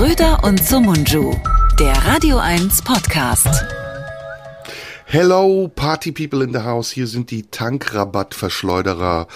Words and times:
Schröder 0.00 0.42
und 0.44 0.66
Sumunju, 0.66 1.36
der 1.78 1.92
Radio 1.92 2.38
1 2.38 2.80
Podcast. 2.80 3.66
Hello, 5.04 5.68
Party 5.68 6.10
People 6.10 6.42
in 6.42 6.54
the 6.54 6.60
House. 6.60 6.90
Hier 6.90 7.06
sind 7.06 7.30
die 7.30 7.42
Tankrabattverschleuderer 7.50 9.26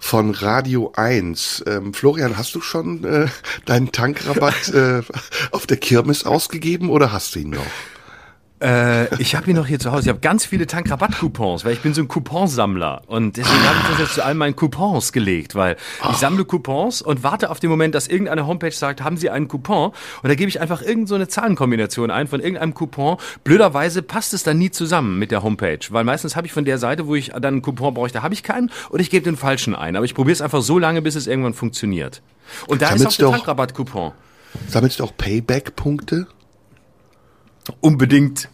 von 0.00 0.30
Radio 0.30 0.90
1. 0.96 1.64
Ähm, 1.66 1.92
Florian, 1.92 2.38
hast 2.38 2.54
du 2.54 2.62
schon 2.62 3.04
äh, 3.04 3.26
deinen 3.66 3.92
Tankrabatt 3.92 4.68
äh, 4.72 5.02
auf 5.50 5.66
der 5.66 5.76
Kirmes 5.76 6.24
ausgegeben 6.24 6.88
oder 6.88 7.12
hast 7.12 7.34
du 7.34 7.40
ihn 7.40 7.50
noch? 7.50 7.66
Äh, 8.60 9.14
ich 9.20 9.34
habe 9.34 9.50
ihn 9.50 9.56
noch 9.56 9.66
hier 9.66 9.78
zu 9.78 9.92
Hause. 9.92 10.04
Ich 10.04 10.08
habe 10.08 10.20
ganz 10.20 10.46
viele 10.46 10.66
Tankrabatt-Coupons, 10.66 11.64
weil 11.64 11.74
ich 11.74 11.80
bin 11.80 11.92
so 11.92 12.00
ein 12.00 12.08
Couponsammler. 12.08 13.02
Und 13.06 13.36
deswegen 13.36 13.62
habe 13.68 13.76
ich 13.82 13.88
das 13.90 13.98
jetzt 13.98 14.14
zu 14.14 14.24
all 14.24 14.34
meinen 14.34 14.56
Coupons 14.56 15.12
gelegt, 15.12 15.54
weil 15.54 15.76
ich 16.10 16.16
sammle 16.16 16.44
Coupons 16.44 17.02
und 17.02 17.22
warte 17.22 17.50
auf 17.50 17.60
den 17.60 17.68
Moment, 17.68 17.94
dass 17.94 18.08
irgendeine 18.08 18.46
Homepage 18.46 18.72
sagt, 18.72 19.02
haben 19.02 19.18
Sie 19.18 19.28
einen 19.28 19.48
Coupon? 19.48 19.92
Und 20.22 20.28
da 20.28 20.34
gebe 20.34 20.48
ich 20.48 20.60
einfach 20.60 20.80
irgendeine 20.80 21.06
so 21.06 21.14
eine 21.16 21.28
Zahlenkombination 21.28 22.10
ein 22.10 22.28
von 22.28 22.40
irgendeinem 22.40 22.72
Coupon. 22.72 23.18
Blöderweise 23.44 24.02
passt 24.02 24.32
es 24.32 24.42
dann 24.42 24.58
nie 24.58 24.70
zusammen 24.70 25.18
mit 25.18 25.30
der 25.30 25.42
Homepage, 25.42 25.80
weil 25.90 26.04
meistens 26.04 26.34
habe 26.34 26.46
ich 26.46 26.52
von 26.52 26.64
der 26.64 26.78
Seite, 26.78 27.06
wo 27.06 27.14
ich 27.14 27.28
dann 27.28 27.44
einen 27.44 27.62
Coupon 27.62 27.92
bräuchte, 27.92 28.22
habe 28.22 28.32
ich 28.32 28.42
keinen 28.42 28.70
oder 28.88 29.00
ich 29.00 29.10
gebe 29.10 29.24
den 29.24 29.36
falschen 29.36 29.74
ein. 29.74 29.96
Aber 29.96 30.06
ich 30.06 30.14
probiere 30.14 30.32
es 30.32 30.40
einfach 30.40 30.62
so 30.62 30.78
lange, 30.78 31.02
bis 31.02 31.14
es 31.14 31.26
irgendwann 31.26 31.54
funktioniert. 31.54 32.22
Und 32.66 32.80
da 32.80 32.88
Sammelst 32.88 33.06
ist 33.06 33.24
auch 33.24 33.30
der 33.30 33.38
Tankrabatt-Coupon. 33.38 34.12
Sammelst 34.68 35.00
du 35.00 35.04
auch 35.04 35.12
Payback-Punkte? 35.16 36.26
Unbedingt. 37.80 38.48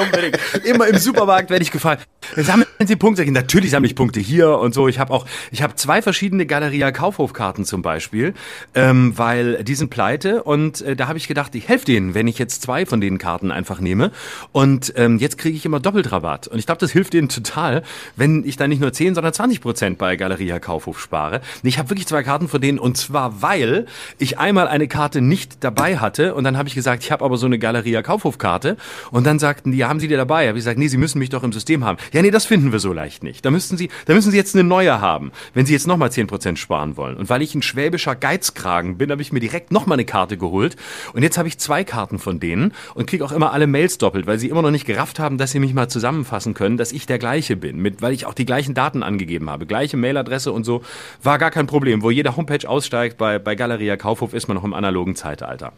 Unbedingt. 0.00 0.38
Immer 0.64 0.88
im 0.88 0.98
Supermarkt 0.98 1.50
werde 1.50 1.62
ich 1.62 1.70
gefragt, 1.70 2.06
sammeln 2.36 2.66
Sie 2.84 2.96
Punkte? 2.96 3.30
Natürlich 3.30 3.70
sammle 3.70 3.88
ich 3.88 3.94
Punkte 3.94 4.20
hier 4.20 4.58
und 4.58 4.74
so. 4.74 4.88
Ich 4.88 4.98
habe 4.98 5.12
auch, 5.12 5.26
ich 5.50 5.62
habe 5.62 5.74
zwei 5.74 6.02
verschiedene 6.02 6.46
Galeria 6.46 6.92
Kaufhofkarten 6.92 7.64
zum 7.64 7.82
Beispiel, 7.82 8.34
ähm, 8.74 9.16
weil 9.16 9.64
die 9.64 9.74
sind 9.74 9.90
pleite 9.90 10.42
und 10.42 10.82
äh, 10.82 10.96
da 10.96 11.08
habe 11.08 11.18
ich 11.18 11.28
gedacht, 11.28 11.54
ich 11.54 11.68
helfe 11.68 11.86
denen, 11.86 12.14
wenn 12.14 12.26
ich 12.26 12.38
jetzt 12.38 12.62
zwei 12.62 12.86
von 12.86 13.00
den 13.00 13.18
Karten 13.18 13.50
einfach 13.50 13.80
nehme. 13.80 14.10
Und 14.52 14.92
ähm, 14.96 15.18
jetzt 15.18 15.38
kriege 15.38 15.56
ich 15.56 15.64
immer 15.64 15.80
doppelt 15.80 16.12
Rabatt. 16.12 16.48
Und 16.48 16.58
ich 16.58 16.66
glaube, 16.66 16.80
das 16.80 16.90
hilft 16.90 17.12
denen 17.12 17.28
total, 17.28 17.82
wenn 18.16 18.44
ich 18.44 18.56
dann 18.56 18.70
nicht 18.70 18.80
nur 18.80 18.92
10, 18.92 19.14
sondern 19.14 19.32
20 19.32 19.60
Prozent 19.60 19.98
bei 19.98 20.16
Galeria 20.16 20.58
Kaufhof 20.58 21.00
spare. 21.00 21.40
Nee, 21.62 21.70
Ich 21.70 21.78
habe 21.78 21.90
wirklich 21.90 22.06
zwei 22.06 22.22
Karten 22.22 22.48
von 22.48 22.60
denen 22.60 22.78
und 22.78 22.96
zwar, 22.96 23.42
weil 23.42 23.86
ich 24.18 24.38
einmal 24.38 24.68
eine 24.68 24.88
Karte 24.88 25.20
nicht 25.20 25.64
dabei 25.64 25.98
hatte 25.98 26.34
und 26.34 26.44
dann 26.44 26.56
habe 26.56 26.68
ich 26.68 26.74
gesagt, 26.74 27.02
ich 27.02 27.12
habe 27.12 27.24
aber 27.24 27.36
so 27.36 27.46
eine 27.46 27.58
Galeria 27.58 28.02
Kaufhofkarte 28.02 28.76
und 29.14 29.24
dann 29.24 29.38
sagten 29.38 29.70
die, 29.70 29.84
haben 29.84 30.00
Sie 30.00 30.08
die 30.08 30.16
dabei? 30.16 30.48
Habe 30.48 30.58
ich 30.58 30.64
gesagt, 30.64 30.76
nee, 30.76 30.88
Sie 30.88 30.96
müssen 30.96 31.20
mich 31.20 31.30
doch 31.30 31.44
im 31.44 31.52
System 31.52 31.84
haben. 31.84 31.98
Ja, 32.12 32.20
nee, 32.20 32.32
das 32.32 32.46
finden 32.46 32.72
wir 32.72 32.80
so 32.80 32.92
leicht 32.92 33.22
nicht. 33.22 33.44
Da 33.44 33.52
müssten 33.52 33.76
Sie, 33.76 33.88
da 34.06 34.12
müssen 34.12 34.32
Sie 34.32 34.36
jetzt 34.36 34.56
eine 34.56 34.64
neue 34.64 35.00
haben, 35.00 35.30
wenn 35.52 35.66
Sie 35.66 35.72
jetzt 35.72 35.86
nochmal 35.86 36.10
10 36.10 36.26
Prozent 36.26 36.58
sparen 36.58 36.96
wollen. 36.96 37.16
Und 37.16 37.28
weil 37.28 37.40
ich 37.40 37.54
ein 37.54 37.62
schwäbischer 37.62 38.16
Geizkragen 38.16 38.98
bin, 38.98 39.12
habe 39.12 39.22
ich 39.22 39.30
mir 39.30 39.38
direkt 39.38 39.70
nochmal 39.70 39.94
eine 39.94 40.04
Karte 40.04 40.36
geholt 40.36 40.74
und 41.12 41.22
jetzt 41.22 41.38
habe 41.38 41.46
ich 41.46 41.58
zwei 41.58 41.84
Karten 41.84 42.18
von 42.18 42.40
denen 42.40 42.72
und 42.96 43.06
kriege 43.06 43.24
auch 43.24 43.30
immer 43.30 43.52
alle 43.52 43.68
Mails 43.68 43.98
doppelt, 43.98 44.26
weil 44.26 44.40
sie 44.40 44.48
immer 44.48 44.62
noch 44.62 44.72
nicht 44.72 44.84
gerafft 44.84 45.20
haben, 45.20 45.38
dass 45.38 45.52
sie 45.52 45.60
mich 45.60 45.74
mal 45.74 45.86
zusammenfassen 45.86 46.54
können, 46.54 46.76
dass 46.76 46.90
ich 46.90 47.06
der 47.06 47.20
gleiche 47.20 47.54
bin, 47.54 47.76
mit, 47.76 48.02
weil 48.02 48.14
ich 48.14 48.26
auch 48.26 48.34
die 48.34 48.46
gleichen 48.46 48.74
Daten 48.74 49.04
angegeben 49.04 49.48
habe, 49.48 49.64
gleiche 49.64 49.96
Mailadresse 49.96 50.50
und 50.50 50.64
so, 50.64 50.82
war 51.22 51.38
gar 51.38 51.52
kein 51.52 51.68
Problem. 51.68 52.02
Wo 52.02 52.10
jeder 52.10 52.36
Homepage 52.36 52.68
aussteigt, 52.68 53.16
bei, 53.16 53.38
bei 53.38 53.54
Galeria 53.54 53.96
Kaufhof 53.96 54.34
ist 54.34 54.48
man 54.48 54.56
noch 54.56 54.64
im 54.64 54.74
analogen 54.74 55.14
Zeitalter. 55.14 55.72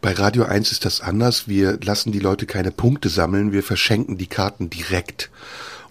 Bei 0.00 0.12
Radio 0.12 0.44
1 0.44 0.72
ist 0.72 0.86
das 0.86 1.02
anders. 1.02 1.48
Wir 1.48 1.78
lassen 1.82 2.12
die 2.12 2.20
Leute 2.20 2.46
keine 2.46 2.77
Punkte 2.78 3.10
sammeln, 3.10 3.52
wir 3.52 3.62
verschenken 3.62 4.16
die 4.16 4.26
Karten 4.28 4.70
direkt. 4.70 5.28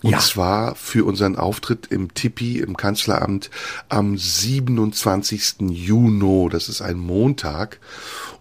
Und 0.03 0.11
Ja. 0.11 0.19
zwar 0.19 0.75
für 0.75 1.05
unseren 1.05 1.35
Auftritt 1.35 1.88
im 1.91 2.13
Tippi 2.16 2.59
im 2.59 2.77
Kanzleramt 2.77 3.49
am 3.89 4.17
27. 4.17 5.69
Juni. 5.71 6.49
Das 6.49 6.69
ist 6.69 6.81
ein 6.81 6.97
Montag. 6.97 7.80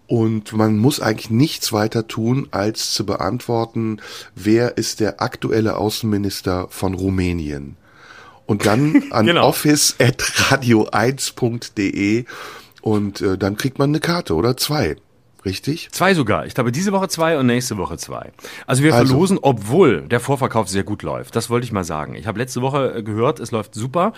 Und 0.07 0.53
man 0.53 0.79
muss 0.79 1.01
eigentlich 1.01 1.31
nichts 1.31 1.73
weiter 1.73 2.07
tun, 2.07 2.47
als 2.53 2.93
zu 2.93 3.05
beantworten, 3.07 3.99
wer 4.35 4.77
ist 4.79 5.01
der 5.01 5.21
aktuelle 5.21 5.77
Außenminister 5.77 6.69
von 6.71 6.95
Rumänien. 6.95 7.77
Und 8.47 8.67
dann 8.67 9.03
an 9.11 9.27
Genau. 9.27 9.49
office.radio1.de 9.49 12.25
und 12.83 13.21
äh, 13.21 13.39
dann 13.39 13.57
kriegt 13.57 13.79
man 13.79 13.91
eine 13.91 14.01
Karte 14.01 14.35
oder 14.35 14.57
zwei. 14.57 14.97
Richtig? 15.47 15.89
Zwei 15.93 16.13
sogar. 16.13 16.45
Ich 16.45 16.55
glaube, 16.55 16.73
diese 16.73 16.91
Woche 16.93 17.07
zwei 17.09 17.39
und 17.39 17.47
nächste 17.47 17.77
Woche 17.79 17.97
zwei. 17.97 18.33
Also 18.67 18.83
wir 18.83 18.93
Also- 18.93 19.07
verlosen, 19.07 19.39
obwohl 19.41 20.03
der 20.03 20.19
Vorverkauf 20.19 20.69
sehr 20.69 20.83
gut 20.83 21.03
läuft. 21.05 21.37
Das 21.37 21.49
wollte 21.49 21.65
ich 21.65 21.73
mal 21.73 21.85
sagen. 21.85 22.17
Ich 22.17 22.27
habe 22.27 22.39
letzte 22.41 22.63
Woche 22.63 23.03
gehört, 23.05 23.39
es 23.39 23.53
läuft 23.53 23.75
super. 23.75 24.13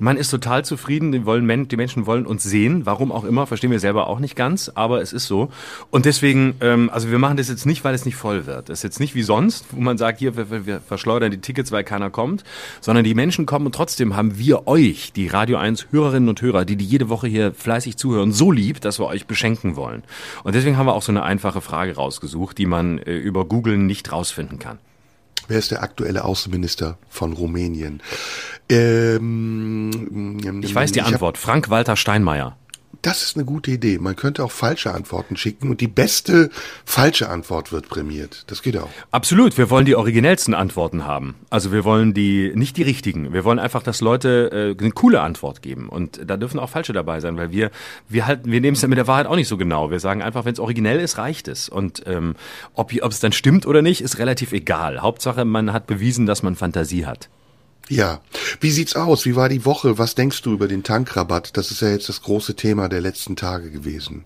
Man 0.00 0.16
ist 0.16 0.30
total 0.30 0.64
zufrieden. 0.64 1.10
Die, 1.12 1.24
wollen, 1.26 1.68
die 1.68 1.76
Menschen 1.76 2.06
wollen 2.06 2.24
uns 2.26 2.44
sehen. 2.44 2.86
Warum 2.86 3.10
auch 3.10 3.24
immer, 3.24 3.46
verstehen 3.46 3.70
wir 3.72 3.80
selber 3.80 4.06
auch 4.06 4.20
nicht 4.20 4.36
ganz, 4.36 4.70
aber 4.74 5.02
es 5.02 5.12
ist 5.12 5.26
so. 5.26 5.50
Und 5.90 6.04
deswegen, 6.04 6.54
ähm, 6.60 6.88
also 6.92 7.10
wir 7.10 7.18
machen 7.18 7.36
das 7.36 7.48
jetzt 7.48 7.66
nicht, 7.66 7.82
weil 7.84 7.94
es 7.94 8.04
nicht 8.04 8.14
voll 8.16 8.46
wird. 8.46 8.68
Das 8.68 8.78
ist 8.78 8.82
jetzt 8.84 9.00
nicht 9.00 9.14
wie 9.14 9.22
sonst, 9.22 9.66
wo 9.72 9.80
man 9.80 9.98
sagt, 9.98 10.20
hier, 10.20 10.36
wir- 10.36 10.66
wir 10.66 10.80
verschleudern 10.80 11.30
die 11.32 11.38
Tickets, 11.40 11.72
weil 11.72 11.82
keiner 11.84 12.10
kommt, 12.10 12.44
sondern 12.80 13.04
die 13.04 13.14
Menschen 13.14 13.44
kommen 13.46 13.66
und 13.66 13.74
trotzdem 13.74 14.14
haben 14.16 14.38
wir 14.38 14.68
euch, 14.68 15.12
die 15.12 15.26
Radio 15.26 15.56
1 15.58 15.88
Hörerinnen 15.90 16.28
und 16.28 16.40
Hörer, 16.40 16.64
die, 16.64 16.76
die 16.76 16.84
jede 16.86 17.08
Woche 17.08 17.26
hier 17.26 17.52
fleißig 17.52 17.96
zuhören, 17.96 18.32
so 18.32 18.52
lieb, 18.52 18.80
dass 18.80 18.98
wir 19.00 19.06
euch 19.06 19.26
beschenken 19.26 19.74
wollen. 19.76 20.04
Und 20.44 20.54
deswegen 20.54 20.76
haben 20.76 20.86
wir 20.86 20.94
auch 20.94 21.02
so 21.02 21.12
eine 21.12 21.22
einfache 21.24 21.60
Frage 21.60 21.96
rausgesucht, 21.96 22.56
die 22.58 22.66
man 22.66 22.98
äh, 22.98 23.16
über 23.16 23.44
Google 23.44 23.78
nicht 23.78 24.12
rausfinden 24.12 24.58
kann. 24.58 24.78
Wer 25.48 25.58
ist 25.58 25.70
der 25.70 25.82
aktuelle 25.82 26.24
Außenminister 26.24 26.98
von 27.08 27.32
Rumänien? 27.32 28.02
Ähm, 28.68 30.60
Ich 30.62 30.74
weiß 30.74 30.92
die 30.92 31.00
hab- 31.00 31.08
Antwort. 31.12 31.38
Frank-Walter 31.38 31.96
Steinmeier. 31.96 32.56
Das 33.02 33.22
ist 33.22 33.36
eine 33.36 33.44
gute 33.44 33.70
Idee. 33.70 33.98
Man 33.98 34.16
könnte 34.16 34.42
auch 34.42 34.50
falsche 34.50 34.92
Antworten 34.92 35.36
schicken 35.36 35.70
und 35.70 35.80
die 35.80 35.86
beste 35.86 36.50
falsche 36.84 37.28
Antwort 37.28 37.70
wird 37.70 37.88
prämiert. 37.88 38.44
Das 38.48 38.62
geht 38.62 38.76
auch. 38.76 38.88
Absolut, 39.12 39.56
wir 39.56 39.70
wollen 39.70 39.84
die 39.84 39.94
originellsten 39.94 40.52
Antworten 40.52 41.04
haben. 41.04 41.36
Also 41.48 41.70
wir 41.70 41.84
wollen 41.84 42.12
die, 42.12 42.52
nicht 42.56 42.76
die 42.76 42.82
richtigen. 42.82 43.32
Wir 43.32 43.44
wollen 43.44 43.60
einfach, 43.60 43.84
dass 43.84 44.00
Leute 44.00 44.76
äh, 44.78 44.82
eine 44.82 44.90
coole 44.90 45.20
Antwort 45.20 45.62
geben. 45.62 45.88
Und 45.88 46.20
da 46.26 46.36
dürfen 46.36 46.58
auch 46.58 46.70
falsche 46.70 46.92
dabei 46.92 47.20
sein, 47.20 47.36
weil 47.36 47.52
wir, 47.52 47.70
wir 48.08 48.26
halten, 48.26 48.50
wir 48.50 48.60
nehmen 48.60 48.76
es 48.76 48.86
mit 48.86 48.98
der 48.98 49.06
Wahrheit 49.06 49.26
auch 49.26 49.36
nicht 49.36 49.48
so 49.48 49.56
genau. 49.56 49.90
Wir 49.92 50.00
sagen 50.00 50.20
einfach, 50.20 50.44
wenn 50.44 50.54
es 50.54 50.60
originell 50.60 50.98
ist, 50.98 51.18
reicht 51.18 51.46
es. 51.46 51.68
Und 51.68 52.02
ähm, 52.06 52.34
ob 52.74 52.92
ob 53.00 53.12
es 53.12 53.20
dann 53.20 53.32
stimmt 53.32 53.66
oder 53.66 53.82
nicht, 53.82 54.00
ist 54.00 54.18
relativ 54.18 54.52
egal. 54.52 55.02
Hauptsache, 55.02 55.44
man 55.44 55.72
hat 55.72 55.86
bewiesen, 55.86 56.26
dass 56.26 56.42
man 56.42 56.56
Fantasie 56.56 57.06
hat. 57.06 57.28
Ja. 57.88 58.20
Wie 58.60 58.70
sieht's 58.70 58.96
aus? 58.96 59.24
Wie 59.24 59.36
war 59.36 59.48
die 59.48 59.64
Woche? 59.64 59.98
Was 59.98 60.14
denkst 60.14 60.42
du 60.42 60.52
über 60.52 60.68
den 60.68 60.82
Tankrabatt? 60.82 61.56
Das 61.56 61.70
ist 61.70 61.80
ja 61.80 61.88
jetzt 61.88 62.08
das 62.08 62.22
große 62.22 62.54
Thema 62.54 62.88
der 62.88 63.00
letzten 63.00 63.36
Tage 63.36 63.70
gewesen. 63.70 64.24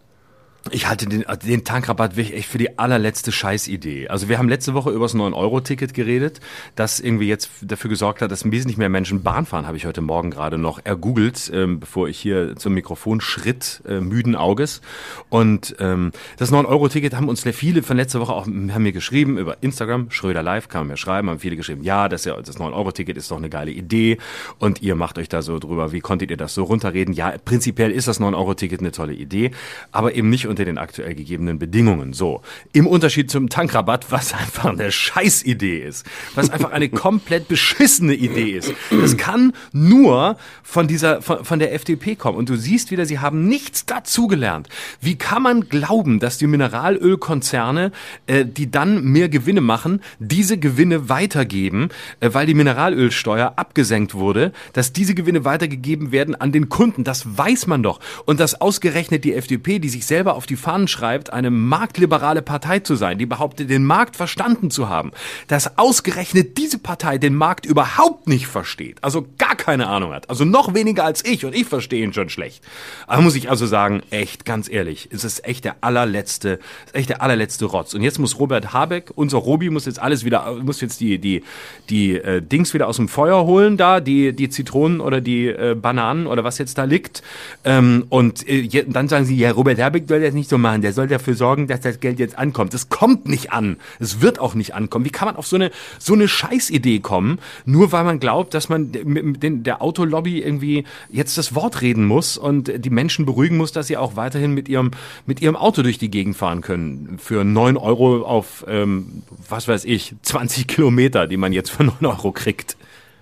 Ich 0.71 0.89
halte 0.89 1.07
den, 1.07 1.25
den 1.45 1.65
Tankrabatt 1.65 2.17
wirklich 2.17 2.37
echt 2.37 2.49
für 2.49 2.59
die 2.59 2.79
allerletzte 2.79 3.33
Scheißidee. 3.33 4.09
Also 4.09 4.29
wir 4.29 4.39
haben 4.39 4.49
letzte 4.49 4.75
Woche 4.75 4.91
über 4.91 5.07
das 5.07 5.15
9-Euro-Ticket 5.15 5.93
geredet, 5.93 6.41
das 6.77 7.01
irgendwie 7.01 7.27
jetzt 7.27 7.51
dafür 7.63 7.91
gesorgt 7.91 8.23
hat, 8.23 8.31
dass 8.31 8.49
wesentlich 8.49 8.77
mehr 8.79 8.89
Menschen 8.89 9.25
Bahn 9.25 9.45
fahren, 9.45 9.67
habe 9.67 9.77
ich 9.77 9.87
heute 9.87 10.03
Morgen 10.03 10.31
gerade 10.31 10.59
noch 10.59 10.81
ergoogelt, 10.85 11.51
ähm, 11.53 11.81
bevor 11.81 12.09
ich 12.09 12.19
hier 12.19 12.55
zum 12.55 12.75
Mikrofon 12.75 13.21
schritt, 13.21 13.83
äh, 13.89 14.01
müden 14.01 14.37
Auges. 14.37 14.83
Und 15.31 15.75
ähm, 15.81 16.13
das 16.37 16.53
9-Euro-Ticket 16.53 17.15
haben 17.15 17.29
uns 17.29 17.43
viele 17.43 17.83
von 17.83 17.97
letzter 17.97 18.21
Woche 18.21 18.33
auch, 18.33 18.47
haben 18.47 18.83
mir 18.83 18.93
geschrieben 18.93 19.39
über 19.39 19.57
Instagram, 19.63 20.11
Schröder 20.11 20.45
Live, 20.45 20.69
kann 20.69 20.83
man 20.83 20.89
mir 20.89 20.97
schreiben, 20.97 21.29
haben 21.29 21.41
viele 21.41 21.57
geschrieben, 21.57 21.83
ja, 21.83 22.09
das, 22.09 22.25
ja, 22.25 22.41
das 22.41 22.59
9-Euro-Ticket 22.59 23.17
ist 23.17 23.31
doch 23.33 23.37
eine 23.37 23.51
geile 23.51 23.73
Idee 23.73 24.19
und 24.61 24.81
ihr 24.81 24.95
macht 24.95 25.19
euch 25.19 25.29
da 25.29 25.43
so 25.43 25.59
drüber, 25.59 25.91
wie 25.91 26.01
konntet 26.01 26.31
ihr 26.31 26.37
das 26.37 26.55
so 26.55 26.63
runterreden? 26.63 27.15
Ja, 27.15 27.35
prinzipiell 27.45 27.91
ist 27.91 28.07
das 28.07 28.21
9-Euro-Ticket 28.21 28.79
eine 28.79 28.93
tolle 28.93 29.15
Idee, 29.15 29.51
aber 29.91 30.15
eben 30.15 30.31
nicht 30.31 30.52
unter 30.53 30.65
den 30.65 30.79
aktuell 30.79 31.15
gegebenen 31.15 31.59
Bedingungen. 31.59 32.13
So, 32.13 32.43
im 32.73 32.87
Unterschied 32.87 33.31
zum 33.31 33.49
Tankrabatt, 33.49 34.13
was 34.13 34.35
einfach 34.35 34.67
eine 34.67 34.93
Scheißidee 34.93 35.79
ist, 35.79 36.07
was 36.35 36.51
einfach 36.51 36.71
eine 36.73 36.89
komplett 36.91 37.49
beschissene 37.49 38.15
Idee 38.15 38.51
ist. 38.51 38.75
Das 38.91 39.17
kann 39.17 39.55
nur 39.73 40.37
von 40.63 40.87
dieser, 40.87 41.23
von, 41.23 41.45
von 41.45 41.59
der 41.59 41.73
FDP 41.73 42.17
kommen. 42.17 42.37
Und 42.37 42.49
du 42.49 42.57
siehst 42.57 42.91
wieder, 42.91 43.07
sie 43.07 43.19
haben 43.19 43.49
nichts 43.49 43.87
dazugelernt. 43.87 44.69
Wie 45.01 45.17
kann 45.17 45.43
man 45.43 45.69
glauben, 45.69 46.21
dass 46.21 46.37
die 46.37 46.47
Mineralölkonzerne, 46.47 47.93
äh, 48.27 48.45
die 48.45 48.71
dann 48.71 49.05
mehr 49.05 49.31
Gewinne 49.31 49.63
machen, 49.63 50.03
diese 50.19 50.59
Gewinne 50.59 51.09
weitergeben, 51.09 51.89
äh, 52.21 52.31
weil 52.33 52.47
die 52.47 52.55
Mineralölsteuer 52.55 53.55
abgesenkt 53.57 54.15
wurde, 54.15 54.53
dass 54.75 54.93
diese 54.93 55.15
Gewinne 55.15 55.47
weitergegeben 55.47 56.13
werden 56.13 56.35
an 56.35 56.53
den 56.53 56.69
Kunden? 56.69 57.05
Das 57.05 57.39
weiß 57.39 57.67
man 57.67 57.83
doch. 57.83 58.01
Und 58.27 58.39
dass 58.39 58.61
ausgerechnet 58.61 59.25
die 59.25 59.35
FDP, 59.35 59.79
die 59.79 59.89
sich 59.89 60.05
selber 60.05 60.35
auf 60.35 60.42
die 60.47 60.57
Fahnen 60.57 60.89
schreibt, 60.89 61.33
eine 61.33 61.51
marktliberale 61.51 62.43
Partei 62.43 62.81
zu 62.81 62.97
sein, 62.97 63.19
die 63.19 63.27
behauptet, 63.27 63.71
den 63.71 63.85
Markt 63.85 64.17
verstanden 64.17 64.71
zu 64.71 64.89
haben, 64.89 65.13
dass 65.49 65.79
ausgerechnet 65.79 66.59
diese 66.59 66.79
Partei 66.79 67.19
den 67.19 67.35
Markt 67.35 67.67
überhaupt 67.67 68.27
nicht 68.27 68.47
versteht, 68.47 69.03
also 69.03 69.27
gar 69.39 69.57
keine 69.57 69.89
Ahnung 69.89 70.13
hat. 70.13 70.29
Also 70.31 70.45
noch 70.45 70.75
weniger 70.75 71.05
als 71.05 71.25
ich 71.25 71.45
und 71.45 71.55
ich 71.55 71.67
verstehe 71.67 72.05
ihn 72.05 72.13
schon 72.13 72.29
schlecht. 72.29 72.63
Aber 73.07 73.23
muss 73.23 73.35
ich 73.35 73.51
also 73.51 73.67
sagen, 73.67 74.03
echt, 74.11 74.45
ganz 74.45 74.71
ehrlich, 74.71 75.09
es 75.13 75.25
ist 75.25 75.45
echt 75.45 75.65
der 75.65 75.77
allerletzte, 75.81 76.59
ist 76.87 76.95
echt 76.95 77.09
der 77.09 77.23
allerletzte 77.23 77.67
Rotz. 77.67 77.95
Und 77.95 78.03
jetzt 78.03 78.19
muss 78.19 78.39
Robert 78.39 78.73
Habeck, 78.73 79.11
unser 79.15 79.39
Robi, 79.39 79.71
muss 79.71 79.87
jetzt 79.87 80.01
alles 80.01 80.25
wieder, 80.25 80.55
muss 80.63 80.81
jetzt 80.81 81.01
die, 81.01 81.19
die, 81.19 81.43
die 81.91 82.17
äh, 82.17 82.43
Dings 82.43 82.75
wieder 82.75 82.89
aus 82.89 82.97
dem 82.97 83.09
Feuer 83.09 83.45
holen 83.45 83.77
da, 83.77 84.01
die, 84.01 84.33
die 84.33 84.49
Zitronen 84.49 85.01
oder 85.01 85.21
die 85.21 85.49
äh, 85.49 85.75
Bananen 85.75 86.27
oder 86.27 86.45
was 86.45 86.59
jetzt 86.59 86.79
da 86.79 86.85
liegt. 86.85 87.23
Ähm, 87.65 88.07
und 88.09 88.49
äh, 88.49 88.85
dann 88.87 89.09
sagen 89.09 89.25
sie, 89.25 89.37
ja, 89.37 89.51
Robert 89.51 89.81
Habeck 89.81 90.05
soll 90.09 90.23
das 90.33 90.37
nicht 90.37 90.51
so 90.51 90.59
machen, 90.59 90.83
der 90.83 90.93
soll 90.93 91.07
dafür 91.07 91.35
sorgen, 91.35 91.67
dass 91.67 91.81
das 91.81 92.01
Geld 92.01 92.19
jetzt 92.19 92.39
ankommt. 92.39 92.75
Es 92.75 92.89
kommt 92.89 93.27
nicht 93.29 93.53
an. 93.53 93.77
Es 94.01 94.21
wird 94.21 94.39
auch 94.39 94.55
nicht 94.55 94.75
ankommen. 94.75 95.05
Wie 95.05 95.11
kann 95.11 95.27
man 95.27 95.37
auf 95.37 95.47
so 95.47 95.57
eine, 95.57 95.71
so 95.99 96.15
eine 96.15 96.29
Scheißidee 96.29 97.01
kommen, 97.01 97.39
nur 97.65 97.93
weil 97.93 98.05
man 98.05 98.19
glaubt, 98.19 98.55
dass 98.55 98.69
man 98.69 98.91
mit 99.05 99.43
den, 99.43 99.63
der 99.63 99.83
Autolobby 99.83 100.41
irgendwie 100.41 100.85
jetzt 101.11 101.39
das 101.39 101.55
Wort 101.55 101.83
reden 101.83 102.07
muss 102.07 102.37
und 102.37 102.73
die 102.85 102.91
Menschen 102.91 103.27
beruhigen 103.27 103.57
muss, 103.57 103.73
dass 103.73 103.87
sie 103.87 103.97
auch 103.97 104.17
weiterhin 104.17 104.53
mit 104.53 104.69
ihrem, 104.69 104.91
mit 105.27 105.41
ihrem 105.41 105.57
Auto 105.57 105.83
durch 105.83 105.99
die 105.99 106.11
Gegend 106.11 106.37
fahren 106.37 106.63
können. 106.63 107.19
Für 107.23 107.45
neun 107.45 107.77
Euro 107.77 108.23
auf, 108.23 108.65
ähm, 108.69 109.23
was 109.49 109.69
weiß 109.69 109.85
ich, 109.85 110.15
20 110.23 110.67
Kilometer, 110.67 111.27
die 111.27 111.37
man 111.37 111.53
jetzt 111.53 111.71
für 111.71 111.85
neun 111.85 112.07
Euro 112.07 112.33
kriegt. 112.33 112.77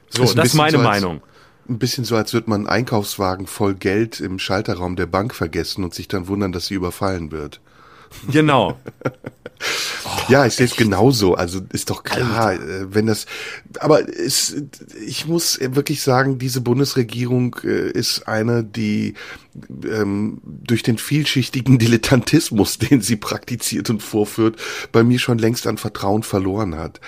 So, 0.09 0.23
das 0.23 0.31
ist, 0.31 0.39
das 0.39 0.47
ist 0.47 0.55
meine 0.55 0.79
so 0.79 0.83
Meinung 0.83 1.21
ein 1.69 1.79
bisschen 1.79 2.05
so, 2.05 2.17
als 2.17 2.33
würde 2.33 2.51
man 2.51 2.61
einen 2.61 2.69
Einkaufswagen 2.69 3.47
voll 3.47 3.75
Geld 3.75 4.21
im 4.21 4.39
Schalterraum 4.39 4.97
der 4.97 5.07
Bank 5.07 5.35
vergessen 5.35 5.85
und 5.85 5.95
sich 5.95 6.09
dann 6.09 6.29
wundern, 6.29 6.53
dass 6.53 6.67
sie 6.67 6.75
überfallen 6.75 7.31
wird. 7.31 7.61
Genau. 8.31 8.79
Oh, 10.05 10.09
ja, 10.29 10.47
ich 10.47 10.55
sehe 10.55 10.67
es 10.67 10.77
genauso. 10.77 11.35
Also 11.35 11.61
ist 11.73 11.91
doch 11.91 12.03
klar, 12.03 12.47
Alter. 12.47 12.69
Äh, 12.69 12.95
wenn 12.95 13.07
das. 13.07 13.27
Aber 13.79 14.09
es, 14.09 14.63
ich 15.07 15.27
muss 15.27 15.59
wirklich 15.61 16.03
sagen, 16.03 16.39
diese 16.39 16.61
Bundesregierung 16.61 17.57
äh, 17.63 17.91
ist 17.91 18.27
eine, 18.27 18.65
die 18.65 19.15
ähm, 19.85 20.41
durch 20.45 20.83
den 20.83 20.99
vielschichtigen 20.99 21.79
Dilettantismus, 21.79 22.79
den 22.91 23.01
sie 23.01 23.17
praktiziert 23.17 23.91
und 23.91 24.03
vorführt, 24.03 24.57
bei 24.93 25.05
mir 25.05 25.19
schon 25.19 25.39
längst 25.39 25.67
an 25.67 25.79
Vertrauen 25.79 26.23
verloren 26.23 26.77
hat. 26.77 27.01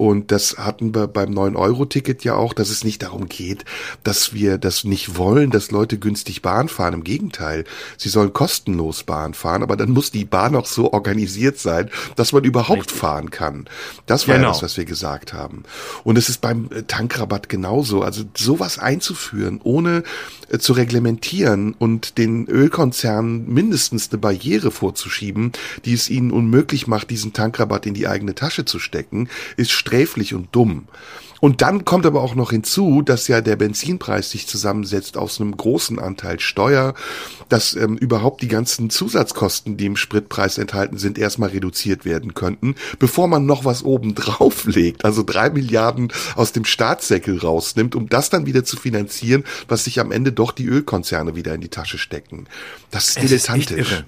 Und 0.00 0.32
das 0.32 0.56
hatten 0.56 0.94
wir 0.94 1.08
beim 1.08 1.28
9-Euro-Ticket 1.28 2.24
ja 2.24 2.34
auch, 2.34 2.54
dass 2.54 2.70
es 2.70 2.84
nicht 2.84 3.02
darum 3.02 3.28
geht, 3.28 3.66
dass 4.02 4.32
wir 4.32 4.56
das 4.56 4.84
nicht 4.84 5.18
wollen, 5.18 5.50
dass 5.50 5.72
Leute 5.72 5.98
günstig 5.98 6.40
Bahn 6.40 6.70
fahren. 6.70 6.94
Im 6.94 7.04
Gegenteil, 7.04 7.64
sie 7.98 8.08
sollen 8.08 8.32
kostenlos 8.32 9.02
Bahn 9.02 9.34
fahren, 9.34 9.62
aber 9.62 9.76
dann 9.76 9.90
muss 9.90 10.10
die 10.10 10.24
Bahn 10.24 10.56
auch 10.56 10.64
so 10.64 10.94
organisiert 10.94 11.58
sein, 11.58 11.90
dass 12.16 12.32
man 12.32 12.44
überhaupt 12.44 12.80
Richtig. 12.80 12.96
fahren 12.96 13.30
kann. 13.30 13.68
Das 14.06 14.26
war 14.26 14.36
genau. 14.36 14.48
ja 14.48 14.52
das, 14.54 14.62
was 14.62 14.78
wir 14.78 14.86
gesagt 14.86 15.34
haben. 15.34 15.64
Und 16.02 16.16
es 16.16 16.30
ist 16.30 16.40
beim 16.40 16.70
äh, 16.72 16.82
Tankrabatt 16.84 17.50
genauso. 17.50 18.00
Also 18.00 18.24
sowas 18.34 18.78
einzuführen, 18.78 19.60
ohne 19.62 20.02
äh, 20.48 20.58
zu 20.58 20.72
reglementieren 20.72 21.74
und 21.78 22.16
den 22.16 22.46
Ölkonzernen 22.46 23.52
mindestens 23.52 24.10
eine 24.10 24.18
Barriere 24.18 24.70
vorzuschieben, 24.70 25.52
die 25.84 25.92
es 25.92 26.08
ihnen 26.08 26.30
unmöglich 26.30 26.86
macht, 26.86 27.10
diesen 27.10 27.34
Tankrabatt 27.34 27.84
in 27.84 27.92
die 27.92 28.08
eigene 28.08 28.34
Tasche 28.34 28.64
zu 28.64 28.78
stecken, 28.78 29.28
ist 29.58 29.72
sträflich 29.90 30.34
und 30.34 30.48
dumm. 30.52 30.86
Und 31.40 31.62
dann 31.62 31.86
kommt 31.86 32.04
aber 32.04 32.20
auch 32.20 32.34
noch 32.34 32.50
hinzu, 32.50 33.00
dass 33.00 33.26
ja 33.26 33.40
der 33.40 33.56
Benzinpreis 33.56 34.30
sich 34.30 34.46
zusammensetzt 34.46 35.16
aus 35.16 35.40
einem 35.40 35.56
großen 35.56 35.98
Anteil 35.98 36.38
Steuer, 36.38 36.94
dass 37.48 37.74
ähm, 37.74 37.96
überhaupt 37.96 38.42
die 38.42 38.48
ganzen 38.48 38.90
Zusatzkosten, 38.90 39.78
die 39.78 39.86
im 39.86 39.96
Spritpreis 39.96 40.58
enthalten 40.58 40.98
sind, 40.98 41.16
erstmal 41.16 41.48
reduziert 41.48 42.04
werden 42.04 42.34
könnten, 42.34 42.74
bevor 42.98 43.26
man 43.26 43.46
noch 43.46 43.64
was 43.64 43.82
oben 43.82 44.14
drauf 44.14 44.66
legt, 44.66 45.06
also 45.06 45.22
drei 45.22 45.48
Milliarden 45.48 46.12
aus 46.36 46.52
dem 46.52 46.66
Staatssäckel 46.66 47.38
rausnimmt, 47.38 47.96
um 47.96 48.10
das 48.10 48.28
dann 48.28 48.44
wieder 48.44 48.62
zu 48.62 48.76
finanzieren, 48.76 49.44
was 49.66 49.84
sich 49.84 49.98
am 49.98 50.12
Ende 50.12 50.32
doch 50.32 50.52
die 50.52 50.66
Ölkonzerne 50.66 51.34
wieder 51.36 51.54
in 51.54 51.62
die 51.62 51.68
Tasche 51.68 51.96
stecken. 51.96 52.46
Das 52.90 53.08
ist 53.08 53.22
dilettantisch. 53.22 54.04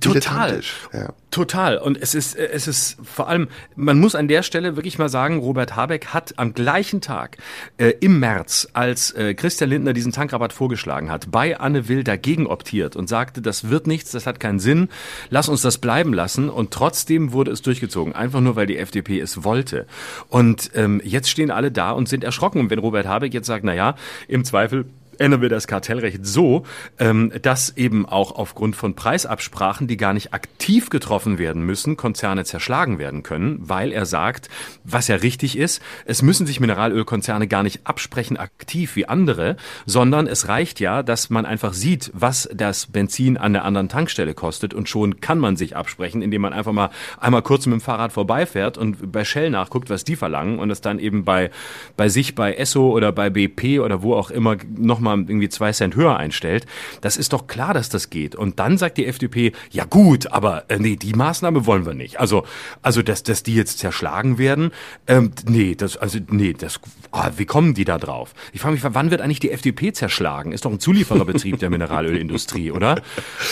Total. 0.00 0.60
Ja. 0.92 1.12
Total. 1.30 1.78
Und 1.78 2.00
es 2.00 2.14
ist, 2.14 2.36
es 2.36 2.68
ist 2.68 2.98
vor 3.02 3.28
allem, 3.28 3.48
man 3.74 3.98
muss 3.98 4.14
an 4.14 4.28
der 4.28 4.42
Stelle 4.42 4.76
wirklich 4.76 4.98
mal 4.98 5.08
sagen, 5.08 5.38
Robert 5.38 5.76
Habeck 5.76 6.08
hat 6.08 6.38
am 6.38 6.54
gleichen 6.54 7.00
Tag 7.00 7.38
äh, 7.78 7.94
im 8.00 8.20
März, 8.20 8.68
als 8.74 9.12
äh, 9.12 9.34
Christian 9.34 9.70
Lindner 9.70 9.92
diesen 9.92 10.12
Tankrabatt 10.12 10.52
vorgeschlagen 10.52 11.10
hat, 11.10 11.30
bei 11.30 11.58
Anne 11.58 11.88
Will 11.88 12.04
dagegen 12.04 12.46
optiert 12.46 12.96
und 12.96 13.08
sagte, 13.08 13.40
das 13.42 13.70
wird 13.70 13.86
nichts, 13.86 14.10
das 14.10 14.26
hat 14.26 14.40
keinen 14.40 14.60
Sinn, 14.60 14.88
lass 15.30 15.48
uns 15.48 15.62
das 15.62 15.78
bleiben 15.78 16.12
lassen. 16.12 16.50
Und 16.50 16.70
trotzdem 16.70 17.32
wurde 17.32 17.50
es 17.50 17.62
durchgezogen, 17.62 18.14
einfach 18.14 18.40
nur, 18.40 18.56
weil 18.56 18.66
die 18.66 18.78
FDP 18.78 19.20
es 19.20 19.42
wollte. 19.44 19.86
Und 20.28 20.70
ähm, 20.74 21.00
jetzt 21.04 21.30
stehen 21.30 21.50
alle 21.50 21.72
da 21.72 21.92
und 21.92 22.08
sind 22.08 22.24
erschrocken. 22.24 22.60
Und 22.60 22.70
wenn 22.70 22.78
Robert 22.78 23.06
Habeck 23.06 23.32
jetzt 23.32 23.46
sagt, 23.46 23.64
na 23.64 23.74
ja, 23.74 23.96
im 24.28 24.44
Zweifel 24.44 24.86
ändern 25.18 25.40
wir 25.42 25.48
das 25.48 25.66
Kartellrecht 25.66 26.24
so, 26.24 26.64
ähm, 26.98 27.32
dass 27.42 27.76
eben 27.76 28.06
auch 28.06 28.32
aufgrund 28.32 28.76
von 28.76 28.94
Preisabsprachen, 28.94 29.86
die 29.86 29.96
gar 29.96 30.12
nicht 30.12 30.32
aktiv 30.34 30.90
getroffen 30.90 31.38
werden 31.38 31.62
müssen, 31.62 31.96
Konzerne 31.96 32.44
zerschlagen 32.44 32.98
werden 32.98 33.22
können, 33.22 33.58
weil 33.60 33.92
er 33.92 34.06
sagt, 34.06 34.48
was 34.84 35.08
ja 35.08 35.16
richtig 35.16 35.56
ist, 35.58 35.82
es 36.04 36.22
müssen 36.22 36.46
sich 36.46 36.60
Mineralölkonzerne 36.60 37.48
gar 37.48 37.62
nicht 37.62 37.86
absprechen 37.86 38.36
aktiv 38.36 38.96
wie 38.96 39.06
andere, 39.06 39.56
sondern 39.86 40.26
es 40.26 40.48
reicht 40.48 40.80
ja, 40.80 41.02
dass 41.02 41.30
man 41.30 41.46
einfach 41.46 41.74
sieht, 41.74 42.10
was 42.14 42.48
das 42.52 42.86
Benzin 42.86 43.36
an 43.36 43.52
der 43.52 43.64
anderen 43.64 43.88
Tankstelle 43.88 44.34
kostet 44.34 44.74
und 44.74 44.88
schon 44.88 45.20
kann 45.20 45.38
man 45.38 45.56
sich 45.56 45.76
absprechen, 45.76 46.22
indem 46.22 46.42
man 46.42 46.52
einfach 46.52 46.72
mal 46.72 46.90
einmal 47.20 47.42
kurz 47.42 47.66
mit 47.66 47.74
dem 47.74 47.80
Fahrrad 47.80 48.12
vorbeifährt 48.12 48.78
und 48.78 49.12
bei 49.12 49.24
Shell 49.24 49.50
nachguckt, 49.50 49.90
was 49.90 50.04
die 50.04 50.16
verlangen 50.16 50.58
und 50.58 50.70
es 50.70 50.80
dann 50.80 50.98
eben 50.98 51.24
bei, 51.24 51.50
bei 51.96 52.08
sich, 52.08 52.34
bei 52.34 52.54
Esso 52.54 52.90
oder 52.90 53.12
bei 53.12 53.30
BP 53.30 53.80
oder 53.80 54.02
wo 54.02 54.14
auch 54.14 54.30
immer 54.30 54.56
noch 54.76 55.00
nochmal 55.02 55.18
irgendwie 55.18 55.48
zwei 55.48 55.72
Cent 55.72 55.96
höher 55.96 56.16
einstellt, 56.16 56.66
das 57.00 57.16
ist 57.16 57.32
doch 57.32 57.46
klar, 57.46 57.74
dass 57.74 57.88
das 57.88 58.10
geht. 58.10 58.34
Und 58.34 58.58
dann 58.58 58.78
sagt 58.78 58.98
die 58.98 59.06
FDP, 59.06 59.52
ja 59.70 59.84
gut, 59.84 60.28
aber 60.28 60.64
äh, 60.70 60.78
nee, 60.78 60.96
die 60.96 61.12
Maßnahme 61.12 61.66
wollen 61.66 61.84
wir 61.84 61.94
nicht. 61.94 62.20
Also, 62.20 62.44
also 62.80 63.02
dass, 63.02 63.22
dass 63.22 63.42
die 63.42 63.54
jetzt 63.54 63.78
zerschlagen 63.78 64.38
werden, 64.38 64.70
ähm, 65.06 65.32
nee, 65.46 65.74
das, 65.74 65.96
also 65.96 66.18
nee, 66.28 66.52
das, 66.52 66.80
oh, 67.10 67.20
wie 67.36 67.44
kommen 67.44 67.74
die 67.74 67.84
da 67.84 67.98
drauf? 67.98 68.34
Ich 68.52 68.60
frage 68.60 68.74
mich, 68.74 68.84
wann 68.84 69.10
wird 69.10 69.20
eigentlich 69.20 69.40
die 69.40 69.50
FDP 69.50 69.92
zerschlagen? 69.92 70.52
Ist 70.52 70.64
doch 70.64 70.70
ein 70.70 70.80
Zuliefererbetrieb 70.80 71.58
der 71.58 71.70
Mineralölindustrie, 71.70 72.70
oder? 72.70 73.02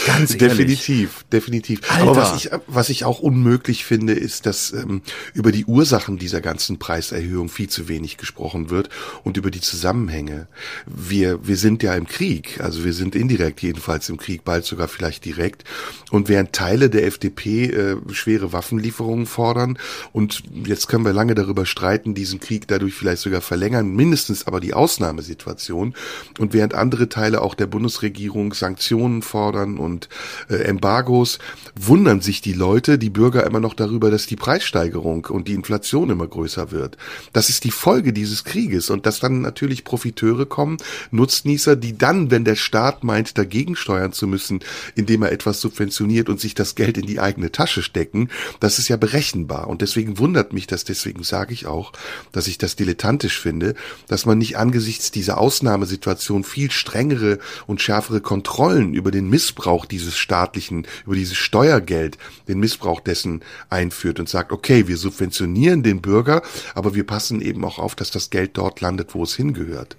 Ganz 0.06 0.34
ehrlich. 0.34 0.56
Definitiv, 0.56 1.24
definitiv. 1.32 1.90
Alter. 1.90 2.02
Aber 2.02 2.16
was 2.16 2.36
ich, 2.36 2.50
was 2.66 2.88
ich 2.88 3.04
auch 3.04 3.18
unmöglich 3.18 3.84
finde, 3.84 4.12
ist, 4.12 4.46
dass 4.46 4.72
ähm, 4.72 5.02
über 5.34 5.52
die 5.52 5.64
Ursachen 5.64 6.18
dieser 6.18 6.40
ganzen 6.40 6.78
Preiserhöhung 6.78 7.48
viel 7.48 7.68
zu 7.68 7.88
wenig 7.88 8.16
gesprochen 8.16 8.70
wird 8.70 8.88
und 9.24 9.36
über 9.36 9.50
die 9.50 9.60
Zusammenhänge. 9.60 10.48
Wir, 10.86 11.39
wir 11.42 11.56
sind 11.56 11.82
ja 11.82 11.94
im 11.94 12.06
Krieg, 12.06 12.60
also 12.60 12.84
wir 12.84 12.92
sind 12.92 13.14
indirekt 13.14 13.62
jedenfalls 13.62 14.08
im 14.08 14.16
Krieg, 14.16 14.44
bald 14.44 14.64
sogar 14.64 14.88
vielleicht 14.88 15.24
direkt. 15.24 15.64
Und 16.10 16.28
während 16.28 16.52
Teile 16.52 16.90
der 16.90 17.06
FDP 17.06 17.66
äh, 17.66 17.96
schwere 18.12 18.52
Waffenlieferungen 18.52 19.26
fordern 19.26 19.78
und 20.12 20.42
jetzt 20.64 20.88
können 20.88 21.04
wir 21.04 21.12
lange 21.12 21.34
darüber 21.34 21.66
streiten, 21.66 22.14
diesen 22.14 22.40
Krieg 22.40 22.68
dadurch 22.68 22.94
vielleicht 22.94 23.22
sogar 23.22 23.40
verlängern, 23.40 23.94
mindestens 23.94 24.46
aber 24.46 24.60
die 24.60 24.74
Ausnahmesituation. 24.74 25.94
Und 26.38 26.52
während 26.52 26.74
andere 26.74 27.08
Teile 27.08 27.42
auch 27.42 27.54
der 27.54 27.66
Bundesregierung 27.66 28.54
Sanktionen 28.54 29.22
fordern 29.22 29.78
und 29.78 30.08
äh, 30.48 30.56
Embargos, 30.56 31.38
wundern 31.74 32.20
sich 32.20 32.40
die 32.40 32.52
Leute, 32.52 32.98
die 32.98 33.10
Bürger 33.10 33.46
immer 33.46 33.60
noch 33.60 33.74
darüber, 33.74 34.10
dass 34.10 34.26
die 34.26 34.36
Preissteigerung 34.36 35.26
und 35.26 35.48
die 35.48 35.54
Inflation 35.54 36.10
immer 36.10 36.26
größer 36.26 36.70
wird. 36.70 36.96
Das 37.32 37.48
ist 37.48 37.64
die 37.64 37.70
Folge 37.70 38.12
dieses 38.12 38.44
Krieges 38.44 38.90
und 38.90 39.06
dass 39.06 39.20
dann 39.20 39.40
natürlich 39.40 39.84
Profiteure 39.84 40.46
kommen, 40.46 40.76
nutzen 41.10 41.29
Nutznießer, 41.30 41.76
die 41.76 41.96
dann, 41.96 42.32
wenn 42.32 42.44
der 42.44 42.56
Staat 42.56 43.04
meint, 43.04 43.38
dagegen 43.38 43.76
steuern 43.76 44.12
zu 44.12 44.26
müssen, 44.26 44.60
indem 44.96 45.22
er 45.22 45.30
etwas 45.30 45.60
subventioniert 45.60 46.28
und 46.28 46.40
sich 46.40 46.54
das 46.54 46.74
Geld 46.74 46.98
in 46.98 47.06
die 47.06 47.20
eigene 47.20 47.52
Tasche 47.52 47.82
stecken, 47.82 48.30
das 48.58 48.80
ist 48.80 48.88
ja 48.88 48.96
berechenbar. 48.96 49.68
Und 49.68 49.80
deswegen 49.80 50.18
wundert 50.18 50.52
mich 50.52 50.66
das, 50.66 50.82
deswegen 50.82 51.22
sage 51.22 51.54
ich 51.54 51.66
auch, 51.66 51.92
dass 52.32 52.48
ich 52.48 52.58
das 52.58 52.74
dilettantisch 52.74 53.38
finde, 53.38 53.74
dass 54.08 54.26
man 54.26 54.38
nicht 54.38 54.58
angesichts 54.58 55.12
dieser 55.12 55.38
Ausnahmesituation 55.38 56.42
viel 56.42 56.72
strengere 56.72 57.38
und 57.68 57.80
schärfere 57.80 58.20
Kontrollen 58.20 58.92
über 58.92 59.12
den 59.12 59.30
Missbrauch 59.30 59.86
dieses 59.86 60.16
staatlichen, 60.16 60.84
über 61.06 61.14
dieses 61.14 61.36
Steuergeld, 61.36 62.18
den 62.48 62.58
Missbrauch 62.58 63.00
dessen 63.00 63.42
einführt 63.68 64.18
und 64.18 64.28
sagt, 64.28 64.50
okay, 64.50 64.88
wir 64.88 64.96
subventionieren 64.96 65.84
den 65.84 66.02
Bürger, 66.02 66.42
aber 66.74 66.96
wir 66.96 67.06
passen 67.06 67.40
eben 67.40 67.64
auch 67.64 67.78
auf, 67.78 67.94
dass 67.94 68.10
das 68.10 68.30
Geld 68.30 68.56
dort 68.56 68.80
landet, 68.80 69.14
wo 69.14 69.22
es 69.22 69.36
hingehört. 69.36 69.96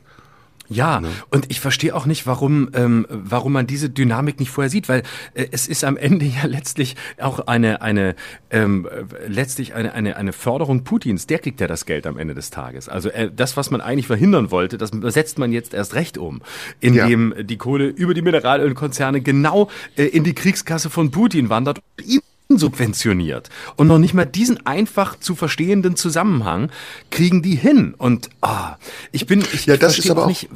Ja, 0.72 1.02
ne? 1.02 1.10
und 1.30 1.48
ich 1.50 1.60
verstehe 1.60 1.94
auch 1.94 2.06
nicht, 2.06 2.26
warum, 2.26 2.70
ähm, 2.74 3.06
warum 3.10 3.52
man 3.52 3.68
diese 3.68 3.90
Dynamik 3.90 4.40
nicht 4.40 4.52
vorher 4.52 4.70
sieht, 4.70 4.88
weil 4.88 5.04
äh, 5.34 5.48
es 5.52 5.68
ist 5.68 5.84
am 5.84 5.98
Ende 5.98 6.26
ja 6.26 6.46
letztlich 6.46 6.96
auch 7.20 7.40
eine, 7.48 7.82
eine 7.82 8.16
ähm, 8.50 8.88
letztlich 9.28 9.76
eine, 9.76 9.94
eine, 9.94 10.16
eine 10.16 10.32
Förderung 10.32 10.86
Putins. 10.86 11.28
Der 11.28 11.40
kriegt 11.40 11.60
ja 11.60 11.68
das 11.68 11.86
Geld 11.86 12.08
am 12.08 12.18
Ende 12.18 12.34
des 12.34 12.52
Tages. 12.52 12.88
Also 12.88 13.10
äh, 13.10 13.30
das, 13.36 13.58
was 13.58 13.70
man 13.70 13.82
eigentlich 13.82 14.08
verhindern 14.08 14.50
wollte, 14.50 14.78
das 14.78 14.92
setzt 15.14 15.40
man 15.40 15.52
jetzt 15.52 15.74
erst 15.74 15.94
recht 15.94 16.18
um, 16.18 16.42
indem 16.80 17.34
ja. 17.36 17.44
die 17.44 17.58
Kohle 17.58 17.88
über 17.88 18.14
die 18.14 18.22
Mineralölkonzerne 18.22 19.22
genau 19.22 19.70
äh, 19.98 20.06
in 20.06 20.24
die 20.24 20.34
Kriegskasse 20.34 20.90
von 20.90 21.12
Putin 21.12 21.50
wandert. 21.50 21.80
Ihm 22.02 22.22
subventioniert. 22.58 23.50
Und 23.76 23.88
noch 23.88 23.98
nicht 23.98 24.14
mal 24.14 24.26
diesen 24.26 24.66
einfach 24.66 25.20
zu 25.20 25.36
verstehenden 25.36 25.96
Zusammenhang 25.96 26.72
kriegen 27.10 27.42
die 27.42 27.56
hin. 27.56 27.94
Und 27.98 28.30
ah, 28.42 28.78
ich 29.12 29.26
bin, 29.26 29.44
ich, 29.54 29.66
ja, 29.66 29.78
das 29.78 30.00
ist 30.00 30.10
aber 30.10 30.24
auch 30.24 30.28
nicht, 30.28 30.50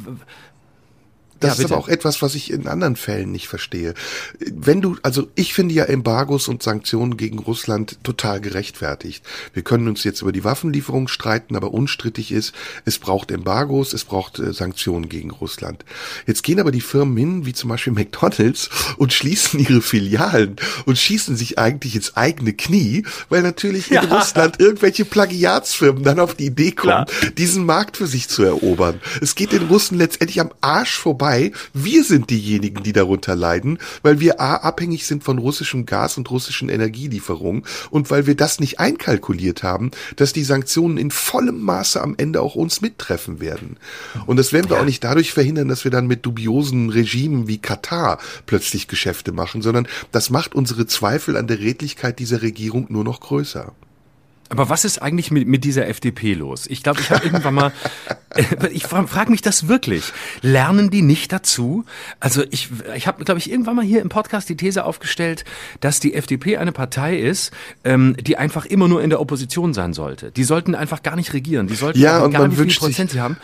das 1.39 1.58
Ja, 1.58 1.65
ist 1.65 1.72
aber 1.72 1.80
auch 1.80 1.88
etwas, 1.88 2.22
was 2.22 2.36
ich 2.36 2.51
in 2.51 2.68
anderen 2.68 2.96
Fällen 2.96 3.32
nicht 3.32 3.48
verstehe. 3.48 3.94
Wenn 4.39 4.82
du, 4.82 4.98
also 5.01 5.27
ich 5.36 5.54
finde 5.54 5.74
ja 5.75 5.84
Embargos 5.86 6.48
und 6.48 6.63
Sanktionen 6.63 7.18
gegen 7.18 7.39
Russland 7.39 7.98
total 8.04 8.39
gerechtfertigt. 8.42 9.24
Wir 9.54 9.63
können 9.63 9.88
uns 9.88 10.04
jetzt 10.04 10.22
über 10.22 10.32
die 10.32 10.44
Waffenlieferung 10.44 11.08
streiten, 11.08 11.56
aber 11.56 11.74
unstrittig 11.74 12.32
ist, 12.32 12.54
es 12.86 13.00
braucht 13.00 13.32
Embargos, 13.32 13.94
es 13.94 14.06
braucht 14.06 14.39
äh, 14.39 14.54
Sanktionen 14.54 15.10
gegen 15.10 15.32
Russland. 15.32 15.84
Jetzt 16.25 16.44
gehen 16.44 16.60
aber 16.60 16.72
die 16.72 16.82
Firmen 16.82 17.18
hin, 17.18 17.46
wie 17.46 17.54
zum 17.54 17.70
Beispiel 17.70 17.94
McDonalds, 17.94 18.70
und 18.98 19.12
schließen 19.13 19.60
ihre 19.60 19.82
Filialen 19.82 20.56
und 20.86 20.98
schießen 20.98 21.36
sich 21.36 21.60
eigentlich 21.60 21.96
ins 21.96 22.15
eigene 22.15 22.54
Knie, 22.54 23.04
weil 23.30 23.42
natürlich 23.42 23.89
in 23.89 23.96
Ja. 23.96 24.01
Russland 24.18 24.60
irgendwelche 24.60 25.06
Plagiatsfirmen 25.06 26.04
dann 26.04 26.20
auf 26.20 26.36
die 26.36 26.46
Idee 26.46 26.72
kommen, 26.72 27.06
Klar. 27.06 27.32
diesen 27.38 27.65
Markt 27.65 27.98
für 27.98 28.08
sich 28.08 28.30
zu 28.30 28.44
erobern. 28.44 29.01
Es 29.22 29.36
geht 29.36 29.51
den 29.51 29.63
Russen 29.68 29.98
letztendlich 29.98 30.39
am 30.39 30.51
Arsch 30.62 30.96
vorbei. 30.98 31.25
Wir 31.74 32.03
sind 32.03 32.29
diejenigen, 32.29 32.84
die 32.84 32.94
darunter 32.94 33.36
leiden, 33.36 33.79
weil 34.03 34.20
wir 34.20 34.39
A, 34.39 34.58
abhängig 34.58 35.05
sind 35.05 35.24
von 35.24 35.38
russischem 35.38 35.86
Gas 35.86 36.17
und 36.17 36.29
russischen 36.29 36.70
Energielieferungen 36.70 37.63
und 37.89 38.12
weil 38.12 38.27
wir 38.27 38.36
das 38.36 38.60
nicht 38.60 38.79
einkalkuliert 38.79 39.63
haben, 39.63 39.91
dass 40.15 40.34
die 40.34 40.44
Sanktionen 40.44 40.98
in 40.98 41.12
vollem 41.12 41.60
Maße 41.62 42.01
am 42.01 42.15
Ende 42.17 42.41
auch 42.41 42.55
uns 42.55 42.82
mittreffen 42.82 43.39
werden. 43.39 43.77
Und 44.25 44.38
das 44.38 44.53
werden 44.53 44.70
wir 44.70 44.79
auch 44.79 44.86
nicht 44.86 45.03
dadurch 45.03 45.34
verhindern, 45.34 45.67
dass 45.67 45.84
wir 45.84 45.91
dann 45.91 46.08
mit 46.08 46.25
dubiosen 46.25 46.89
Regimen 46.89 47.48
wie 47.48 47.58
Katar 47.58 48.20
plötzlich 48.46 48.88
Geschäfte 48.88 49.32
machen, 49.32 49.62
sondern 49.62 49.88
das 50.12 50.29
macht 50.29 50.55
unsere 50.55 50.86
Zweifel 50.86 51.38
an 51.38 51.48
der 51.48 51.60
Redlichkeit 51.60 52.20
dieser 52.20 52.41
Regierung 52.41 52.88
nur 52.89 53.03
noch 53.03 53.20
größer. 53.20 53.74
Aber 54.50 54.70
was 54.70 54.86
ist 54.86 55.02
eigentlich 55.02 55.32
mit, 55.32 55.48
mit 55.48 55.64
dieser 55.64 55.88
FDP 55.88 56.34
los? 56.36 56.68
Ich 56.68 56.84
glaube, 56.84 57.02
ich 57.02 57.10
habe 57.10 57.25
irgendwann 57.25 57.56
mal, 57.56 57.72
ich 58.72 58.84
frage 58.84 59.08
frag 59.08 59.30
mich 59.30 59.42
das 59.42 59.68
wirklich. 59.68 60.14
Lernen 60.42 60.90
die 60.92 61.02
nicht 61.02 61.32
dazu? 61.32 61.84
Also 62.20 62.44
ich, 62.52 62.70
ich 62.96 63.08
habe, 63.08 63.24
glaube 63.25 63.40
ich, 63.40 63.50
irgendwann 63.50 63.75
mal 63.75 63.84
hier 63.86 64.02
im 64.02 64.10
Podcast 64.10 64.48
die 64.50 64.56
These 64.56 64.86
aufgestellt, 64.86 65.46
dass 65.80 66.00
die 66.00 66.14
FDP 66.14 66.58
eine 66.58 66.72
Partei 66.72 67.18
ist, 67.18 67.52
ähm, 67.84 68.16
die 68.20 68.38
einfach 68.38 68.66
immer 68.66 68.88
nur 68.88 69.02
in 69.02 69.10
der 69.10 69.20
Opposition 69.20 69.74
sein 69.74 69.94
sollte. 69.94 70.32
Die 70.32 70.44
sollten 70.44 70.75
einfach 70.75 71.02
gar 71.02 71.16
nicht 71.16 71.34
regieren. 71.34 71.66
Die 71.68 71.75
sollten, 71.75 72.00
Ja, 72.00 72.28
man 72.28 72.52
wie 72.52 72.56
viel 72.56 72.66
sich- 72.66 72.80
Prozent 72.80 73.12
sie 73.12 73.22
haben. 73.22 73.38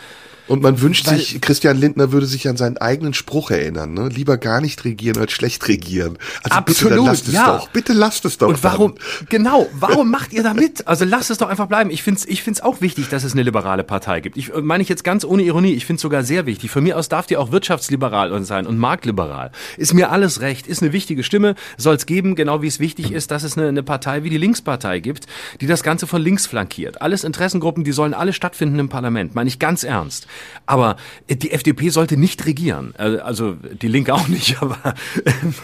Und 0.52 0.62
man 0.62 0.80
wünscht 0.82 1.06
Weil- 1.06 1.18
sich, 1.18 1.40
Christian 1.40 1.78
Lindner 1.78 2.12
würde 2.12 2.26
sich 2.26 2.46
an 2.46 2.56
seinen 2.58 2.76
eigenen 2.76 3.14
Spruch 3.14 3.50
erinnern, 3.50 3.94
ne? 3.94 4.08
Lieber 4.08 4.36
gar 4.36 4.60
nicht 4.60 4.84
regieren 4.84 5.16
als 5.18 5.32
schlecht 5.32 5.66
regieren. 5.66 6.18
Also 6.42 6.60
bitte, 6.62 6.86
Absolut, 6.86 7.06
lasst 7.06 7.28
es 7.28 7.34
ja. 7.34 7.56
doch. 7.56 7.68
Bitte 7.70 7.92
lasst 7.94 8.24
es 8.26 8.36
doch. 8.36 8.48
Und 8.48 8.62
warum, 8.62 8.94
Dann. 8.94 9.26
genau, 9.30 9.68
warum 9.72 10.10
macht 10.10 10.32
ihr 10.34 10.42
da 10.42 10.52
mit? 10.52 10.86
Also 10.86 11.06
lasst 11.06 11.30
es 11.30 11.38
doch 11.38 11.48
einfach 11.48 11.68
bleiben. 11.68 11.90
Ich 11.90 12.02
finde 12.02 12.20
es 12.20 12.28
ich 12.28 12.42
find's 12.42 12.60
auch 12.60 12.82
wichtig, 12.82 13.08
dass 13.08 13.24
es 13.24 13.32
eine 13.32 13.42
liberale 13.42 13.82
Partei 13.82 14.20
gibt. 14.20 14.36
Ich 14.36 14.52
äh, 14.52 14.60
meine 14.60 14.82
ich 14.82 14.88
jetzt 14.88 15.04
ganz 15.04 15.24
ohne 15.24 15.42
Ironie, 15.42 15.72
ich 15.72 15.86
finde 15.86 15.96
es 15.96 16.02
sogar 16.02 16.22
sehr 16.22 16.44
wichtig. 16.44 16.70
Von 16.70 16.84
mir 16.84 16.98
aus 16.98 17.08
darf 17.08 17.26
die 17.26 17.38
auch 17.38 17.50
wirtschaftsliberal 17.50 18.44
sein 18.44 18.66
und 18.66 18.76
marktliberal. 18.78 19.52
Ist 19.78 19.94
mir 19.94 20.10
alles 20.10 20.40
recht, 20.40 20.66
ist 20.66 20.82
eine 20.82 20.92
wichtige 20.92 21.22
Stimme, 21.22 21.54
soll 21.78 21.96
es 21.96 22.04
geben, 22.06 22.34
genau 22.34 22.60
wie 22.60 22.66
es 22.66 22.78
wichtig 22.78 23.10
ist, 23.12 23.30
dass 23.30 23.42
es 23.42 23.56
eine, 23.56 23.68
eine 23.68 23.82
Partei 23.82 24.22
wie 24.22 24.30
die 24.30 24.38
Linkspartei 24.38 25.00
gibt, 25.00 25.26
die 25.60 25.66
das 25.66 25.82
Ganze 25.82 26.06
von 26.06 26.20
links 26.20 26.46
flankiert. 26.46 27.00
Alles 27.00 27.24
Interessengruppen, 27.24 27.84
die 27.84 27.92
sollen 27.92 28.12
alle 28.12 28.32
stattfinden 28.32 28.78
im 28.78 28.88
Parlament, 28.90 29.34
meine 29.34 29.48
ich 29.48 29.58
ganz 29.58 29.82
ernst. 29.82 30.26
Aber 30.66 30.96
äh, 31.26 31.36
die 31.36 31.50
FDP 31.52 31.88
sollte 31.90 32.16
nicht 32.16 32.46
regieren. 32.46 32.94
Äh, 32.98 33.18
Also 33.18 33.54
die 33.54 33.88
Linke 33.88 34.14
auch 34.14 34.28
nicht, 34.28 34.56
aber, 34.62 34.94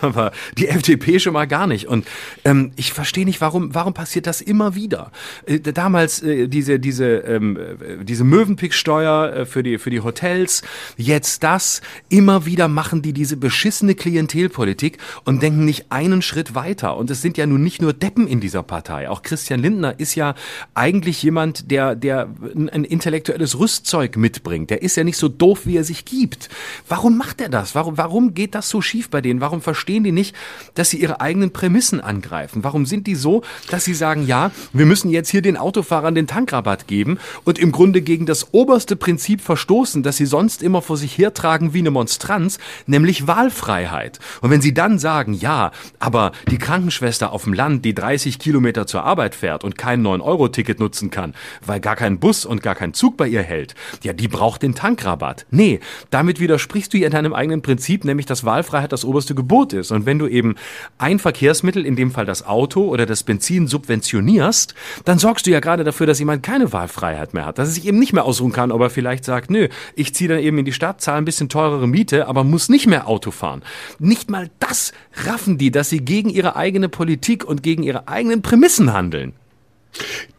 aber 0.01 0.33
die 0.57 0.69
FDP 0.69 1.19
schon 1.19 1.33
mal 1.33 1.47
gar 1.47 1.67
nicht. 1.67 1.87
Und 1.87 2.07
ähm, 2.45 2.73
ich 2.77 2.93
verstehe 2.93 3.25
nicht, 3.25 3.41
warum, 3.41 3.75
warum 3.75 3.95
passiert 3.95 4.27
das 4.27 4.41
immer 4.41 4.75
wieder? 4.75 5.13
Äh, 5.47 5.61
damals 5.61 6.23
äh, 6.23 6.49
diese, 6.49 6.79
diese, 6.79 7.07
ähm, 7.19 7.57
äh, 7.57 8.05
diese 8.05 8.25
Mövenpick-Steuer 8.25 9.33
äh, 9.33 9.47
für, 9.47 9.63
die, 9.63 9.79
für 9.79 9.91
die 9.91 10.01
Hotels, 10.01 10.63
jetzt 10.97 11.43
das. 11.43 11.81
Immer 12.09 12.47
wieder 12.47 12.69
machen 12.69 13.03
die 13.03 13.13
diese 13.13 13.37
beschissene 13.37 13.95
Klientelpolitik 13.95 14.99
und 15.25 15.43
denken 15.43 15.65
nicht 15.65 15.91
einen 15.91 16.23
Schritt 16.23 16.55
weiter. 16.55 16.97
Und 16.97 17.11
es 17.11 17.23
sind 17.23 17.37
ja 17.37 17.47
nun 17.47 17.63
nicht 17.63 17.83
nur 17.83 17.93
Deppen 17.93 18.27
in 18.27 18.41
dieser 18.41 18.63
Partei. 18.63 19.09
Auch 19.09 19.23
Christian 19.23 19.61
Lindner 19.61 19.99
ist 19.99 20.15
ja 20.15 20.35
eigentlich 20.75 21.23
jemand, 21.23 21.71
der, 21.71 21.95
der 21.95 22.29
ein 22.55 22.85
intellektuelles 22.85 23.59
Rüstzeug 23.59 24.17
mitbringt. 24.17 24.58
Der 24.67 24.83
ist 24.83 24.97
ja 24.97 25.05
nicht 25.05 25.17
so 25.17 25.29
doof, 25.29 25.61
wie 25.65 25.77
er 25.77 25.85
sich 25.85 26.05
gibt. 26.05 26.49
Warum 26.89 27.17
macht 27.17 27.41
er 27.41 27.49
das? 27.49 27.75
Warum, 27.75 27.97
warum 27.97 28.35
geht 28.35 28.55
das 28.55 28.69
so 28.69 28.81
schief 28.81 29.11
bei 29.11 29.21
denen? 29.21 29.41
Warum 29.41 29.61
verstehen 29.61 30.05
die 30.05 30.13
nicht, 30.13 30.35
dass 30.75 30.91
sie 30.91 31.01
ihre 31.01 31.21
eigenen 31.21 31.53
Prämissen 31.53 32.01
angreifen? 32.01 32.65
Warum 32.65 32.87
sind 32.87 33.07
die 33.07 33.15
so, 33.15 33.43
dass 33.71 33.85
sie 33.85 33.95
sagen, 33.95 34.27
ja, 34.27 34.51
wir 34.73 34.87
müssen 34.87 35.11
jetzt 35.11 35.31
hier 35.31 35.43
den 35.43 35.57
Autofahrern 35.57 36.15
den 36.15 36.27
Tankrabatt 36.27 36.87
geben 36.87 37.19
und 37.45 37.59
im 37.59 37.73
Grunde 37.73 38.03
gegen 38.03 38.27
das 38.27 38.53
oberste 38.53 38.97
Prinzip 38.97 39.41
verstoßen, 39.41 40.03
das 40.03 40.17
sie 40.17 40.27
sonst 40.27 40.63
immer 40.63 40.83
vor 40.83 40.97
sich 40.97 41.17
hertragen 41.19 41.75
wie 41.75 41.81
eine 41.81 41.91
Monstranz, 41.91 42.59
nämlich 42.87 43.27
Wahlfreiheit. 43.27 44.19
Und 44.41 44.51
wenn 44.51 44.61
sie 44.61 44.75
dann 44.75 44.99
sagen, 44.99 45.35
ja, 45.35 45.73
aber 45.99 46.33
die 46.51 46.59
Krankenschwester 46.59 47.33
auf 47.33 47.45
dem 47.45 47.53
Land, 47.53 47.85
die 47.85 47.95
30 47.95 48.39
Kilometer 48.39 48.87
zur 48.87 49.05
Arbeit 49.05 49.35
fährt 49.35 49.65
und 49.65 49.77
kein 49.77 50.03
9-Euro-Ticket 50.03 50.81
nutzen 50.81 51.11
kann, 51.11 51.35
weil 51.65 51.81
gar 51.81 51.97
kein 51.97 52.19
Bus 52.19 52.45
und 52.45 52.63
gar 52.63 52.75
kein 52.75 52.95
Zug 52.95 53.17
bei 53.17 53.29
ihr 53.29 53.43
hält, 53.43 53.75
ja, 54.03 54.13
die 54.13 54.29
braucht 54.29 54.48
den 54.57 54.75
Tankrabatt. 54.75 55.45
Nee, 55.51 55.81
damit 56.11 56.41
widersprichst 56.41 56.95
du 56.95 56.97
ihr 56.97 57.11
deinem 57.11 57.35
eigenen 57.35 57.61
Prinzip, 57.61 58.05
nämlich 58.05 58.25
dass 58.25 58.45
Wahlfreiheit 58.45 58.93
das 58.93 59.05
oberste 59.05 59.35
Gebot 59.35 59.75
ist. 59.75 59.91
Und 59.91 60.07
wenn 60.07 60.19
du 60.19 60.27
eben 60.27 60.55
ein 60.97 61.19
Verkehrsmittel, 61.19 61.85
in 61.85 61.97
dem 61.97 62.11
Fall 62.11 62.25
das 62.25 62.47
Auto 62.47 62.89
oder 62.89 63.05
das 63.05 63.23
Benzin 63.23 63.67
subventionierst, 63.67 64.75
dann 65.05 65.19
sorgst 65.19 65.47
du 65.47 65.51
ja 65.51 65.61
gerade 65.61 65.85
dafür, 65.85 66.07
dass 66.07 66.19
jemand 66.19 66.43
keine 66.43 66.73
Wahlfreiheit 66.73 67.35
mehr 67.35 67.45
hat. 67.45 67.59
Dass 67.59 67.69
er 67.69 67.75
sich 67.75 67.87
eben 67.87 67.99
nicht 67.99 68.13
mehr 68.13 68.25
ausruhen 68.25 68.53
kann, 68.53 68.73
ob 68.73 68.81
er 68.81 68.91
vielleicht 68.91 69.25
sagt, 69.25 69.51
nö, 69.51 69.69
ich 69.95 70.15
ziehe 70.15 70.29
dann 70.29 70.39
eben 70.39 70.59
in 70.59 70.65
die 70.65 70.73
Stadt, 70.73 71.01
zahle 71.01 71.19
ein 71.19 71.25
bisschen 71.25 71.49
teurere 71.49 71.89
Miete, 71.89 72.29
aber 72.29 72.45
muss 72.45 72.69
nicht 72.69 72.87
mehr 72.87 73.09
Auto 73.09 73.31
fahren. 73.31 73.63
Nicht 73.99 74.31
mal 74.31 74.49
das 74.61 74.93
raffen 75.27 75.59
die, 75.59 75.71
dass 75.71 75.91
sie 75.91 75.99
gegen 75.99 76.31
ihre 76.31 76.57
eigene 76.57 76.89
Politik 76.89 77.45
und 77.45 77.63
gegen 77.63 77.83
ihre 77.83 78.09
eigenen 78.09 78.43
Prämissen 78.43 78.93
handeln. 78.93 79.35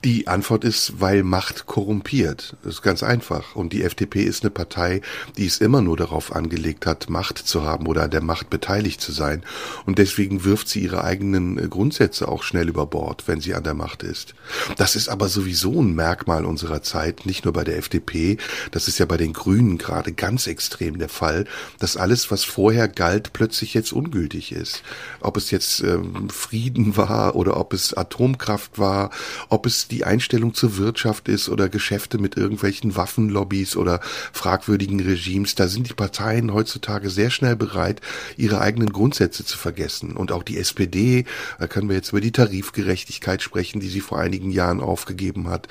Die 0.06 0.28
Antwort 0.28 0.64
ist, 0.64 1.02
weil 1.02 1.24
Macht 1.24 1.66
korrumpiert. 1.66 2.56
Das 2.64 2.76
ist 2.76 2.82
ganz 2.82 3.04
einfach. 3.04 3.56
Und 3.56 3.74
die 3.74 3.84
FDP 3.84 4.24
ist 4.24 4.44
eine 4.44 4.50
Partei, 4.50 5.02
die 5.38 5.46
es 5.46 5.60
immer 5.60 5.82
nur 5.82 5.98
darauf 5.98 6.34
angelegt 6.34 6.86
hat, 6.86 7.10
Macht 7.10 7.38
zu 7.38 7.64
haben 7.64 7.86
oder 7.86 8.04
an 8.04 8.12
der 8.12 8.22
Macht 8.22 8.50
beteiligt 8.50 9.02
zu 9.02 9.12
sein. 9.12 9.44
Und 9.86 9.98
deswegen 9.98 10.46
wirft 10.46 10.70
sie 10.70 10.80
ihre 10.80 11.04
eigenen 11.04 11.58
äh, 11.58 11.68
Grundsätze 11.68 12.30
auch 12.30 12.44
schnell 12.44 12.70
über 12.70 12.86
Bord, 12.86 13.28
wenn 13.28 13.42
sie 13.42 13.54
an 13.54 13.64
der 13.64 13.74
Macht 13.74 14.04
ist. 14.04 14.36
Das 14.78 14.96
ist 14.96 15.10
aber 15.10 15.28
sowieso 15.28 15.82
ein 15.82 15.94
Merkmal 15.96 16.46
unserer 16.46 16.82
Zeit, 16.82 17.26
nicht 17.26 17.44
nur 17.44 17.54
bei 17.54 17.66
der 17.66 17.78
FDP. 17.78 18.38
Das 18.72 18.88
ist 18.88 19.00
ja 19.00 19.06
bei 19.06 19.18
den 19.18 19.34
Grünen 19.34 19.78
gerade 19.78 20.14
ganz 20.14 20.48
extrem 20.48 20.98
der 20.98 21.10
Fall, 21.10 21.46
dass 21.80 21.98
alles, 21.98 22.32
was 22.32 22.46
vorher 22.46 22.88
galt, 22.88 23.34
plötzlich 23.34 23.74
jetzt 23.74 23.92
ungültig 23.92 24.54
ist. 24.54 24.82
Ob 25.20 25.36
es 25.36 25.52
jetzt 25.52 25.82
ähm, 25.82 26.30
Frieden 26.30 26.96
war 26.98 27.36
oder 27.36 27.58
ob 27.58 27.74
es 27.74 27.94
Atomkraft 27.94 28.80
war, 28.80 29.10
ob 29.48 29.66
es 29.66 29.88
die 29.88 30.04
Einstellung 30.04 30.54
zur 30.54 30.78
Wirtschaft 30.78 31.30
ist 31.30 31.50
oder 31.50 31.70
Geschäfte 31.70 32.18
mit 32.18 32.36
irgendwelchen 32.36 32.96
Waffenlobbys 32.96 33.78
oder 33.78 34.02
fragwürdigen 34.34 35.00
Regimes, 35.00 35.56
da 35.56 35.68
sind 35.68 35.90
die 35.90 35.94
Parteien 35.94 36.54
heutzutage 36.54 37.10
sehr 37.10 37.30
schnell 37.30 37.56
bereit, 37.56 38.02
ihre 38.38 38.62
eigenen 38.62 38.92
Grundsätze 38.92 39.46
zu 39.46 39.58
vergessen. 39.58 40.18
Und 40.18 40.32
auch 40.32 40.44
die 40.44 40.58
SPD, 40.58 41.26
da 41.60 41.68
können 41.68 41.90
wir 41.90 41.96
jetzt 41.96 42.10
über 42.10 42.22
die 42.22 42.32
Tarifgerechtigkeit 42.32 43.42
sprechen, 43.42 43.80
die 43.80 43.90
sie 43.90 44.02
vor 44.02 44.20
einigen 44.20 44.52
Jahren 44.52 44.82
aufgegeben 44.82 45.50
hat. 45.50 45.68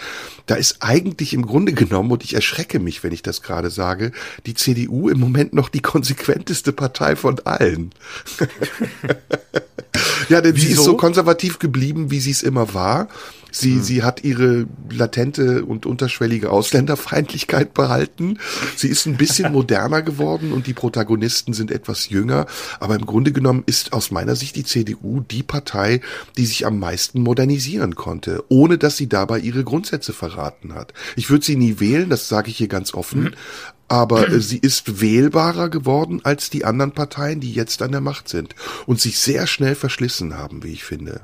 Da 0.47 0.55
ist 0.55 0.79
eigentlich 0.81 1.35
im 1.35 1.47
Grunde 1.47 1.73
genommen, 1.73 2.11
und 2.11 2.25
ich 2.25 2.35
erschrecke 2.35 2.79
mich, 2.79 3.03
wenn 3.03 3.13
ich 3.13 3.23
das 3.23 3.43
gerade 3.43 3.71
sage, 3.71 4.13
die 4.47 4.55
CDU 4.55 5.09
im 5.09 5.21
Moment 5.21 5.53
noch 5.53 5.69
die 5.69 5.81
konsequenteste 5.81 6.73
Partei 6.73 7.17
von 7.17 7.41
allen. 7.41 7.93
ja, 10.29 10.41
denn 10.41 10.55
sie 10.55 10.63
ist 10.63 10.71
Wieso? 10.71 10.83
so 10.83 10.97
konservativ 10.97 11.59
geblieben, 11.59 12.11
wie 12.11 12.21
sie 12.21 12.31
es 12.31 12.43
immer 12.43 12.75
war. 12.75 13.09
Sie, 13.51 13.75
Hm. 13.77 13.83
sie 13.83 14.03
hat 14.03 14.25
ihre 14.25 14.67
latente 14.91 15.65
und 15.65 15.87
unterschwellige 15.87 16.51
Ausländerfeindlichkeit 16.51 17.75
behalten. 17.75 18.39
Sie 18.77 18.89
ist 18.89 19.07
ein 19.07 19.17
bisschen 19.17 19.53
moderner 19.53 20.03
geworden 20.03 20.53
und 20.53 20.67
die 20.67 20.75
Protagonisten 20.75 21.53
sind 21.53 21.71
etwas 21.71 22.09
jünger. 22.09 22.47
Aber 22.81 22.95
im 22.95 23.07
Grunde 23.07 23.33
genommen 23.33 23.63
ist 23.67 23.93
aus 23.93 24.11
meiner 24.11 24.37
Sicht 24.37 24.57
die 24.57 24.65
CDU 24.65 25.21
die 25.21 25.43
Partei, 25.43 26.01
die 26.37 26.47
sich 26.47 26.67
am 26.67 26.79
meisten 26.79 27.23
modernisieren 27.23 27.95
konnte, 27.95 28.45
ohne 28.49 28.79
dass 28.79 28.97
sie 28.97 29.09
dabei 29.09 29.39
ihre 29.39 29.65
Grundsätze 29.65 30.13
verraten 30.13 30.75
hat. 30.75 30.93
Ich 31.17 31.31
würde 31.31 31.45
sie 31.45 31.57
nie 31.57 31.81
wählen, 31.81 32.11
das 32.11 32.29
sage 32.29 32.51
ich 32.51 32.57
hier 32.57 32.69
ganz 32.69 32.95
offen. 32.95 33.35
Aber 33.89 34.29
äh, 34.29 34.41
sie 34.41 34.59
ist 34.59 35.01
wählbarer 35.01 35.71
geworden 35.71 36.21
als 36.23 36.51
die 36.51 36.65
anderen 36.65 36.93
Parteien, 36.93 37.41
die 37.41 37.53
jetzt 37.53 37.81
an 37.81 37.93
der 37.93 38.03
Macht 38.03 38.29
sind 38.29 38.55
und 38.87 39.01
sich 39.01 39.19
sehr 39.19 39.47
schnell 39.47 39.75
verschlissen 39.75 40.37
haben, 40.37 40.63
wie 40.63 40.73
ich 40.73 40.85
finde. 40.85 41.23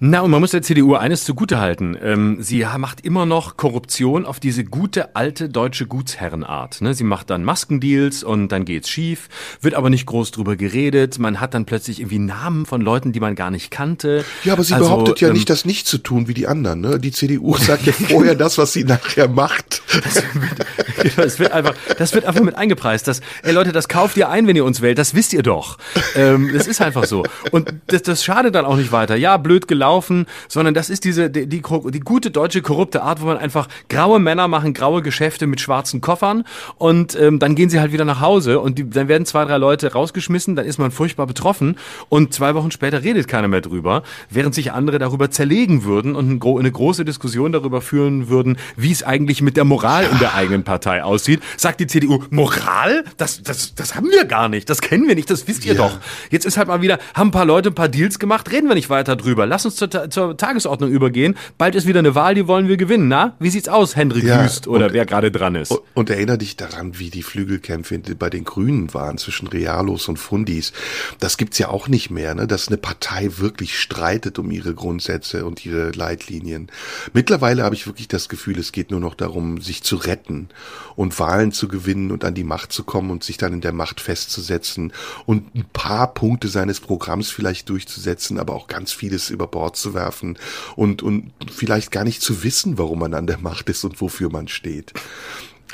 Na, 0.00 0.20
und 0.20 0.30
man 0.30 0.40
muss 0.40 0.52
der 0.52 0.62
CDU 0.62 0.94
eines 0.94 1.24
zugutehalten. 1.24 1.98
Ähm, 2.00 2.36
sie 2.40 2.64
macht 2.76 3.00
immer 3.00 3.26
noch 3.26 3.56
Korruption 3.56 4.26
auf 4.26 4.38
diese 4.38 4.64
gute, 4.64 5.16
alte 5.16 5.48
deutsche 5.48 5.86
Gutsherrenart. 5.86 6.80
Ne? 6.80 6.94
Sie 6.94 7.02
macht 7.02 7.30
dann 7.30 7.42
Maskendeals 7.42 8.22
und 8.22 8.52
dann 8.52 8.64
geht's 8.64 8.88
schief, 8.88 9.28
wird 9.60 9.74
aber 9.74 9.90
nicht 9.90 10.06
groß 10.06 10.30
drüber 10.30 10.54
geredet. 10.54 11.18
Man 11.18 11.40
hat 11.40 11.52
dann 11.52 11.64
plötzlich 11.64 11.98
irgendwie 11.98 12.20
Namen 12.20 12.64
von 12.64 12.80
Leuten, 12.80 13.10
die 13.12 13.18
man 13.18 13.34
gar 13.34 13.50
nicht 13.50 13.72
kannte. 13.72 14.24
Ja, 14.44 14.52
aber 14.52 14.62
sie 14.62 14.74
also, 14.74 14.86
behauptet 14.88 15.20
ja 15.20 15.28
ähm, 15.28 15.34
nicht, 15.34 15.50
das 15.50 15.64
nicht 15.64 15.88
zu 15.88 15.98
tun 15.98 16.28
wie 16.28 16.34
die 16.34 16.46
anderen. 16.46 16.80
Ne? 16.80 17.00
Die 17.00 17.10
CDU 17.10 17.56
sagt 17.58 17.84
ja 17.86 17.92
vorher 17.92 18.36
das, 18.36 18.56
was 18.56 18.72
sie 18.72 18.84
nachher 18.84 19.26
macht. 19.26 19.82
Das 19.92 20.22
das 21.16 21.38
wird 21.38 21.52
einfach, 21.52 21.74
das 21.98 22.14
wird 22.14 22.24
einfach 22.24 22.42
mit 22.42 22.56
eingepreist. 22.56 23.08
Dass, 23.08 23.20
ey 23.42 23.52
Leute, 23.52 23.72
das 23.72 23.88
kauft 23.88 24.16
ihr 24.16 24.28
ein, 24.28 24.46
wenn 24.46 24.56
ihr 24.56 24.64
uns 24.64 24.80
wählt. 24.80 24.98
Das 24.98 25.14
wisst 25.14 25.32
ihr 25.32 25.42
doch. 25.42 25.78
Ähm, 26.14 26.50
das 26.52 26.66
ist 26.66 26.80
einfach 26.80 27.04
so. 27.04 27.24
Und 27.50 27.72
das, 27.86 28.02
das 28.02 28.24
schadet 28.24 28.54
dann 28.54 28.64
auch 28.64 28.76
nicht 28.76 28.92
weiter. 28.92 29.16
Ja, 29.16 29.36
blöd 29.36 29.68
gelaufen 29.68 30.08
laufen, 30.08 30.26
sondern 30.48 30.74
das 30.74 30.90
ist 30.90 31.04
diese 31.04 31.30
die, 31.30 31.46
die, 31.46 31.62
die 31.62 32.00
gute 32.00 32.30
deutsche 32.30 32.62
korrupte 32.62 33.02
Art, 33.02 33.20
wo 33.20 33.26
man 33.26 33.38
einfach 33.38 33.68
graue 33.88 34.18
Männer 34.18 34.48
machen 34.48 34.74
graue 34.74 35.02
Geschäfte 35.02 35.46
mit 35.46 35.60
schwarzen 35.60 36.00
Koffern 36.00 36.44
und 36.76 37.18
ähm, 37.18 37.38
dann 37.38 37.54
gehen 37.54 37.70
sie 37.70 37.80
halt 37.80 37.92
wieder 37.92 38.04
nach 38.04 38.20
Hause 38.20 38.60
und 38.60 38.78
die, 38.78 38.88
dann 38.88 39.08
werden 39.08 39.26
zwei, 39.26 39.44
drei 39.44 39.58
Leute 39.58 39.92
rausgeschmissen, 39.92 40.56
dann 40.56 40.66
ist 40.66 40.78
man 40.78 40.90
furchtbar 40.90 41.26
betroffen 41.26 41.76
und 42.08 42.34
zwei 42.34 42.54
Wochen 42.54 42.70
später 42.70 43.02
redet 43.02 43.28
keiner 43.28 43.48
mehr 43.48 43.60
drüber, 43.60 44.02
während 44.30 44.54
sich 44.54 44.72
andere 44.72 44.98
darüber 44.98 45.30
zerlegen 45.30 45.84
würden 45.84 46.14
und 46.14 46.44
eine 46.44 46.72
große 46.72 47.04
Diskussion 47.04 47.52
darüber 47.52 47.80
führen 47.80 48.28
würden, 48.28 48.56
wie 48.76 48.92
es 48.92 49.02
eigentlich 49.02 49.42
mit 49.42 49.56
der 49.56 49.64
Moral 49.64 50.04
in 50.10 50.18
der 50.18 50.34
eigenen 50.34 50.64
Partei 50.64 50.87
aussieht. 50.88 51.40
Sagt 51.56 51.80
die 51.80 51.86
CDU, 51.86 52.24
Moral? 52.30 53.04
Das, 53.16 53.42
das, 53.42 53.74
das 53.74 53.94
haben 53.94 54.10
wir 54.10 54.24
gar 54.24 54.48
nicht, 54.48 54.68
das 54.70 54.80
kennen 54.80 55.06
wir 55.06 55.14
nicht, 55.14 55.30
das 55.30 55.46
wisst 55.46 55.64
ihr 55.64 55.74
ja. 55.74 55.82
doch. 55.86 55.98
Jetzt 56.30 56.46
ist 56.46 56.56
halt 56.56 56.68
mal 56.68 56.82
wieder, 56.82 56.98
haben 57.14 57.28
ein 57.28 57.32
paar 57.32 57.44
Leute 57.44 57.70
ein 57.70 57.74
paar 57.74 57.88
Deals 57.88 58.18
gemacht, 58.18 58.50
reden 58.50 58.68
wir 58.68 58.74
nicht 58.74 58.90
weiter 58.90 59.16
drüber. 59.16 59.46
Lass 59.46 59.64
uns 59.64 59.76
zur, 59.76 60.10
zur 60.10 60.36
Tagesordnung 60.36 60.90
übergehen. 60.90 61.36
Bald 61.58 61.74
ist 61.74 61.86
wieder 61.86 61.98
eine 62.00 62.14
Wahl, 62.14 62.34
die 62.34 62.46
wollen 62.46 62.68
wir 62.68 62.76
gewinnen. 62.76 63.08
Na, 63.08 63.36
wie 63.38 63.50
sieht's 63.50 63.68
aus, 63.68 63.96
Hendrik 63.96 64.24
ja, 64.24 64.42
Wüst 64.44 64.66
oder 64.66 64.86
und, 64.86 64.92
wer 64.92 65.06
gerade 65.06 65.30
dran 65.30 65.54
ist? 65.54 65.70
Und, 65.70 65.80
und 65.94 66.10
erinnere 66.10 66.38
dich 66.38 66.56
daran, 66.56 66.98
wie 66.98 67.10
die 67.10 67.22
Flügelkämpfe 67.22 67.98
bei 68.18 68.30
den 68.30 68.44
Grünen 68.44 68.92
waren 68.94 69.18
zwischen 69.18 69.48
Realos 69.48 70.08
und 70.08 70.18
Fundis. 70.18 70.72
Das 71.20 71.36
gibt's 71.36 71.58
ja 71.58 71.68
auch 71.68 71.88
nicht 71.88 72.10
mehr, 72.10 72.34
ne? 72.34 72.46
dass 72.46 72.68
eine 72.68 72.76
Partei 72.76 73.30
wirklich 73.38 73.78
streitet 73.78 74.38
um 74.38 74.50
ihre 74.50 74.74
Grundsätze 74.74 75.44
und 75.44 75.64
ihre 75.64 75.90
Leitlinien. 75.90 76.70
Mittlerweile 77.12 77.64
habe 77.64 77.74
ich 77.74 77.86
wirklich 77.86 78.08
das 78.08 78.28
Gefühl, 78.28 78.58
es 78.58 78.72
geht 78.72 78.90
nur 78.90 79.00
noch 79.00 79.14
darum, 79.14 79.60
sich 79.60 79.82
zu 79.82 79.96
retten 79.96 80.48
und 80.96 81.18
Wahlen 81.18 81.52
zu 81.52 81.68
gewinnen 81.68 82.10
und 82.10 82.24
an 82.24 82.34
die 82.34 82.44
Macht 82.44 82.72
zu 82.72 82.84
kommen 82.84 83.10
und 83.10 83.24
sich 83.24 83.36
dann 83.36 83.52
in 83.52 83.60
der 83.60 83.72
Macht 83.72 84.00
festzusetzen 84.00 84.92
und 85.26 85.54
ein 85.54 85.64
paar 85.72 86.14
Punkte 86.14 86.48
seines 86.48 86.80
Programms 86.80 87.30
vielleicht 87.30 87.68
durchzusetzen, 87.68 88.38
aber 88.38 88.54
auch 88.54 88.66
ganz 88.66 88.92
vieles 88.92 89.30
über 89.30 89.46
Bord 89.46 89.76
zu 89.76 89.94
werfen 89.94 90.38
und, 90.76 91.02
und 91.02 91.32
vielleicht 91.50 91.90
gar 91.90 92.04
nicht 92.04 92.22
zu 92.22 92.42
wissen, 92.42 92.78
warum 92.78 93.00
man 93.00 93.14
an 93.14 93.26
der 93.26 93.38
Macht 93.38 93.68
ist 93.68 93.84
und 93.84 94.00
wofür 94.00 94.30
man 94.30 94.48
steht. 94.48 94.92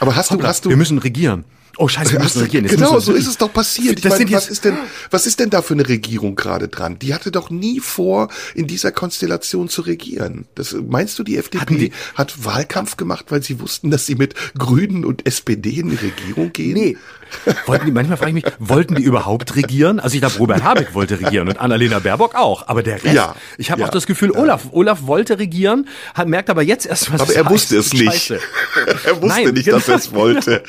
Aber 0.00 0.16
hast 0.16 0.30
Hoppla, 0.30 0.42
du, 0.42 0.48
hast 0.48 0.64
du. 0.64 0.68
Wir 0.70 0.76
müssen 0.76 0.98
regieren. 0.98 1.44
Oh 1.76 1.88
Scheiße, 1.88 2.12
wir 2.12 2.20
müssen 2.20 2.42
regieren. 2.42 2.64
Jetzt 2.64 2.76
genau, 2.76 2.98
so 3.00 3.12
ist 3.12 3.26
es 3.26 3.36
doch 3.36 3.52
passiert. 3.52 3.98
Ich 3.98 4.04
meine, 4.04 4.30
was 4.32 4.48
ist 4.48 4.64
denn, 4.64 4.76
was 5.10 5.26
ist 5.26 5.40
denn 5.40 5.50
da 5.50 5.62
für 5.62 5.74
eine 5.74 5.88
Regierung 5.88 6.36
gerade 6.36 6.68
dran? 6.68 6.98
Die 6.98 7.14
hatte 7.14 7.30
doch 7.30 7.50
nie 7.50 7.80
vor, 7.80 8.28
in 8.54 8.66
dieser 8.66 8.92
Konstellation 8.92 9.68
zu 9.68 9.82
regieren. 9.82 10.46
Das, 10.54 10.72
meinst 10.72 11.18
du, 11.18 11.24
die 11.24 11.36
FDP 11.36 11.76
die, 11.76 11.92
hat 12.14 12.44
Wahlkampf 12.44 12.96
gemacht, 12.96 13.26
weil 13.30 13.42
sie 13.42 13.60
wussten, 13.60 13.90
dass 13.90 14.06
sie 14.06 14.14
mit 14.14 14.34
Grünen 14.56 15.04
und 15.04 15.26
SPD 15.26 15.80
in 15.80 15.90
die 15.90 15.96
Regierung 15.96 16.52
gehen? 16.52 16.74
Nee, 16.74 16.96
Wollten 17.66 17.86
die, 17.86 17.92
manchmal 17.92 18.16
frage 18.16 18.30
ich 18.30 18.44
mich, 18.44 18.52
wollten 18.58 18.94
die 18.94 19.02
überhaupt 19.02 19.56
regieren? 19.56 20.00
Also 20.00 20.14
ich 20.14 20.20
glaube, 20.20 20.36
Robert 20.38 20.62
Habeck 20.62 20.94
wollte 20.94 21.20
regieren 21.20 21.48
und 21.48 21.58
Annalena 21.58 21.98
Baerbock 21.98 22.34
auch. 22.34 22.68
Aber 22.68 22.82
der 22.82 23.02
Rest, 23.02 23.14
ja, 23.14 23.34
ich 23.58 23.70
habe 23.70 23.80
ja, 23.80 23.86
auch 23.86 23.90
das 23.90 24.06
Gefühl, 24.06 24.32
ja. 24.34 24.40
Olaf, 24.40 24.62
Olaf 24.72 25.06
wollte 25.06 25.38
regieren, 25.38 25.88
hat, 26.14 26.28
merkt 26.28 26.50
aber 26.50 26.62
jetzt 26.62 26.86
erst, 26.86 27.12
was 27.12 27.20
Aber 27.20 27.34
er 27.34 27.48
wusste 27.50 27.76
es 27.76 27.92
nicht. 27.92 28.30
er 29.04 29.22
wusste 29.22 29.26
Nein, 29.26 29.54
nicht, 29.54 29.64
genau. 29.66 29.78
dass 29.78 29.88
er 29.88 29.96
es 29.96 30.12
wollte. 30.12 30.62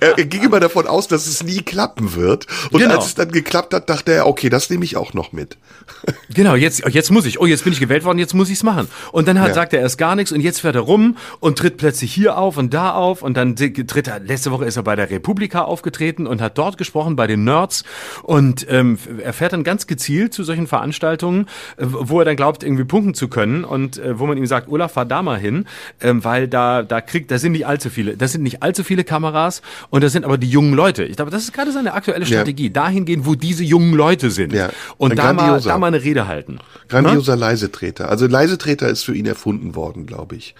Er, 0.00 0.18
er, 0.18 0.24
ging 0.24 0.42
immer 0.42 0.60
davon 0.60 0.86
aus, 0.86 1.08
dass 1.08 1.26
es 1.26 1.42
nie 1.42 1.62
klappen 1.62 2.14
wird. 2.14 2.46
Und 2.70 2.80
genau. 2.80 2.96
als 2.96 3.06
es 3.06 3.14
dann 3.14 3.30
geklappt 3.30 3.74
hat, 3.74 3.88
dachte 3.88 4.12
er, 4.12 4.26
okay, 4.26 4.48
das 4.48 4.70
nehme 4.70 4.84
ich 4.84 4.96
auch 4.96 5.14
noch 5.14 5.32
mit. 5.32 5.56
genau, 6.34 6.54
jetzt, 6.54 6.82
jetzt 6.88 7.10
muss 7.10 7.26
ich. 7.26 7.40
Oh, 7.40 7.46
jetzt 7.46 7.64
bin 7.64 7.72
ich 7.72 7.80
gewählt 7.80 8.04
worden, 8.04 8.18
jetzt 8.18 8.34
muss 8.34 8.48
ich 8.48 8.56
es 8.56 8.62
machen. 8.62 8.88
Und 9.12 9.28
dann 9.28 9.40
hat, 9.40 9.54
sagt 9.54 9.72
er 9.72 9.80
erst 9.80 9.98
gar 9.98 10.16
nichts 10.16 10.32
und 10.32 10.40
jetzt 10.40 10.60
fährt 10.60 10.74
er 10.74 10.82
rum 10.82 11.16
und 11.40 11.58
tritt 11.58 11.76
plötzlich 11.76 12.12
hier 12.12 12.38
auf 12.38 12.56
und 12.56 12.72
da 12.74 12.92
auf 12.92 13.22
und 13.22 13.36
dann 13.36 13.56
tritt 13.56 14.08
er, 14.08 14.20
letzte 14.20 14.50
Woche 14.50 14.64
ist 14.64 14.76
er 14.76 14.82
bei 14.82 14.96
der 14.96 15.10
Republika 15.10 15.62
aufgetreten 15.62 16.03
aufgetreten 16.04 16.26
und 16.26 16.40
hat 16.40 16.58
dort 16.58 16.78
gesprochen 16.78 17.16
bei 17.16 17.26
den 17.26 17.44
Nerds 17.44 17.84
und 18.22 18.66
ähm, 18.70 18.98
er 19.22 19.32
fährt 19.32 19.52
dann 19.52 19.64
ganz 19.64 19.86
gezielt 19.86 20.34
zu 20.34 20.44
solchen 20.44 20.66
Veranstaltungen, 20.66 21.46
äh, 21.76 21.84
wo 21.86 22.18
er 22.18 22.24
dann 22.24 22.36
glaubt, 22.36 22.62
irgendwie 22.62 22.84
punkten 22.84 23.14
zu 23.14 23.28
können 23.28 23.64
und 23.64 23.98
äh, 23.98 24.18
wo 24.18 24.26
man 24.26 24.36
ihm 24.36 24.46
sagt, 24.46 24.68
Olaf, 24.68 24.92
fahr 24.92 25.04
da 25.04 25.22
mal 25.22 25.38
hin, 25.38 25.66
ähm, 26.00 26.24
weil 26.24 26.48
da, 26.48 26.82
da 26.82 27.00
kriegt, 27.00 27.30
da 27.30 27.38
sind 27.38 27.52
nicht 27.52 27.66
allzu 27.66 27.90
viele, 27.90 28.16
da 28.16 28.28
sind 28.28 28.42
nicht 28.42 28.62
allzu 28.62 28.84
viele 28.84 29.04
Kameras 29.04 29.62
und 29.90 30.04
da 30.04 30.08
sind 30.08 30.24
aber 30.24 30.38
die 30.38 30.48
jungen 30.48 30.74
Leute. 30.74 31.04
Ich 31.04 31.16
glaube, 31.16 31.30
das 31.30 31.44
ist 31.44 31.52
gerade 31.52 31.72
seine 31.72 31.94
aktuelle 31.94 32.26
Strategie, 32.26 32.66
ja. 32.66 32.72
dahin 32.72 33.04
gehen, 33.04 33.26
wo 33.26 33.34
diese 33.34 33.64
jungen 33.64 33.94
Leute 33.94 34.30
sind 34.30 34.52
ja. 34.52 34.70
und 34.98 35.18
da 35.18 35.32
mal, 35.32 35.60
da 35.60 35.78
mal 35.78 35.88
eine 35.88 36.02
Rede 36.02 36.26
halten. 36.26 36.58
Grandioser 36.88 37.34
hm? 37.34 37.40
Leisetreter. 37.40 38.08
Also 38.08 38.26
Leisetreter 38.26 38.88
ist 38.88 39.04
für 39.04 39.14
ihn 39.14 39.26
erfunden 39.26 39.74
worden, 39.74 40.06
glaube 40.06 40.36
ich. 40.36 40.54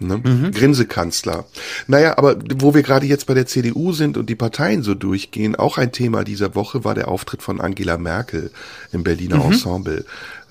Ne? 0.00 0.18
Mhm. 0.18 0.50
Grinsekanzler. 0.52 1.44
Naja, 1.86 2.18
aber 2.18 2.36
wo 2.56 2.74
wir 2.74 2.82
gerade 2.82 3.06
jetzt 3.06 3.26
bei 3.26 3.34
der 3.34 3.46
CDU 3.46 3.92
sind 3.92 4.16
und 4.16 4.28
die 4.28 4.34
Parteien 4.34 4.82
so 4.82 4.94
durchgehen, 4.94 5.56
auch 5.56 5.78
ein 5.78 5.92
Thema 5.92 6.24
dieser 6.24 6.54
Woche 6.54 6.84
war 6.84 6.94
der 6.94 7.08
Auftritt 7.08 7.42
von 7.42 7.60
Angela 7.60 7.96
Merkel 7.96 8.50
im 8.92 9.04
Berliner 9.04 9.36
mhm. 9.36 9.52
Ensemble. 9.52 10.04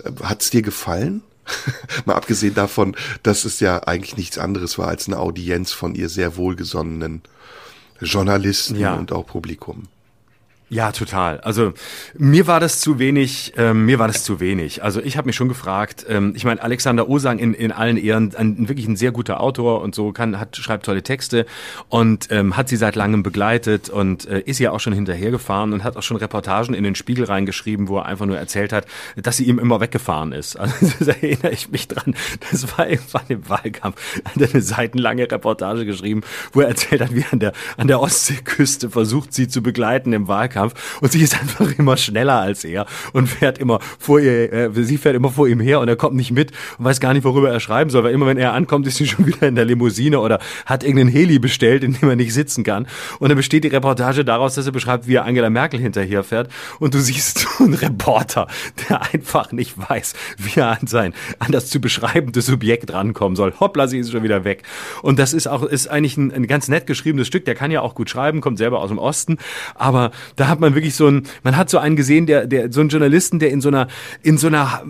Äh, 0.03 0.12
hat's 0.23 0.49
dir 0.49 0.62
gefallen? 0.62 1.21
Mal 2.06 2.15
abgesehen 2.15 2.56
davon, 2.56 2.95
dass 3.21 3.43
es 3.43 3.60
ja 3.60 3.84
eigentlich 3.84 4.17
nichts 4.17 4.38
anderes 4.38 4.77
war 4.77 4.88
als 4.88 5.08
eine 5.08 5.19
Audienz 5.19 5.71
von 5.71 5.93
ihr 5.93 6.08
sehr 6.08 6.38
wohlgesonnenen 6.38 7.21
Journalisten 7.99 8.77
ja. 8.77 8.95
und 8.95 9.12
auch 9.12 9.25
Publikum. 9.25 9.88
Ja, 10.73 10.91
total. 10.91 11.39
Also 11.41 11.73
mir 12.17 12.47
war 12.47 12.59
das 12.59 12.81
zu 12.81 12.97
wenig, 12.97 13.53
ähm, 13.57 13.86
mir 13.86 13.99
war 13.99 14.07
das 14.07 14.23
zu 14.23 14.39
wenig. 14.39 14.81
Also 14.83 15.01
ich 15.01 15.17
habe 15.17 15.27
mich 15.27 15.36
schon 15.36 15.47
gefragt, 15.47 16.03
ähm, 16.09 16.33
ich 16.36 16.45
meine, 16.45 16.63
Alexander 16.63 17.07
Osang 17.07 17.38
in, 17.38 17.53
in 17.53 17.71
allen 17.71 17.95
Ehren, 17.95 18.36
ein, 18.36 18.67
wirklich 18.67 18.88
ein 18.88 18.95
sehr 18.95 19.12
guter 19.12 19.39
Autor 19.39 19.83
und 19.83 19.93
so, 19.93 20.12
kann, 20.12 20.39
hat, 20.39 20.57
schreibt 20.57 20.88
tolle 20.88 21.03
Texte 21.03 21.45
und 21.89 22.29
ähm, 22.31 22.57
hat 22.57 22.69
sie 22.69 22.75
seit 22.75 22.95
langem 22.95 23.21
begleitet 23.21 23.91
und 23.91 24.25
äh, 24.25 24.39
ist 24.39 24.57
ja 24.57 24.71
auch 24.71 24.79
schon 24.79 24.93
hinterhergefahren 24.93 25.73
und 25.73 25.83
hat 25.83 25.95
auch 25.95 26.01
schon 26.01 26.17
Reportagen 26.17 26.73
in 26.73 26.83
den 26.83 26.95
Spiegel 26.95 27.25
reingeschrieben, 27.25 27.88
wo 27.88 27.99
er 27.99 28.07
einfach 28.07 28.25
nur 28.25 28.39
erzählt 28.39 28.73
hat, 28.73 28.88
dass 29.15 29.38
sie 29.38 29.43
ihm 29.43 29.59
immer 29.59 29.79
weggefahren 29.79 30.31
ist. 30.31 30.57
Also 30.63 31.05
da 31.05 31.12
erinnere 31.12 31.51
ich 31.51 31.69
mich 31.69 31.88
dran. 31.88 32.15
Das 32.49 32.77
war 32.77 32.88
irgendwann 32.89 33.25
im 33.27 33.47
Wahlkampf. 33.47 34.21
Hat 34.25 34.38
er 34.38 34.49
eine 34.49 34.62
seitenlange 34.62 35.29
Reportage 35.31 35.86
geschrieben, 35.86 36.21
wo 36.51 36.62
er 36.62 36.69
erzählt 36.69 37.01
hat, 37.01 37.13
wie 37.13 37.25
an 37.31 37.39
der, 37.39 37.53
an 37.77 37.88
der 37.88 37.99
Ostseeküste 37.99 38.89
versucht, 38.89 39.33
sie 39.33 39.47
zu 39.47 39.62
begleiten 39.62 40.13
im 40.13 40.27
Wahlkampf 40.27 40.62
Wettkampf 40.63 40.99
und 41.02 41.12
sie 41.12 41.21
ist 41.21 41.34
einfach 41.39 41.71
immer 41.78 41.97
schneller 41.97 42.39
als 42.39 42.63
er 42.63 42.86
und 43.13 43.28
fährt 43.28 43.58
immer 43.58 43.80
vor 43.99 44.19
ihr, 44.19 44.52
äh, 44.52 44.69
sie 44.73 44.97
fährt 44.97 45.15
immer 45.15 45.30
vor 45.30 45.47
ihm 45.47 45.60
her 45.60 45.80
und 45.80 45.88
er 45.88 45.95
kommt 45.95 46.15
nicht 46.15 46.32
mit 46.32 46.52
und 46.78 46.86
weiß 46.86 46.99
gar 46.99 47.13
nicht, 47.13 47.23
worüber 47.23 47.49
er 47.49 47.60
schreiben 47.60 47.89
soll, 47.89 48.04
weil 48.04 48.13
immer 48.13 48.28
wenn 48.28 48.38
er 48.38 48.54
ankommt, 48.54 48.88
ist 48.88 48.97
sie 48.97 49.08
schon 49.13 49.26
wieder 49.26 49.47
in 49.47 49.56
der 49.56 49.65
Limousine 49.65 50.19
oder 50.19 50.39
hat 50.65 50.84
irgendeinen 50.84 51.10
Heli 51.10 51.39
bestellt, 51.39 51.84
in 51.84 51.93
dem 51.93 52.10
er 52.10 52.15
nicht 52.15 52.34
sitzen 52.34 52.63
kann. 52.63 52.88
Und 53.19 53.30
dann 53.30 53.38
besteht 53.38 53.63
die 53.63 53.69
Reportage 53.69 54.26
daraus, 54.26 54.56
dass 54.56 54.65
er 54.65 54.71
beschreibt, 54.71 55.08
wie 55.08 55.15
er 55.15 55.26
Angela 55.26 55.49
Merkel 55.49 55.80
hinterher 55.80 56.23
fährt 56.23 56.49
und 56.80 56.93
du 56.93 56.99
siehst 56.99 57.39
so 57.39 57.47
einen 57.63 57.73
Reporter, 57.73 58.47
der 58.89 59.02
einfach 59.13 59.52
nicht 59.52 59.78
weiß, 59.78 60.13
wie 60.38 60.60
er 60.60 60.69
an 60.69 60.88
sein, 60.88 61.13
an 61.39 61.52
das 61.52 61.69
zu 61.69 61.80
beschreibende 61.80 62.41
Subjekt 62.41 62.91
rankommen 62.93 63.36
soll. 63.36 63.54
Hoppla, 63.60 63.88
sie 63.88 63.99
ist 63.99 64.12
schon 64.12 64.23
wieder 64.23 64.43
weg. 64.43 64.63
Und 65.02 65.19
das 65.19 65.34
ist 65.34 65.47
auch, 65.47 65.63
ist 65.63 65.88
eigentlich 65.88 66.17
ein, 66.17 66.32
ein 66.32 66.47
ganz 66.47 66.67
nett 66.67 66.88
geschriebenes 66.88 67.28
Stück, 67.28 67.45
der 67.45 67.56
kann 67.56 67.71
ja 67.71 67.82
auch 67.82 67.95
gut 67.95 68.10
schreiben, 68.10 68.41
kommt 68.41 68.58
selber 68.58 68.80
aus 68.80 68.89
dem 68.89 68.97
Osten, 68.97 69.38
aber 69.76 70.12
da 70.36 70.42
hat 70.47 70.60
man 70.60 70.75
wirklich 70.75 70.95
so 70.95 71.08
ein, 71.08 71.23
man 71.43 71.58
hat 71.58 71.69
so 71.69 71.77
einen 71.77 71.95
gesehen, 71.95 72.25
der, 72.25 72.47
der, 72.47 72.71
so 72.71 72.82
einen 72.82 72.89
Journalisten, 72.89 73.39
der 73.39 73.51
in 73.51 73.62
so 73.62 73.69
einer, 73.69 73.88
in 74.21 74.38
so 74.38 74.47
einer 74.47 74.84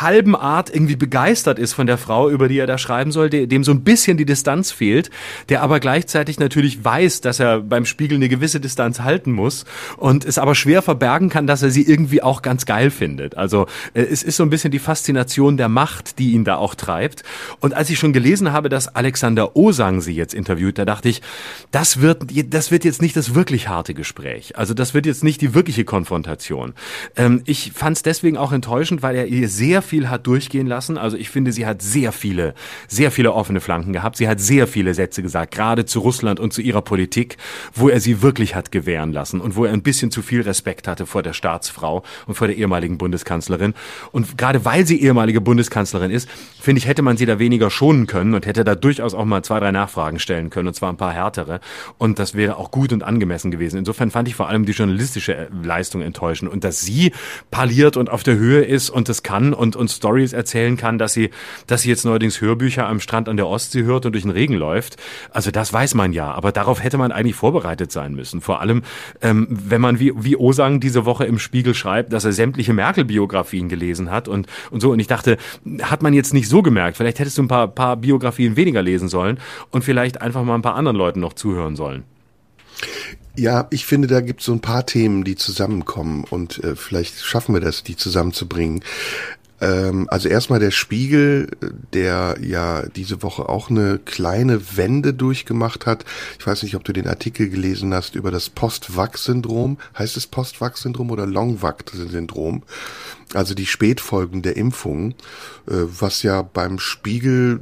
halben 0.00 0.36
Art 0.36 0.74
irgendwie 0.74 0.96
begeistert 0.96 1.58
ist 1.58 1.72
von 1.72 1.86
der 1.86 1.98
Frau, 1.98 2.30
über 2.30 2.48
die 2.48 2.58
er 2.58 2.66
da 2.66 2.78
schreiben 2.78 3.12
soll, 3.12 3.30
dem 3.30 3.64
so 3.64 3.72
ein 3.72 3.82
bisschen 3.82 4.16
die 4.16 4.26
Distanz 4.26 4.70
fehlt, 4.70 5.10
der 5.48 5.62
aber 5.62 5.80
gleichzeitig 5.80 6.38
natürlich 6.38 6.84
weiß, 6.84 7.20
dass 7.20 7.40
er 7.40 7.60
beim 7.60 7.84
Spiegel 7.86 8.16
eine 8.16 8.28
gewisse 8.28 8.60
Distanz 8.60 9.00
halten 9.00 9.32
muss 9.32 9.64
und 9.96 10.24
es 10.24 10.38
aber 10.38 10.54
schwer 10.54 10.82
verbergen 10.82 11.28
kann, 11.28 11.46
dass 11.46 11.62
er 11.62 11.70
sie 11.70 11.82
irgendwie 11.82 12.22
auch 12.22 12.42
ganz 12.42 12.66
geil 12.66 12.90
findet. 12.90 13.36
Also 13.36 13.66
äh, 13.94 14.02
es 14.02 14.22
ist 14.22 14.36
so 14.36 14.42
ein 14.42 14.50
bisschen 14.50 14.70
die 14.70 14.78
Faszination 14.78 15.56
der 15.56 15.68
Macht, 15.68 16.18
die 16.18 16.32
ihn 16.32 16.44
da 16.44 16.56
auch 16.56 16.74
treibt. 16.74 17.22
Und 17.60 17.74
als 17.74 17.90
ich 17.90 17.98
schon 17.98 18.12
gelesen 18.12 18.52
habe, 18.52 18.68
dass 18.68 18.88
Alexander 18.88 19.56
Osang 19.56 20.00
sie 20.00 20.14
jetzt 20.14 20.34
interviewt, 20.34 20.78
da 20.78 20.84
dachte 20.84 21.08
ich, 21.08 21.22
das 21.70 22.00
wird, 22.00 22.26
das 22.52 22.70
wird 22.70 22.84
jetzt 22.84 23.02
nicht 23.02 23.16
das 23.16 23.34
wirklich 23.34 23.68
harte 23.68 23.94
Gespräch. 23.94 24.56
Also 24.56 24.74
das 24.74 24.91
wird 24.94 25.06
jetzt 25.06 25.24
nicht 25.24 25.40
die 25.40 25.54
wirkliche 25.54 25.84
Konfrontation. 25.84 26.74
Ähm, 27.16 27.42
ich 27.44 27.72
fand 27.72 27.96
es 27.96 28.02
deswegen 28.02 28.36
auch 28.36 28.52
enttäuschend, 28.52 29.02
weil 29.02 29.16
er 29.16 29.26
ihr 29.26 29.48
sehr 29.48 29.82
viel 29.82 30.08
hat 30.08 30.26
durchgehen 30.26 30.66
lassen. 30.66 30.98
Also 30.98 31.16
ich 31.16 31.30
finde, 31.30 31.52
sie 31.52 31.66
hat 31.66 31.82
sehr 31.82 32.12
viele, 32.12 32.54
sehr 32.88 33.10
viele 33.10 33.32
offene 33.32 33.60
Flanken 33.60 33.92
gehabt. 33.92 34.16
Sie 34.16 34.28
hat 34.28 34.40
sehr 34.40 34.66
viele 34.66 34.94
Sätze 34.94 35.22
gesagt, 35.22 35.54
gerade 35.54 35.84
zu 35.84 36.00
Russland 36.00 36.40
und 36.40 36.52
zu 36.52 36.62
ihrer 36.62 36.82
Politik, 36.82 37.36
wo 37.74 37.88
er 37.88 38.00
sie 38.00 38.22
wirklich 38.22 38.54
hat 38.54 38.72
gewähren 38.72 39.12
lassen 39.12 39.40
und 39.40 39.56
wo 39.56 39.64
er 39.64 39.72
ein 39.72 39.82
bisschen 39.82 40.10
zu 40.10 40.22
viel 40.22 40.42
Respekt 40.42 40.88
hatte 40.88 41.06
vor 41.06 41.22
der 41.22 41.32
Staatsfrau 41.32 42.02
und 42.26 42.34
vor 42.34 42.46
der 42.46 42.56
ehemaligen 42.56 42.98
Bundeskanzlerin. 42.98 43.74
Und 44.12 44.38
gerade 44.38 44.64
weil 44.64 44.86
sie 44.86 45.00
ehemalige 45.00 45.40
Bundeskanzlerin 45.40 46.10
ist, 46.10 46.28
finde 46.60 46.78
ich, 46.78 46.86
hätte 46.86 47.02
man 47.02 47.16
sie 47.16 47.26
da 47.26 47.38
weniger 47.38 47.70
schonen 47.70 48.06
können 48.06 48.34
und 48.34 48.46
hätte 48.46 48.64
da 48.64 48.74
durchaus 48.74 49.14
auch 49.14 49.24
mal 49.24 49.42
zwei, 49.42 49.60
drei 49.60 49.72
Nachfragen 49.72 50.18
stellen 50.18 50.50
können, 50.50 50.68
und 50.68 50.74
zwar 50.74 50.90
ein 50.90 50.96
paar 50.96 51.12
härtere. 51.12 51.60
Und 51.98 52.18
das 52.18 52.34
wäre 52.34 52.56
auch 52.56 52.70
gut 52.70 52.92
und 52.92 53.02
angemessen 53.02 53.50
gewesen. 53.50 53.78
Insofern 53.78 54.10
fand 54.10 54.28
ich 54.28 54.34
vor 54.34 54.48
allem 54.48 54.64
die 54.64 54.74
journalistische 54.82 55.34
äh, 55.34 55.48
Leistung 55.62 56.02
enttäuschend. 56.02 56.50
Und 56.50 56.64
dass 56.64 56.80
sie 56.80 57.12
parliert 57.50 57.96
und 57.96 58.10
auf 58.10 58.22
der 58.22 58.36
Höhe 58.36 58.62
ist 58.62 58.90
und 58.90 59.08
das 59.08 59.22
kann 59.22 59.54
und, 59.54 59.76
und 59.76 59.90
Stories 59.90 60.32
erzählen 60.32 60.76
kann, 60.76 60.98
dass 60.98 61.12
sie, 61.12 61.30
dass 61.66 61.82
sie 61.82 61.88
jetzt 61.88 62.04
neuerdings 62.04 62.40
Hörbücher 62.40 62.86
am 62.86 63.00
Strand 63.00 63.28
an 63.28 63.36
der 63.36 63.46
Ostsee 63.46 63.84
hört 63.84 64.06
und 64.06 64.12
durch 64.12 64.22
den 64.22 64.30
Regen 64.30 64.54
läuft. 64.54 64.96
Also 65.30 65.50
das 65.50 65.72
weiß 65.72 65.94
man 65.94 66.12
ja. 66.12 66.32
Aber 66.32 66.52
darauf 66.52 66.82
hätte 66.82 66.98
man 66.98 67.12
eigentlich 67.12 67.36
vorbereitet 67.36 67.92
sein 67.92 68.14
müssen. 68.14 68.40
Vor 68.40 68.60
allem, 68.60 68.82
ähm, 69.20 69.46
wenn 69.50 69.80
man 69.80 69.98
wie, 69.98 70.12
wie 70.16 70.36
Osang 70.36 70.80
diese 70.80 71.04
Woche 71.04 71.24
im 71.24 71.38
Spiegel 71.38 71.74
schreibt, 71.74 72.12
dass 72.12 72.24
er 72.24 72.32
sämtliche 72.32 72.72
Merkel-Biografien 72.72 73.68
gelesen 73.68 74.10
hat 74.10 74.28
und, 74.28 74.46
und 74.70 74.80
so. 74.80 74.90
Und 74.90 74.98
ich 74.98 75.06
dachte, 75.06 75.36
hat 75.82 76.02
man 76.02 76.14
jetzt 76.14 76.34
nicht 76.34 76.48
so 76.48 76.62
gemerkt. 76.62 76.96
Vielleicht 76.96 77.18
hättest 77.18 77.38
du 77.38 77.42
ein 77.42 77.48
paar, 77.48 77.68
paar 77.68 77.96
Biografien 77.96 78.56
weniger 78.56 78.82
lesen 78.82 79.08
sollen 79.08 79.38
und 79.70 79.84
vielleicht 79.84 80.20
einfach 80.20 80.42
mal 80.42 80.54
ein 80.54 80.62
paar 80.62 80.74
anderen 80.74 80.96
Leuten 80.96 81.20
noch 81.20 81.32
zuhören 81.34 81.76
sollen. 81.76 82.04
Ja, 83.34 83.66
ich 83.70 83.86
finde, 83.86 84.08
da 84.08 84.20
gibt 84.20 84.40
es 84.40 84.46
so 84.46 84.52
ein 84.52 84.60
paar 84.60 84.84
Themen, 84.84 85.24
die 85.24 85.36
zusammenkommen 85.36 86.24
und 86.28 86.62
äh, 86.62 86.76
vielleicht 86.76 87.20
schaffen 87.20 87.54
wir 87.54 87.62
das, 87.62 87.82
die 87.82 87.96
zusammenzubringen. 87.96 88.84
Ähm, 89.62 90.08
also 90.10 90.28
erstmal 90.28 90.58
der 90.58 90.72
Spiegel, 90.72 91.48
der 91.94 92.36
ja 92.42 92.82
diese 92.82 93.22
Woche 93.22 93.48
auch 93.48 93.70
eine 93.70 93.98
kleine 94.04 94.76
Wende 94.76 95.14
durchgemacht 95.14 95.86
hat. 95.86 96.04
Ich 96.38 96.46
weiß 96.46 96.64
nicht, 96.64 96.74
ob 96.74 96.84
du 96.84 96.92
den 96.92 97.06
Artikel 97.06 97.48
gelesen 97.48 97.94
hast 97.94 98.16
über 98.16 98.32
das 98.32 98.50
Post-Vax-Syndrom. 98.50 99.78
Heißt 99.96 100.16
es 100.16 100.26
Post-Vax-Syndrom 100.26 101.10
oder 101.10 101.26
Long-Vax-Syndrom? 101.26 102.64
also 103.34 103.54
die 103.54 103.66
Spätfolgen 103.66 104.42
der 104.42 104.56
Impfung, 104.56 105.12
äh, 105.66 105.72
was 105.86 106.22
ja 106.22 106.42
beim 106.42 106.78
Spiegel 106.78 107.60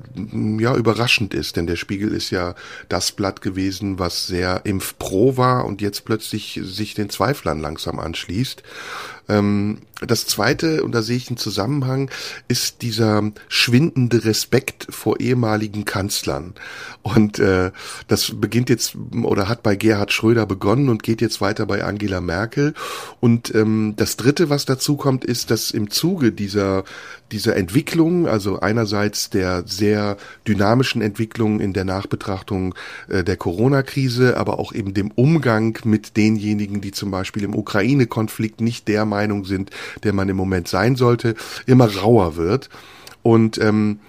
ja 0.58 0.74
überraschend 0.74 1.34
ist, 1.34 1.56
denn 1.56 1.66
der 1.66 1.76
Spiegel 1.76 2.12
ist 2.12 2.30
ja 2.30 2.54
das 2.88 3.12
Blatt 3.12 3.40
gewesen, 3.40 3.98
was 3.98 4.26
sehr 4.26 4.62
impfpro 4.64 5.36
war 5.36 5.64
und 5.64 5.80
jetzt 5.80 6.04
plötzlich 6.04 6.60
sich 6.62 6.94
den 6.94 7.10
Zweiflern 7.10 7.60
langsam 7.60 7.98
anschließt. 7.98 8.62
Ähm, 9.28 9.78
das 10.06 10.26
zweite, 10.26 10.82
und 10.82 10.94
da 10.94 11.02
sehe 11.02 11.16
ich 11.16 11.28
einen 11.28 11.36
Zusammenhang, 11.36 12.10
ist 12.48 12.82
dieser 12.82 13.30
schwindende 13.48 14.24
Respekt 14.24 14.86
vor 14.90 15.20
ehemaligen 15.20 15.84
Kanzlern. 15.84 16.54
Und 17.02 17.38
äh, 17.38 17.70
das 18.08 18.32
beginnt 18.40 18.70
jetzt 18.70 18.96
oder 19.22 19.48
hat 19.48 19.62
bei 19.62 19.76
Gerhard 19.76 20.12
Schröder 20.12 20.46
begonnen 20.46 20.88
und 20.88 21.02
geht 21.02 21.20
jetzt 21.20 21.40
weiter 21.40 21.66
bei 21.66 21.84
Angela 21.84 22.20
Merkel. 22.20 22.74
Und 23.20 23.54
ähm, 23.54 23.94
das 23.96 24.16
dritte, 24.16 24.50
was 24.50 24.64
dazu 24.64 24.96
kommt, 24.96 25.24
ist, 25.24 25.50
dass 25.50 25.70
im 25.70 25.90
Zuge 25.90 26.32
dieser 26.32 26.84
dieser 27.32 27.56
Entwicklung, 27.56 28.26
also 28.26 28.60
einerseits 28.60 29.30
der 29.30 29.62
sehr 29.66 30.16
dynamischen 30.46 31.02
Entwicklung 31.02 31.60
in 31.60 31.72
der 31.72 31.84
Nachbetrachtung 31.84 32.74
äh, 33.08 33.22
der 33.22 33.36
Corona-Krise, 33.36 34.36
aber 34.36 34.58
auch 34.58 34.72
eben 34.72 34.94
dem 34.94 35.10
Umgang 35.12 35.78
mit 35.84 36.16
denjenigen, 36.16 36.80
die 36.80 36.90
zum 36.90 37.10
Beispiel 37.10 37.44
im 37.44 37.54
Ukraine-Konflikt 37.54 38.60
nicht 38.60 38.88
der 38.88 39.04
Meinung 39.04 39.44
sind, 39.44 39.70
der 40.03 40.12
man 40.12 40.29
im 40.29 40.37
Moment 40.37 40.68
sein 40.68 40.96
sollte, 40.96 41.35
immer 41.66 41.94
rauer 41.96 42.37
wird. 42.37 42.68
Und 43.22 43.59
ähm, 43.59 44.00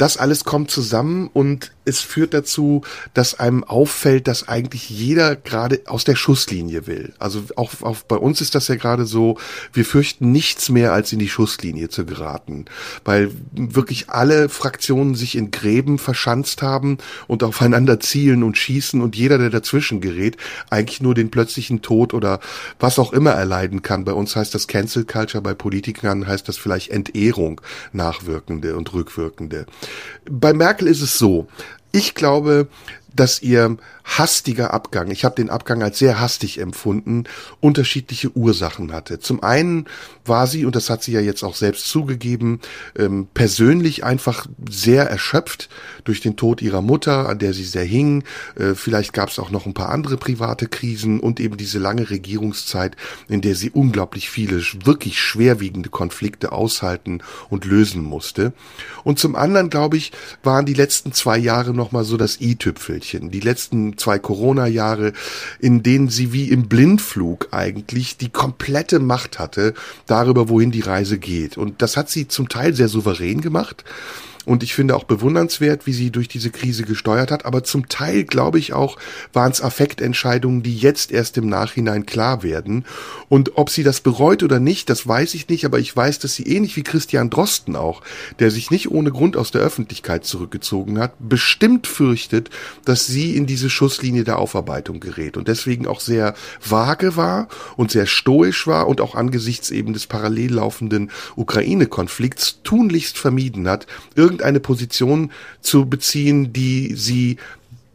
das 0.00 0.16
alles 0.16 0.44
kommt 0.44 0.70
zusammen 0.70 1.28
und 1.30 1.72
es 1.84 2.00
führt 2.00 2.32
dazu, 2.32 2.82
dass 3.12 3.38
einem 3.38 3.64
auffällt, 3.64 4.28
dass 4.28 4.48
eigentlich 4.48 4.88
jeder 4.88 5.36
gerade 5.36 5.82
aus 5.86 6.04
der 6.04 6.16
Schusslinie 6.16 6.86
will. 6.86 7.12
Also 7.18 7.42
auch, 7.56 7.82
auch 7.82 7.96
bei 8.08 8.16
uns 8.16 8.40
ist 8.40 8.54
das 8.54 8.68
ja 8.68 8.76
gerade 8.76 9.04
so, 9.04 9.36
wir 9.74 9.84
fürchten 9.84 10.32
nichts 10.32 10.70
mehr, 10.70 10.94
als 10.94 11.12
in 11.12 11.18
die 11.18 11.28
Schusslinie 11.28 11.90
zu 11.90 12.06
geraten, 12.06 12.64
weil 13.04 13.30
wirklich 13.52 14.08
alle 14.08 14.48
Fraktionen 14.48 15.14
sich 15.14 15.36
in 15.36 15.50
Gräben 15.50 15.98
verschanzt 15.98 16.62
haben 16.62 16.96
und 17.26 17.42
aufeinander 17.42 18.00
zielen 18.00 18.42
und 18.42 18.56
schießen 18.56 19.02
und 19.02 19.16
jeder, 19.16 19.36
der 19.36 19.50
dazwischen 19.50 20.00
gerät, 20.00 20.38
eigentlich 20.70 21.02
nur 21.02 21.14
den 21.14 21.30
plötzlichen 21.30 21.82
Tod 21.82 22.14
oder 22.14 22.40
was 22.78 22.98
auch 22.98 23.12
immer 23.12 23.32
erleiden 23.32 23.82
kann. 23.82 24.04
Bei 24.04 24.12
uns 24.14 24.34
heißt 24.34 24.54
das 24.54 24.66
Cancel 24.66 25.04
Culture, 25.04 25.42
bei 25.42 25.52
Politikern 25.52 26.26
heißt 26.26 26.48
das 26.48 26.56
vielleicht 26.56 26.90
Entehrung, 26.90 27.60
nachwirkende 27.92 28.76
und 28.76 28.94
rückwirkende. 28.94 29.66
Bei 30.28 30.52
Merkel 30.52 30.88
ist 30.88 31.02
es 31.02 31.18
so, 31.18 31.46
ich 31.92 32.14
glaube, 32.14 32.68
dass 33.14 33.42
ihr 33.42 33.76
hastiger 34.04 34.74
Abgang, 34.74 35.10
ich 35.10 35.24
habe 35.24 35.36
den 35.36 35.50
Abgang 35.50 35.82
als 35.82 35.98
sehr 35.98 36.20
hastig 36.20 36.58
empfunden, 36.58 37.24
unterschiedliche 37.60 38.36
Ursachen 38.36 38.92
hatte. 38.92 39.20
Zum 39.20 39.42
einen 39.42 39.86
war 40.24 40.46
sie, 40.46 40.64
und 40.64 40.74
das 40.74 40.90
hat 40.90 41.02
sie 41.02 41.12
ja 41.12 41.20
jetzt 41.20 41.42
auch 41.44 41.54
selbst 41.54 41.88
zugegeben, 41.88 42.60
ähm, 42.98 43.28
persönlich 43.32 44.04
einfach 44.04 44.46
sehr 44.68 45.08
erschöpft 45.08 45.68
durch 46.04 46.20
den 46.20 46.36
Tod 46.36 46.62
ihrer 46.62 46.82
Mutter, 46.82 47.28
an 47.28 47.38
der 47.38 47.52
sie 47.52 47.64
sehr 47.64 47.84
hing. 47.84 48.24
Äh, 48.56 48.74
vielleicht 48.74 49.12
gab 49.12 49.28
es 49.28 49.38
auch 49.38 49.50
noch 49.50 49.66
ein 49.66 49.74
paar 49.74 49.90
andere 49.90 50.16
private 50.16 50.66
Krisen 50.66 51.20
und 51.20 51.40
eben 51.40 51.56
diese 51.56 51.78
lange 51.78 52.10
Regierungszeit, 52.10 52.96
in 53.28 53.40
der 53.40 53.54
sie 53.54 53.70
unglaublich 53.70 54.30
viele 54.30 54.60
wirklich 54.84 55.20
schwerwiegende 55.20 55.88
Konflikte 55.88 56.52
aushalten 56.52 57.22
und 57.48 57.64
lösen 57.64 58.02
musste. 58.02 58.52
Und 59.04 59.18
zum 59.18 59.36
anderen, 59.36 59.70
glaube 59.70 59.96
ich, 59.96 60.12
waren 60.42 60.66
die 60.66 60.74
letzten 60.74 61.12
zwei 61.12 61.38
Jahre 61.38 61.74
nochmal 61.74 62.04
so 62.04 62.16
das 62.16 62.40
i-Tüpfelchen. 63.00 63.30
Die 63.30 63.40
letzten 63.40 63.98
zwei 63.98 64.18
Corona-Jahre, 64.18 65.12
in 65.58 65.82
denen 65.82 66.08
sie 66.08 66.32
wie 66.32 66.50
im 66.50 66.68
Blindflug 66.68 67.48
eigentlich 67.50 68.16
die 68.16 68.28
komplette 68.28 69.00
Macht 69.00 69.38
hatte 69.38 69.74
darüber, 70.06 70.48
wohin 70.48 70.70
die 70.70 70.80
Reise 70.80 71.18
geht. 71.18 71.56
Und 71.56 71.82
das 71.82 71.96
hat 71.96 72.10
sie 72.10 72.28
zum 72.28 72.48
Teil 72.48 72.74
sehr 72.74 72.88
souverän 72.88 73.40
gemacht. 73.40 73.84
Und 74.50 74.64
ich 74.64 74.74
finde 74.74 74.96
auch 74.96 75.04
bewundernswert, 75.04 75.86
wie 75.86 75.92
sie 75.92 76.10
durch 76.10 76.26
diese 76.26 76.50
Krise 76.50 76.82
gesteuert 76.82 77.30
hat. 77.30 77.44
Aber 77.44 77.62
zum 77.62 77.88
Teil, 77.88 78.24
glaube 78.24 78.58
ich 78.58 78.72
auch, 78.72 78.98
waren 79.32 79.52
es 79.52 79.62
Affektentscheidungen, 79.62 80.64
die 80.64 80.76
jetzt 80.76 81.12
erst 81.12 81.38
im 81.38 81.48
Nachhinein 81.48 82.04
klar 82.04 82.42
werden. 82.42 82.84
Und 83.28 83.56
ob 83.56 83.70
sie 83.70 83.84
das 83.84 84.00
bereut 84.00 84.42
oder 84.42 84.58
nicht, 84.58 84.90
das 84.90 85.06
weiß 85.06 85.34
ich 85.34 85.48
nicht. 85.48 85.66
Aber 85.66 85.78
ich 85.78 85.96
weiß, 85.96 86.18
dass 86.18 86.34
sie 86.34 86.48
ähnlich 86.48 86.74
wie 86.74 86.82
Christian 86.82 87.30
Drosten 87.30 87.76
auch, 87.76 88.02
der 88.40 88.50
sich 88.50 88.72
nicht 88.72 88.90
ohne 88.90 89.12
Grund 89.12 89.36
aus 89.36 89.52
der 89.52 89.60
Öffentlichkeit 89.60 90.24
zurückgezogen 90.24 90.98
hat, 90.98 91.12
bestimmt 91.20 91.86
fürchtet, 91.86 92.50
dass 92.84 93.06
sie 93.06 93.36
in 93.36 93.46
diese 93.46 93.70
Schusslinie 93.70 94.24
der 94.24 94.40
Aufarbeitung 94.40 94.98
gerät. 94.98 95.36
Und 95.36 95.46
deswegen 95.46 95.86
auch 95.86 96.00
sehr 96.00 96.34
vage 96.60 97.14
war 97.14 97.46
und 97.76 97.92
sehr 97.92 98.06
stoisch 98.06 98.66
war 98.66 98.88
und 98.88 99.00
auch 99.00 99.14
angesichts 99.14 99.70
eben 99.70 99.92
des 99.92 100.08
parallel 100.08 100.54
laufenden 100.54 101.12
Ukraine-Konflikts 101.36 102.62
tunlichst 102.64 103.16
vermieden 103.16 103.68
hat, 103.68 103.86
irgendeine 104.40 104.60
Position 104.60 105.32
zu 105.60 105.86
beziehen, 105.86 106.52
die 106.52 106.94
sie 106.96 107.36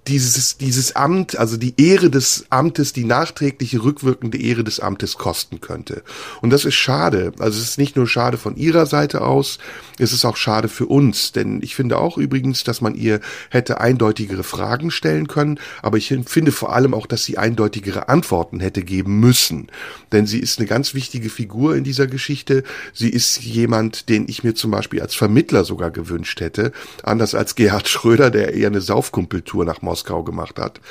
dieses, 0.07 0.57
dieses 0.57 0.95
Amt, 0.95 1.37
also 1.37 1.57
die 1.57 1.73
Ehre 1.77 2.09
des 2.11 2.45
Amtes, 2.49 2.93
die 2.93 3.05
nachträgliche 3.05 3.83
rückwirkende 3.83 4.37
Ehre 4.37 4.63
des 4.63 4.79
Amtes 4.79 5.17
kosten 5.17 5.61
könnte. 5.61 6.03
Und 6.41 6.51
das 6.51 6.63
ist 6.63 6.75
schade. 6.75 7.31
Also 7.39 7.59
es 7.59 7.69
ist 7.69 7.77
nicht 7.79 7.95
nur 7.95 8.07
schade 8.07 8.37
von 8.37 8.55
ihrer 8.55 8.85
Seite 8.85 9.21
aus, 9.21 9.57
es 9.97 10.13
ist 10.13 10.23
auch 10.25 10.37
schade 10.37 10.67
für 10.67 10.85
uns. 10.85 11.31
Denn 11.31 11.61
ich 11.63 11.75
finde 11.75 11.97
auch 11.97 12.17
übrigens, 12.17 12.63
dass 12.63 12.81
man 12.81 12.93
ihr 12.93 13.19
hätte 13.49 13.81
eindeutigere 13.81 14.43
Fragen 14.43 14.91
stellen 14.91 15.27
können. 15.27 15.59
Aber 15.81 15.97
ich 15.97 16.13
finde 16.27 16.51
vor 16.51 16.73
allem 16.73 16.93
auch, 16.93 17.07
dass 17.07 17.25
sie 17.25 17.39
eindeutigere 17.39 18.07
Antworten 18.07 18.59
hätte 18.59 18.83
geben 18.83 19.19
müssen. 19.19 19.67
Denn 20.11 20.27
sie 20.27 20.39
ist 20.39 20.59
eine 20.59 20.67
ganz 20.67 20.93
wichtige 20.93 21.29
Figur 21.29 21.75
in 21.75 21.83
dieser 21.83 22.05
Geschichte. 22.05 22.63
Sie 22.93 23.09
ist 23.09 23.41
jemand, 23.41 24.07
den 24.09 24.27
ich 24.27 24.43
mir 24.43 24.53
zum 24.53 24.69
Beispiel 24.69 25.01
als 25.01 25.15
Vermittler 25.15 25.63
sogar 25.63 25.89
gewünscht 25.89 26.41
hätte. 26.41 26.73
Anders 27.01 27.33
als 27.33 27.55
Gerhard 27.55 27.87
Schröder, 27.87 28.29
der 28.29 28.53
eher 28.53 28.67
eine 28.67 28.81
Saufkumpeltour 28.81 29.65
nach 29.65 29.81
Moskau 29.81 29.94
Moskau 29.95 30.23
gemacht 30.23 30.60
hat. 30.60 30.81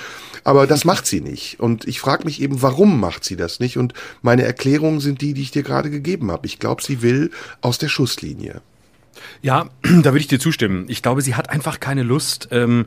Aber 0.45 0.67
das 0.67 0.85
macht 0.91 1.07
sie 1.07 1.21
nicht. 1.21 1.61
Und 1.61 1.87
ich 1.87 2.01
frage 2.01 2.25
mich 2.25 2.41
eben, 2.41 2.63
warum 2.63 2.99
macht 2.99 3.25
sie 3.25 3.37
das 3.37 3.61
nicht? 3.61 3.77
Und 3.77 3.93
meine 4.23 4.45
Erklärungen 4.45 5.01
sind 5.01 5.21
die, 5.21 5.35
die 5.35 5.43
ich 5.43 5.51
dir 5.51 5.63
gerade 5.63 5.91
gegeben 5.91 6.31
habe. 6.31 6.47
Ich 6.47 6.59
glaube, 6.59 6.83
sie 6.83 7.03
will 7.03 7.31
aus 7.61 7.79
der 7.79 7.89
Schusslinie. 7.89 8.63
Ja, 9.43 9.69
da 9.83 10.05
würde 10.05 10.19
ich 10.19 10.29
dir 10.29 10.39
zustimmen. 10.39 10.87
Ich 10.89 11.03
glaube, 11.03 11.23
sie 11.23 11.35
hat 11.35 11.51
einfach 11.51 11.81
keine 11.81 12.03
Lust, 12.03 12.49
ähm, 12.51 12.87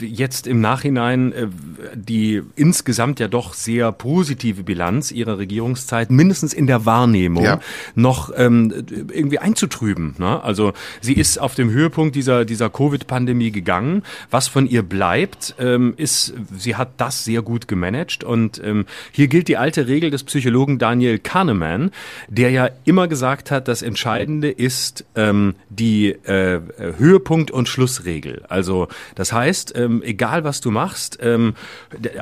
jetzt 0.00 0.46
im 0.46 0.60
Nachhinein 0.60 1.32
äh, 1.32 1.46
die 1.94 2.42
insgesamt 2.56 3.20
ja 3.20 3.28
doch 3.28 3.54
sehr 3.54 3.92
positive 3.92 4.62
Bilanz 4.62 5.10
ihrer 5.10 5.38
Regierungszeit, 5.38 6.10
mindestens 6.10 6.52
in 6.52 6.66
der 6.66 6.84
Wahrnehmung, 6.86 7.44
ja. 7.44 7.60
noch 7.94 8.32
ähm, 8.36 8.72
irgendwie 9.12 9.38
einzutrüben. 9.38 10.14
Ne? 10.18 10.42
Also 10.42 10.72
sie 11.00 11.14
ist 11.14 11.38
auf 11.38 11.54
dem 11.54 11.70
Höhepunkt 11.70 12.16
dieser, 12.16 12.44
dieser 12.44 12.70
Covid-Pandemie 12.70 13.50
gegangen. 13.50 14.02
Was 14.30 14.48
von 14.48 14.66
ihr 14.66 14.82
bleibt, 14.82 15.54
ähm, 15.58 15.94
ist, 15.96 16.34
sie 16.56 16.76
hat 16.76 16.92
das 16.96 17.24
sehr 17.24 17.42
gut 17.42 17.68
gemanagt. 17.68 18.24
Und 18.24 18.60
ähm, 18.64 18.86
hier 19.10 19.28
gilt 19.28 19.48
die 19.48 19.56
alte 19.56 19.86
Regel 19.86 20.10
des 20.10 20.24
Psychologen 20.24 20.78
Daniel 20.78 21.18
Kahneman, 21.18 21.90
der 22.28 22.50
ja 22.50 22.68
immer 22.84 23.08
gesagt 23.08 23.50
hat, 23.50 23.68
das 23.68 23.82
Entscheidende 23.82 24.50
ist, 24.50 25.04
ähm, 25.16 25.54
die 25.78 26.10
äh, 26.10 26.60
Höhepunkt- 26.98 27.50
und 27.50 27.68
Schlussregel. 27.68 28.42
Also 28.48 28.88
das 29.14 29.32
heißt, 29.32 29.74
ähm, 29.76 30.02
egal 30.04 30.44
was 30.44 30.60
du 30.60 30.70
machst, 30.70 31.18
ähm, 31.22 31.54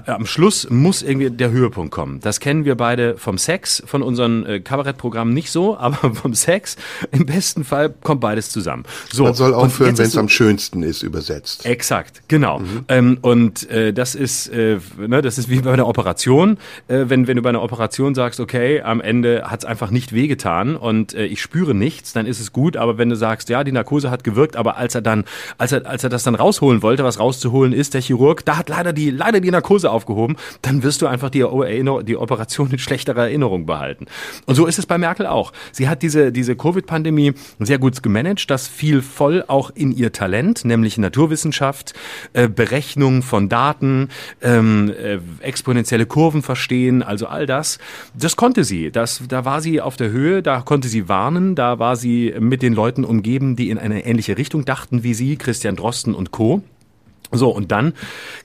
am 0.07 0.27
Schluss 0.27 0.69
muss 0.71 1.03
irgendwie 1.03 1.31
der 1.31 1.51
Höhepunkt 1.51 1.93
kommen. 1.93 2.21
Das 2.21 2.41
kennen 2.41 2.65
wir 2.65 2.77
beide 2.77 3.17
vom 3.17 3.39
Sex, 3.39 3.83
von 3.87 4.03
unseren 4.03 4.47
äh, 4.47 4.61
Kabarettprogrammen 4.61 5.35
nicht 5.35 5.51
so, 5.51 5.77
aber 5.79 6.15
vom 6.15 6.35
Sex 6.35 6.77
im 7.11 7.27
besten 7.27 7.65
Fall 7.65 7.91
kommt 8.03 8.21
beides 8.21 8.51
zusammen. 8.51 8.85
So, 9.13 9.25
Man 9.25 9.35
soll 9.35 9.55
aufhören, 9.55 9.99
wenn 9.99 10.07
es 10.07 10.17
am 10.17 10.29
schönsten 10.29 10.83
ist, 10.83 11.03
übersetzt. 11.03 11.67
Exakt, 11.67 12.23
genau. 12.29 12.61
Mhm. 12.61 12.85
Ähm, 12.89 13.19
und 13.23 13.69
äh, 13.71 13.93
das 13.93 14.15
ist, 14.15 14.49
äh, 14.49 14.79
ne, 14.99 15.23
das 15.23 15.39
ist 15.39 15.49
wie 15.49 15.61
bei 15.61 15.73
einer 15.73 15.89
Operation. 15.89 16.59
Äh, 16.89 17.05
wenn, 17.09 17.27
wenn 17.27 17.37
du 17.37 17.43
bei 17.43 17.51
einer 17.51 17.63
Operation 17.63 18.15
sagst, 18.15 18.41
okay, 18.41 18.81
am 18.83 19.01
Ende 19.01 19.45
hat 19.47 19.61
es 19.61 19.65
einfach 19.65 19.91
nicht 19.91 20.13
wehgetan 20.13 20.77
und 20.77 21.15
äh, 21.15 21.25
ich 21.27 21.41
spüre 21.41 21.75
nichts, 21.75 22.13
dann 22.13 22.27
ist 22.27 22.41
es 22.41 22.53
gut. 22.53 22.77
Aber 22.77 22.99
wenn 22.99 23.09
du 23.09 23.17
sagst, 23.17 23.40
ja, 23.49 23.65
die 23.65 23.73
Narkose 23.73 24.11
hat 24.11 24.25
gewirkt, 24.25 24.57
aber 24.57 24.77
als 24.77 24.95
er 24.95 25.03
dann, 25.03 25.25
als 25.59 25.73
er, 25.73 25.87
als 25.87 26.05
er 26.05 26.11
das 26.11 26.23
dann 26.23 26.35
rausholen 26.35 26.83
wollte, 26.83 27.05
was 27.05 27.19
rauszuholen 27.19 27.73
ist, 27.73 27.95
der 27.95 28.01
Chirurg, 28.01 28.45
da 28.45 28.57
hat 28.57 28.69
leider 28.69 28.93
die, 28.93 29.11
leider 29.11 29.41
die 29.41 29.51
Narkose 29.51 29.91
aufgehoben, 29.91 30.37
dann 30.63 30.83
wirst 30.83 31.03
du 31.03 31.07
einfach 31.07 31.31
die, 31.31 31.41
die 31.41 32.17
Operation 32.17 32.71
in 32.71 32.79
schlechterer 32.79 33.23
Erinnerung 33.23 33.67
behalten. 33.67 34.07
Und 34.47 34.55
so 34.55 34.67
ist 34.67 34.79
es 34.79 34.87
bei 34.87 34.99
Merkel 34.99 35.27
auch. 35.27 35.53
Sie 35.73 35.89
hat 35.89 36.03
diese, 36.03 36.33
diese 36.33 36.57
Covid-Pandemie 36.57 37.33
sehr 37.59 37.79
gut 37.79 38.03
gemanagt, 38.03 38.51
das 38.51 38.69
fiel 38.69 39.03
voll 39.03 39.45
auch 39.47 39.71
in 39.75 39.93
ihr 39.93 40.13
Talent, 40.13 40.65
nämlich 40.65 40.99
Naturwissenschaft, 40.99 41.95
äh, 42.33 42.49
Berechnung 42.49 43.23
von 43.23 43.49
Daten, 43.49 44.09
ähm, 44.43 44.93
äh, 44.97 45.19
exponentielle 45.41 46.07
Kurven 46.07 46.43
verstehen, 46.43 47.03
also 47.03 47.27
all 47.27 47.47
das. 47.47 47.79
Das 48.15 48.37
konnte 48.37 48.65
sie. 48.65 48.91
Das, 48.91 49.23
da 49.29 49.45
war 49.45 49.61
sie 49.61 49.81
auf 49.81 49.97
der 49.97 50.11
Höhe, 50.11 50.43
da 50.43 50.61
konnte 50.61 50.89
sie 50.89 51.09
warnen, 51.09 51.55
da 51.55 51.79
war 51.79 51.97
sie 51.97 52.35
mit 52.39 52.63
den 52.63 52.75
Leuten 52.75 53.05
umgeben, 53.31 53.55
die 53.55 53.71
in 53.71 53.79
eine 53.79 54.05
ähnliche 54.07 54.37
Richtung 54.37 54.65
dachten 54.65 55.05
wie 55.05 55.15
Sie, 55.15 55.37
Christian 55.37 55.77
Drosten 55.77 56.15
und 56.15 56.33
Co. 56.33 56.63
So, 57.33 57.51
und 57.51 57.71
dann 57.71 57.93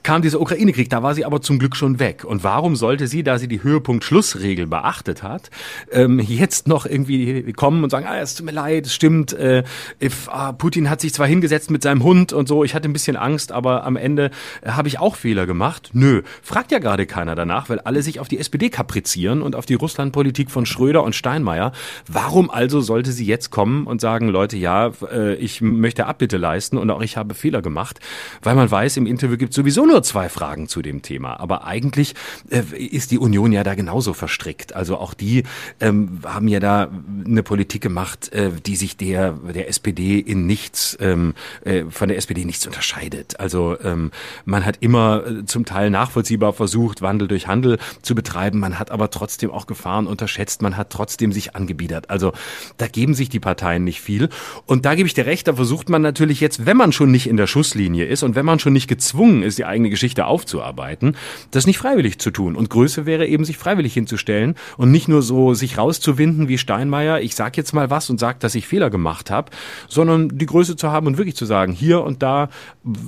kam 0.04 0.22
dieser 0.22 0.40
Ukraine-Krieg, 0.40 0.90
da 0.90 1.02
war 1.02 1.16
sie 1.16 1.26
aber 1.26 1.42
zum 1.42 1.58
Glück 1.58 1.76
schon 1.76 2.00
weg. 2.00 2.24
Und 2.24 2.44
warum 2.44 2.76
sollte 2.76 3.08
sie, 3.08 3.24
da 3.24 3.40
sie 3.40 3.48
die 3.48 3.64
Höhepunkt-Schlussregel 3.64 4.68
beachtet 4.68 5.24
hat, 5.24 5.50
ähm, 5.92 6.20
jetzt 6.20 6.68
noch 6.68 6.86
irgendwie 6.86 7.52
kommen 7.54 7.84
und 7.84 7.90
sagen, 7.90 8.06
ah, 8.08 8.20
es 8.20 8.36
tut 8.36 8.46
mir 8.46 8.52
leid, 8.52 8.86
es 8.86 8.94
stimmt, 8.94 9.34
äh, 9.34 9.64
if, 10.02 10.30
ah, 10.30 10.52
Putin 10.52 10.90
hat 10.90 11.02
sich 11.02 11.14
zwar 11.14 11.26
hingesetzt 11.26 11.72
mit 11.72 11.82
seinem 11.82 12.04
Hund 12.04 12.32
und 12.32 12.48
so, 12.48 12.64
ich 12.64 12.76
hatte 12.76 12.88
ein 12.88 12.94
bisschen 12.94 13.16
Angst, 13.16 13.52
aber 13.52 13.86
am 13.86 13.96
Ende 13.96 14.30
äh, 14.62 14.72
habe 14.72 14.88
ich 14.88 15.00
auch 15.00 15.16
Fehler 15.16 15.48
gemacht. 15.48 15.90
Nö, 15.94 16.22
fragt 16.44 16.72
ja 16.72 16.78
gerade 16.78 17.08
keiner 17.08 17.34
danach, 17.34 17.70
weil 17.70 17.80
alle 17.80 18.04
sich 18.04 18.20
auf 18.20 18.28
die 18.28 18.38
SPD 18.38 18.70
kaprizieren 18.70 19.42
und 19.42 19.56
auf 19.56 19.66
die 19.66 19.74
Russlandpolitik 19.74 20.52
von 20.52 20.68
Schröder 20.68 21.04
und 21.04 21.16
Steinmeier. 21.16 21.72
Warum 22.08 22.52
also 22.52 22.82
sollte 22.82 23.12
sie 23.12 23.26
jetzt 23.26 23.50
kommen 23.50 23.88
und 23.88 24.00
sagen, 24.00 24.28
Leute, 24.28 24.58
ja, 24.58 24.92
äh, 25.12 25.34
ich 25.36 25.62
möchte 25.62 26.06
Abbitte 26.06 26.38
leisten 26.38 26.78
und 26.78 26.92
auch 26.92 27.02
ich 27.02 27.18
habe 27.18 27.34
Fehler 27.34 27.64
gemacht, 27.64 28.00
weil 28.44 28.56
man 28.56 28.70
weiß, 28.76 28.98
im 28.98 29.08
Interview 29.08 29.38
gibt 29.38 29.52
es 29.52 29.56
sowieso 29.56 29.86
nur 29.86 30.04
zwei 30.04 30.28
Fragen 30.28 30.68
zu 30.68 30.82
dem 30.82 31.02
Thema. 31.02 31.40
Aber 31.40 31.66
eigentlich 31.66 32.14
äh, 32.50 32.62
ist 32.78 33.12
die 33.12 33.18
Union 33.18 33.54
ja 33.54 33.64
da 33.64 33.74
genauso 33.74 34.14
verstrickt. 34.14 34.76
Also 34.76 34.98
auch 34.98 35.14
die 35.14 35.44
ähm, 35.80 36.20
haben 36.26 36.50
ja 36.50 36.60
da 36.60 36.90
eine 37.26 37.42
Politik 37.42 37.82
gemacht, 37.82 38.34
äh, 38.34 38.52
die 38.66 38.76
sich 38.76 38.98
der, 38.98 39.32
der 39.32 39.70
SPD 39.70 40.20
in 40.20 40.46
nichts, 40.46 40.98
ähm, 41.00 41.36
äh, 41.64 41.86
von 41.90 42.10
der 42.10 42.18
SPD 42.18 42.44
nichts 42.44 42.68
unterscheidet. 42.68 43.40
Also 43.40 43.78
ähm, 43.82 44.12
man 44.44 44.66
hat 44.66 44.80
immer 44.82 45.26
äh, 45.26 45.46
zum 45.46 45.64
Teil 45.64 45.90
nachvollziehbar 45.90 46.52
versucht, 46.52 47.02
Wandel 47.02 47.30
durch 47.30 47.48
Handel 47.48 47.78
zu 48.02 48.14
betreiben. 48.14 48.60
Man 48.60 48.78
hat 48.78 48.92
aber 48.92 49.10
trotzdem 49.10 49.52
auch 49.52 49.68
Gefahren 49.68 50.06
unterschätzt. 50.06 50.62
Man 50.62 50.76
hat 50.76 50.90
trotzdem 50.90 51.32
sich 51.32 51.56
angebiedert. 51.56 52.10
Also 52.10 52.34
da 52.76 52.88
geben 52.88 53.14
sich 53.14 53.30
die 53.30 53.40
Parteien 53.40 53.86
nicht 53.86 54.02
viel. 54.02 54.28
Und 54.66 54.84
da 54.84 54.96
gebe 54.96 55.08
ich 55.08 55.14
dir 55.14 55.26
recht, 55.26 55.48
da 55.48 55.54
versucht 55.54 55.88
man 55.88 56.02
natürlich 56.02 56.42
jetzt, 56.42 56.66
wenn 56.66 56.76
man 56.76 56.92
schon 56.92 57.10
nicht 57.10 57.28
in 57.28 57.38
der 57.38 57.48
Schusslinie 57.48 58.06
ist 58.06 58.22
und 58.22 58.36
wenn 58.36 58.46
man 58.46 58.60
schon 58.66 58.74
nicht 58.74 58.88
gezwungen 58.88 59.44
ist, 59.44 59.60
die 59.60 59.66
eigene 59.66 59.92
Geschichte 59.92 60.26
aufzuarbeiten, 60.26 61.16
das 61.52 61.68
nicht 61.68 61.78
freiwillig 61.78 62.18
zu 62.18 62.32
tun. 62.32 62.56
Und 62.56 62.72
Größe 62.72 63.06
wäre 63.06 63.28
eben, 63.28 63.46
sich 63.46 63.58
freiwillig 63.60 63.94
hinzustellen 63.94 64.56
und 64.78 64.90
nicht 64.90 65.08
nur 65.08 65.22
so 65.22 65.54
sich 65.54 65.78
rauszuwinden 65.78 66.48
wie 66.48 66.58
Steinmeier, 66.58 67.22
ich 67.22 67.36
sag 67.36 67.58
jetzt 67.58 67.74
mal 67.74 67.92
was 67.92 68.10
und 68.10 68.20
sag, 68.20 68.40
dass 68.40 68.56
ich 68.56 68.68
Fehler 68.68 68.90
gemacht 68.90 69.30
habe, 69.30 69.52
sondern 69.88 70.30
die 70.30 70.48
Größe 70.48 70.76
zu 70.76 70.92
haben 70.92 71.06
und 71.06 71.18
wirklich 71.20 71.36
zu 71.36 71.46
sagen, 71.46 71.74
hier 71.74 72.02
und 72.02 72.24
da 72.24 72.50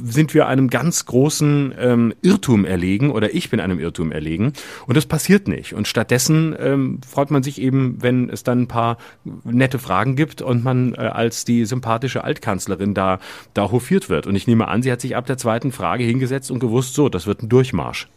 sind 0.03 0.35
wir 0.35 0.47
einem 0.47 0.69
ganz 0.69 1.05
großen 1.05 1.73
ähm, 1.79 2.13
Irrtum 2.21 2.63
erlegen 2.63 3.09
oder 3.09 3.33
ich 3.33 3.49
bin 3.49 3.59
einem 3.59 3.79
Irrtum 3.79 4.11
erlegen 4.11 4.53
und 4.85 4.95
das 4.95 5.07
passiert 5.07 5.47
nicht. 5.47 5.73
Und 5.73 5.87
stattdessen 5.87 6.55
ähm, 6.59 7.01
freut 7.07 7.31
man 7.31 7.41
sich 7.41 7.59
eben, 7.59 7.97
wenn 7.99 8.29
es 8.29 8.43
dann 8.43 8.61
ein 8.61 8.67
paar 8.67 8.97
nette 9.43 9.79
Fragen 9.79 10.15
gibt 10.15 10.43
und 10.43 10.63
man 10.63 10.93
äh, 10.93 10.97
als 10.97 11.45
die 11.45 11.65
sympathische 11.65 12.23
Altkanzlerin 12.23 12.93
da, 12.93 13.17
da 13.55 13.71
hofiert 13.71 14.09
wird. 14.09 14.27
Und 14.27 14.35
ich 14.35 14.45
nehme 14.45 14.67
an, 14.67 14.83
sie 14.83 14.91
hat 14.91 15.01
sich 15.01 15.15
ab 15.15 15.25
der 15.25 15.37
zweiten 15.47 15.71
Frage 15.71 16.03
hingesetzt 16.03 16.51
und 16.51 16.59
gewusst, 16.59 16.93
so, 16.93 17.07
das 17.07 17.25
wird 17.25 17.41
ein 17.41 17.47
Durchmarsch. 17.47 18.09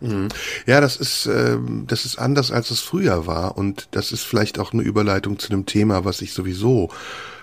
Mhm. 0.00 0.26
Ja, 0.66 0.80
das 0.80 0.96
ist, 0.96 1.26
äh, 1.26 1.56
das 1.86 2.04
ist 2.04 2.18
anders, 2.18 2.50
als 2.50 2.72
es 2.72 2.80
früher 2.80 3.28
war. 3.28 3.56
Und 3.56 3.86
das 3.92 4.10
ist 4.10 4.24
vielleicht 4.24 4.58
auch 4.58 4.72
eine 4.72 4.82
Überleitung 4.82 5.38
zu 5.38 5.52
einem 5.52 5.64
Thema, 5.64 6.04
was 6.04 6.20
ich 6.22 6.32
sowieso 6.32 6.90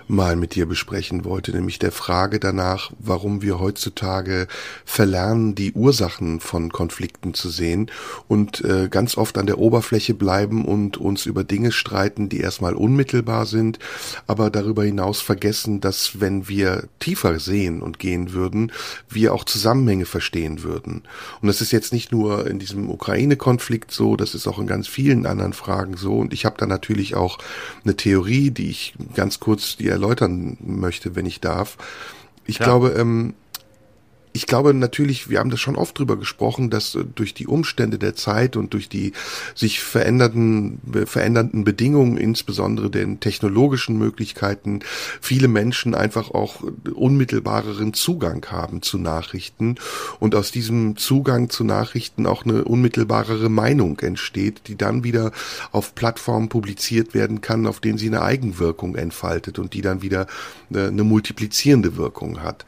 mal 0.10 0.36
mit 0.36 0.56
dir 0.56 0.66
besprechen 0.66 1.24
wollte, 1.24 1.52
nämlich 1.52 1.78
der 1.78 1.92
Frage 1.92 2.40
danach, 2.40 2.92
warum 2.98 3.44
wir 3.44 3.60
heutzutage 3.60 4.48
verlernen, 4.84 5.54
die 5.54 5.74
Ursachen 5.74 6.40
von 6.40 6.72
Konflikten 6.72 7.36
zu 7.36 7.50
sehen 7.50 7.92
und 8.28 8.62
äh, 8.66 8.88
ganz 8.90 9.18
oft 9.18 9.38
an 9.38 9.46
der 9.46 9.60
Oberfläche 9.60 10.16
bleiben 10.16 10.66
und 10.66 10.98
uns 10.98 11.28
über 11.28 11.44
Dinge 11.44 11.72
streiten, 11.72 12.28
die 12.28 12.40
erstmal 12.40 12.74
unmittelbar 12.74 13.46
sind, 13.46 13.78
aber 14.26 14.50
darüber 14.50 14.84
hinaus 14.84 15.22
vergessen, 15.22 15.80
dass 15.80 16.20
wenn 16.20 16.48
wir 16.48 16.86
tiefer 17.00 17.40
sehen 17.40 17.84
und 17.84 18.00
gehen 18.00 18.34
würden, 18.34 18.72
wir 19.10 19.34
auch 19.34 19.44
Zusammenhänge 19.44 20.06
verstehen 20.06 20.64
würden. 20.64 21.04
Und 21.42 21.48
das 21.48 21.62
ist 21.62 21.72
jetzt 21.72 21.94
nicht 21.94 22.12
nur 22.12 22.48
in 22.48 22.58
diesem 22.58 22.90
Ukraine-Konflikt 22.90 23.92
so, 23.92 24.16
das 24.16 24.34
ist 24.34 24.48
auch 24.48 24.58
in 24.58 24.66
ganz 24.66 24.88
vielen 24.88 25.28
anderen 25.28 25.54
Fragen 25.54 25.98
so. 25.98 26.18
Und 26.18 26.34
ich 26.34 26.46
habe 26.46 26.56
da 26.58 26.66
natürlich 26.66 27.14
auch 27.14 27.38
eine 27.84 27.96
Theorie, 27.96 28.50
die 28.50 28.72
ich 28.72 28.96
ganz 29.14 29.40
kurz 29.40 29.78
dir 29.78 29.99
erläutern 30.00 30.58
möchte, 30.62 31.16
wenn 31.16 31.26
ich 31.26 31.42
darf. 31.42 31.78
Ich 32.46 32.60
ja. 32.60 32.66
glaube, 32.66 32.90
ähm, 32.98 33.34
ich 34.32 34.46
glaube 34.46 34.74
natürlich, 34.74 35.30
wir 35.30 35.40
haben 35.40 35.50
das 35.50 35.60
schon 35.60 35.76
oft 35.76 35.98
drüber 35.98 36.18
gesprochen, 36.18 36.70
dass 36.70 36.96
äh, 36.96 37.04
durch 37.16 37.34
die 37.34 37.48
Umstände 37.48 37.98
der 37.98 38.16
Zeit 38.16 38.56
und 38.56 38.74
durch 38.74 38.90
die 38.90 39.14
sich 39.56 39.80
verändernden, 39.80 40.80
verändernden 41.06 41.64
Bedingungen, 41.64 42.18
insbesondere 42.18 42.90
den 42.90 43.20
technologischen 43.20 43.98
Möglichkeiten, 43.98 44.82
viele 45.22 45.48
Menschen 45.48 45.96
einfach 45.96 46.32
auch 46.32 46.64
unmittelbareren 46.94 47.94
Zugang 47.94 48.46
haben 48.52 48.82
zu 48.82 48.98
Nachrichten 48.98 49.76
und 50.20 50.36
aus 50.36 50.52
diesem 50.52 50.98
Zugang 50.98 51.50
zu 51.50 51.64
Nachrichten 51.64 52.26
auch 52.26 52.46
eine 52.46 52.64
unmittelbarere 52.66 53.50
Meinung 53.50 54.00
entsteht, 54.00 54.62
die 54.68 54.76
dann 54.76 55.04
wieder 55.04 55.32
auf 55.72 55.96
Plattformen 55.96 56.50
publiziert 56.50 57.14
werden 57.14 57.42
kann, 57.42 57.66
auf 57.66 57.80
denen 57.80 57.98
sie 57.98 58.08
eine 58.08 58.22
Eigenwirkung 58.22 58.96
entfaltet 58.96 59.60
und 59.60 59.74
die 59.74 59.82
dann 59.82 60.02
wieder 60.02 60.28
äh, 60.74 60.88
eine 60.88 61.04
multiplizierende 61.04 61.98
Wirkung 61.98 62.44
hat. 62.44 62.66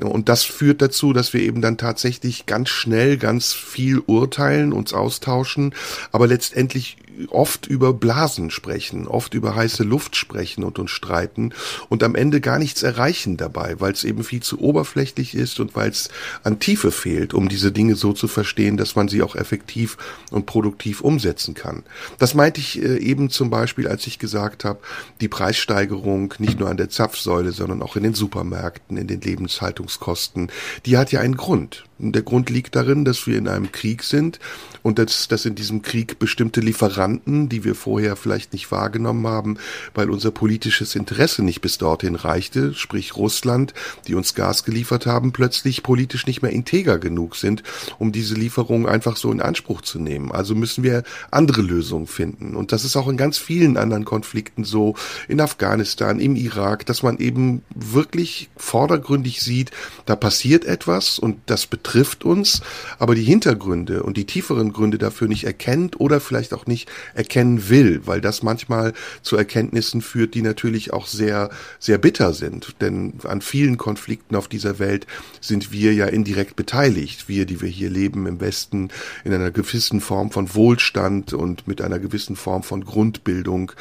Und 0.00 0.28
das 0.28 0.44
führt 0.44 0.82
dazu, 0.82 1.12
dass 1.12 1.32
wir 1.32 1.40
eben 1.40 1.62
dann 1.62 1.78
tatsächlich 1.78 2.46
ganz 2.46 2.68
schnell 2.68 3.16
ganz 3.16 3.52
viel 3.52 3.98
urteilen, 3.98 4.72
uns 4.72 4.92
austauschen, 4.92 5.74
aber 6.12 6.26
letztendlich 6.26 6.96
oft 7.28 7.66
über 7.66 7.92
Blasen 7.92 8.50
sprechen, 8.50 9.06
oft 9.06 9.34
über 9.34 9.54
heiße 9.54 9.82
Luft 9.82 10.16
sprechen 10.16 10.64
und 10.64 10.78
uns 10.78 10.90
streiten 10.90 11.52
und 11.88 12.02
am 12.02 12.14
Ende 12.14 12.40
gar 12.40 12.58
nichts 12.58 12.82
erreichen 12.82 13.36
dabei, 13.36 13.80
weil 13.80 13.92
es 13.92 14.04
eben 14.04 14.24
viel 14.24 14.42
zu 14.42 14.60
oberflächlich 14.60 15.34
ist 15.34 15.60
und 15.60 15.74
weil 15.74 15.90
es 15.90 16.10
an 16.42 16.58
Tiefe 16.58 16.90
fehlt, 16.90 17.34
um 17.34 17.48
diese 17.48 17.72
Dinge 17.72 17.96
so 17.96 18.12
zu 18.12 18.28
verstehen, 18.28 18.76
dass 18.76 18.96
man 18.96 19.08
sie 19.08 19.22
auch 19.22 19.36
effektiv 19.36 19.96
und 20.30 20.46
produktiv 20.46 21.00
umsetzen 21.00 21.54
kann. 21.54 21.82
Das 22.18 22.34
meinte 22.34 22.60
ich 22.60 22.82
äh, 22.82 22.98
eben 22.98 23.30
zum 23.30 23.50
Beispiel, 23.50 23.88
als 23.88 24.06
ich 24.06 24.18
gesagt 24.18 24.64
habe, 24.64 24.80
die 25.20 25.28
Preissteigerung 25.28 26.34
nicht 26.38 26.58
nur 26.58 26.68
an 26.68 26.76
der 26.76 26.90
Zapfsäule, 26.90 27.52
sondern 27.52 27.82
auch 27.82 27.96
in 27.96 28.02
den 28.02 28.14
Supermärkten, 28.14 28.96
in 28.96 29.06
den 29.06 29.20
Lebenshaltungskosten, 29.20 30.50
die 30.84 30.96
hat 30.96 31.12
ja 31.12 31.20
einen 31.20 31.36
Grund. 31.36 31.84
Und 31.98 32.12
der 32.12 32.22
Grund 32.22 32.50
liegt 32.50 32.76
darin, 32.76 33.04
dass 33.04 33.26
wir 33.26 33.38
in 33.38 33.48
einem 33.48 33.72
Krieg 33.72 34.02
sind 34.02 34.38
und 34.82 34.98
dass, 34.98 35.28
dass 35.28 35.44
in 35.44 35.54
diesem 35.54 35.82
Krieg 35.82 36.18
bestimmte 36.18 36.60
Lieferanten 36.60 37.46
die 37.48 37.64
wir 37.64 37.74
vorher 37.74 38.16
vielleicht 38.16 38.52
nicht 38.52 38.70
wahrgenommen 38.70 39.26
haben, 39.26 39.58
weil 39.94 40.10
unser 40.10 40.30
politisches 40.30 40.94
Interesse 40.94 41.42
nicht 41.42 41.60
bis 41.60 41.78
dorthin 41.78 42.14
reichte, 42.14 42.74
sprich 42.74 43.16
Russland, 43.16 43.74
die 44.06 44.14
uns 44.14 44.34
Gas 44.34 44.64
geliefert 44.64 45.06
haben, 45.06 45.32
plötzlich 45.32 45.82
politisch 45.82 46.26
nicht 46.26 46.42
mehr 46.42 46.52
integer 46.52 46.98
genug 46.98 47.36
sind, 47.36 47.62
um 47.98 48.12
diese 48.12 48.34
Lieferung 48.34 48.88
einfach 48.88 49.16
so 49.16 49.30
in 49.30 49.40
Anspruch 49.40 49.82
zu 49.82 49.98
nehmen. 49.98 50.32
Also 50.32 50.54
müssen 50.54 50.82
wir 50.82 51.02
andere 51.30 51.62
Lösungen 51.62 52.06
finden. 52.06 52.56
Und 52.56 52.72
das 52.72 52.84
ist 52.84 52.96
auch 52.96 53.08
in 53.08 53.16
ganz 53.16 53.38
vielen 53.38 53.76
anderen 53.76 54.04
Konflikten 54.04 54.64
so, 54.64 54.94
in 55.28 55.40
Afghanistan, 55.40 56.20
im 56.20 56.36
Irak, 56.36 56.86
dass 56.86 57.02
man 57.02 57.18
eben 57.18 57.62
wirklich 57.74 58.48
vordergründig 58.56 59.42
sieht, 59.42 59.70
da 60.04 60.16
passiert 60.16 60.64
etwas 60.64 61.18
und 61.18 61.38
das 61.46 61.66
betrifft 61.66 62.24
uns, 62.24 62.62
aber 62.98 63.14
die 63.14 63.24
Hintergründe 63.24 64.02
und 64.02 64.16
die 64.16 64.24
tieferen 64.24 64.72
Gründe 64.76 64.98
dafür 64.98 65.26
nicht 65.26 65.44
erkennt 65.44 65.98
oder 65.98 66.20
vielleicht 66.20 66.54
auch 66.54 66.66
nicht 66.66 66.88
erkennen 67.14 67.68
will, 67.68 68.02
weil 68.04 68.20
das 68.20 68.42
manchmal 68.42 68.92
zu 69.22 69.36
Erkenntnissen 69.36 70.02
führt, 70.02 70.34
die 70.34 70.42
natürlich 70.42 70.92
auch 70.92 71.06
sehr, 71.06 71.50
sehr 71.78 71.98
bitter 71.98 72.32
sind. 72.32 72.76
Denn 72.80 73.14
an 73.24 73.40
vielen 73.40 73.78
Konflikten 73.78 74.36
auf 74.36 74.48
dieser 74.48 74.78
Welt 74.78 75.06
sind 75.40 75.72
wir 75.72 75.94
ja 75.94 76.06
indirekt 76.06 76.56
beteiligt. 76.56 77.28
Wir, 77.28 77.46
die 77.46 77.60
wir 77.60 77.68
hier 77.68 77.90
leben 77.90 78.26
im 78.26 78.40
Westen, 78.40 78.90
in 79.24 79.32
einer 79.32 79.50
gewissen 79.50 80.00
Form 80.00 80.30
von 80.30 80.54
Wohlstand 80.54 81.32
und 81.32 81.66
mit 81.66 81.80
einer 81.80 81.98
gewissen 81.98 82.36
Form 82.36 82.62
von 82.62 82.84
Grundbildung 82.84 83.72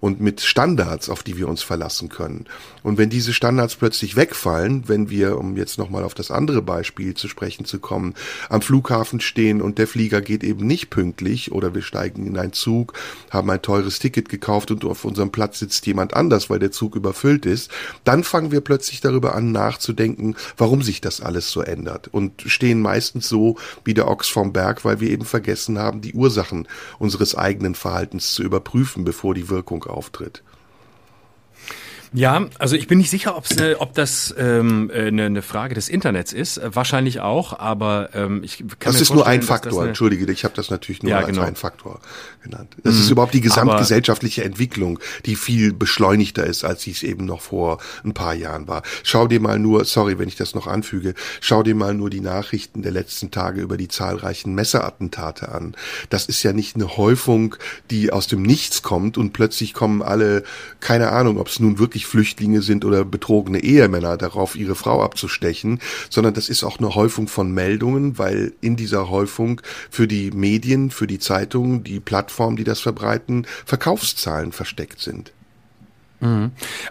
und 0.00 0.20
mit 0.20 0.40
Standards, 0.40 1.08
auf 1.08 1.22
die 1.22 1.38
wir 1.38 1.48
uns 1.48 1.62
verlassen 1.62 2.08
können. 2.08 2.46
Und 2.82 2.98
wenn 2.98 3.10
diese 3.10 3.32
Standards 3.32 3.76
plötzlich 3.76 4.16
wegfallen, 4.16 4.88
wenn 4.88 5.08
wir, 5.08 5.38
um 5.38 5.56
jetzt 5.56 5.78
nochmal 5.78 6.04
auf 6.04 6.14
das 6.14 6.30
andere 6.30 6.62
Beispiel 6.62 7.14
zu 7.14 7.28
sprechen 7.28 7.64
zu 7.64 7.78
kommen, 7.78 8.14
am 8.48 8.62
Flughafen 8.62 9.20
stehen 9.20 9.62
und 9.62 9.78
der 9.78 9.86
Flieger 9.86 10.20
geht 10.20 10.31
eben 10.40 10.66
nicht 10.66 10.90
pünktlich 10.90 11.52
oder 11.52 11.74
wir 11.74 11.82
steigen 11.82 12.26
in 12.26 12.38
einen 12.38 12.54
Zug, 12.54 12.94
haben 13.30 13.50
ein 13.50 13.60
teures 13.60 13.98
Ticket 13.98 14.28
gekauft 14.28 14.70
und 14.70 14.84
auf 14.84 15.04
unserem 15.04 15.30
Platz 15.30 15.58
sitzt 15.58 15.86
jemand 15.86 16.14
anders, 16.14 16.48
weil 16.48 16.58
der 16.58 16.72
Zug 16.72 16.96
überfüllt 16.96 17.44
ist, 17.44 17.70
dann 18.04 18.24
fangen 18.24 18.50
wir 18.50 18.62
plötzlich 18.62 19.00
darüber 19.00 19.34
an 19.34 19.52
nachzudenken, 19.52 20.34
warum 20.56 20.82
sich 20.82 21.00
das 21.02 21.20
alles 21.20 21.50
so 21.50 21.60
ändert 21.60 22.08
und 22.08 22.42
stehen 22.46 22.80
meistens 22.80 23.28
so 23.28 23.56
wie 23.84 23.94
der 23.94 24.08
Ochs 24.08 24.28
vom 24.28 24.52
Berg, 24.52 24.84
weil 24.84 25.00
wir 25.00 25.10
eben 25.10 25.26
vergessen 25.26 25.78
haben, 25.78 26.00
die 26.00 26.14
Ursachen 26.14 26.66
unseres 26.98 27.34
eigenen 27.34 27.74
Verhaltens 27.74 28.32
zu 28.32 28.42
überprüfen, 28.42 29.04
bevor 29.04 29.34
die 29.34 29.50
Wirkung 29.50 29.84
auftritt. 29.84 30.42
Ja, 32.14 32.46
also 32.58 32.76
ich 32.76 32.88
bin 32.88 32.98
nicht 32.98 33.10
sicher, 33.10 33.36
ob's, 33.36 33.56
äh, 33.56 33.74
ob 33.78 33.94
das 33.94 34.34
ähm, 34.38 34.90
äh, 34.92 35.06
eine, 35.06 35.24
eine 35.26 35.42
Frage 35.42 35.74
des 35.74 35.88
Internets 35.88 36.32
ist. 36.32 36.58
Äh, 36.58 36.74
wahrscheinlich 36.74 37.20
auch, 37.20 37.58
aber 37.58 38.10
ähm, 38.14 38.42
ich 38.44 38.58
kann 38.58 38.68
das 38.82 38.94
mir 38.96 39.00
ist 39.00 39.14
nur 39.14 39.26
ein 39.26 39.42
Faktor. 39.42 39.86
Entschuldige, 39.86 40.30
ich 40.30 40.44
habe 40.44 40.54
das 40.54 40.68
natürlich 40.70 41.02
nur 41.02 41.10
Ja, 41.12 41.18
als 41.18 41.28
genau. 41.28 41.42
einen 41.42 41.56
Faktor 41.56 42.00
genannt. 42.42 42.76
Das 42.84 42.96
ist 42.98 43.08
überhaupt 43.10 43.32
die 43.32 43.38
aber- 43.38 43.48
gesamtgesellschaftliche 43.48 44.44
Entwicklung, 44.44 44.98
die 45.24 45.36
viel 45.36 45.72
beschleunigter 45.72 46.44
ist, 46.44 46.64
als 46.64 46.82
sie 46.82 46.90
es 46.90 47.02
eben 47.02 47.24
noch 47.24 47.40
vor 47.40 47.78
ein 48.04 48.12
paar 48.12 48.34
Jahren 48.34 48.68
war. 48.68 48.82
Schau 49.04 49.26
dir 49.26 49.40
mal 49.40 49.58
nur, 49.58 49.84
sorry, 49.86 50.18
wenn 50.18 50.28
ich 50.28 50.36
das 50.36 50.54
noch 50.54 50.66
anfüge, 50.66 51.14
schau 51.40 51.62
dir 51.62 51.74
mal 51.74 51.94
nur 51.94 52.10
die 52.10 52.20
Nachrichten 52.20 52.82
der 52.82 52.92
letzten 52.92 53.30
Tage 53.30 53.62
über 53.62 53.78
die 53.78 53.88
zahlreichen 53.88 54.54
Messerattentate 54.54 55.48
an. 55.50 55.74
Das 56.10 56.26
ist 56.26 56.42
ja 56.42 56.52
nicht 56.52 56.74
eine 56.76 56.96
Häufung, 56.98 57.56
die 57.90 58.12
aus 58.12 58.26
dem 58.26 58.42
Nichts 58.42 58.82
kommt 58.82 59.16
und 59.16 59.32
plötzlich 59.32 59.72
kommen 59.72 60.02
alle, 60.02 60.44
keine 60.80 61.10
Ahnung, 61.12 61.38
ob 61.38 61.48
es 61.48 61.58
nun 61.58 61.78
wirklich 61.78 62.01
Flüchtlinge 62.06 62.62
sind 62.62 62.84
oder 62.84 63.04
betrogene 63.04 63.62
Ehemänner 63.62 64.16
darauf, 64.16 64.56
ihre 64.56 64.74
Frau 64.74 65.02
abzustechen, 65.02 65.80
sondern 66.10 66.34
das 66.34 66.48
ist 66.48 66.64
auch 66.64 66.78
eine 66.78 66.94
Häufung 66.94 67.28
von 67.28 67.52
Meldungen, 67.52 68.18
weil 68.18 68.52
in 68.60 68.76
dieser 68.76 69.10
Häufung 69.10 69.60
für 69.90 70.08
die 70.08 70.30
Medien, 70.30 70.90
für 70.90 71.06
die 71.06 71.18
Zeitungen, 71.18 71.84
die 71.84 72.00
Plattformen, 72.00 72.56
die 72.56 72.64
das 72.64 72.80
verbreiten, 72.80 73.46
Verkaufszahlen 73.64 74.52
versteckt 74.52 75.00
sind. 75.00 75.32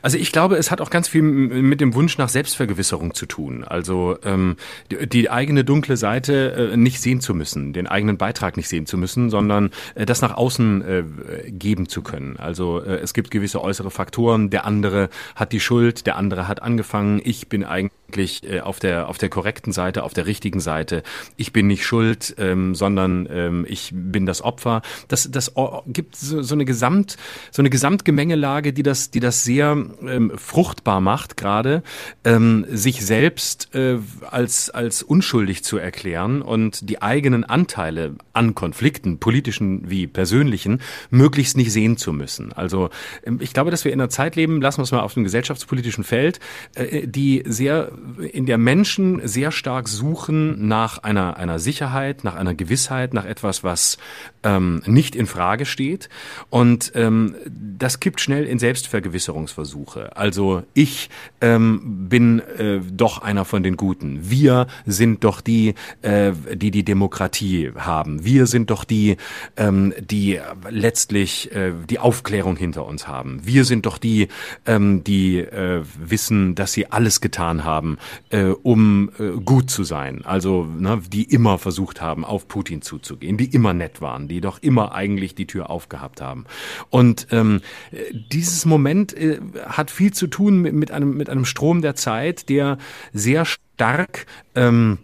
Also 0.01 0.17
ich 0.17 0.31
glaube, 0.31 0.57
es 0.57 0.71
hat 0.71 0.81
auch 0.81 0.89
ganz 0.89 1.07
viel 1.07 1.21
mit 1.21 1.79
dem 1.79 1.93
Wunsch 1.93 2.17
nach 2.17 2.29
Selbstvergewisserung 2.29 3.13
zu 3.13 3.25
tun. 3.25 3.63
Also 3.63 4.17
ähm, 4.23 4.57
die, 4.91 5.07
die 5.07 5.29
eigene 5.29 5.63
dunkle 5.63 5.95
Seite 5.95 6.71
äh, 6.73 6.77
nicht 6.77 7.01
sehen 7.01 7.21
zu 7.21 7.33
müssen, 7.33 7.71
den 7.71 7.87
eigenen 7.87 8.17
Beitrag 8.17 8.57
nicht 8.57 8.67
sehen 8.67 8.85
zu 8.85 8.97
müssen, 8.97 9.29
sondern 9.29 9.71
äh, 9.95 10.05
das 10.05 10.21
nach 10.21 10.35
außen 10.35 10.81
äh, 10.81 11.03
geben 11.51 11.87
zu 11.87 12.01
können. 12.01 12.37
Also 12.37 12.81
äh, 12.81 12.97
es 12.97 13.13
gibt 13.13 13.31
gewisse 13.31 13.61
äußere 13.61 13.89
Faktoren. 13.91 14.49
Der 14.49 14.65
andere 14.65 15.09
hat 15.35 15.53
die 15.53 15.61
Schuld, 15.61 16.05
der 16.05 16.17
andere 16.17 16.47
hat 16.47 16.61
angefangen. 16.61 17.21
Ich 17.23 17.47
bin 17.47 17.63
eigentlich 17.63 18.00
äh, 18.17 18.61
auf 18.61 18.79
der 18.79 19.09
auf 19.09 19.17
der 19.17 19.29
korrekten 19.29 19.73
Seite, 19.73 20.03
auf 20.03 20.13
der 20.13 20.25
richtigen 20.25 20.59
Seite. 20.59 21.03
Ich 21.37 21.53
bin 21.53 21.67
nicht 21.67 21.85
schuld, 21.85 22.35
ähm, 22.37 22.75
sondern 22.75 23.27
ähm, 23.31 23.65
ich 23.67 23.91
bin 23.93 24.25
das 24.25 24.41
Opfer. 24.41 24.81
Das 25.07 25.29
das 25.31 25.53
gibt 25.87 26.15
so, 26.15 26.41
so 26.41 26.55
eine 26.55 26.65
Gesamt 26.65 27.17
so 27.51 27.61
eine 27.61 27.69
Gesamtgemengelage, 27.69 28.73
die 28.73 28.83
das 28.83 29.11
die 29.11 29.19
das 29.19 29.43
sehr 29.43 29.71
ähm, 29.71 30.31
fruchtbar 30.35 31.01
macht, 31.01 31.37
gerade 31.37 31.83
ähm, 32.23 32.65
sich 32.69 33.05
selbst 33.05 33.73
äh, 33.75 33.99
als 34.29 34.69
als 34.69 35.03
unschuldig 35.03 35.63
zu 35.63 35.77
erklären 35.77 36.41
und 36.41 36.89
die 36.89 37.01
eigenen 37.01 37.43
Anteile 37.43 38.15
an 38.33 38.55
Konflikten, 38.55 39.19
politischen 39.19 39.89
wie 39.89 40.07
persönlichen, 40.07 40.81
möglichst 41.09 41.57
nicht 41.57 41.71
sehen 41.71 41.97
zu 41.97 42.13
müssen. 42.13 42.53
Also 42.53 42.89
ähm, 43.25 43.39
ich 43.41 43.53
glaube, 43.53 43.71
dass 43.71 43.85
wir 43.85 43.93
in 43.93 43.99
einer 43.99 44.09
Zeit 44.09 44.35
leben, 44.35 44.61
lassen 44.61 44.79
wir 44.79 44.83
es 44.83 44.91
mal 44.91 45.01
auf 45.01 45.13
dem 45.13 45.23
gesellschaftspolitischen 45.23 46.03
Feld, 46.03 46.39
äh, 46.75 47.07
die 47.07 47.43
sehr 47.45 47.91
in 48.31 48.45
der 48.45 48.57
Menschen 48.57 49.27
sehr 49.27 49.51
stark 49.51 49.87
suchen 49.87 50.67
nach 50.67 50.99
einer 50.99 51.37
einer 51.37 51.59
Sicherheit, 51.59 52.23
nach 52.23 52.35
einer 52.35 52.53
Gewissheit, 52.53 53.13
nach 53.13 53.25
etwas, 53.25 53.63
was 53.63 53.97
ähm, 54.43 54.81
nicht 54.85 55.15
in 55.15 55.27
Frage 55.27 55.65
steht 55.65 56.09
und 56.49 56.91
ähm, 56.95 57.35
das 57.45 57.99
kippt 57.99 58.21
schnell 58.21 58.45
in 58.45 58.59
Selbstvergewisserungsversuche. 58.59 60.15
Also 60.17 60.63
ich 60.73 61.09
ähm, 61.41 62.07
bin 62.09 62.39
äh, 62.39 62.79
doch 62.91 63.21
einer 63.21 63.45
von 63.45 63.63
den 63.63 63.77
Guten. 63.77 64.19
Wir 64.29 64.67
sind 64.85 65.23
doch 65.23 65.41
die, 65.41 65.75
äh, 66.01 66.33
die 66.53 66.71
die 66.71 66.83
Demokratie 66.83 67.71
haben. 67.75 68.23
Wir 68.23 68.47
sind 68.47 68.69
doch 68.69 68.83
die, 68.83 69.17
ähm, 69.57 69.93
die 69.99 70.39
letztlich 70.69 71.51
äh, 71.53 71.73
die 71.89 71.99
Aufklärung 71.99 72.55
hinter 72.55 72.85
uns 72.85 73.07
haben. 73.07 73.41
Wir 73.43 73.65
sind 73.65 73.85
doch 73.85 73.97
die, 73.97 74.27
ähm, 74.65 75.03
die 75.03 75.39
äh, 75.39 75.83
wissen, 75.99 76.55
dass 76.55 76.73
sie 76.73 76.91
alles 76.91 77.21
getan 77.21 77.63
haben, 77.63 77.90
äh, 78.29 78.45
um 78.45 79.11
äh, 79.19 79.39
gut 79.43 79.69
zu 79.69 79.83
sein. 79.83 80.21
Also 80.25 80.65
ne, 80.65 81.01
die 81.11 81.23
immer 81.23 81.57
versucht 81.57 82.01
haben, 82.01 82.25
auf 82.25 82.47
Putin 82.47 82.81
zuzugehen, 82.81 83.37
die 83.37 83.53
immer 83.53 83.73
nett 83.73 84.01
waren, 84.01 84.27
die 84.27 84.41
doch 84.41 84.59
immer 84.61 84.93
eigentlich 84.93 85.35
die 85.35 85.47
Tür 85.47 85.69
aufgehabt 85.69 86.21
haben. 86.21 86.45
Und 86.89 87.27
ähm, 87.31 87.61
äh, 87.91 87.97
dieses 88.13 88.65
Moment 88.65 89.13
äh, 89.13 89.39
hat 89.65 89.91
viel 89.91 90.13
zu 90.13 90.27
tun 90.27 90.61
mit, 90.61 90.73
mit 90.73 90.91
einem 90.91 91.17
mit 91.17 91.29
einem 91.29 91.45
Strom 91.45 91.81
der 91.81 91.95
Zeit, 91.95 92.49
der 92.49 92.77
sehr 93.13 93.45
stark 93.45 94.25
ähm, 94.55 94.99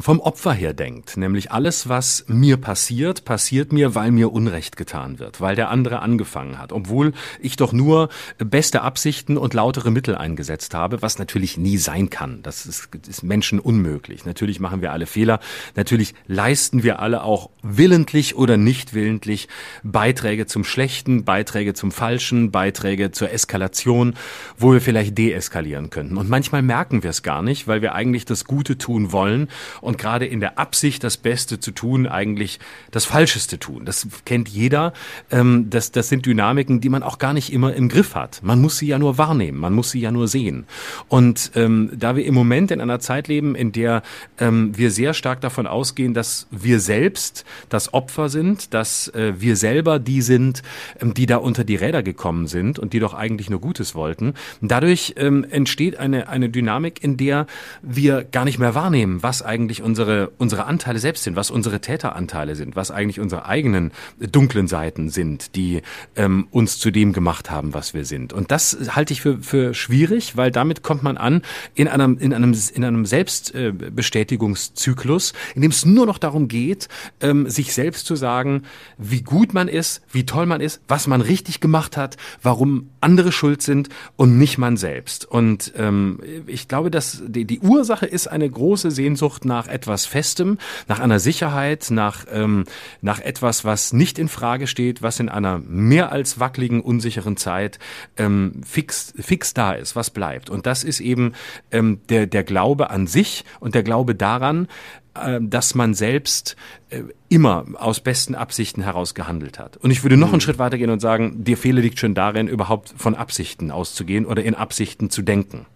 vom 0.00 0.20
Opfer 0.20 0.52
her 0.52 0.74
denkt, 0.74 1.16
nämlich 1.16 1.50
alles, 1.50 1.88
was 1.88 2.24
mir 2.28 2.56
passiert, 2.56 3.24
passiert 3.24 3.72
mir, 3.72 3.94
weil 3.96 4.12
mir 4.12 4.32
Unrecht 4.32 4.76
getan 4.76 5.18
wird, 5.18 5.40
weil 5.40 5.56
der 5.56 5.70
andere 5.70 6.00
angefangen 6.00 6.58
hat, 6.58 6.72
obwohl 6.72 7.12
ich 7.40 7.56
doch 7.56 7.72
nur 7.72 8.08
beste 8.38 8.82
Absichten 8.82 9.36
und 9.36 9.54
lautere 9.54 9.90
Mittel 9.90 10.14
eingesetzt 10.14 10.72
habe, 10.74 11.02
was 11.02 11.18
natürlich 11.18 11.56
nie 11.56 11.78
sein 11.78 12.10
kann. 12.10 12.42
Das 12.42 12.64
ist, 12.64 12.90
ist 13.08 13.24
Menschen 13.24 13.58
unmöglich. 13.58 14.24
Natürlich 14.24 14.60
machen 14.60 14.82
wir 14.82 14.92
alle 14.92 15.06
Fehler, 15.06 15.40
natürlich 15.74 16.14
leisten 16.26 16.84
wir 16.84 17.00
alle 17.00 17.24
auch 17.24 17.50
willentlich 17.62 18.36
oder 18.36 18.56
nicht 18.56 18.94
willentlich 18.94 19.48
Beiträge 19.82 20.46
zum 20.46 20.62
Schlechten, 20.62 21.24
Beiträge 21.24 21.74
zum 21.74 21.90
Falschen, 21.90 22.52
Beiträge 22.52 23.10
zur 23.10 23.32
Eskalation, 23.32 24.14
wo 24.56 24.72
wir 24.72 24.80
vielleicht 24.80 25.18
deeskalieren 25.18 25.90
könnten. 25.90 26.16
Und 26.16 26.28
manchmal 26.28 26.62
merken 26.62 27.02
wir 27.02 27.10
es 27.10 27.24
gar 27.24 27.42
nicht, 27.42 27.66
weil 27.66 27.82
wir 27.82 27.94
eigentlich 27.94 28.24
das 28.24 28.44
Gute 28.44 28.78
tun 28.78 29.10
wollen 29.10 29.48
und 29.88 29.96
gerade 29.96 30.26
in 30.26 30.40
der 30.40 30.58
Absicht, 30.58 31.02
das 31.02 31.16
Beste 31.16 31.60
zu 31.60 31.70
tun, 31.70 32.06
eigentlich 32.06 32.60
das 32.90 33.06
Falscheste 33.06 33.58
tun. 33.58 33.86
Das 33.86 34.06
kennt 34.26 34.46
jeder. 34.46 34.92
Ähm, 35.30 35.70
das, 35.70 35.92
das 35.92 36.10
sind 36.10 36.26
Dynamiken, 36.26 36.82
die 36.82 36.90
man 36.90 37.02
auch 37.02 37.16
gar 37.16 37.32
nicht 37.32 37.54
immer 37.54 37.72
im 37.72 37.88
Griff 37.88 38.14
hat. 38.14 38.40
Man 38.42 38.60
muss 38.60 38.76
sie 38.76 38.86
ja 38.86 38.98
nur 38.98 39.16
wahrnehmen, 39.16 39.56
man 39.56 39.72
muss 39.72 39.90
sie 39.90 40.00
ja 40.00 40.10
nur 40.10 40.28
sehen. 40.28 40.66
Und 41.08 41.52
ähm, 41.54 41.90
da 41.96 42.16
wir 42.16 42.26
im 42.26 42.34
Moment 42.34 42.70
in 42.70 42.82
einer 42.82 43.00
Zeit 43.00 43.28
leben, 43.28 43.54
in 43.54 43.72
der 43.72 44.02
ähm, 44.38 44.76
wir 44.76 44.90
sehr 44.90 45.14
stark 45.14 45.40
davon 45.40 45.66
ausgehen, 45.66 46.12
dass 46.12 46.48
wir 46.50 46.80
selbst 46.80 47.46
das 47.70 47.94
Opfer 47.94 48.28
sind, 48.28 48.74
dass 48.74 49.08
äh, 49.14 49.32
wir 49.38 49.56
selber 49.56 49.98
die 49.98 50.20
sind, 50.20 50.62
ähm, 51.00 51.14
die 51.14 51.24
da 51.24 51.38
unter 51.38 51.64
die 51.64 51.76
Räder 51.76 52.02
gekommen 52.02 52.46
sind 52.46 52.78
und 52.78 52.92
die 52.92 53.00
doch 53.00 53.14
eigentlich 53.14 53.48
nur 53.48 53.62
Gutes 53.62 53.94
wollten. 53.94 54.34
Dadurch 54.60 55.14
ähm, 55.16 55.46
entsteht 55.48 55.96
eine, 55.96 56.28
eine 56.28 56.50
Dynamik, 56.50 57.02
in 57.02 57.16
der 57.16 57.46
wir 57.80 58.24
gar 58.24 58.44
nicht 58.44 58.58
mehr 58.58 58.74
wahrnehmen, 58.74 59.22
was 59.22 59.40
eigentlich 59.40 59.77
eigentlich 59.78 59.82
unsere, 59.82 60.30
unsere 60.38 60.64
Anteile 60.66 60.98
selbst 60.98 61.24
sind, 61.24 61.36
was 61.36 61.50
unsere 61.50 61.80
Täteranteile 61.80 62.54
sind, 62.56 62.76
was 62.76 62.90
eigentlich 62.90 63.20
unsere 63.20 63.44
eigenen 63.46 63.92
dunklen 64.18 64.68
Seiten 64.68 65.08
sind, 65.10 65.56
die 65.56 65.82
ähm, 66.16 66.48
uns 66.50 66.78
zu 66.78 66.90
dem 66.90 67.12
gemacht 67.12 67.50
haben, 67.50 67.74
was 67.74 67.92
wir 67.94 68.04
sind. 68.04 68.32
Und 68.32 68.50
das 68.50 68.76
halte 68.90 69.12
ich 69.12 69.20
für, 69.20 69.38
für 69.38 69.74
schwierig, 69.74 70.36
weil 70.36 70.50
damit 70.50 70.82
kommt 70.82 71.02
man 71.02 71.16
an 71.16 71.42
in 71.74 71.86
einem, 71.88 72.18
in 72.18 72.34
einem, 72.34 72.54
in 72.74 72.84
einem 72.84 73.06
Selbstbestätigungszyklus, 73.06 75.32
in 75.54 75.62
dem 75.62 75.70
es 75.70 75.86
nur 75.86 76.06
noch 76.06 76.18
darum 76.18 76.48
geht, 76.48 76.88
ähm, 77.20 77.48
sich 77.48 77.72
selbst 77.74 78.06
zu 78.06 78.16
sagen, 78.16 78.62
wie 78.96 79.22
gut 79.22 79.54
man 79.54 79.68
ist, 79.68 80.02
wie 80.10 80.26
toll 80.26 80.46
man 80.46 80.60
ist, 80.60 80.80
was 80.88 81.06
man 81.06 81.20
richtig 81.20 81.60
gemacht 81.60 81.96
hat, 81.96 82.16
warum 82.42 82.90
andere 83.00 83.30
schuld 83.32 83.62
sind 83.62 83.88
und 84.16 84.38
nicht 84.38 84.58
man 84.58 84.76
selbst. 84.76 85.24
Und 85.24 85.72
ähm, 85.76 86.18
ich 86.46 86.66
glaube, 86.68 86.90
dass 86.90 87.22
die, 87.26 87.44
die 87.44 87.60
Ursache 87.60 88.06
ist 88.06 88.26
eine 88.26 88.50
große 88.50 88.90
Sehnsucht 88.90 89.44
nach 89.44 89.67
etwas 89.68 90.06
Festem, 90.06 90.58
nach 90.86 91.00
einer 91.00 91.20
Sicherheit, 91.20 91.88
nach, 91.90 92.24
ähm, 92.30 92.64
nach 93.00 93.20
etwas, 93.20 93.64
was 93.64 93.92
nicht 93.92 94.18
in 94.18 94.28
Frage 94.28 94.66
steht, 94.66 95.02
was 95.02 95.20
in 95.20 95.28
einer 95.28 95.58
mehr 95.58 96.12
als 96.12 96.40
wackeligen, 96.40 96.80
unsicheren 96.80 97.36
Zeit 97.36 97.78
ähm, 98.16 98.60
fix, 98.64 99.14
fix 99.18 99.54
da 99.54 99.72
ist, 99.72 99.96
was 99.96 100.10
bleibt. 100.10 100.50
Und 100.50 100.66
das 100.66 100.84
ist 100.84 101.00
eben 101.00 101.32
ähm, 101.70 102.00
der, 102.08 102.26
der 102.26 102.44
Glaube 102.44 102.90
an 102.90 103.06
sich 103.06 103.44
und 103.60 103.74
der 103.74 103.82
Glaube 103.82 104.14
daran, 104.14 104.68
äh, 105.14 105.40
dass 105.40 105.74
man 105.74 105.94
selbst 105.94 106.56
äh, 106.90 107.02
immer 107.28 107.64
aus 107.74 108.00
besten 108.00 108.34
Absichten 108.34 108.82
heraus 108.82 109.14
gehandelt 109.14 109.58
hat. 109.58 109.76
Und 109.76 109.90
ich 109.90 110.02
würde 110.02 110.16
noch 110.16 110.28
einen 110.28 110.36
mhm. 110.36 110.40
Schritt 110.40 110.58
weitergehen 110.58 110.90
und 110.90 111.00
sagen, 111.00 111.44
der 111.44 111.56
Fehler 111.56 111.80
liegt 111.80 111.98
schon 111.98 112.14
darin, 112.14 112.48
überhaupt 112.48 112.94
von 112.96 113.14
Absichten 113.14 113.70
auszugehen 113.70 114.26
oder 114.26 114.42
in 114.42 114.54
Absichten 114.54 115.10
zu 115.10 115.22
denken. 115.22 115.66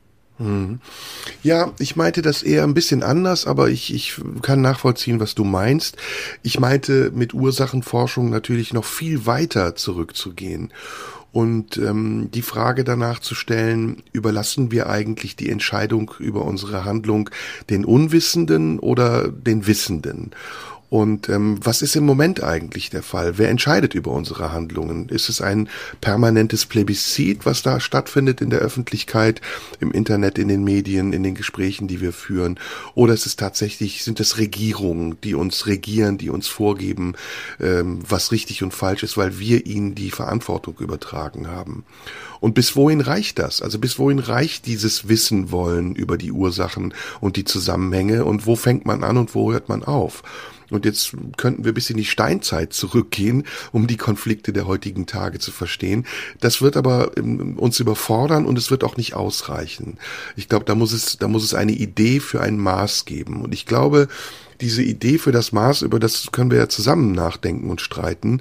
Ja, 1.43 1.73
ich 1.79 1.97
meinte 1.97 2.23
das 2.23 2.43
eher 2.43 2.65
ein 2.65 2.75
bisschen 2.75 3.03
anders, 3.03 3.47
aber 3.47 3.69
ich, 3.69 3.95
ich 3.95 4.21
kann 4.43 4.61
nachvollziehen, 4.61 5.21
was 5.21 5.35
du 5.35 5.45
meinst. 5.45 5.97
Ich 6.43 6.59
meinte 6.59 7.11
mit 7.15 7.35
Ursachenforschung 7.35 8.31
natürlich 8.31 8.73
noch 8.73 8.85
viel 8.85 9.27
weiter 9.27 9.75
zurückzugehen 9.75 10.73
und 11.33 11.79
ähm, 11.79 12.29
die 12.33 12.43
Frage 12.43 12.85
danach 12.85 13.19
zu 13.19 13.35
stellen, 13.35 14.03
überlassen 14.13 14.71
wir 14.71 14.89
eigentlich 14.91 15.35
die 15.35 15.49
Entscheidung 15.49 16.13
über 16.19 16.45
unsere 16.45 16.85
Handlung 16.85 17.31
den 17.71 17.87
Unwissenden 17.87 18.79
oder 18.79 19.29
den 19.29 19.67
Wissenden? 19.67 20.33
Und 20.93 21.31
ähm, 21.31 21.59
was 21.63 21.81
ist 21.81 21.97
im 21.97 22.05
Moment 22.05 22.43
eigentlich 22.43 22.91
der 22.91 23.03
Fall? 23.03 23.39
Wer 23.39 23.49
entscheidet 23.49 23.95
über 23.95 24.11
unsere 24.11 24.53
Handlungen? 24.53 25.09
Ist 25.09 25.31
es 25.31 25.41
ein 25.41 25.71
permanentes 26.03 26.67
Plebiszit, 26.67 27.47
was 27.47 27.63
da 27.63 27.81
stattfindet 27.81 28.43
in 28.43 28.51
der 28.51 28.59
Öffentlichkeit, 28.59 29.41
im 29.81 29.91
Internet, 29.91 30.37
in 30.37 30.49
den 30.49 30.63
Medien, 30.65 31.15
in 31.15 31.23
den 31.23 31.35
Gesprächen, 31.35 31.89
die 31.89 32.03
wir 32.03 32.13
führen? 32.13 32.61
Oder 32.95 33.15
ist 33.15 33.25
es 33.25 33.37
tatsächlich, 33.37 34.05
sind 34.05 34.21
es 34.21 34.37
Regierungen, 34.37 35.17
die 35.25 35.35
uns 35.35 35.67
regieren, 35.67 36.19
die 36.19 36.29
uns 36.29 36.47
vorgeben, 36.47 37.15
ähm, 37.59 38.01
was 38.07 38.31
richtig 38.31 38.63
und 38.63 38.75
falsch 38.75 39.03
ist, 39.03 39.17
weil 39.17 39.39
wir 39.39 39.65
ihnen 39.65 39.95
die 39.95 40.11
Verantwortung 40.11 40.77
übertragen 40.79 41.49
haben? 41.49 41.87
Und 42.39 42.53
bis 42.53 42.77
wohin 42.77 43.01
reicht 43.01 43.39
das? 43.39 43.63
Also 43.63 43.79
bis 43.79 43.99
wohin 43.99 44.19
reicht 44.19 44.67
dieses 44.67 45.09
Wissen 45.09 45.53
wollen 45.53 45.95
über 45.95 46.19
die 46.19 46.33
Ursachen 46.33 46.93
und 47.23 47.37
die 47.37 47.45
Zusammenhänge 47.45 48.27
und 48.27 48.45
wo 48.45 48.57
fängt 48.57 48.85
man 48.85 49.05
an 49.05 49.17
und 49.17 49.35
wo 49.35 49.53
hört 49.53 49.71
man 49.71 49.83
auf? 49.83 50.23
Und 50.73 50.85
jetzt 50.85 51.13
könnten 51.37 51.65
wir 51.65 51.73
bis 51.73 51.91
in 51.91 51.97
die 51.97 52.05
Steinzeit 52.05 52.73
zurückgehen, 52.73 53.45
um 53.73 53.87
die 53.87 53.97
Konflikte 53.97 54.53
der 54.53 54.67
heutigen 54.67 55.07
Tage 55.07 55.39
zu 55.39 55.53
verstehen. 55.53 56.07
Das 56.41 56.63
wird 56.63 56.77
aber 56.77 57.17
ähm, 57.17 57.59
uns 57.59 57.81
überfordern 57.81 58.47
und 58.47 58.59
es 58.59 58.71
wird 58.71 58.85
auch 58.85 58.97
nicht 58.97 59.15
ausreichen. 59.15 59.99
Ich 60.37 60.49
glaube, 60.49 60.65
da 60.65 60.75
muss 60.75 60.93
es, 60.93 61.19
da 61.19 61.29
muss 61.29 61.45
es 61.45 61.55
eine 61.55 61.73
Idee 61.73 62.21
für 62.21 62.41
ein 62.41 62.59
Maß 62.59 63.05
geben. 63.05 63.43
Und 63.43 63.53
ich 63.55 63.67
glaube, 63.67 64.09
diese 64.63 64.83
Idee 64.83 65.19
für 65.19 65.33
das 65.33 65.53
Maß, 65.53 65.83
über 65.83 65.99
das 65.99 66.31
können 66.33 66.51
wir 66.51 66.59
ja 66.59 66.69
zusammen 66.69 67.13
nachdenken 67.13 67.69
und 67.69 67.81
streiten, 67.81 68.41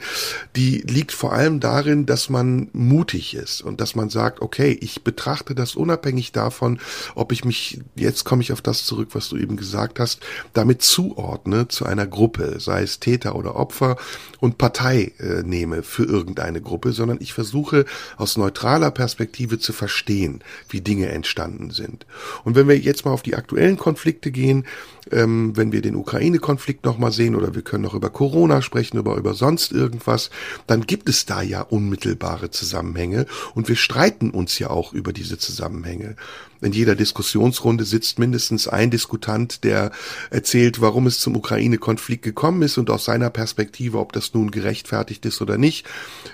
die 0.55 0.77
liegt 0.77 1.11
vor 1.11 1.33
allem 1.33 1.59
darin, 1.59 2.05
dass 2.05 2.29
man 2.29 2.69
mutig 2.73 3.33
ist 3.33 3.61
und 3.61 3.81
dass 3.81 3.95
man 3.95 4.09
sagt, 4.09 4.41
okay, 4.41 4.77
ich 4.79 5.03
betrachte 5.03 5.55
das 5.55 5.75
unabhängig 5.75 6.31
davon, 6.31 6.79
ob 7.15 7.31
ich 7.31 7.43
mich, 7.43 7.81
jetzt 7.95 8.23
komme 8.23 8.41
ich 8.43 8.53
auf 8.53 8.61
das 8.61 8.85
zurück, 8.85 9.09
was 9.13 9.29
du 9.29 9.37
eben 9.37 9.57
gesagt 9.57 9.99
hast, 9.99 10.21
damit 10.53 10.83
zuordne 10.83 11.67
zu 11.67 11.85
einer 11.85 12.05
Gruppe, 12.07 12.59
sei 12.59 12.83
es 12.83 12.99
Täter 12.99 13.35
oder 13.35 13.55
Opfer 13.55 13.97
und 14.39 14.57
Partei 14.57 15.11
äh, 15.19 15.43
nehme 15.43 15.83
für 15.83 16.03
irgendeine 16.03 16.61
Gruppe, 16.61 16.93
sondern 16.93 17.17
ich 17.19 17.33
versuche 17.33 17.85
aus 18.17 18.37
neutraler 18.37 18.91
Perspektive 18.91 19.57
zu 19.57 19.73
verstehen, 19.73 20.43
wie 20.69 20.81
Dinge 20.81 21.09
entstanden 21.09 21.71
sind. 21.71 22.05
Und 22.43 22.55
wenn 22.55 22.67
wir 22.67 22.77
jetzt 22.77 23.05
mal 23.05 23.11
auf 23.11 23.23
die 23.23 23.35
aktuellen 23.35 23.77
Konflikte 23.77 24.31
gehen, 24.31 24.65
ähm, 25.11 25.55
wenn 25.55 25.71
wir 25.71 25.81
den 25.81 25.95
Ukraine-Konflikt 25.95 26.85
nochmal 26.85 27.11
sehen 27.11 27.35
oder 27.35 27.55
wir 27.55 27.61
können 27.61 27.83
noch 27.83 27.93
über 27.93 28.09
Corona 28.09 28.61
sprechen, 28.61 28.97
über, 28.97 29.15
über 29.15 29.33
sonst 29.33 29.71
irgendwas, 29.71 30.29
dann 30.67 30.81
gibt 30.81 31.09
es 31.09 31.25
da 31.25 31.41
ja 31.41 31.61
unmittelbare 31.61 32.51
Zusammenhänge 32.51 33.25
und 33.55 33.67
wir 33.67 33.75
streiten 33.75 34.31
uns 34.31 34.59
ja 34.59 34.69
auch 34.69 34.93
über 34.93 35.13
diese 35.13 35.37
Zusammenhänge. 35.37 36.15
In 36.61 36.73
jeder 36.73 36.95
Diskussionsrunde 36.95 37.85
sitzt 37.85 38.19
mindestens 38.19 38.67
ein 38.67 38.91
Diskutant, 38.91 39.63
der 39.63 39.91
erzählt, 40.29 40.79
warum 40.79 41.07
es 41.07 41.19
zum 41.19 41.35
Ukraine-Konflikt 41.35 42.23
gekommen 42.23 42.61
ist 42.61 42.77
und 42.77 42.89
aus 42.89 43.05
seiner 43.05 43.31
Perspektive, 43.31 43.97
ob 43.97 44.13
das 44.13 44.33
nun 44.33 44.51
gerechtfertigt 44.51 45.25
ist 45.25 45.41
oder 45.41 45.57
nicht, 45.57 45.87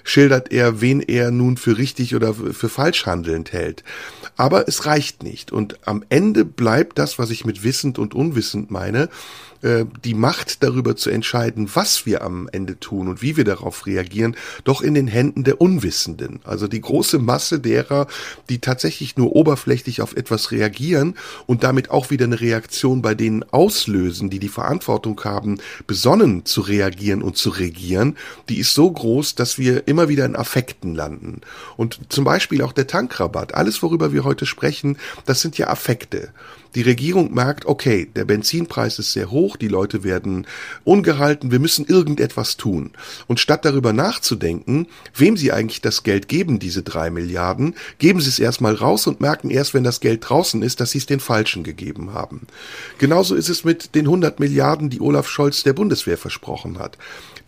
schildert 0.04 0.52
er, 0.52 0.82
wen 0.82 1.00
er 1.00 1.32
nun 1.32 1.56
für 1.56 1.78
richtig 1.78 2.14
oder 2.14 2.34
für 2.34 2.70
falsch 2.70 3.06
handelnd 3.06 3.54
hält. 3.54 3.84
Aber 4.36 4.68
es 4.68 4.86
reicht 4.86 5.24
nicht. 5.24 5.52
Und 5.52 5.80
am 5.88 6.04
Ende 6.10 6.46
bleibt 6.46 7.00
das, 7.00 7.18
was 7.18 7.30
ich 7.30 7.46
mit 7.46 7.64
wissend 7.64 7.98
und 7.98 8.14
unwissend 8.14 8.70
meine, 8.70 9.10
äh, 9.62 9.86
die 10.04 10.14
Macht 10.14 10.64
darüber 10.64 10.96
zu 10.96 11.10
entscheiden, 11.10 11.70
was 11.74 12.06
wir 12.06 12.22
am 12.22 12.50
Ende 12.52 12.80
tun 12.80 13.08
und 13.08 13.22
wie 13.22 13.38
wir 13.38 13.44
darauf 13.44 13.86
reagieren, 13.86 14.36
doch 14.64 14.82
in 14.82 14.94
den 14.94 15.08
Händen 15.08 15.44
der 15.44 15.62
Unwissenden. 15.62 16.40
Also 16.44 16.68
die 16.68 16.82
große 16.82 17.20
Masse 17.20 17.60
derer, 17.60 18.08
die 18.50 18.60
tatsächlich 18.60 19.18
nur 19.18 19.36
oberflächlich 19.36 20.02
auf 20.02 20.16
etwas 20.16 20.52
reagieren 20.52 21.16
und 21.46 21.64
damit 21.64 21.90
auch 21.90 22.10
wieder 22.10 22.26
eine 22.26 22.40
Reaktion 22.40 23.02
bei 23.02 23.16
denen 23.16 23.44
auslösen, 23.52 24.30
die 24.30 24.40
die 24.40 24.50
Verantwortung 24.50 25.20
haben, 25.24 25.60
besonnen 25.88 26.46
zu 26.46 26.62
reagieren 26.62 27.22
und 27.22 27.38
zu 27.38 27.50
regieren, 27.50 28.16
die 28.50 28.60
ist 28.60 28.74
so 28.74 28.92
groß, 28.92 29.36
dass 29.36 29.58
wir 29.58 29.88
immer 29.88 30.10
wieder 30.10 30.26
in 30.26 30.36
Affekten 30.36 30.96
landen. 30.96 31.42
Und 31.78 32.00
zum 32.10 32.24
Beispiel 32.24 32.62
auch 32.62 32.74
der 32.74 32.88
Tankrabatt, 32.88 33.54
alles 33.54 33.82
worüber 33.82 34.14
wir 34.14 34.24
heute 34.24 34.46
sprechen, 34.46 34.98
das 35.26 35.42
sind 35.42 35.58
ja 35.58 35.68
Affekte. 35.68 36.30
Die 36.78 36.84
Regierung 36.84 37.34
merkt, 37.34 37.66
okay, 37.66 38.08
der 38.16 38.24
Benzinpreis 38.24 39.00
ist 39.00 39.12
sehr 39.12 39.32
hoch, 39.32 39.58
die 39.58 39.68
Leute 39.68 40.04
werden 40.04 40.46
ungehalten, 40.84 41.50
wir 41.50 41.58
müssen 41.58 41.88
irgendetwas 41.88 42.56
tun. 42.56 42.92
Und 43.26 43.40
statt 43.40 43.66
darüber 43.66 43.94
nachzudenken, 43.94 44.86
wem 45.16 45.38
sie 45.38 45.52
eigentlich 45.52 45.82
das 45.82 46.04
Geld 46.04 46.28
geben, 46.28 46.60
diese 46.60 46.84
drei 46.84 47.10
Milliarden, 47.10 47.74
geben 47.98 48.22
sie 48.22 48.30
es 48.30 48.38
erstmal 48.38 48.76
raus 48.76 49.08
und 49.08 49.22
merken 49.22 49.50
erst, 49.50 49.74
wenn 49.74 49.84
das 49.84 50.02
Geld 50.02 50.30
draußen 50.30 50.62
ist, 50.62 50.80
dass 50.80 50.92
sie 50.92 51.00
es 51.00 51.08
den 51.08 51.20
Falschen 51.20 51.64
gegeben 51.64 52.14
haben. 52.14 52.42
Genauso 53.00 53.34
ist 53.34 53.50
es 53.50 53.64
mit 53.64 53.96
den 53.96 54.06
100 54.06 54.40
Milliarden, 54.40 54.92
die 54.92 55.02
Olaf 55.02 55.28
Scholz 55.28 55.64
der 55.64 55.74
Bundeswehr 55.74 56.20
versprochen 56.20 56.78
hat. 56.78 57.00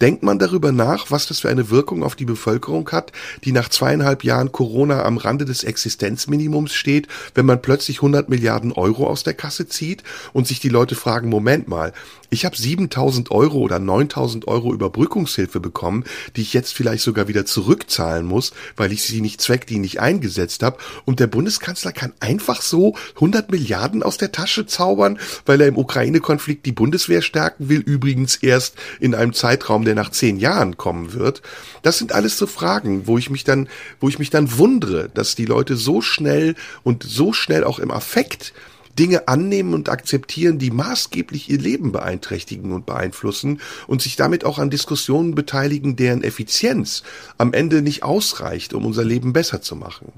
Denkt 0.01 0.23
man 0.23 0.39
darüber 0.39 0.71
nach, 0.71 1.11
was 1.11 1.27
das 1.27 1.39
für 1.39 1.49
eine 1.49 1.69
Wirkung 1.69 2.03
auf 2.03 2.15
die 2.15 2.25
Bevölkerung 2.25 2.89
hat, 2.91 3.11
die 3.43 3.51
nach 3.51 3.69
zweieinhalb 3.69 4.23
Jahren 4.23 4.51
Corona 4.51 5.03
am 5.03 5.17
Rande 5.17 5.45
des 5.45 5.63
Existenzminimums 5.63 6.73
steht, 6.73 7.07
wenn 7.35 7.45
man 7.45 7.61
plötzlich 7.61 7.97
100 7.97 8.29
Milliarden 8.29 8.71
Euro 8.71 9.07
aus 9.07 9.23
der 9.23 9.33
Kasse 9.33 9.67
zieht 9.67 10.03
und 10.33 10.47
sich 10.47 10.59
die 10.59 10.69
Leute 10.69 10.95
fragen, 10.95 11.29
Moment 11.29 11.67
mal, 11.67 11.93
ich 12.31 12.45
habe 12.45 12.55
7000 12.55 13.31
Euro 13.31 13.57
oder 13.57 13.79
9000 13.79 14.47
Euro 14.47 14.71
Überbrückungshilfe 14.73 15.59
bekommen, 15.59 16.03
die 16.35 16.41
ich 16.41 16.53
jetzt 16.53 16.73
vielleicht 16.73 17.03
sogar 17.03 17.27
wieder 17.27 17.45
zurückzahlen 17.45 18.25
muss, 18.25 18.53
weil 18.77 18.91
ich 18.91 19.01
sie 19.01 19.21
nicht 19.21 19.41
zweckdienlich 19.41 19.99
eingesetzt 19.99 20.61
habe. 20.61 20.77
Und 21.05 21.19
der 21.19 21.27
Bundeskanzler 21.27 21.91
kann 21.91 22.13
einfach 22.19 22.61
so 22.61 22.95
100 23.15 23.51
Milliarden 23.51 24.03
aus 24.03 24.17
der 24.17 24.31
Tasche 24.31 24.67
zaubern, 24.67 25.19
weil 25.45 25.59
er 25.61 25.67
im 25.67 25.77
Ukraine-Konflikt 25.77 26.65
die 26.67 26.71
Bundeswehr 26.71 27.23
stärken 27.23 27.67
will, 27.67 27.79
übrigens 27.79 28.35
erst 28.35 28.75
in 28.99 29.15
einem 29.15 29.33
Zeitraum, 29.33 29.85
der 29.89 29.95
nach 29.95 30.11
zehn 30.11 30.37
Jahren 30.37 30.77
kommen 30.77 31.13
wird. 31.13 31.41
Das 31.81 31.97
sind 31.97 32.11
alles 32.11 32.37
so 32.37 32.45
Fragen, 32.45 33.07
wo 33.07 33.17
ich 33.17 33.31
mich 33.31 33.43
dann, 33.43 33.67
wo 33.99 34.07
ich 34.07 34.19
mich 34.19 34.29
dann 34.29 34.59
wundere, 34.59 35.09
dass 35.09 35.33
die 35.33 35.45
Leute 35.45 35.75
so 35.75 36.01
schnell 36.01 36.53
und 36.83 37.01
so 37.01 37.33
schnell 37.33 37.63
auch 37.63 37.79
im 37.79 37.89
Affekt 37.89 38.53
Dinge 38.99 39.27
annehmen 39.27 39.73
und 39.73 39.89
akzeptieren, 39.89 40.59
die 40.59 40.69
maßgeblich 40.69 41.49
ihr 41.49 41.57
Leben 41.57 41.91
beeinträchtigen 41.91 42.71
und 42.71 42.85
beeinflussen 42.85 43.61
und 43.87 44.03
sich 44.03 44.15
damit 44.15 44.45
auch 44.45 44.59
an 44.59 44.69
Diskussionen 44.69 45.33
beteiligen, 45.33 45.95
deren 45.95 46.23
Effizienz 46.23 47.01
am 47.39 47.53
Ende 47.53 47.81
nicht 47.81 48.03
ausreicht, 48.03 48.73
um 48.73 48.85
unser 48.85 49.03
Leben 49.03 49.33
besser 49.33 49.61
zu 49.63 49.75
machen. 49.75 50.11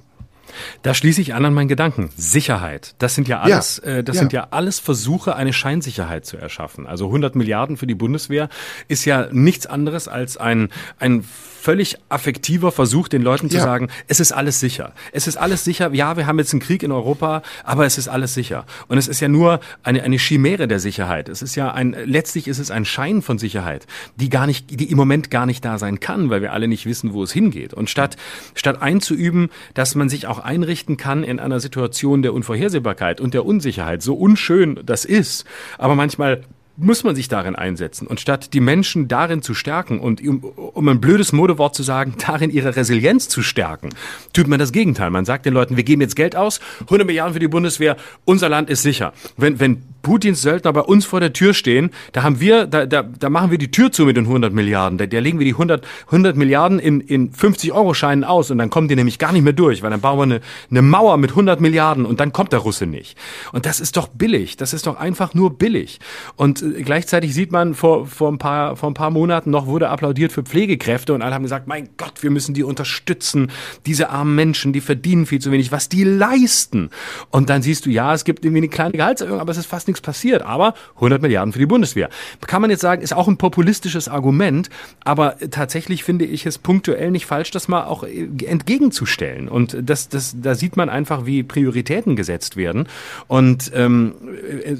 Da 0.81 0.93
schließe 0.93 1.21
ich 1.21 1.33
an 1.33 1.45
an 1.45 1.53
meinen 1.53 1.67
Gedanken. 1.67 2.09
Sicherheit. 2.15 2.95
Das 2.99 3.15
sind 3.15 3.27
ja 3.27 3.41
alles, 3.41 3.81
Ja, 3.83 3.91
äh, 3.91 4.03
das 4.03 4.15
ja. 4.15 4.19
sind 4.21 4.33
ja 4.33 4.47
alles 4.51 4.79
Versuche, 4.79 5.35
eine 5.35 5.53
Scheinsicherheit 5.53 6.25
zu 6.25 6.37
erschaffen. 6.37 6.87
Also 6.87 7.07
100 7.07 7.35
Milliarden 7.35 7.77
für 7.77 7.87
die 7.87 7.95
Bundeswehr 7.95 8.49
ist 8.87 9.05
ja 9.05 9.27
nichts 9.31 9.65
anderes 9.65 10.07
als 10.07 10.37
ein, 10.37 10.69
ein 10.99 11.23
völlig 11.61 11.97
affektiver 12.09 12.71
Versuch, 12.71 13.07
den 13.07 13.21
Leuten 13.21 13.49
zu 13.49 13.57
Ja. 13.57 13.63
sagen, 13.63 13.89
es 14.07 14.19
ist 14.19 14.31
alles 14.31 14.59
sicher. 14.59 14.93
Es 15.11 15.27
ist 15.27 15.37
alles 15.37 15.63
sicher. 15.63 15.93
Ja, 15.93 16.17
wir 16.17 16.25
haben 16.25 16.39
jetzt 16.39 16.53
einen 16.53 16.59
Krieg 16.59 16.81
in 16.81 16.91
Europa, 16.91 17.43
aber 17.63 17.85
es 17.85 17.99
ist 17.99 18.07
alles 18.07 18.33
sicher. 18.33 18.65
Und 18.87 18.97
es 18.97 19.07
ist 19.07 19.19
ja 19.19 19.27
nur 19.27 19.59
eine, 19.83 20.01
eine 20.01 20.17
Chimäre 20.17 20.67
der 20.67 20.79
Sicherheit. 20.79 21.29
Es 21.29 21.43
ist 21.43 21.55
ja 21.55 21.71
ein, 21.71 21.95
letztlich 22.05 22.47
ist 22.47 22.57
es 22.57 22.71
ein 22.71 22.83
Schein 22.83 23.21
von 23.21 23.37
Sicherheit, 23.37 23.85
die 24.15 24.29
gar 24.29 24.47
nicht, 24.47 24.71
die 24.79 24.89
im 24.89 24.97
Moment 24.97 25.29
gar 25.29 25.45
nicht 25.45 25.63
da 25.63 25.77
sein 25.77 25.99
kann, 25.99 26.29
weil 26.31 26.41
wir 26.41 26.51
alle 26.51 26.67
nicht 26.67 26.85
wissen, 26.87 27.13
wo 27.13 27.21
es 27.23 27.31
hingeht. 27.31 27.73
Und 27.75 27.89
statt, 27.89 28.17
statt 28.55 28.81
einzuüben, 28.81 29.49
dass 29.75 29.93
man 29.93 30.09
sich 30.09 30.25
auch 30.25 30.39
einrichten 30.39 30.97
kann 30.97 31.23
in 31.23 31.39
einer 31.39 31.59
Situation 31.59 32.23
der 32.23 32.33
Unvorhersehbarkeit 32.33 33.21
und 33.21 33.35
der 33.35 33.45
Unsicherheit, 33.45 34.01
so 34.01 34.15
unschön 34.15 34.79
das 34.83 35.05
ist, 35.05 35.45
aber 35.77 35.93
manchmal 35.95 36.41
muss 36.77 37.03
man 37.03 37.15
sich 37.15 37.27
darin 37.27 37.55
einsetzen. 37.55 38.07
Und 38.07 38.19
statt 38.19 38.53
die 38.53 38.59
Menschen 38.59 39.07
darin 39.07 39.41
zu 39.41 39.53
stärken 39.53 39.99
und 39.99 40.25
um, 40.25 40.43
um 40.43 40.87
ein 40.87 41.01
blödes 41.01 41.31
Modewort 41.31 41.75
zu 41.75 41.83
sagen, 41.83 42.15
darin 42.25 42.49
ihre 42.49 42.75
Resilienz 42.75 43.27
zu 43.29 43.41
stärken, 43.41 43.89
tut 44.33 44.47
man 44.47 44.59
das 44.59 44.71
Gegenteil. 44.71 45.09
Man 45.09 45.25
sagt 45.25 45.45
den 45.45 45.53
Leuten, 45.53 45.77
wir 45.77 45.83
geben 45.83 46.01
jetzt 46.01 46.15
Geld 46.15 46.35
aus, 46.35 46.59
100 46.81 47.05
Milliarden 47.05 47.33
für 47.33 47.39
die 47.39 47.47
Bundeswehr, 47.47 47.97
unser 48.25 48.49
Land 48.49 48.69
ist 48.69 48.81
sicher. 48.81 49.13
Wenn, 49.37 49.59
wenn 49.59 49.83
Putins 50.01 50.41
Söldner 50.41 50.73
bei 50.73 50.81
uns 50.81 51.05
vor 51.05 51.19
der 51.19 51.33
Tür 51.33 51.53
stehen, 51.53 51.91
da 52.11 52.23
haben 52.23 52.39
wir, 52.39 52.65
da, 52.65 52.85
da, 52.85 53.03
da 53.03 53.29
machen 53.29 53.51
wir 53.51 53.57
die 53.57 53.71
Tür 53.71 53.91
zu 53.91 54.05
mit 54.05 54.17
den 54.17 54.25
100 54.25 54.53
Milliarden. 54.53 54.97
Da, 54.97 55.05
da 55.05 55.19
legen 55.19 55.39
wir 55.39 55.45
die 55.45 55.53
100, 55.53 55.85
100 56.07 56.35
Milliarden 56.35 56.79
in, 56.79 57.01
in 57.01 57.31
50 57.31 57.71
Euro 57.71 57.93
Scheinen 57.93 58.23
aus 58.23 58.51
und 58.51 58.57
dann 58.57 58.69
kommen 58.69 58.87
die 58.87 58.95
nämlich 58.95 59.19
gar 59.19 59.31
nicht 59.31 59.43
mehr 59.43 59.53
durch, 59.53 59.81
weil 59.81 59.91
dann 59.91 60.01
bauen 60.01 60.17
wir 60.17 60.23
eine, 60.23 60.41
eine 60.69 60.81
Mauer 60.81 61.17
mit 61.17 61.31
100 61.31 61.61
Milliarden 61.61 62.05
und 62.05 62.19
dann 62.19 62.33
kommt 62.33 62.51
der 62.51 62.59
Russe 62.59 62.85
nicht. 62.85 63.17
Und 63.51 63.65
das 63.65 63.79
ist 63.79 63.97
doch 63.97 64.07
billig. 64.07 64.57
Das 64.57 64.73
ist 64.73 64.87
doch 64.87 64.97
einfach 64.97 65.33
nur 65.33 65.57
billig. 65.57 65.99
Und 66.35 66.61
äh, 66.61 66.81
gleichzeitig 66.81 67.33
sieht 67.33 67.51
man 67.51 67.73
vor, 67.73 68.07
vor 68.07 68.31
ein 68.31 68.37
paar, 68.37 68.75
vor 68.75 68.89
ein 68.89 68.93
paar 68.93 69.11
Monaten 69.11 69.49
noch 69.49 69.67
wurde 69.67 69.89
applaudiert 69.89 70.31
für 70.31 70.43
Pflegekräfte 70.43 71.13
und 71.13 71.21
alle 71.21 71.35
haben 71.35 71.43
gesagt, 71.43 71.67
mein 71.67 71.89
Gott, 71.97 72.23
wir 72.23 72.31
müssen 72.31 72.53
die 72.53 72.63
unterstützen. 72.63 73.51
Diese 73.85 74.09
armen 74.09 74.35
Menschen, 74.35 74.73
die 74.73 74.81
verdienen 74.81 75.25
viel 75.25 75.39
zu 75.39 75.51
wenig, 75.51 75.71
was 75.71 75.89
die 75.89 76.03
leisten. 76.03 76.89
Und 77.29 77.49
dann 77.49 77.61
siehst 77.61 77.85
du, 77.85 77.89
ja, 77.89 78.13
es 78.13 78.23
gibt 78.23 78.45
irgendwie 78.45 78.59
eine 78.59 78.69
kleine 78.69 78.93
Gehaltserhöhung, 78.93 79.39
aber 79.39 79.51
es 79.51 79.57
ist 79.57 79.67
fast 79.67 79.87
nichts 79.91 80.01
passiert. 80.01 80.41
Aber 80.41 80.73
100 80.95 81.21
Milliarden 81.21 81.53
für 81.53 81.59
die 81.59 81.65
Bundeswehr. 81.65 82.09
Kann 82.47 82.61
man 82.61 82.71
jetzt 82.71 82.81
sagen, 82.81 83.01
ist 83.01 83.13
auch 83.13 83.27
ein 83.27 83.37
populistisches 83.37 84.07
Argument, 84.07 84.69
aber 85.03 85.37
tatsächlich 85.51 86.03
finde 86.03 86.25
ich 86.25 86.45
es 86.45 86.57
punktuell 86.57 87.11
nicht 87.11 87.25
falsch, 87.25 87.51
das 87.51 87.67
mal 87.67 87.85
auch 87.85 88.03
äh, 88.03 88.27
entgegenzustellen. 88.45 89.47
Und 89.47 89.77
das, 89.81 90.09
das, 90.09 90.35
da 90.41 90.55
sieht 90.55 90.77
man 90.77 90.89
einfach, 90.89 91.25
wie 91.25 91.43
Prioritäten 91.43 92.15
gesetzt 92.15 92.57
werden. 92.57 92.87
Und 93.27 93.71
ähm, 93.75 94.13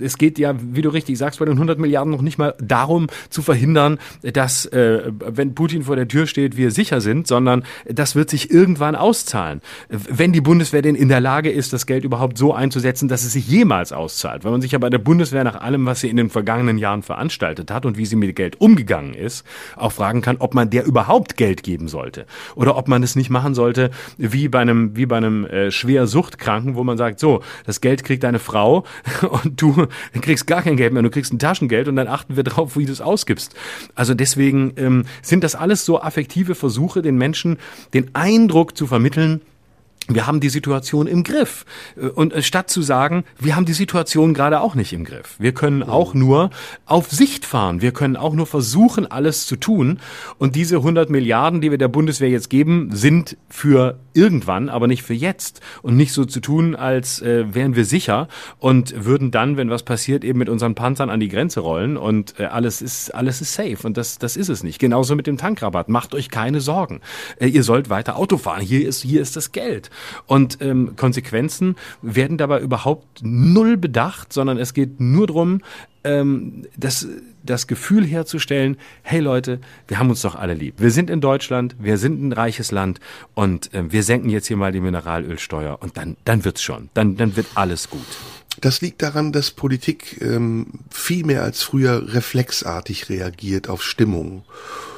es 0.01 0.17
geht 0.17 0.39
ja, 0.39 0.55
wie 0.59 0.81
du 0.81 0.89
richtig 0.89 1.17
sagst, 1.17 1.39
bei 1.39 1.45
den 1.45 1.55
100 1.55 1.79
Milliarden 1.79 2.11
noch 2.11 2.21
nicht 2.21 2.37
mal 2.37 2.55
darum 2.61 3.07
zu 3.29 3.41
verhindern, 3.41 3.99
dass, 4.21 4.65
äh, 4.67 5.11
wenn 5.19 5.55
Putin 5.55 5.83
vor 5.83 5.95
der 5.95 6.07
Tür 6.07 6.27
steht, 6.27 6.57
wir 6.57 6.71
sicher 6.71 7.01
sind, 7.01 7.27
sondern 7.27 7.63
das 7.85 8.15
wird 8.15 8.29
sich 8.29 8.51
irgendwann 8.51 8.95
auszahlen. 8.95 9.61
Wenn 9.89 10.31
die 10.31 10.41
Bundeswehr 10.41 10.81
denn 10.81 10.95
in 10.95 11.09
der 11.09 11.19
Lage 11.19 11.51
ist, 11.51 11.73
das 11.73 11.85
Geld 11.85 12.03
überhaupt 12.03 12.37
so 12.37 12.53
einzusetzen, 12.53 13.07
dass 13.07 13.23
es 13.23 13.33
sich 13.33 13.47
jemals 13.47 13.91
auszahlt. 13.91 14.43
Wenn 14.43 14.51
man 14.51 14.61
sich 14.61 14.71
ja 14.71 14.79
bei 14.79 14.89
der 14.89 14.99
Bundeswehr 15.01 15.43
nach 15.43 15.59
allem, 15.59 15.85
was 15.85 16.01
sie 16.01 16.09
in 16.09 16.17
den 16.17 16.29
vergangenen 16.29 16.77
Jahren 16.77 17.03
veranstaltet 17.03 17.71
hat 17.71 17.85
und 17.85 17.97
wie 17.97 18.05
sie 18.05 18.15
mit 18.15 18.35
Geld 18.35 18.59
umgegangen 18.61 19.13
ist, 19.13 19.45
auch 19.75 19.91
fragen 19.91 20.21
kann, 20.21 20.37
ob 20.39 20.53
man 20.53 20.69
der 20.69 20.85
überhaupt 20.85 21.37
Geld 21.37 21.63
geben 21.63 21.87
sollte. 21.87 22.25
Oder 22.55 22.77
ob 22.77 22.87
man 22.87 23.03
es 23.03 23.15
nicht 23.15 23.29
machen 23.29 23.53
sollte, 23.53 23.91
wie 24.17 24.47
bei 24.47 24.59
einem, 24.59 24.95
wie 24.95 25.05
bei 25.05 25.17
einem 25.17 25.45
äh, 25.45 25.71
schwer 25.71 26.07
Suchtkranken, 26.07 26.75
wo 26.75 26.83
man 26.83 26.97
sagt, 26.97 27.19
so, 27.19 27.41
das 27.65 27.81
Geld 27.81 28.03
kriegt 28.03 28.23
deine 28.23 28.39
Frau 28.39 28.85
und 29.43 29.61
du 29.61 29.87
kriegst 30.21 30.47
gar 30.47 30.61
kein 30.61 30.77
Geld 30.77 30.93
mehr, 30.93 31.03
du 31.03 31.09
kriegst 31.09 31.33
ein 31.33 31.39
Taschengeld 31.39 31.87
und 31.87 31.95
dann 31.95 32.07
achten 32.07 32.35
wir 32.35 32.43
drauf, 32.43 32.77
wie 32.77 32.85
du 32.85 32.91
es 32.91 33.01
ausgibst. 33.01 33.55
Also 33.95 34.13
deswegen 34.13 34.73
ähm, 34.77 35.05
sind 35.21 35.43
das 35.43 35.55
alles 35.55 35.85
so 35.85 36.01
affektive 36.01 36.55
Versuche, 36.55 37.01
den 37.01 37.17
Menschen 37.17 37.57
den 37.93 38.13
Eindruck 38.13 38.77
zu 38.77 38.87
vermitteln, 38.87 39.41
wir 40.15 40.27
haben 40.27 40.39
die 40.39 40.49
Situation 40.49 41.07
im 41.07 41.23
Griff. 41.23 41.65
Und 42.15 42.33
äh, 42.33 42.41
statt 42.41 42.69
zu 42.69 42.81
sagen, 42.81 43.23
wir 43.39 43.55
haben 43.55 43.65
die 43.65 43.73
Situation 43.73 44.33
gerade 44.33 44.61
auch 44.61 44.75
nicht 44.75 44.93
im 44.93 45.03
Griff. 45.03 45.35
Wir 45.39 45.53
können 45.53 45.83
auch 45.83 46.13
nur 46.13 46.49
auf 46.85 47.09
Sicht 47.11 47.45
fahren. 47.45 47.81
Wir 47.81 47.91
können 47.91 48.15
auch 48.15 48.33
nur 48.33 48.45
versuchen, 48.45 49.09
alles 49.09 49.45
zu 49.45 49.55
tun. 49.55 49.99
Und 50.37 50.55
diese 50.55 50.77
100 50.77 51.09
Milliarden, 51.09 51.61
die 51.61 51.71
wir 51.71 51.77
der 51.77 51.87
Bundeswehr 51.87 52.29
jetzt 52.29 52.49
geben, 52.49 52.89
sind 52.91 53.37
für 53.49 53.99
irgendwann, 54.13 54.69
aber 54.69 54.87
nicht 54.87 55.03
für 55.03 55.13
jetzt. 55.13 55.61
Und 55.81 55.95
nicht 55.95 56.13
so 56.13 56.25
zu 56.25 56.39
tun, 56.39 56.75
als 56.75 57.21
äh, 57.21 57.53
wären 57.53 57.75
wir 57.75 57.85
sicher 57.85 58.27
und 58.59 59.05
würden 59.05 59.31
dann, 59.31 59.57
wenn 59.57 59.69
was 59.69 59.83
passiert, 59.83 60.23
eben 60.23 60.39
mit 60.39 60.49
unseren 60.49 60.75
Panzern 60.75 61.09
an 61.09 61.19
die 61.19 61.29
Grenze 61.29 61.61
rollen 61.61 61.97
und 61.97 62.39
äh, 62.39 62.45
alles 62.45 62.81
ist, 62.81 63.13
alles 63.13 63.41
ist 63.41 63.53
safe. 63.53 63.77
Und 63.83 63.97
das, 63.97 64.17
das 64.17 64.35
ist 64.37 64.49
es 64.49 64.63
nicht. 64.63 64.79
Genauso 64.79 65.15
mit 65.15 65.27
dem 65.27 65.37
Tankrabatt. 65.37 65.89
Macht 65.89 66.13
euch 66.13 66.29
keine 66.29 66.61
Sorgen. 66.61 67.01
Äh, 67.39 67.47
ihr 67.47 67.63
sollt 67.63 67.89
weiter 67.89 68.17
Auto 68.17 68.37
fahren. 68.37 68.61
Hier 68.61 68.87
ist, 68.87 69.01
hier 69.01 69.21
ist 69.21 69.35
das 69.35 69.51
Geld. 69.51 69.89
Und 70.25 70.59
ähm, 70.61 70.95
Konsequenzen 70.95 71.75
werden 72.01 72.37
dabei 72.37 72.59
überhaupt 72.59 73.21
null 73.21 73.77
bedacht, 73.77 74.33
sondern 74.33 74.57
es 74.57 74.73
geht 74.73 74.99
nur 74.99 75.27
drum, 75.27 75.61
ähm, 76.03 76.65
das, 76.77 77.07
das 77.43 77.67
Gefühl 77.67 78.05
herzustellen, 78.05 78.77
hey 79.03 79.19
Leute, 79.19 79.59
wir 79.87 79.99
haben 79.99 80.09
uns 80.09 80.21
doch 80.21 80.35
alle 80.35 80.53
lieb. 80.53 80.75
Wir 80.77 80.91
sind 80.91 81.09
in 81.09 81.21
Deutschland, 81.21 81.75
wir 81.79 81.97
sind 81.97 82.21
ein 82.21 82.31
reiches 82.31 82.71
Land 82.71 82.99
und 83.33 83.69
ähm, 83.73 83.91
wir 83.91 84.03
senken 84.03 84.29
jetzt 84.29 84.47
hier 84.47 84.57
mal 84.57 84.71
die 84.71 84.81
Mineralölsteuer 84.81 85.77
und 85.81 85.97
dann, 85.97 86.17
dann 86.25 86.45
wird's 86.45 86.61
schon. 86.61 86.89
Dann, 86.93 87.17
dann 87.17 87.35
wird 87.35 87.47
alles 87.55 87.89
gut. 87.89 88.05
Das 88.59 88.81
liegt 88.81 89.01
daran, 89.01 89.31
dass 89.31 89.51
Politik 89.51 90.21
ähm, 90.21 90.67
viel 90.89 91.25
mehr 91.25 91.43
als 91.43 91.63
früher 91.63 92.13
reflexartig 92.13 93.09
reagiert 93.09 93.69
auf 93.69 93.81
Stimmung. 93.81 94.43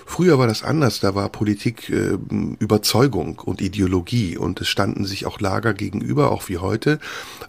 Früher 0.06 0.38
war 0.38 0.48
das 0.48 0.64
anders, 0.64 1.00
da 1.00 1.16
war 1.16 1.30
Politik 1.30 1.90
äh, 1.90 2.18
Überzeugung 2.60 3.40
und 3.40 3.62
Ideologie 3.62 4.38
und 4.38 4.62
es 4.62 4.68
standen 4.68 5.06
sich 5.06 5.26
auch 5.26 5.40
Lager 5.40 5.74
gegenüber, 5.74 6.32
auch 6.32 6.50
wie 6.50 6.58
heute. 6.58 7.00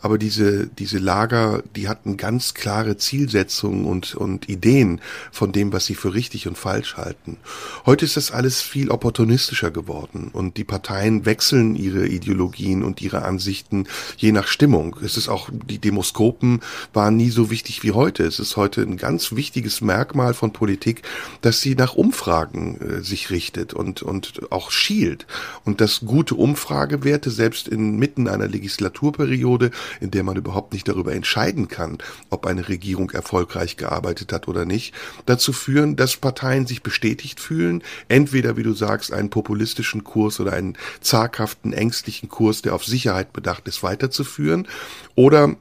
Aber 0.01 0.19
diese, 0.19 0.67
diese 0.67 0.99
Lager, 0.99 1.63
die 1.77 1.89
hatten 1.89 2.17
ganz 2.17 2.55
klare 2.55 2.97
Zielsetzungen 2.97 3.85
und, 3.85 4.15
und 4.15 4.49
Ideen 4.49 5.01
von 5.33 5.53
dem, 5.53 5.73
was 5.73 5.87
sie 5.87 5.95
für 5.95 6.15
richtig 6.15 6.47
und 6.47 6.57
falsch 6.57 6.97
halten. 6.97 7.39
Heute 7.87 8.05
ist 8.05 8.17
das 8.17 8.31
alles 8.31 8.63
viel 8.63 8.91
opportunistischer 8.91 9.71
geworden 9.71 10.31
und 10.33 10.57
die 10.57 10.65
Parteien 10.65 11.27
wechseln 11.27 11.75
ihre 11.75 12.07
Ideologien 12.07 12.83
und 12.83 13.03
ihre 13.03 13.23
Ansichten 13.23 13.87
je 14.17 14.33
nach 14.33 14.47
Stimmung. 14.47 14.97
Es 15.03 15.17
ist 15.17 15.29
auch, 15.29 15.51
die 15.53 15.79
Demoskopen 15.79 16.61
waren 16.93 17.17
nie 17.17 17.31
so 17.31 17.51
wichtig 17.51 17.83
wie 17.83 17.93
heute. 17.93 18.25
Es 18.25 18.39
ist 18.39 18.57
heute 18.57 18.83
ein 18.83 18.97
ganz 18.97 19.33
wichtiges 19.33 19.81
Merkmal 19.81 20.35
von 20.35 20.53
Politik, 20.53 21.03
dass 21.41 21.61
sie 21.61 21.75
nach 21.75 21.95
Umfragen 21.95 22.44
äh, 22.53 23.03
sich 23.03 23.31
richtet 23.31 23.75
und, 23.75 24.03
und 24.03 24.53
auch 24.53 24.71
schielt. 24.71 25.27
Und 25.65 25.81
dass 25.81 26.01
gute 26.01 26.35
Umfragewerte, 26.35 27.31
selbst 27.31 27.69
inmitten 27.69 28.29
einer 28.29 28.49
Legislaturperiode, 28.49 29.71
in 30.01 30.11
der 30.11 30.23
man 30.23 30.37
überhaupt 30.37 30.73
nicht 30.73 30.89
darüber 30.89 31.15
entscheiden 31.15 31.69
kann, 31.69 31.99
ob 32.31 32.47
eine 32.47 32.69
Regierung 32.69 33.11
erfolgreich 33.11 33.77
gearbeitet 33.77 34.33
hat 34.33 34.49
oder 34.49 34.65
nicht, 34.65 34.95
dazu 35.27 35.53
führen, 35.53 35.97
dass 35.97 36.17
Parteien 36.17 36.67
sich 36.67 36.83
bestätigt 36.83 37.41
fühlen, 37.41 37.83
entweder, 38.09 38.57
wie 38.57 38.63
du 38.63 38.75
sagst, 38.75 39.13
einen 39.13 39.31
populistischen 39.31 40.05
Kurs 40.05 40.41
oder 40.41 40.53
einen 40.53 40.77
zaghaften, 41.01 41.73
ängstlichen 41.73 42.29
Kurs, 42.29 42.63
der 42.63 42.75
auf 42.75 42.85
Sicherheit 42.85 43.33
bedacht 43.33 43.69
ist, 43.69 43.83
weiterzuführen, 43.83 44.69
oder 45.15 45.57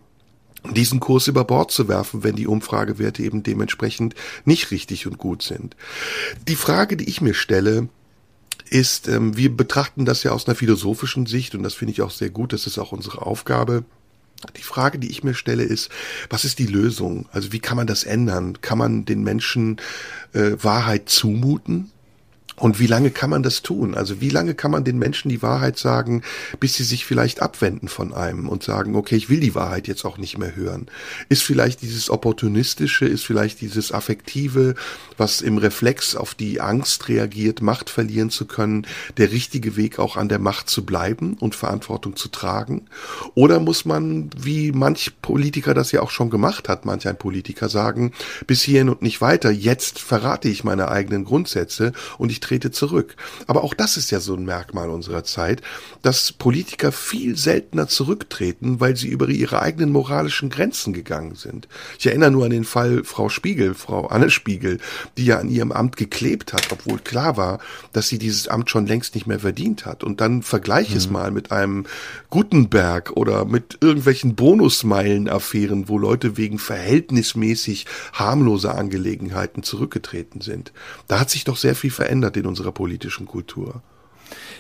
diesen 0.71 0.99
Kurs 0.99 1.27
über 1.27 1.43
Bord 1.43 1.71
zu 1.71 1.87
werfen, 1.87 2.23
wenn 2.23 2.35
die 2.35 2.47
Umfragewerte 2.47 3.23
eben 3.23 3.43
dementsprechend 3.43 4.15
nicht 4.45 4.71
richtig 4.71 5.07
und 5.07 5.17
gut 5.17 5.43
sind. 5.43 5.75
Die 6.47 6.55
Frage, 6.55 6.97
die 6.97 7.09
ich 7.09 7.21
mir 7.21 7.33
stelle, 7.33 7.89
ist, 8.69 9.07
ähm, 9.07 9.37
wir 9.37 9.55
betrachten 9.55 10.05
das 10.05 10.23
ja 10.23 10.31
aus 10.31 10.47
einer 10.47 10.55
philosophischen 10.55 11.25
Sicht 11.25 11.53
und 11.55 11.63
das 11.63 11.73
finde 11.73 11.91
ich 11.91 12.01
auch 12.01 12.11
sehr 12.11 12.29
gut, 12.29 12.53
das 12.53 12.65
ist 12.65 12.79
auch 12.79 12.91
unsere 12.91 13.21
Aufgabe. 13.21 13.83
Die 14.57 14.63
Frage, 14.63 14.99
die 14.99 15.09
ich 15.09 15.23
mir 15.23 15.35
stelle, 15.35 15.63
ist, 15.63 15.89
was 16.29 16.43
ist 16.43 16.59
die 16.59 16.65
Lösung? 16.65 17.27
Also 17.31 17.53
wie 17.53 17.59
kann 17.59 17.77
man 17.77 17.87
das 17.87 18.03
ändern? 18.03 18.59
Kann 18.61 18.77
man 18.77 19.05
den 19.05 19.23
Menschen 19.23 19.77
äh, 20.33 20.51
Wahrheit 20.61 21.07
zumuten? 21.07 21.92
Und 22.55 22.79
wie 22.79 22.87
lange 22.87 23.09
kann 23.09 23.29
man 23.29 23.43
das 23.43 23.61
tun? 23.63 23.95
Also 23.95 24.21
wie 24.21 24.29
lange 24.29 24.53
kann 24.53 24.71
man 24.71 24.83
den 24.83 24.99
Menschen 24.99 25.29
die 25.29 25.41
Wahrheit 25.41 25.77
sagen, 25.77 26.21
bis 26.59 26.75
sie 26.75 26.83
sich 26.83 27.05
vielleicht 27.05 27.41
abwenden 27.41 27.87
von 27.87 28.13
einem 28.13 28.47
und 28.47 28.63
sagen, 28.63 28.95
okay, 28.95 29.15
ich 29.15 29.29
will 29.29 29.39
die 29.39 29.55
Wahrheit 29.55 29.87
jetzt 29.87 30.05
auch 30.05 30.17
nicht 30.17 30.37
mehr 30.37 30.55
hören? 30.55 30.87
Ist 31.29 31.41
vielleicht 31.41 31.81
dieses 31.81 32.09
Opportunistische, 32.09 33.05
ist 33.05 33.25
vielleicht 33.25 33.61
dieses 33.61 33.91
Affektive, 33.91 34.75
was 35.17 35.41
im 35.41 35.57
Reflex 35.57 36.15
auf 36.15 36.35
die 36.35 36.61
Angst 36.61 37.09
reagiert, 37.09 37.61
Macht 37.61 37.89
verlieren 37.89 38.29
zu 38.29 38.45
können, 38.45 38.85
der 39.17 39.31
richtige 39.31 39.75
Weg 39.75 39.97
auch 39.97 40.15
an 40.15 40.29
der 40.29 40.39
Macht 40.39 40.69
zu 40.69 40.85
bleiben 40.85 41.35
und 41.39 41.55
Verantwortung 41.55 42.15
zu 42.15 42.29
tragen? 42.29 42.85
Oder 43.33 43.59
muss 43.59 43.85
man, 43.85 44.29
wie 44.37 44.71
manch 44.71 45.21
Politiker 45.21 45.73
das 45.73 45.91
ja 45.91 46.01
auch 46.01 46.11
schon 46.11 46.29
gemacht 46.29 46.69
hat, 46.69 46.85
manch 46.85 47.07
ein 47.07 47.17
Politiker 47.17 47.67
sagen, 47.67 48.11
bis 48.45 48.61
hierhin 48.61 48.89
und 48.89 49.01
nicht 49.01 49.21
weiter, 49.21 49.49
jetzt 49.49 49.99
verrate 49.99 50.49
ich 50.49 50.63
meine 50.63 50.89
eigenen 50.89 51.25
Grundsätze 51.25 51.93
und 52.17 52.31
ich 52.31 52.42
trete 52.43 52.71
zurück. 52.71 53.15
Aber 53.47 53.63
auch 53.63 53.73
das 53.73 53.97
ist 53.97 54.11
ja 54.11 54.19
so 54.19 54.35
ein 54.35 54.45
Merkmal 54.45 54.89
unserer 54.89 55.23
Zeit, 55.23 55.61
dass 56.01 56.31
Politiker 56.31 56.91
viel 56.91 57.37
seltener 57.37 57.87
zurücktreten, 57.87 58.79
weil 58.79 58.95
sie 58.95 59.07
über 59.07 59.29
ihre 59.29 59.61
eigenen 59.61 59.91
moralischen 59.91 60.49
Grenzen 60.49 60.93
gegangen 60.93 61.35
sind. 61.35 61.67
Ich 61.97 62.05
erinnere 62.05 62.31
nur 62.31 62.45
an 62.45 62.51
den 62.51 62.65
Fall 62.65 63.03
Frau 63.03 63.29
Spiegel, 63.29 63.73
Frau 63.73 64.07
Anne 64.07 64.29
Spiegel, 64.29 64.79
die 65.17 65.25
ja 65.25 65.39
an 65.39 65.49
ihrem 65.49 65.71
Amt 65.71 65.97
geklebt 65.97 66.53
hat, 66.53 66.71
obwohl 66.71 66.99
klar 66.99 67.37
war, 67.37 67.59
dass 67.93 68.07
sie 68.07 68.17
dieses 68.17 68.47
Amt 68.47 68.69
schon 68.69 68.85
längst 68.85 69.15
nicht 69.15 69.27
mehr 69.27 69.39
verdient 69.39 69.85
hat. 69.85 70.03
Und 70.03 70.21
dann 70.21 70.43
vergleich 70.43 70.91
mhm. 70.91 70.97
es 70.97 71.09
mal 71.09 71.31
mit 71.31 71.51
einem 71.51 71.85
Gutenberg 72.29 73.11
oder 73.11 73.45
mit 73.45 73.77
irgendwelchen 73.81 74.35
Bonusmeilen-Affären, 74.35 75.87
wo 75.87 75.97
Leute 75.97 76.37
wegen 76.37 76.59
verhältnismäßig 76.59 77.85
harmloser 78.13 78.75
Angelegenheiten 78.75 79.63
zurückgetreten 79.63 80.41
sind. 80.41 80.73
Da 81.07 81.19
hat 81.19 81.29
sich 81.29 81.45
doch 81.45 81.57
sehr 81.57 81.75
viel 81.75 81.91
verändert 81.91 82.32
in 82.37 82.45
unserer 82.45 82.71
politischen 82.71 83.25
Kultur. 83.25 83.81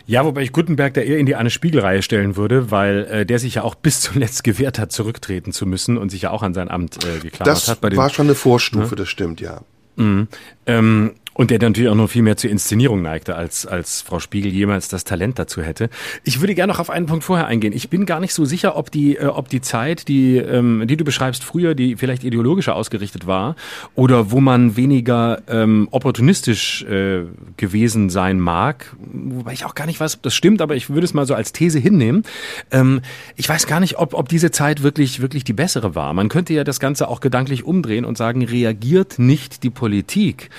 Ja, 0.05 0.25
wobei 0.25 0.41
ich 0.43 0.51
Gutenberg 0.51 0.93
da 0.93 1.01
eher 1.01 1.17
in 1.17 1.25
die 1.25 1.35
Anne 1.35 1.49
Spiegelreihe 1.49 2.01
stellen 2.01 2.35
würde, 2.35 2.71
weil 2.71 3.05
äh, 3.05 3.25
der 3.25 3.39
sich 3.39 3.55
ja 3.55 3.63
auch 3.63 3.75
bis 3.81 4.01
zuletzt 4.01 4.43
gewehrt 4.43 4.79
hat, 4.79 4.91
zurücktreten 4.91 5.51
zu 5.51 5.65
müssen 5.65 5.97
und 5.97 6.09
sich 6.09 6.23
ja 6.23 6.31
auch 6.31 6.43
an 6.43 6.53
sein 6.53 6.69
Amt 6.69 7.03
äh, 7.03 7.19
geklammert 7.19 7.47
das 7.47 7.67
hat. 7.67 7.83
Das 7.83 7.95
war 7.95 8.09
schon 8.09 8.27
eine 8.27 8.35
Vorstufe, 8.35 8.91
ne? 8.91 8.95
das 8.95 9.09
stimmt, 9.09 9.41
ja. 9.41 9.61
Mhm. 9.95 10.27
Ähm, 10.65 11.13
und 11.33 11.51
der 11.51 11.59
natürlich 11.59 11.89
auch 11.89 11.95
noch 11.95 12.09
viel 12.09 12.21
mehr 12.21 12.37
zur 12.37 12.49
Inszenierung 12.49 13.01
neigte, 13.01 13.35
als, 13.35 13.65
als 13.65 14.01
Frau 14.01 14.19
Spiegel 14.19 14.51
jemals 14.51 14.87
das 14.87 15.03
Talent 15.03 15.39
dazu 15.39 15.61
hätte. 15.61 15.89
Ich 16.23 16.41
würde 16.41 16.55
gerne 16.55 16.71
noch 16.71 16.79
auf 16.79 16.89
einen 16.89 17.05
Punkt 17.05 17.23
vorher 17.23 17.47
eingehen. 17.47 17.73
Ich 17.73 17.89
bin 17.89 18.05
gar 18.05 18.19
nicht 18.19 18.33
so 18.33 18.45
sicher, 18.45 18.75
ob 18.75 18.91
die, 18.91 19.17
äh, 19.17 19.25
ob 19.25 19.49
die 19.49 19.61
Zeit, 19.61 20.07
die, 20.07 20.37
ähm, 20.37 20.83
die 20.87 20.97
du 20.97 21.03
beschreibst 21.03 21.43
früher, 21.43 21.75
die 21.75 21.95
vielleicht 21.95 22.23
ideologischer 22.23 22.75
ausgerichtet 22.75 23.27
war, 23.27 23.55
oder 23.95 24.31
wo 24.31 24.39
man 24.39 24.75
weniger 24.75 25.41
ähm, 25.47 25.87
opportunistisch 25.91 26.83
äh, 26.83 27.23
gewesen 27.57 28.09
sein 28.09 28.39
mag, 28.39 28.95
wobei 28.99 29.53
ich 29.53 29.65
auch 29.65 29.75
gar 29.75 29.85
nicht 29.85 29.99
weiß, 29.99 30.15
ob 30.15 30.23
das 30.23 30.35
stimmt, 30.35 30.61
aber 30.61 30.75
ich 30.75 30.89
würde 30.89 31.05
es 31.05 31.13
mal 31.13 31.25
so 31.25 31.33
als 31.33 31.51
These 31.51 31.79
hinnehmen. 31.79 32.23
Ähm, 32.71 33.01
ich 33.35 33.49
weiß 33.49 33.67
gar 33.67 33.79
nicht, 33.79 33.97
ob, 33.97 34.13
ob 34.13 34.29
diese 34.29 34.51
Zeit 34.51 34.83
wirklich, 34.83 35.21
wirklich 35.21 35.43
die 35.43 35.53
bessere 35.53 35.95
war. 35.95 36.13
Man 36.13 36.29
könnte 36.29 36.53
ja 36.53 36.63
das 36.63 36.79
Ganze 36.79 37.07
auch 37.07 37.19
gedanklich 37.19 37.63
umdrehen 37.63 38.05
und 38.05 38.17
sagen, 38.17 38.43
reagiert 38.43 39.19
nicht 39.19 39.63
die 39.63 39.69
Politik 39.69 40.49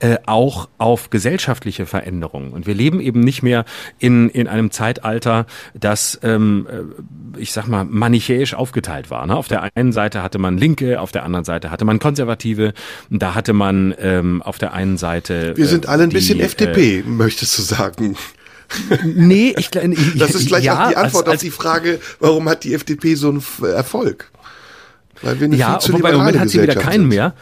äh, 0.00 0.16
auch 0.26 0.68
auf 0.78 1.10
gesellschaftliche 1.10 1.86
Veränderungen. 1.86 2.52
Und 2.52 2.66
wir 2.66 2.74
leben 2.74 3.00
eben 3.00 3.20
nicht 3.20 3.42
mehr 3.42 3.64
in, 3.98 4.28
in 4.28 4.48
einem 4.48 4.70
Zeitalter, 4.70 5.46
das, 5.74 6.18
ähm, 6.22 6.66
äh, 6.70 7.40
ich 7.40 7.52
sag 7.52 7.68
mal, 7.68 7.84
manichäisch 7.84 8.54
aufgeteilt 8.54 9.10
war. 9.10 9.26
Ne? 9.26 9.36
Auf 9.36 9.48
der 9.48 9.70
einen 9.74 9.92
Seite 9.92 10.22
hatte 10.22 10.38
man 10.38 10.58
Linke, 10.58 11.00
auf 11.00 11.12
der 11.12 11.24
anderen 11.24 11.44
Seite 11.44 11.70
hatte 11.70 11.84
man 11.84 11.98
Konservative, 11.98 12.72
da 13.10 13.34
hatte 13.34 13.52
man 13.52 13.94
ähm, 13.98 14.42
auf 14.42 14.58
der 14.58 14.72
einen 14.72 14.96
Seite. 14.96 15.56
Wir 15.56 15.66
sind 15.66 15.88
alle 15.88 16.04
ein 16.04 16.10
die, 16.10 16.16
bisschen 16.16 16.40
FDP, 16.40 17.00
äh, 17.00 17.02
möchtest 17.02 17.58
du 17.58 17.62
sagen. 17.62 18.16
Nee, 19.04 19.54
ich, 19.58 19.70
ich 19.74 20.14
Das 20.18 20.34
ist 20.34 20.48
gleich 20.48 20.64
ja, 20.64 20.86
auch 20.86 20.88
die 20.88 20.96
Antwort 20.96 21.28
als, 21.28 21.34
als, 21.34 21.36
auf 21.36 21.40
die 21.42 21.50
Frage, 21.50 22.00
warum 22.18 22.48
hat 22.48 22.64
die 22.64 22.74
FDP 22.74 23.14
so 23.14 23.28
einen 23.28 23.42
Erfolg? 23.62 24.32
Weil 25.22 25.40
wir 25.40 25.46
eine 25.46 25.56
ja, 25.56 25.78
viel 25.78 25.80
zu 25.80 25.92
wobei 25.92 26.10
im 26.10 26.18
Moment 26.18 26.38
hat 26.38 26.48
sie 26.48 26.62
wieder 26.62 26.74
keinen 26.74 27.02
sind. 27.02 27.08
mehr. 27.08 27.34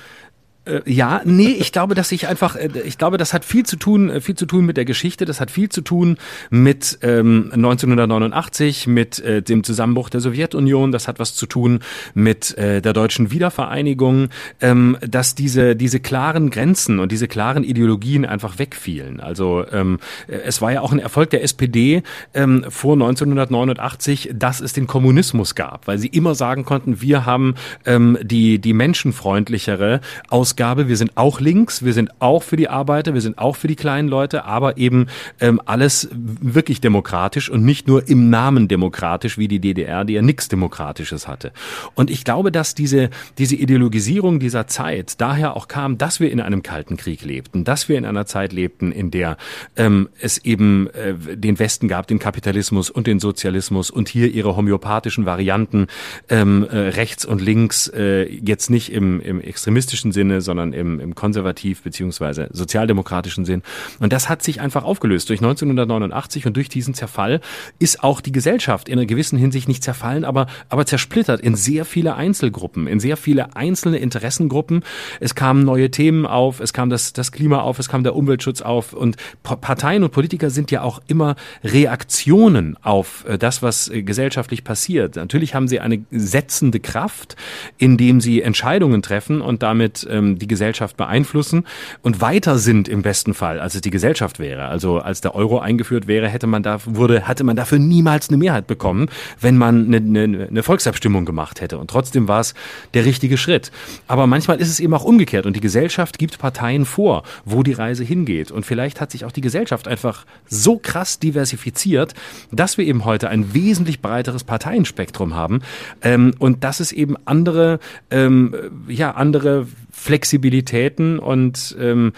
Äh, 0.64 0.80
ja, 0.86 1.22
nee, 1.24 1.56
ich 1.58 1.72
glaube, 1.72 1.96
dass 1.96 2.12
ich 2.12 2.28
einfach, 2.28 2.54
äh, 2.54 2.68
ich 2.84 2.96
glaube, 2.96 3.16
das 3.16 3.34
hat 3.34 3.44
viel 3.44 3.66
zu 3.66 3.76
tun, 3.76 4.10
äh, 4.10 4.20
viel 4.20 4.36
zu 4.36 4.46
tun 4.46 4.64
mit 4.64 4.76
der 4.76 4.84
Geschichte. 4.84 5.24
Das 5.24 5.40
hat 5.40 5.50
viel 5.50 5.68
zu 5.68 5.80
tun 5.80 6.18
mit 6.50 6.98
ähm, 7.02 7.50
1989, 7.52 8.86
mit 8.86 9.18
äh, 9.18 9.42
dem 9.42 9.64
Zusammenbruch 9.64 10.08
der 10.08 10.20
Sowjetunion. 10.20 10.92
Das 10.92 11.08
hat 11.08 11.18
was 11.18 11.34
zu 11.34 11.46
tun 11.46 11.80
mit 12.14 12.56
äh, 12.58 12.80
der 12.80 12.92
deutschen 12.92 13.32
Wiedervereinigung, 13.32 14.28
ähm, 14.60 14.96
dass 15.00 15.34
diese 15.34 15.74
diese 15.74 15.98
klaren 15.98 16.50
Grenzen 16.50 17.00
und 17.00 17.10
diese 17.10 17.26
klaren 17.26 17.64
Ideologien 17.64 18.24
einfach 18.24 18.60
wegfielen. 18.60 19.18
Also 19.18 19.64
ähm, 19.72 19.98
es 20.28 20.62
war 20.62 20.72
ja 20.72 20.80
auch 20.82 20.92
ein 20.92 21.00
Erfolg 21.00 21.30
der 21.30 21.42
SPD 21.42 22.04
ähm, 22.34 22.64
vor 22.68 22.94
1989, 22.94 24.30
dass 24.32 24.60
es 24.60 24.72
den 24.72 24.86
Kommunismus 24.86 25.56
gab, 25.56 25.88
weil 25.88 25.98
sie 25.98 26.08
immer 26.08 26.36
sagen 26.36 26.64
konnten, 26.64 27.00
wir 27.00 27.26
haben 27.26 27.56
ähm, 27.84 28.16
die 28.22 28.60
die 28.60 28.74
menschenfreundlichere 28.74 30.00
aus 30.28 30.51
Ausgabe. 30.52 30.86
Wir 30.86 30.98
sind 30.98 31.12
auch 31.14 31.40
links, 31.40 31.82
wir 31.82 31.94
sind 31.94 32.10
auch 32.20 32.42
für 32.42 32.56
die 32.56 32.68
Arbeiter, 32.68 33.14
wir 33.14 33.22
sind 33.22 33.38
auch 33.38 33.56
für 33.56 33.68
die 33.68 33.74
kleinen 33.74 34.06
Leute, 34.06 34.44
aber 34.44 34.76
eben 34.76 35.06
ähm, 35.40 35.62
alles 35.64 36.10
wirklich 36.12 36.82
demokratisch 36.82 37.48
und 37.48 37.64
nicht 37.64 37.88
nur 37.88 38.06
im 38.06 38.28
Namen 38.28 38.68
demokratisch 38.68 39.38
wie 39.38 39.48
die 39.48 39.60
DDR, 39.60 40.04
die 40.04 40.12
ja 40.12 40.20
nichts 40.20 40.48
Demokratisches 40.48 41.26
hatte. 41.26 41.52
Und 41.94 42.10
ich 42.10 42.24
glaube, 42.24 42.52
dass 42.52 42.74
diese, 42.74 43.08
diese 43.38 43.56
Ideologisierung 43.56 44.40
dieser 44.40 44.66
Zeit 44.66 45.22
daher 45.22 45.56
auch 45.56 45.68
kam, 45.68 45.96
dass 45.96 46.20
wir 46.20 46.30
in 46.30 46.40
einem 46.40 46.62
Kalten 46.62 46.98
Krieg 46.98 47.24
lebten, 47.24 47.64
dass 47.64 47.88
wir 47.88 47.96
in 47.96 48.04
einer 48.04 48.26
Zeit 48.26 48.52
lebten, 48.52 48.92
in 48.92 49.10
der 49.10 49.38
ähm, 49.76 50.10
es 50.20 50.36
eben 50.36 50.88
äh, 50.88 51.14
den 51.34 51.58
Westen 51.58 51.88
gab, 51.88 52.08
den 52.08 52.18
Kapitalismus 52.18 52.90
und 52.90 53.06
den 53.06 53.20
Sozialismus 53.20 53.90
und 53.90 54.10
hier 54.10 54.30
ihre 54.30 54.54
homöopathischen 54.54 55.24
Varianten 55.24 55.86
ähm, 56.28 56.66
äh, 56.70 56.76
rechts 56.76 57.24
und 57.24 57.40
links, 57.40 57.88
äh, 57.88 58.24
jetzt 58.24 58.68
nicht 58.68 58.92
im, 58.92 59.18
im 59.22 59.40
extremistischen 59.40 60.12
Sinne, 60.12 60.41
sondern 60.42 60.72
im, 60.72 61.00
im 61.00 61.14
konservativ 61.14 61.82
beziehungsweise 61.82 62.48
sozialdemokratischen 62.52 63.44
Sinn. 63.44 63.62
Und 63.98 64.12
das 64.12 64.28
hat 64.28 64.42
sich 64.42 64.60
einfach 64.60 64.84
aufgelöst. 64.84 65.30
Durch 65.30 65.40
1989 65.40 66.46
und 66.46 66.56
durch 66.56 66.68
diesen 66.68 66.94
Zerfall 66.94 67.40
ist 67.78 68.02
auch 68.02 68.20
die 68.20 68.32
Gesellschaft 68.32 68.88
in 68.88 68.98
einer 68.98 69.06
gewissen 69.06 69.38
Hinsicht 69.38 69.68
nicht 69.68 69.82
zerfallen, 69.82 70.24
aber, 70.24 70.46
aber 70.68 70.86
zersplittert 70.86 71.40
in 71.40 71.54
sehr 71.54 71.84
viele 71.84 72.14
Einzelgruppen, 72.14 72.86
in 72.86 73.00
sehr 73.00 73.16
viele 73.16 73.56
einzelne 73.56 73.98
Interessengruppen. 73.98 74.84
Es 75.20 75.34
kamen 75.34 75.64
neue 75.64 75.90
Themen 75.90 76.26
auf, 76.26 76.60
es 76.60 76.72
kam 76.72 76.90
das, 76.90 77.12
das 77.12 77.32
Klima 77.32 77.60
auf, 77.60 77.78
es 77.78 77.88
kam 77.88 78.02
der 78.02 78.14
Umweltschutz 78.16 78.62
auf 78.62 78.92
und 78.92 79.16
Parteien 79.42 80.02
und 80.04 80.12
Politiker 80.12 80.50
sind 80.50 80.70
ja 80.70 80.82
auch 80.82 81.00
immer 81.06 81.36
Reaktionen 81.64 82.76
auf 82.82 83.24
äh, 83.26 83.38
das, 83.38 83.62
was 83.62 83.88
äh, 83.88 84.02
gesellschaftlich 84.02 84.64
passiert. 84.64 85.16
Natürlich 85.16 85.54
haben 85.54 85.68
sie 85.68 85.80
eine 85.80 86.04
setzende 86.10 86.80
Kraft, 86.80 87.36
indem 87.78 88.20
sie 88.20 88.42
Entscheidungen 88.42 89.02
treffen 89.02 89.40
und 89.40 89.62
damit 89.62 90.06
ähm, 90.10 90.31
die 90.38 90.48
Gesellschaft 90.48 90.96
beeinflussen 90.96 91.64
und 92.02 92.20
weiter 92.20 92.58
sind 92.58 92.88
im 92.88 93.02
besten 93.02 93.34
Fall, 93.34 93.60
als 93.60 93.74
es 93.74 93.80
die 93.80 93.90
Gesellschaft 93.90 94.38
wäre. 94.38 94.66
Also 94.66 94.98
als 94.98 95.20
der 95.20 95.34
Euro 95.34 95.58
eingeführt 95.58 96.06
wäre, 96.06 96.28
hätte 96.28 96.46
man 96.46 96.62
da 96.62 96.78
wurde 96.84 97.26
hatte 97.26 97.44
man 97.44 97.56
dafür 97.56 97.78
niemals 97.78 98.28
eine 98.28 98.38
Mehrheit 98.38 98.66
bekommen, 98.66 99.08
wenn 99.40 99.56
man 99.56 99.86
eine, 99.86 99.96
eine, 99.96 100.46
eine 100.48 100.62
Volksabstimmung 100.62 101.24
gemacht 101.24 101.60
hätte. 101.60 101.78
Und 101.78 101.90
trotzdem 101.90 102.28
war 102.28 102.40
es 102.40 102.54
der 102.94 103.04
richtige 103.04 103.36
Schritt. 103.36 103.70
Aber 104.06 104.26
manchmal 104.26 104.60
ist 104.60 104.68
es 104.68 104.80
eben 104.80 104.94
auch 104.94 105.04
umgekehrt 105.04 105.46
und 105.46 105.56
die 105.56 105.60
Gesellschaft 105.60 106.18
gibt 106.18 106.38
Parteien 106.38 106.84
vor, 106.84 107.22
wo 107.44 107.62
die 107.62 107.72
Reise 107.72 108.04
hingeht. 108.04 108.50
Und 108.50 108.66
vielleicht 108.66 109.00
hat 109.00 109.10
sich 109.10 109.24
auch 109.24 109.32
die 109.32 109.40
Gesellschaft 109.40 109.88
einfach 109.88 110.24
so 110.48 110.78
krass 110.78 111.18
diversifiziert, 111.18 112.14
dass 112.50 112.78
wir 112.78 112.84
eben 112.84 113.04
heute 113.04 113.28
ein 113.28 113.54
wesentlich 113.54 114.00
breiteres 114.00 114.44
Parteienspektrum 114.44 115.34
haben 115.34 115.60
ähm, 116.02 116.34
und 116.38 116.64
dass 116.64 116.80
es 116.80 116.92
eben 116.92 117.16
andere 117.24 117.78
ähm, 118.10 118.54
ja 118.88 119.12
andere 119.12 119.66
Flexibilitäten 119.92 121.18
und 121.18 121.76
ähm, 121.78 122.12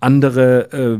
andere 0.00 0.72
äh, 0.72 0.98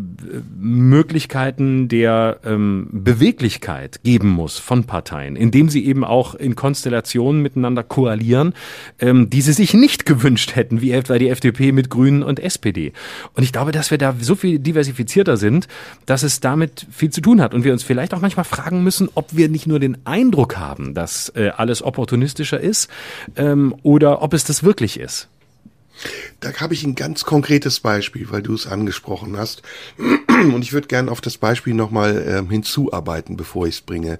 Möglichkeiten 0.59 1.89
der 1.89 2.39
ähm, 2.45 2.89
Beweglichkeit 2.93 4.03
geben 4.05 4.29
muss 4.29 4.59
von 4.59 4.85
Parteien, 4.85 5.37
indem 5.37 5.71
sie 5.71 5.87
eben 5.87 6.05
auch 6.05 6.35
in 6.35 6.55
Konstellationen 6.55 7.43
miteinander 7.43 7.83
koalieren, 7.83 8.55
ähm, 8.99 9.31
die 9.31 9.41
sie 9.41 9.53
sich 9.53 9.73
nicht 9.75 10.05
gewünscht 10.05 10.55
hätten, 10.55 10.83
wie 10.83 10.93
etwa 10.93 11.19
die 11.19 11.31
FDP 11.31 11.73
mit 11.73 11.89
Grünen 11.89 12.23
und 12.23 12.39
SPD. 12.41 12.93
Und 13.35 13.43
ich 13.43 13.53
glaube, 13.53 13.73
dass 13.73 13.91
wir 13.91 13.99
da 13.99 14.15
so 14.21 14.35
viel 14.35 14.59
diversifizierter 14.59 15.39
sind, 15.39 15.67
dass 16.05 16.23
es 16.23 16.41
damit 16.41 16.87
viel 16.91 17.11
zu 17.11 17.23
tun 17.23 17.41
hat 17.41 17.55
und 17.55 17.65
wir 17.65 17.73
uns 17.73 17.83
vielleicht 17.83 18.13
auch 18.13 18.21
manchmal 18.21 18.45
fragen 18.45 18.85
müssen, 18.85 19.09
ob 19.15 19.35
wir 19.35 19.49
nicht 19.49 19.67
nur 19.67 19.81
den 19.81 19.99
Eindruck 20.05 20.59
haben, 20.59 20.93
dass 20.95 21.31
äh, 21.31 21.51
alles 21.57 21.83
opportunistischer 21.83 22.61
ist 22.61 22.91
ähm, 23.37 23.75
oder 23.83 24.23
ob 24.23 24.35
es 24.35 24.45
das 24.45 24.63
wirklich 24.63 25.01
ist. 25.01 25.29
Da 26.41 26.53
habe 26.55 26.75
ich 26.75 26.85
ein 26.85 26.95
ganz 26.95 27.25
konkretes 27.25 27.81
Beispiel, 27.81 28.31
weil 28.31 28.43
du 28.43 28.55
es 28.55 28.67
angesprochen 28.67 29.37
hast. 29.37 29.63
Und 30.29 30.63
ich 30.63 30.73
würde 30.73 30.89
gerne 30.89 31.11
auf 31.11 31.21
das 31.21 31.37
Beispiel 31.37 31.75
nochmal 31.75 32.25
ähm, 32.27 32.51
hinzuarbeiten, 32.51 33.37
bevor 33.37 33.67
ich 33.67 33.77
es 33.77 33.81
bringe. 33.83 34.19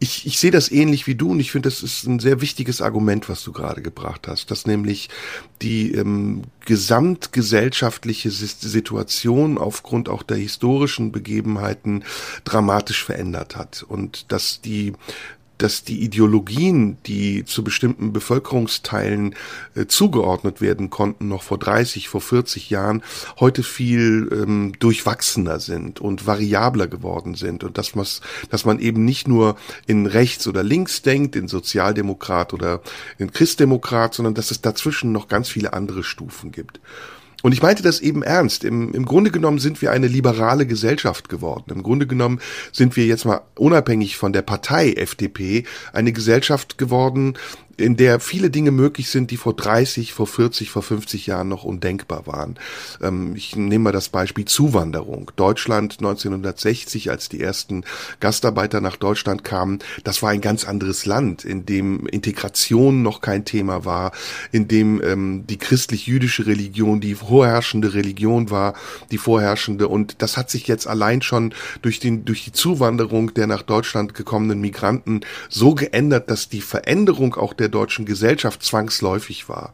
Ich, 0.00 0.26
ich 0.26 0.38
sehe 0.38 0.50
das 0.50 0.70
ähnlich 0.70 1.06
wie 1.06 1.14
du 1.14 1.30
und 1.30 1.40
ich 1.40 1.50
finde, 1.50 1.70
das 1.70 1.82
ist 1.82 2.04
ein 2.04 2.18
sehr 2.18 2.42
wichtiges 2.42 2.82
Argument, 2.82 3.30
was 3.30 3.42
du 3.42 3.52
gerade 3.52 3.80
gebracht 3.80 4.28
hast, 4.28 4.50
dass 4.50 4.66
nämlich 4.66 5.08
die 5.62 5.92
ähm, 5.92 6.42
gesamtgesellschaftliche 6.66 8.30
Situation 8.30 9.56
aufgrund 9.56 10.10
auch 10.10 10.22
der 10.22 10.36
historischen 10.36 11.10
Begebenheiten 11.10 12.04
dramatisch 12.44 13.02
verändert 13.02 13.56
hat 13.56 13.82
und 13.88 14.30
dass 14.30 14.60
die 14.60 14.92
dass 15.62 15.84
die 15.84 16.02
Ideologien, 16.02 16.98
die 17.06 17.44
zu 17.44 17.62
bestimmten 17.62 18.12
Bevölkerungsteilen 18.12 19.34
äh, 19.74 19.86
zugeordnet 19.86 20.60
werden 20.60 20.90
konnten, 20.90 21.28
noch 21.28 21.42
vor 21.42 21.58
30, 21.58 22.08
vor 22.08 22.20
40 22.20 22.70
Jahren, 22.70 23.02
heute 23.38 23.62
viel 23.62 24.28
ähm, 24.32 24.72
durchwachsener 24.78 25.60
sind 25.60 26.00
und 26.00 26.26
variabler 26.26 26.88
geworden 26.88 27.34
sind 27.34 27.62
und 27.62 27.78
dass, 27.78 27.92
dass 28.50 28.64
man 28.64 28.78
eben 28.80 29.04
nicht 29.04 29.28
nur 29.28 29.56
in 29.86 30.06
rechts 30.06 30.46
oder 30.48 30.62
links 30.62 31.02
denkt, 31.02 31.36
in 31.36 31.46
Sozialdemokrat 31.46 32.52
oder 32.52 32.80
in 33.18 33.32
Christdemokrat, 33.32 34.14
sondern 34.14 34.34
dass 34.34 34.50
es 34.50 34.60
dazwischen 34.60 35.12
noch 35.12 35.28
ganz 35.28 35.48
viele 35.48 35.72
andere 35.72 36.02
Stufen 36.02 36.50
gibt. 36.50 36.80
Und 37.42 37.52
ich 37.52 37.62
meinte 37.62 37.82
das 37.82 38.00
eben 38.00 38.22
ernst. 38.22 38.64
Im, 38.64 38.92
Im 38.94 39.04
Grunde 39.04 39.30
genommen 39.30 39.58
sind 39.58 39.82
wir 39.82 39.90
eine 39.90 40.06
liberale 40.06 40.66
Gesellschaft 40.66 41.28
geworden. 41.28 41.72
Im 41.72 41.82
Grunde 41.82 42.06
genommen 42.06 42.40
sind 42.72 42.96
wir 42.96 43.04
jetzt 43.04 43.24
mal 43.24 43.42
unabhängig 43.56 44.16
von 44.16 44.32
der 44.32 44.42
Partei 44.42 44.92
FDP 44.92 45.64
eine 45.92 46.12
Gesellschaft 46.12 46.78
geworden, 46.78 47.34
in 47.82 47.96
der 47.96 48.20
viele 48.20 48.48
Dinge 48.48 48.70
möglich 48.70 49.10
sind, 49.10 49.30
die 49.30 49.36
vor 49.36 49.54
30, 49.54 50.12
vor 50.12 50.26
40, 50.26 50.70
vor 50.70 50.82
50 50.82 51.26
Jahren 51.26 51.48
noch 51.48 51.64
undenkbar 51.64 52.26
waren. 52.26 52.58
Ähm, 53.02 53.34
ich 53.36 53.56
nehme 53.56 53.84
mal 53.84 53.92
das 53.92 54.08
Beispiel 54.08 54.44
Zuwanderung. 54.44 55.30
Deutschland 55.36 55.96
1960, 55.98 57.10
als 57.10 57.28
die 57.28 57.40
ersten 57.40 57.84
Gastarbeiter 58.20 58.80
nach 58.80 58.96
Deutschland 58.96 59.42
kamen, 59.44 59.80
das 60.04 60.22
war 60.22 60.30
ein 60.30 60.40
ganz 60.40 60.64
anderes 60.64 61.06
Land, 61.06 61.44
in 61.44 61.66
dem 61.66 62.06
Integration 62.06 63.02
noch 63.02 63.20
kein 63.20 63.44
Thema 63.44 63.84
war, 63.84 64.12
in 64.52 64.68
dem 64.68 65.02
ähm, 65.02 65.44
die 65.46 65.58
christlich-jüdische 65.58 66.46
Religion 66.46 67.00
die 67.00 67.16
vorherrschende 67.16 67.94
Religion 67.94 68.50
war, 68.50 68.74
die 69.10 69.18
vorherrschende. 69.18 69.88
Und 69.88 70.22
das 70.22 70.36
hat 70.36 70.50
sich 70.50 70.68
jetzt 70.68 70.86
allein 70.86 71.20
schon 71.20 71.52
durch, 71.82 71.98
den, 71.98 72.24
durch 72.24 72.44
die 72.44 72.52
Zuwanderung 72.52 73.34
der 73.34 73.48
nach 73.48 73.62
Deutschland 73.62 74.14
gekommenen 74.14 74.60
Migranten 74.60 75.22
so 75.48 75.74
geändert, 75.74 76.30
dass 76.30 76.48
die 76.48 76.60
Veränderung 76.60 77.34
auch 77.34 77.52
der 77.52 77.71
deutschen 77.72 78.06
Gesellschaft 78.06 78.62
zwangsläufig 78.62 79.48
war 79.48 79.72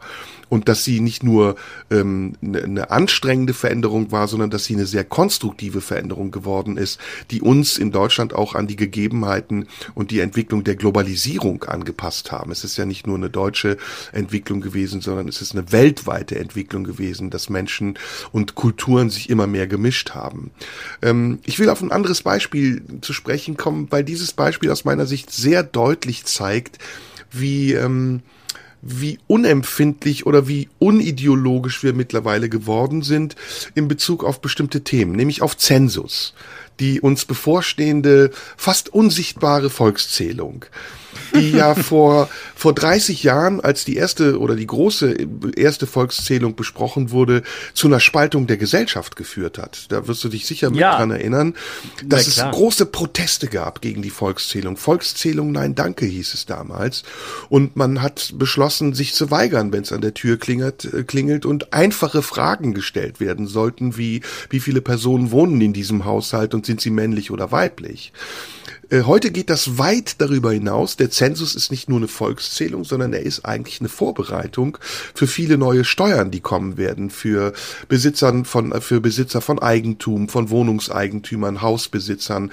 und 0.48 0.68
dass 0.68 0.84
sie 0.84 1.00
nicht 1.00 1.22
nur 1.22 1.56
ähm, 1.90 2.34
eine, 2.42 2.64
eine 2.64 2.90
anstrengende 2.90 3.54
Veränderung 3.54 4.12
war, 4.12 4.28
sondern 4.28 4.50
dass 4.50 4.64
sie 4.64 4.74
eine 4.74 4.86
sehr 4.86 5.04
konstruktive 5.04 5.80
Veränderung 5.80 6.30
geworden 6.30 6.76
ist, 6.76 7.00
die 7.30 7.42
uns 7.42 7.78
in 7.78 7.92
Deutschland 7.92 8.34
auch 8.34 8.54
an 8.54 8.66
die 8.66 8.76
Gegebenheiten 8.76 9.68
und 9.94 10.10
die 10.10 10.20
Entwicklung 10.20 10.64
der 10.64 10.76
Globalisierung 10.76 11.64
angepasst 11.64 12.32
haben. 12.32 12.50
Es 12.50 12.64
ist 12.64 12.76
ja 12.76 12.86
nicht 12.86 13.06
nur 13.06 13.16
eine 13.16 13.30
deutsche 13.30 13.76
Entwicklung 14.12 14.60
gewesen, 14.60 15.00
sondern 15.00 15.28
es 15.28 15.42
ist 15.42 15.52
eine 15.52 15.70
weltweite 15.72 16.38
Entwicklung 16.38 16.84
gewesen, 16.84 17.30
dass 17.30 17.50
Menschen 17.50 17.98
und 18.32 18.54
Kulturen 18.54 19.10
sich 19.10 19.30
immer 19.30 19.46
mehr 19.46 19.66
gemischt 19.66 20.10
haben. 20.10 20.50
Ähm, 21.02 21.40
ich 21.44 21.58
will 21.58 21.70
auf 21.70 21.82
ein 21.82 21.92
anderes 21.92 22.22
Beispiel 22.22 22.82
zu 23.00 23.12
sprechen 23.12 23.56
kommen, 23.56 23.88
weil 23.90 24.04
dieses 24.04 24.32
Beispiel 24.32 24.70
aus 24.70 24.84
meiner 24.84 25.06
Sicht 25.06 25.30
sehr 25.30 25.62
deutlich 25.62 26.24
zeigt, 26.24 26.78
wie 27.30 27.72
ähm, 27.72 28.22
wie 28.80 29.18
unempfindlich 29.26 30.26
oder 30.26 30.46
wie 30.46 30.68
unideologisch 30.78 31.82
wir 31.82 31.94
mittlerweile 31.94 32.48
geworden 32.48 33.02
sind 33.02 33.34
in 33.74 33.88
Bezug 33.88 34.24
auf 34.24 34.40
bestimmte 34.40 34.84
Themen, 34.84 35.12
nämlich 35.12 35.42
auf 35.42 35.56
Zensus, 35.56 36.34
die 36.78 37.00
uns 37.00 37.24
bevorstehende, 37.24 38.30
fast 38.56 38.88
unsichtbare 38.92 39.70
Volkszählung 39.70 40.64
die 41.34 41.50
ja 41.50 41.74
vor, 41.74 42.28
vor 42.54 42.74
30 42.74 43.22
Jahren, 43.22 43.60
als 43.60 43.84
die 43.84 43.96
erste 43.96 44.38
oder 44.38 44.56
die 44.56 44.66
große 44.66 45.16
erste 45.56 45.86
Volkszählung 45.86 46.54
besprochen 46.54 47.10
wurde, 47.10 47.42
zu 47.74 47.86
einer 47.86 48.00
Spaltung 48.00 48.46
der 48.46 48.56
Gesellschaft 48.56 49.16
geführt 49.16 49.58
hat. 49.58 49.86
Da 49.90 50.06
wirst 50.08 50.24
du 50.24 50.28
dich 50.28 50.46
sicher 50.46 50.70
mit 50.70 50.80
ja. 50.80 50.96
dran 50.96 51.10
erinnern, 51.10 51.54
dass 52.04 52.26
es 52.26 52.38
große 52.38 52.86
Proteste 52.86 53.48
gab 53.48 53.80
gegen 53.80 54.02
die 54.02 54.10
Volkszählung. 54.10 54.76
Volkszählung, 54.76 55.52
nein, 55.52 55.74
danke, 55.74 56.06
hieß 56.06 56.34
es 56.34 56.46
damals. 56.46 57.02
Und 57.48 57.76
man 57.76 58.02
hat 58.02 58.32
beschlossen, 58.36 58.94
sich 58.94 59.14
zu 59.14 59.30
weigern, 59.30 59.72
wenn 59.72 59.82
es 59.82 59.92
an 59.92 60.00
der 60.00 60.14
Tür 60.14 60.38
klingelt, 60.38 60.84
äh, 60.92 61.04
klingelt 61.04 61.46
und 61.46 61.72
einfache 61.72 62.22
Fragen 62.22 62.74
gestellt 62.74 63.20
werden 63.20 63.46
sollten, 63.46 63.96
wie 63.96 64.22
wie 64.50 64.60
viele 64.60 64.80
Personen 64.80 65.30
wohnen 65.30 65.60
in 65.60 65.72
diesem 65.72 66.04
Haushalt 66.04 66.54
und 66.54 66.66
sind 66.66 66.80
sie 66.80 66.90
männlich 66.90 67.30
oder 67.30 67.52
weiblich. 67.52 68.12
Äh, 68.90 69.02
heute 69.02 69.30
geht 69.30 69.50
das 69.50 69.78
weit 69.78 70.20
darüber 70.20 70.52
hinaus. 70.52 70.96
Der 70.96 71.10
Zensus 71.10 71.54
ist 71.54 71.70
nicht 71.70 71.88
nur 71.88 71.98
eine 71.98 72.08
Volkszählung, 72.08 72.84
sondern 72.84 73.12
er 73.12 73.22
ist 73.22 73.44
eigentlich 73.44 73.80
eine 73.80 73.88
Vorbereitung 73.88 74.78
für 75.14 75.26
viele 75.26 75.58
neue 75.58 75.84
Steuern, 75.84 76.30
die 76.30 76.40
kommen 76.40 76.76
werden, 76.76 77.10
für 77.10 77.52
Besitzern 77.88 78.44
von, 78.44 78.80
für 78.80 79.00
Besitzer 79.00 79.40
von 79.40 79.58
Eigentum, 79.58 80.28
von 80.28 80.50
Wohnungseigentümern, 80.50 81.60
Hausbesitzern. 81.60 82.50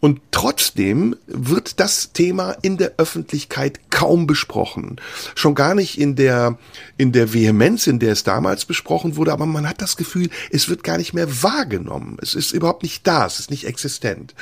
Und 0.00 0.20
trotzdem 0.32 1.14
wird 1.26 1.78
das 1.78 2.12
Thema 2.12 2.56
in 2.62 2.76
der 2.76 2.94
Öffentlichkeit 2.96 3.78
kaum 3.90 4.26
besprochen. 4.26 5.00
Schon 5.36 5.54
gar 5.54 5.76
nicht 5.76 5.98
in 5.98 6.16
der, 6.16 6.58
in 6.96 7.12
der 7.12 7.32
Vehemenz, 7.32 7.86
in 7.86 8.00
der 8.00 8.12
es 8.12 8.24
damals 8.24 8.64
besprochen 8.64 9.16
wurde, 9.16 9.32
aber 9.32 9.46
man 9.46 9.68
hat 9.68 9.80
das 9.80 9.96
Gefühl, 9.96 10.28
es 10.50 10.68
wird 10.68 10.82
gar 10.82 10.98
nicht 10.98 11.12
mehr 11.12 11.42
wahrgenommen. 11.42 12.16
Es 12.20 12.34
ist 12.34 12.52
überhaupt 12.52 12.82
nicht 12.82 13.06
da, 13.06 13.26
es 13.26 13.38
ist 13.38 13.50
nicht 13.50 13.64
existent. 13.64 14.34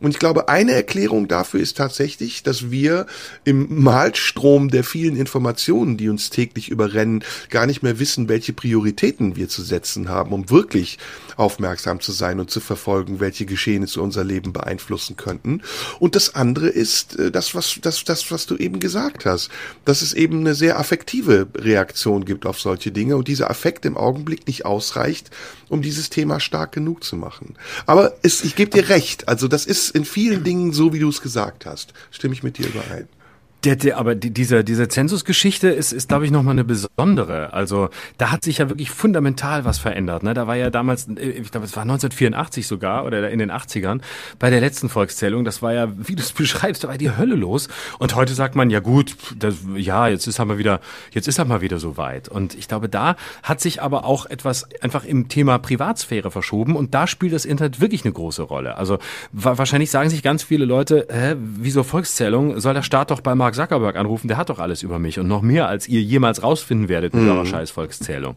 Und 0.00 0.10
ich 0.10 0.18
glaube, 0.18 0.48
eine 0.48 0.72
Erklärung 0.72 1.28
dafür 1.28 1.60
ist 1.60 1.76
tatsächlich, 1.76 2.42
dass 2.42 2.70
wir 2.70 3.06
im 3.44 3.82
Malstrom 3.82 4.70
der 4.70 4.84
vielen 4.84 5.16
Informationen, 5.16 5.96
die 5.96 6.08
uns 6.08 6.30
täglich 6.30 6.70
überrennen, 6.70 7.24
gar 7.50 7.66
nicht 7.66 7.82
mehr 7.82 7.98
wissen, 7.98 8.28
welche 8.28 8.52
Prioritäten 8.52 9.36
wir 9.36 9.48
zu 9.48 9.62
setzen 9.62 10.08
haben, 10.08 10.32
um 10.32 10.50
wirklich 10.50 10.98
aufmerksam 11.36 12.00
zu 12.00 12.12
sein 12.12 12.40
und 12.40 12.50
zu 12.50 12.60
verfolgen, 12.60 13.20
welche 13.20 13.46
Geschehnisse 13.46 14.00
unser 14.00 14.24
Leben 14.24 14.52
beeinflussen 14.52 15.16
könnten. 15.16 15.62
Und 15.98 16.14
das 16.16 16.34
andere 16.34 16.68
ist 16.68 17.18
äh, 17.18 17.30
das, 17.30 17.54
was, 17.54 17.78
das, 17.82 18.04
das, 18.04 18.30
was 18.30 18.46
du 18.46 18.56
eben 18.56 18.80
gesagt 18.80 19.26
hast, 19.26 19.50
dass 19.84 20.02
es 20.02 20.14
eben 20.14 20.40
eine 20.40 20.54
sehr 20.54 20.78
affektive 20.78 21.46
Reaktion 21.54 22.24
gibt 22.24 22.46
auf 22.46 22.60
solche 22.60 22.90
Dinge 22.90 23.16
und 23.16 23.28
dieser 23.28 23.50
Affekt 23.50 23.84
im 23.84 23.96
Augenblick 23.96 24.46
nicht 24.46 24.64
ausreicht, 24.64 25.30
um 25.68 25.82
dieses 25.82 26.10
Thema 26.10 26.40
stark 26.40 26.72
genug 26.72 27.04
zu 27.04 27.16
machen. 27.16 27.56
Aber 27.86 28.14
es, 28.22 28.44
ich 28.44 28.54
gebe 28.54 28.70
dir 28.70 28.88
recht, 28.88 29.28
also 29.28 29.48
das 29.48 29.66
ist 29.66 29.85
in 29.90 30.04
vielen 30.04 30.44
Dingen 30.44 30.72
so, 30.72 30.92
wie 30.92 30.98
du 30.98 31.08
es 31.08 31.20
gesagt 31.20 31.66
hast. 31.66 31.92
Stimme 32.10 32.34
ich 32.34 32.42
mit 32.42 32.58
dir 32.58 32.66
überein. 32.66 33.08
Der, 33.64 33.76
der, 33.76 33.98
aber 33.98 34.14
die, 34.14 34.30
diese, 34.30 34.62
diese 34.62 34.88
Zensusgeschichte 34.88 35.68
ist, 35.68 35.92
ist 35.92 36.08
glaube 36.08 36.24
ich, 36.24 36.30
nochmal 36.30 36.52
eine 36.52 36.64
besondere. 36.64 37.52
Also 37.52 37.88
da 38.18 38.30
hat 38.30 38.44
sich 38.44 38.58
ja 38.58 38.68
wirklich 38.68 38.90
fundamental 38.90 39.64
was 39.64 39.78
verändert. 39.78 40.22
Ne? 40.22 40.34
Da 40.34 40.46
war 40.46 40.56
ja 40.56 40.70
damals, 40.70 41.08
äh, 41.08 41.30
ich 41.30 41.50
glaube, 41.50 41.66
es 41.66 41.74
war 41.74 41.82
1984 41.82 42.66
sogar 42.66 43.04
oder 43.04 43.28
in 43.30 43.38
den 43.38 43.50
80ern, 43.50 44.00
bei 44.38 44.50
der 44.50 44.60
letzten 44.60 44.88
Volkszählung, 44.88 45.44
das 45.44 45.62
war 45.62 45.72
ja, 45.72 45.88
wie 45.96 46.14
du 46.14 46.22
es 46.22 46.32
beschreibst, 46.32 46.84
da 46.84 46.88
war 46.88 46.98
die 46.98 47.16
Hölle 47.16 47.34
los. 47.34 47.68
Und 47.98 48.14
heute 48.14 48.34
sagt 48.34 48.54
man, 48.54 48.70
ja 48.70 48.80
gut, 48.80 49.16
das, 49.38 49.56
ja, 49.74 50.08
jetzt 50.08 50.26
ist 50.26 50.38
halt 50.38 50.48
mal 50.48 50.58
wieder, 50.58 50.80
jetzt 51.10 51.26
ist 51.26 51.38
halt 51.38 51.48
mal 51.48 51.60
wieder 51.60 51.78
so 51.78 51.96
weit. 51.96 52.28
Und 52.28 52.54
ich 52.54 52.68
glaube, 52.68 52.88
da 52.88 53.16
hat 53.42 53.60
sich 53.60 53.82
aber 53.82 54.04
auch 54.04 54.26
etwas 54.26 54.68
einfach 54.80 55.04
im 55.04 55.28
Thema 55.28 55.58
Privatsphäre 55.58 56.30
verschoben 56.30 56.76
und 56.76 56.94
da 56.94 57.06
spielt 57.06 57.32
das 57.32 57.44
Internet 57.44 57.80
wirklich 57.80 58.04
eine 58.04 58.12
große 58.12 58.42
Rolle. 58.42 58.76
Also 58.76 58.98
wahrscheinlich 59.32 59.90
sagen 59.90 60.10
sich 60.10 60.22
ganz 60.22 60.42
viele 60.42 60.64
Leute, 60.64 61.06
hä, 61.10 61.34
wieso 61.38 61.82
Volkszählung? 61.82 62.60
Soll 62.60 62.74
der 62.74 62.82
Staat 62.82 63.10
doch 63.10 63.20
bei 63.20 63.34
Mark 63.46 63.54
Zuckerberg 63.54 63.94
anrufen, 63.94 64.26
der 64.26 64.38
hat 64.38 64.48
doch 64.50 64.58
alles 64.58 64.82
über 64.82 64.98
mich 64.98 65.20
und 65.20 65.28
noch 65.28 65.40
mehr, 65.40 65.68
als 65.68 65.86
ihr 65.86 66.02
jemals 66.02 66.42
rausfinden 66.42 66.88
werdet 66.88 67.14
mit 67.14 67.22
mhm. 67.22 67.30
eurer 67.30 67.46
Scheißvolkszählung. 67.46 68.34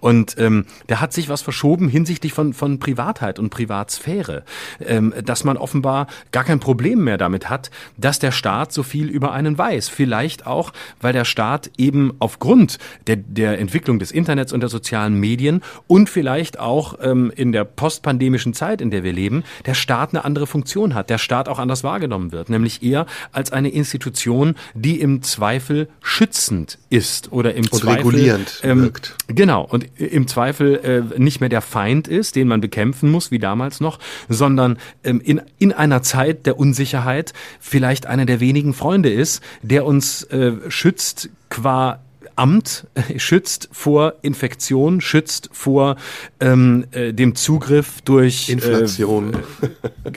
Und 0.00 0.36
ähm, 0.36 0.66
da 0.86 1.00
hat 1.00 1.14
sich 1.14 1.30
was 1.30 1.40
verschoben 1.40 1.88
hinsichtlich 1.88 2.34
von, 2.34 2.52
von 2.52 2.78
Privatheit 2.78 3.38
und 3.38 3.48
Privatsphäre, 3.48 4.44
ähm, 4.84 5.14
dass 5.24 5.44
man 5.44 5.56
offenbar 5.56 6.08
gar 6.30 6.44
kein 6.44 6.60
Problem 6.60 7.04
mehr 7.04 7.16
damit 7.16 7.48
hat, 7.48 7.70
dass 7.96 8.18
der 8.18 8.32
Staat 8.32 8.70
so 8.74 8.82
viel 8.82 9.08
über 9.08 9.32
einen 9.32 9.56
weiß. 9.56 9.88
Vielleicht 9.88 10.46
auch, 10.46 10.74
weil 11.00 11.14
der 11.14 11.24
Staat 11.24 11.70
eben 11.78 12.12
aufgrund 12.18 12.76
der, 13.06 13.16
der 13.16 13.58
Entwicklung 13.58 13.98
des 13.98 14.12
Internets 14.12 14.52
und 14.52 14.60
der 14.60 14.68
sozialen 14.68 15.14
Medien 15.14 15.62
und 15.86 16.10
vielleicht 16.10 16.58
auch 16.58 16.98
ähm, 17.00 17.32
in 17.34 17.52
der 17.52 17.64
postpandemischen 17.64 18.52
Zeit, 18.52 18.82
in 18.82 18.90
der 18.90 19.04
wir 19.04 19.14
leben, 19.14 19.42
der 19.64 19.72
Staat 19.72 20.10
eine 20.10 20.26
andere 20.26 20.46
Funktion 20.46 20.94
hat, 20.94 21.08
der 21.08 21.16
Staat 21.16 21.48
auch 21.48 21.58
anders 21.58 21.82
wahrgenommen 21.82 22.30
wird, 22.30 22.50
nämlich 22.50 22.82
eher 22.82 23.06
als 23.32 23.52
eine 23.52 23.70
Institution, 23.70 24.49
die 24.74 25.00
im 25.00 25.22
Zweifel 25.22 25.88
schützend 26.02 26.78
ist 26.88 27.32
oder 27.32 27.54
im 27.54 27.64
und 27.64 27.74
Zweifel 27.74 27.96
regulierend 27.98 28.60
ähm, 28.62 28.82
wirkt. 28.82 29.16
Genau 29.28 29.64
und 29.64 29.86
im 29.98 30.26
Zweifel 30.26 30.76
äh, 31.14 31.20
nicht 31.20 31.40
mehr 31.40 31.48
der 31.48 31.62
Feind 31.62 32.08
ist, 32.08 32.36
den 32.36 32.48
man 32.48 32.60
bekämpfen 32.60 33.10
muss 33.10 33.30
wie 33.30 33.38
damals 33.38 33.80
noch, 33.80 33.98
sondern 34.28 34.78
ähm, 35.04 35.20
in 35.20 35.40
in 35.58 35.72
einer 35.72 36.02
Zeit 36.02 36.46
der 36.46 36.58
Unsicherheit 36.58 37.32
vielleicht 37.60 38.06
einer 38.06 38.26
der 38.26 38.40
wenigen 38.40 38.74
Freunde 38.74 39.10
ist, 39.10 39.42
der 39.62 39.84
uns 39.84 40.24
äh, 40.24 40.52
schützt 40.68 41.30
qua 41.48 42.00
Amt 42.40 42.86
schützt 43.16 43.68
vor 43.70 44.14
Infektion, 44.22 45.02
schützt 45.02 45.50
vor 45.52 45.96
ähm, 46.40 46.86
äh, 46.92 47.12
dem 47.12 47.34
Zugriff 47.34 48.00
durch 48.02 48.48
Inflation, 48.48 49.34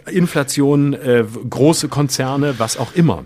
äh, 0.08 0.12
Inflation, 0.12 0.94
äh, 0.94 1.26
große 1.50 1.90
Konzerne, 1.90 2.56
was 2.60 2.78
auch 2.78 2.96
immer. 2.96 3.26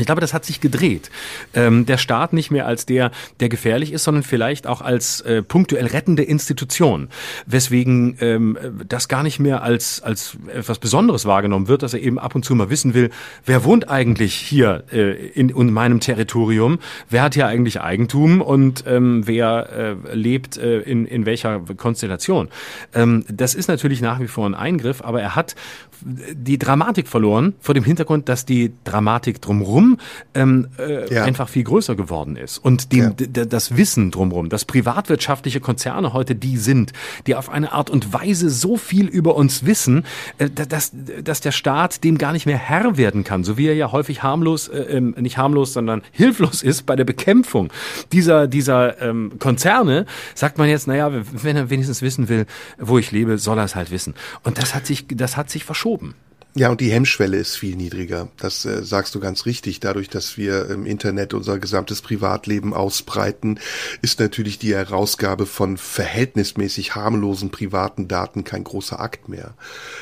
Ich 0.00 0.06
glaube, 0.06 0.20
das 0.20 0.34
hat 0.34 0.44
sich 0.44 0.60
gedreht. 0.60 1.10
Ähm, 1.54 1.86
der 1.86 1.98
Staat 1.98 2.32
nicht 2.32 2.50
mehr 2.50 2.66
als 2.66 2.86
der, 2.86 3.10
der 3.40 3.48
gefährlich 3.48 3.92
ist, 3.92 4.04
sondern 4.04 4.22
vielleicht 4.22 4.66
auch 4.66 4.80
als 4.80 5.20
äh, 5.22 5.42
punktuell 5.42 5.86
rettende 5.86 6.22
Institution, 6.22 7.08
weswegen 7.46 8.16
ähm, 8.20 8.58
das 8.88 9.08
gar 9.08 9.22
nicht 9.22 9.38
mehr 9.38 9.62
als 9.62 10.02
als 10.02 10.36
etwas 10.52 10.78
Besonderes 10.78 11.26
wahrgenommen 11.26 11.68
wird, 11.68 11.82
dass 11.82 11.94
er 11.94 12.00
eben 12.00 12.18
ab 12.18 12.34
und 12.34 12.44
zu 12.44 12.54
mal 12.54 12.70
wissen 12.70 12.94
will, 12.94 13.10
wer 13.44 13.64
wohnt 13.64 13.88
eigentlich 13.88 14.34
hier 14.34 14.84
äh, 14.92 15.12
in, 15.28 15.50
in 15.50 15.72
meinem 15.72 16.00
Territorium, 16.00 16.78
wer 17.08 17.22
hat 17.22 17.34
hier 17.34 17.46
eigentlich 17.46 17.80
Eigentum 17.80 18.40
und 18.40 18.84
ähm, 18.86 19.26
wer 19.26 19.96
äh, 20.08 20.14
lebt 20.14 20.56
äh, 20.56 20.80
in 20.80 21.06
in 21.06 21.26
welcher 21.26 21.60
Konstellation. 21.76 22.48
Ähm, 22.94 23.24
das 23.28 23.54
ist 23.54 23.68
natürlich 23.68 24.00
nach 24.00 24.20
wie 24.20 24.28
vor 24.28 24.46
ein 24.46 24.54
Eingriff, 24.54 25.02
aber 25.02 25.20
er 25.20 25.36
hat 25.36 25.54
die 26.02 26.58
Dramatik 26.58 27.08
verloren 27.08 27.54
vor 27.60 27.74
dem 27.74 27.84
Hintergrund, 27.84 28.28
dass 28.28 28.44
die 28.44 28.72
Dramatik 28.84 29.42
drumherum 29.42 29.89
ähm, 30.34 30.68
äh, 30.78 31.12
ja. 31.12 31.24
einfach 31.24 31.48
viel 31.48 31.64
größer 31.64 31.94
geworden 31.94 32.36
ist. 32.36 32.58
Und 32.58 32.92
dem, 32.92 33.14
ja. 33.18 33.44
das 33.44 33.76
Wissen 33.76 34.10
drumrum, 34.10 34.48
dass 34.48 34.64
privatwirtschaftliche 34.64 35.60
Konzerne 35.60 36.12
heute 36.12 36.34
die 36.34 36.56
sind, 36.56 36.92
die 37.26 37.34
auf 37.34 37.48
eine 37.48 37.72
Art 37.72 37.90
und 37.90 38.12
Weise 38.12 38.50
so 38.50 38.76
viel 38.76 39.06
über 39.06 39.36
uns 39.36 39.64
wissen, 39.66 40.04
äh, 40.38 40.48
dass, 40.50 40.92
dass 41.22 41.40
der 41.40 41.52
Staat 41.52 42.04
dem 42.04 42.18
gar 42.18 42.32
nicht 42.32 42.46
mehr 42.46 42.58
Herr 42.58 42.96
werden 42.96 43.24
kann, 43.24 43.44
so 43.44 43.56
wie 43.56 43.66
er 43.66 43.74
ja 43.74 43.92
häufig 43.92 44.22
harmlos, 44.22 44.68
äh, 44.68 44.78
ähm, 44.82 45.14
nicht 45.18 45.38
harmlos, 45.38 45.72
sondern 45.72 46.02
hilflos 46.12 46.62
ist 46.62 46.86
bei 46.86 46.96
der 46.96 47.04
Bekämpfung 47.04 47.72
dieser, 48.12 48.46
dieser 48.46 49.00
ähm, 49.02 49.32
Konzerne, 49.38 50.06
sagt 50.34 50.58
man 50.58 50.68
jetzt, 50.68 50.86
naja, 50.86 51.10
wenn 51.12 51.56
er 51.56 51.70
wenigstens 51.70 52.02
wissen 52.02 52.28
will, 52.28 52.46
wo 52.78 52.98
ich 52.98 53.12
lebe, 53.12 53.38
soll 53.38 53.58
er 53.58 53.64
es 53.64 53.74
halt 53.74 53.90
wissen. 53.90 54.14
Und 54.42 54.58
das 54.58 54.74
hat 54.74 54.86
sich, 54.86 55.06
das 55.08 55.36
hat 55.36 55.50
sich 55.50 55.64
verschoben. 55.64 56.14
Ja, 56.54 56.68
und 56.68 56.80
die 56.80 56.90
Hemmschwelle 56.90 57.36
ist 57.36 57.56
viel 57.56 57.76
niedriger. 57.76 58.28
Das 58.38 58.64
äh, 58.64 58.82
sagst 58.82 59.14
du 59.14 59.20
ganz 59.20 59.46
richtig. 59.46 59.78
Dadurch, 59.78 60.08
dass 60.08 60.36
wir 60.36 60.68
im 60.68 60.84
Internet 60.84 61.32
unser 61.32 61.58
gesamtes 61.58 62.02
Privatleben 62.02 62.74
ausbreiten, 62.74 63.60
ist 64.02 64.18
natürlich 64.18 64.58
die 64.58 64.74
Herausgabe 64.74 65.46
von 65.46 65.76
verhältnismäßig 65.76 66.96
harmlosen 66.96 67.50
privaten 67.50 68.08
Daten 68.08 68.42
kein 68.42 68.64
großer 68.64 68.98
Akt 68.98 69.28
mehr. 69.28 69.54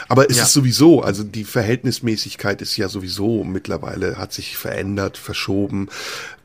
Aber 0.09 0.31
es 0.31 0.39
ja. 0.39 0.45
ist 0.45 0.55
sowieso, 0.55 1.03
also 1.03 1.23
die 1.23 1.45
Verhältnismäßigkeit 1.45 2.63
ist 2.63 2.77
ja 2.79 2.89
sowieso 2.89 3.45
mittlerweile, 3.45 4.17
hat 4.17 4.33
sich 4.33 4.57
verändert, 4.57 5.19
verschoben 5.19 5.89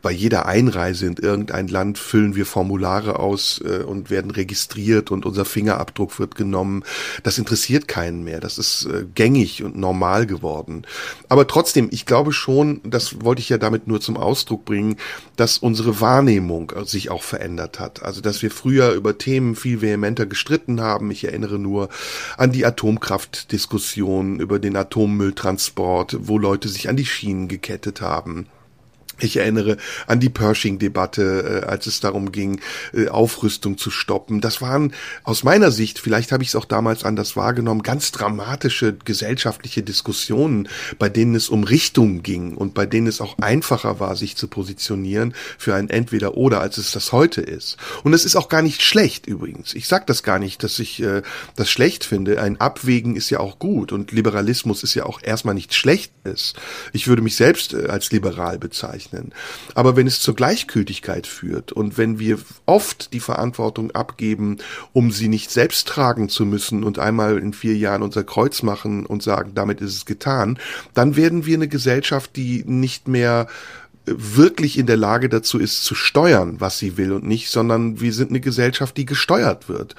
bei 0.03 0.11
jeder 0.11 0.45
Einreise 0.45 1.07
in 1.07 1.15
irgendein 1.15 1.69
Land 1.69 1.97
füllen 1.97 2.35
wir 2.35 2.45
Formulare 2.45 3.19
aus 3.19 3.61
äh, 3.65 3.83
und 3.83 4.09
werden 4.09 4.31
registriert 4.31 5.09
und 5.11 5.25
unser 5.25 5.45
Fingerabdruck 5.45 6.19
wird 6.19 6.35
genommen. 6.35 6.83
Das 7.23 7.37
interessiert 7.37 7.87
keinen 7.87 8.23
mehr. 8.23 8.41
Das 8.41 8.57
ist 8.57 8.85
äh, 8.85 9.05
gängig 9.15 9.63
und 9.63 9.77
normal 9.77 10.27
geworden. 10.27 10.85
Aber 11.29 11.47
trotzdem, 11.47 11.87
ich 11.89 12.05
glaube 12.05 12.33
schon, 12.33 12.81
das 12.83 13.23
wollte 13.23 13.39
ich 13.39 13.47
ja 13.47 13.57
damit 13.57 13.87
nur 13.87 14.01
zum 14.01 14.17
Ausdruck 14.17 14.65
bringen, 14.65 14.97
dass 15.37 15.57
unsere 15.57 16.01
Wahrnehmung 16.01 16.73
sich 16.83 17.09
auch 17.09 17.23
verändert 17.23 17.79
hat. 17.79 18.03
Also, 18.03 18.19
dass 18.19 18.41
wir 18.41 18.51
früher 18.51 18.91
über 18.91 19.17
Themen 19.17 19.55
viel 19.55 19.81
vehementer 19.81 20.25
gestritten 20.25 20.81
haben. 20.81 21.11
Ich 21.11 21.23
erinnere 21.23 21.57
nur 21.57 21.87
an 22.37 22.51
die 22.51 22.65
Atomkraftdiskussion, 22.65 24.41
über 24.41 24.59
den 24.59 24.75
Atommülltransport, 24.75 26.17
wo 26.19 26.37
Leute 26.37 26.67
sich 26.67 26.89
an 26.89 26.97
die 26.97 27.05
Schienen 27.05 27.47
gekettet 27.47 28.01
haben. 28.01 28.47
Ich 29.23 29.37
erinnere 29.37 29.77
an 30.05 30.19
die 30.19 30.29
Pershing-Debatte, 30.29 31.63
äh, 31.63 31.65
als 31.65 31.87
es 31.87 32.01
darum 32.01 32.31
ging, 32.33 32.59
äh, 32.93 33.07
Aufrüstung 33.07 33.77
zu 33.77 33.89
stoppen. 33.89 34.41
Das 34.41 34.61
waren 34.61 34.93
aus 35.23 35.43
meiner 35.43 35.71
Sicht, 35.71 35.99
vielleicht 35.99 36.33
habe 36.33 36.43
ich 36.43 36.49
es 36.49 36.55
auch 36.55 36.65
damals 36.65 37.05
anders 37.05 37.37
wahrgenommen, 37.37 37.83
ganz 37.83 38.11
dramatische 38.11 38.93
gesellschaftliche 38.93 39.81
Diskussionen, 39.81 40.67
bei 40.99 41.07
denen 41.07 41.35
es 41.35 41.47
um 41.47 41.63
Richtung 41.63 42.21
ging 42.21 42.55
und 42.55 42.73
bei 42.73 42.85
denen 42.85 43.07
es 43.07 43.21
auch 43.21 43.37
einfacher 43.39 44.01
war, 44.01 44.17
sich 44.17 44.35
zu 44.35 44.49
positionieren 44.49 45.33
für 45.57 45.73
ein 45.73 45.89
Entweder-Oder, 45.89 46.59
als 46.59 46.77
es 46.77 46.91
das 46.91 47.13
heute 47.13 47.41
ist. 47.41 47.77
Und 48.03 48.13
es 48.13 48.25
ist 48.25 48.35
auch 48.35 48.49
gar 48.49 48.61
nicht 48.61 48.81
schlecht 48.81 49.25
übrigens. 49.25 49.73
Ich 49.73 49.87
sage 49.87 50.03
das 50.05 50.23
gar 50.23 50.39
nicht, 50.39 50.63
dass 50.63 50.79
ich 50.79 51.01
äh, 51.01 51.21
das 51.55 51.69
schlecht 51.69 52.03
finde. 52.03 52.41
Ein 52.41 52.59
Abwägen 52.59 53.15
ist 53.15 53.29
ja 53.29 53.39
auch 53.39 53.57
gut 53.57 53.93
und 53.93 54.11
Liberalismus 54.11 54.83
ist 54.83 54.95
ja 54.95 55.05
auch 55.05 55.21
erstmal 55.23 55.55
nichts 55.55 55.75
Schlechtes. 55.75 56.53
Ich 56.91 57.07
würde 57.07 57.21
mich 57.21 57.37
selbst 57.37 57.73
äh, 57.73 57.87
als 57.87 58.11
liberal 58.11 58.59
bezeichnen 58.59 59.12
bezeichnen. 59.13 59.33
Aber 59.75 59.95
wenn 59.95 60.07
es 60.07 60.19
zur 60.19 60.35
Gleichgültigkeit 60.35 61.27
führt 61.27 61.71
und 61.71 61.97
wenn 61.97 62.19
wir 62.19 62.39
oft 62.65 63.13
die 63.13 63.19
Verantwortung 63.19 63.91
abgeben, 63.91 64.57
um 64.91 65.11
sie 65.11 65.27
nicht 65.27 65.51
selbst 65.51 65.87
tragen 65.87 66.29
zu 66.29 66.45
müssen 66.45 66.83
und 66.83 66.99
einmal 66.99 67.37
in 67.37 67.53
vier 67.53 67.75
Jahren 67.75 68.01
unser 68.01 68.23
Kreuz 68.23 68.63
machen 68.63 69.05
und 69.05 69.23
sagen, 69.23 69.51
damit 69.55 69.81
ist 69.81 69.95
es 69.95 70.05
getan, 70.05 70.59
dann 70.93 71.15
werden 71.15 71.45
wir 71.45 71.55
eine 71.55 71.67
Gesellschaft, 71.67 72.35
die 72.35 72.63
nicht 72.65 73.07
mehr 73.07 73.47
wirklich 74.05 74.77
in 74.77 74.85
der 74.85 74.97
Lage 74.97 75.29
dazu 75.29 75.57
ist, 75.57 75.85
zu 75.85 75.95
steuern, 75.95 76.59
was 76.59 76.77
sie 76.77 76.97
will 76.97 77.13
und 77.13 77.25
nicht, 77.25 77.49
sondern 77.49 78.01
wir 78.01 78.11
sind 78.11 78.31
eine 78.31 78.41
Gesellschaft, 78.41 78.97
die 78.97 79.05
gesteuert 79.05 79.69
wird. 79.69 79.95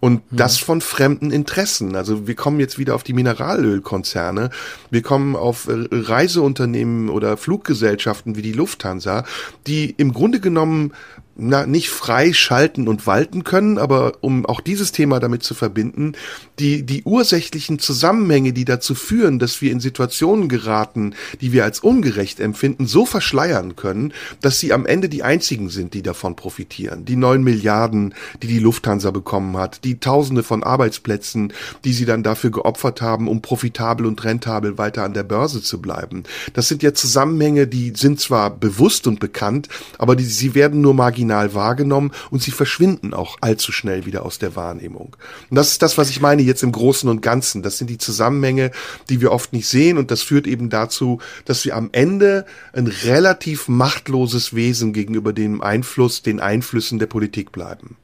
Und 0.00 0.30
mhm. 0.30 0.36
das 0.36 0.58
von 0.58 0.80
fremden 0.80 1.30
Interessen. 1.30 1.96
Also 1.96 2.26
wir 2.26 2.34
kommen 2.34 2.60
jetzt 2.60 2.78
wieder 2.78 2.94
auf 2.94 3.02
die 3.02 3.12
Mineralölkonzerne. 3.12 4.50
Wir 4.90 5.02
kommen 5.02 5.36
auf 5.36 5.68
äh, 5.68 5.88
Reiseunternehmen 5.90 7.08
oder 7.08 7.36
Fluggesellschaften 7.36 8.36
wie 8.36 8.42
die 8.42 8.52
Lufthansa, 8.52 9.24
die 9.66 9.90
im 9.96 10.12
Grunde 10.12 10.40
genommen 10.40 10.92
na, 11.38 11.66
nicht 11.66 11.90
frei 11.90 12.32
schalten 12.32 12.88
und 12.88 13.06
walten 13.06 13.44
können, 13.44 13.78
aber 13.78 14.14
um 14.22 14.46
auch 14.46 14.60
dieses 14.60 14.92
Thema 14.92 15.20
damit 15.20 15.42
zu 15.42 15.54
verbinden, 15.54 16.12
die, 16.58 16.82
die 16.82 17.02
ursächlichen 17.04 17.78
Zusammenhänge, 17.78 18.52
die 18.52 18.64
dazu 18.64 18.94
führen, 18.94 19.38
dass 19.38 19.60
wir 19.60 19.70
in 19.70 19.80
Situationen 19.80 20.48
geraten, 20.48 21.14
die 21.40 21.52
wir 21.52 21.64
als 21.64 21.80
ungerecht 21.80 22.40
empfinden, 22.40 22.86
so 22.86 23.04
verschleiern 23.04 23.76
können, 23.76 24.14
dass 24.40 24.58
sie 24.60 24.72
am 24.72 24.86
Ende 24.86 25.08
die 25.08 25.22
einzigen 25.22 25.68
sind, 25.68 25.92
die 25.92 26.02
davon 26.02 26.36
profitieren. 26.36 27.04
Die 27.04 27.16
neun 27.16 27.42
Milliarden, 27.44 28.14
die 28.42 28.46
die 28.46 28.58
Lufthansa 28.58 29.10
bekommen 29.10 29.56
hat, 29.58 29.84
die 29.84 30.00
Tausende 30.00 30.42
von 30.42 30.62
Arbeitsplätzen, 30.62 31.52
die 31.84 31.92
sie 31.92 32.06
dann 32.06 32.22
dafür 32.22 32.50
geopfert 32.50 33.02
haben, 33.02 33.28
um 33.28 33.42
profitabel 33.42 34.06
und 34.06 34.24
rentabel 34.24 34.78
weiter 34.78 35.04
an 35.04 35.12
der 35.12 35.24
Börse 35.24 35.62
zu 35.62 35.82
bleiben. 35.82 36.22
Das 36.54 36.68
sind 36.68 36.82
ja 36.82 36.94
Zusammenhänge, 36.94 37.66
die 37.66 37.92
sind 37.94 38.20
zwar 38.20 38.50
bewusst 38.50 39.06
und 39.06 39.20
bekannt, 39.20 39.68
aber 39.98 40.16
die, 40.16 40.24
sie 40.24 40.54
werden 40.54 40.80
nur 40.80 40.94
marginal 40.94 41.25
marginal 41.26 41.54
wahrgenommen 41.54 42.12
und 42.30 42.42
sie 42.42 42.50
verschwinden 42.50 43.12
auch 43.12 43.36
allzu 43.40 43.72
schnell 43.72 44.06
wieder 44.06 44.24
aus 44.24 44.38
der 44.38 44.56
Wahrnehmung. 44.56 45.16
Und 45.50 45.56
das 45.56 45.72
ist 45.72 45.82
das, 45.82 45.98
was 45.98 46.10
ich 46.10 46.20
meine 46.20 46.42
jetzt 46.42 46.62
im 46.62 46.72
Großen 46.72 47.08
und 47.08 47.20
Ganzen. 47.20 47.62
Das 47.62 47.78
sind 47.78 47.90
die 47.90 47.98
Zusammenhänge, 47.98 48.70
die 49.08 49.20
wir 49.20 49.32
oft 49.32 49.52
nicht 49.52 49.68
sehen 49.68 49.98
und 49.98 50.10
das 50.10 50.22
führt 50.22 50.46
eben 50.46 50.70
dazu, 50.70 51.20
dass 51.44 51.64
wir 51.64 51.76
am 51.76 51.90
Ende 51.92 52.46
ein 52.72 52.86
relativ 52.86 53.68
machtloses 53.68 54.54
Wesen 54.54 54.92
gegenüber 54.92 55.32
dem 55.32 55.60
Einfluss, 55.60 56.22
den 56.22 56.40
Einflüssen 56.40 56.98
der 56.98 57.06
Politik 57.06 57.52
bleiben. 57.52 57.96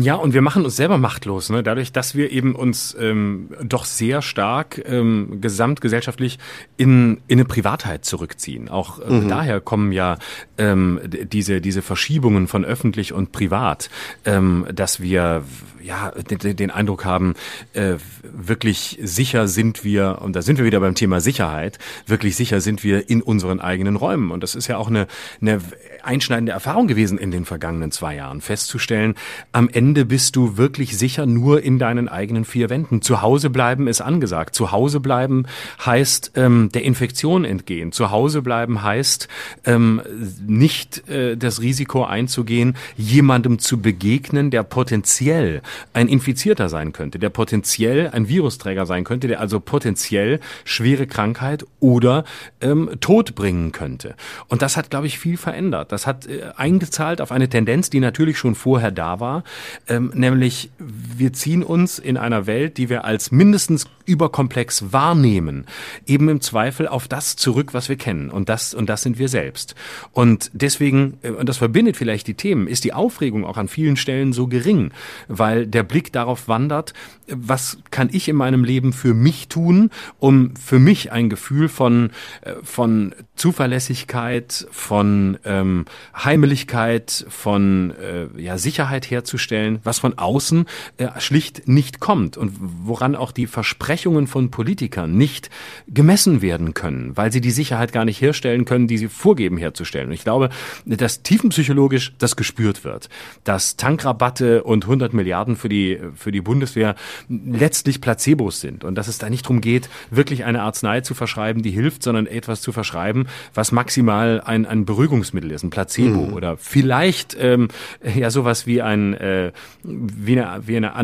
Ja, 0.00 0.14
und 0.14 0.34
wir 0.34 0.42
machen 0.42 0.64
uns 0.64 0.76
selber 0.76 0.98
machtlos, 0.98 1.50
ne? 1.50 1.62
dadurch, 1.62 1.92
dass 1.92 2.14
wir 2.14 2.30
eben 2.30 2.54
uns 2.54 2.96
ähm, 2.98 3.50
doch 3.62 3.84
sehr 3.84 4.22
stark 4.22 4.82
ähm, 4.86 5.40
gesamtgesellschaftlich 5.40 6.38
in, 6.76 7.20
in 7.26 7.38
eine 7.38 7.44
Privatheit 7.44 8.04
zurückziehen. 8.04 8.68
Auch 8.68 9.00
äh, 9.00 9.10
mhm. 9.10 9.28
daher 9.28 9.60
kommen 9.60 9.92
ja 9.92 10.18
ähm, 10.56 11.00
diese, 11.04 11.60
diese 11.60 11.82
Verschiebungen 11.82 12.48
von 12.48 12.64
öffentlich 12.64 13.12
und 13.12 13.32
privat, 13.32 13.90
ähm, 14.24 14.66
dass 14.72 15.00
wir 15.00 15.42
ja 15.82 16.10
den, 16.10 16.56
den 16.56 16.70
Eindruck 16.70 17.04
haben, 17.04 17.34
äh, 17.72 17.94
wirklich 18.22 18.98
sicher 19.02 19.48
sind 19.48 19.84
wir, 19.84 20.18
und 20.20 20.36
da 20.36 20.42
sind 20.42 20.58
wir 20.58 20.64
wieder 20.64 20.80
beim 20.80 20.94
Thema 20.94 21.20
Sicherheit, 21.20 21.78
wirklich 22.06 22.36
sicher 22.36 22.60
sind 22.60 22.84
wir 22.84 23.08
in 23.08 23.22
unseren 23.22 23.60
eigenen 23.60 23.96
Räumen. 23.96 24.30
Und 24.30 24.42
das 24.42 24.54
ist 24.54 24.66
ja 24.66 24.76
auch 24.76 24.88
eine, 24.88 25.06
eine 25.40 25.60
einschneidende 26.02 26.52
Erfahrung 26.52 26.86
gewesen 26.86 27.18
in 27.18 27.30
den 27.30 27.44
vergangenen 27.44 27.90
zwei 27.90 28.14
Jahren, 28.16 28.40
festzustellen, 28.40 29.14
am 29.52 29.68
Ende 29.68 29.87
bist 29.94 30.36
du 30.36 30.56
wirklich 30.56 30.96
sicher 30.96 31.26
nur 31.26 31.62
in 31.62 31.78
deinen 31.78 32.08
eigenen 32.08 32.44
vier 32.44 32.70
Wänden. 32.70 33.02
Zu 33.02 33.22
Hause 33.22 33.50
bleiben 33.50 33.86
ist 33.86 34.00
angesagt. 34.00 34.54
Zu 34.54 34.72
Hause 34.72 35.00
bleiben 35.00 35.46
heißt 35.84 36.32
ähm, 36.36 36.70
der 36.72 36.84
Infektion 36.84 37.44
entgehen. 37.44 37.92
Zu 37.92 38.10
Hause 38.10 38.42
bleiben 38.42 38.82
heißt 38.82 39.28
ähm, 39.64 40.02
nicht 40.46 41.08
äh, 41.08 41.36
das 41.36 41.60
Risiko 41.60 42.04
einzugehen, 42.04 42.76
jemandem 42.96 43.58
zu 43.58 43.80
begegnen, 43.80 44.50
der 44.50 44.62
potenziell 44.62 45.62
ein 45.92 46.08
Infizierter 46.08 46.68
sein 46.68 46.92
könnte, 46.92 47.18
der 47.18 47.30
potenziell 47.30 48.10
ein 48.10 48.28
Virusträger 48.28 48.86
sein 48.86 49.04
könnte, 49.04 49.28
der 49.28 49.40
also 49.40 49.60
potenziell 49.60 50.40
schwere 50.64 51.06
Krankheit 51.06 51.66
oder 51.80 52.24
ähm, 52.60 52.90
Tod 53.00 53.34
bringen 53.34 53.72
könnte. 53.72 54.14
Und 54.48 54.62
das 54.62 54.76
hat, 54.76 54.90
glaube 54.90 55.06
ich, 55.06 55.18
viel 55.18 55.36
verändert. 55.36 55.92
Das 55.92 56.06
hat 56.06 56.26
äh, 56.26 56.42
eingezahlt 56.56 57.20
auf 57.20 57.32
eine 57.32 57.48
Tendenz, 57.48 57.90
die 57.90 58.00
natürlich 58.00 58.38
schon 58.38 58.54
vorher 58.54 58.90
da 58.90 59.20
war, 59.20 59.44
ähm, 59.88 60.10
nämlich 60.14 60.70
wir 60.78 61.32
ziehen 61.32 61.62
uns 61.62 61.98
in 61.98 62.16
einer 62.16 62.46
Welt, 62.46 62.76
die 62.78 62.88
wir 62.88 63.04
als 63.04 63.30
mindestens 63.30 63.86
überkomplex 64.08 64.92
wahrnehmen, 64.92 65.66
eben 66.06 66.28
im 66.28 66.40
Zweifel 66.40 66.88
auf 66.88 67.06
das 67.06 67.36
zurück, 67.36 67.74
was 67.74 67.88
wir 67.88 67.96
kennen. 67.96 68.30
Und 68.30 68.48
das, 68.48 68.74
und 68.74 68.88
das 68.88 69.02
sind 69.02 69.18
wir 69.18 69.28
selbst. 69.28 69.74
Und 70.12 70.50
deswegen, 70.54 71.18
äh, 71.22 71.30
und 71.30 71.48
das 71.48 71.58
verbindet 71.58 71.96
vielleicht 71.96 72.26
die 72.26 72.34
Themen, 72.34 72.66
ist 72.66 72.84
die 72.84 72.92
Aufregung 72.92 73.44
auch 73.44 73.58
an 73.58 73.68
vielen 73.68 73.96
Stellen 73.96 74.32
so 74.32 74.46
gering, 74.46 74.90
weil 75.28 75.66
der 75.66 75.82
Blick 75.82 76.12
darauf 76.12 76.48
wandert, 76.48 76.94
was 77.28 77.78
kann 77.90 78.08
ich 78.10 78.28
in 78.28 78.36
meinem 78.36 78.64
Leben 78.64 78.92
für 78.92 79.12
mich 79.14 79.48
tun, 79.48 79.90
um 80.18 80.56
für 80.56 80.78
mich 80.78 81.12
ein 81.12 81.28
Gefühl 81.28 81.68
von, 81.68 82.10
äh, 82.40 82.54
von 82.62 83.14
Zuverlässigkeit, 83.36 84.66
von 84.70 85.38
ähm, 85.44 85.84
Heimeligkeit, 86.16 87.26
von 87.28 87.92
äh, 88.00 88.26
ja, 88.40 88.58
Sicherheit 88.58 89.10
herzustellen, 89.10 89.80
was 89.84 89.98
von 89.98 90.16
außen 90.18 90.66
äh, 90.96 91.08
schlicht 91.18 91.68
nicht 91.68 92.00
kommt 92.00 92.36
und 92.36 92.56
woran 92.58 93.14
auch 93.14 93.32
die 93.32 93.46
Versprechen 93.46 93.97
Versprechungen 93.98 94.28
von 94.28 94.50
Politikern 94.50 95.16
nicht 95.16 95.50
gemessen 95.88 96.40
werden 96.40 96.72
können, 96.72 97.16
weil 97.16 97.32
sie 97.32 97.40
die 97.40 97.50
Sicherheit 97.50 97.92
gar 97.92 98.04
nicht 98.04 98.20
herstellen 98.20 98.64
können, 98.64 98.86
die 98.86 98.96
sie 98.96 99.08
vorgeben 99.08 99.56
herzustellen. 99.56 100.08
Und 100.08 100.12
ich 100.12 100.22
glaube, 100.22 100.50
dass 100.86 101.22
tiefenpsychologisch 101.22 102.12
das 102.18 102.36
gespürt 102.36 102.84
wird, 102.84 103.08
dass 103.42 103.76
Tankrabatte 103.76 104.62
und 104.62 104.84
100 104.84 105.12
Milliarden 105.14 105.56
für 105.56 105.68
die, 105.68 105.98
für 106.14 106.30
die 106.30 106.40
Bundeswehr 106.40 106.94
letztlich 107.28 108.00
Placebos 108.00 108.60
sind 108.60 108.84
und 108.84 108.94
dass 108.94 109.08
es 109.08 109.18
da 109.18 109.28
nicht 109.28 109.44
darum 109.44 109.60
geht, 109.60 109.88
wirklich 110.10 110.44
eine 110.44 110.62
Arznei 110.62 111.00
zu 111.00 111.14
verschreiben, 111.14 111.62
die 111.62 111.70
hilft, 111.70 112.04
sondern 112.04 112.26
etwas 112.26 112.60
zu 112.60 112.70
verschreiben, 112.70 113.26
was 113.54 113.72
maximal 113.72 114.40
ein, 114.44 114.64
ein 114.64 114.84
Beruhigungsmittel 114.84 115.50
ist, 115.50 115.64
ein 115.64 115.70
Placebo 115.70 116.26
mhm. 116.26 116.32
oder 116.34 116.56
vielleicht 116.56 117.36
ähm, 117.40 117.68
ja 118.14 118.30
sowas 118.30 118.66
wie 118.66 118.80
ein 118.80 119.14
äh, 119.14 119.52
wie 119.82 120.40
eine, 120.40 120.66
wie 120.66 120.76
eine 120.76 120.94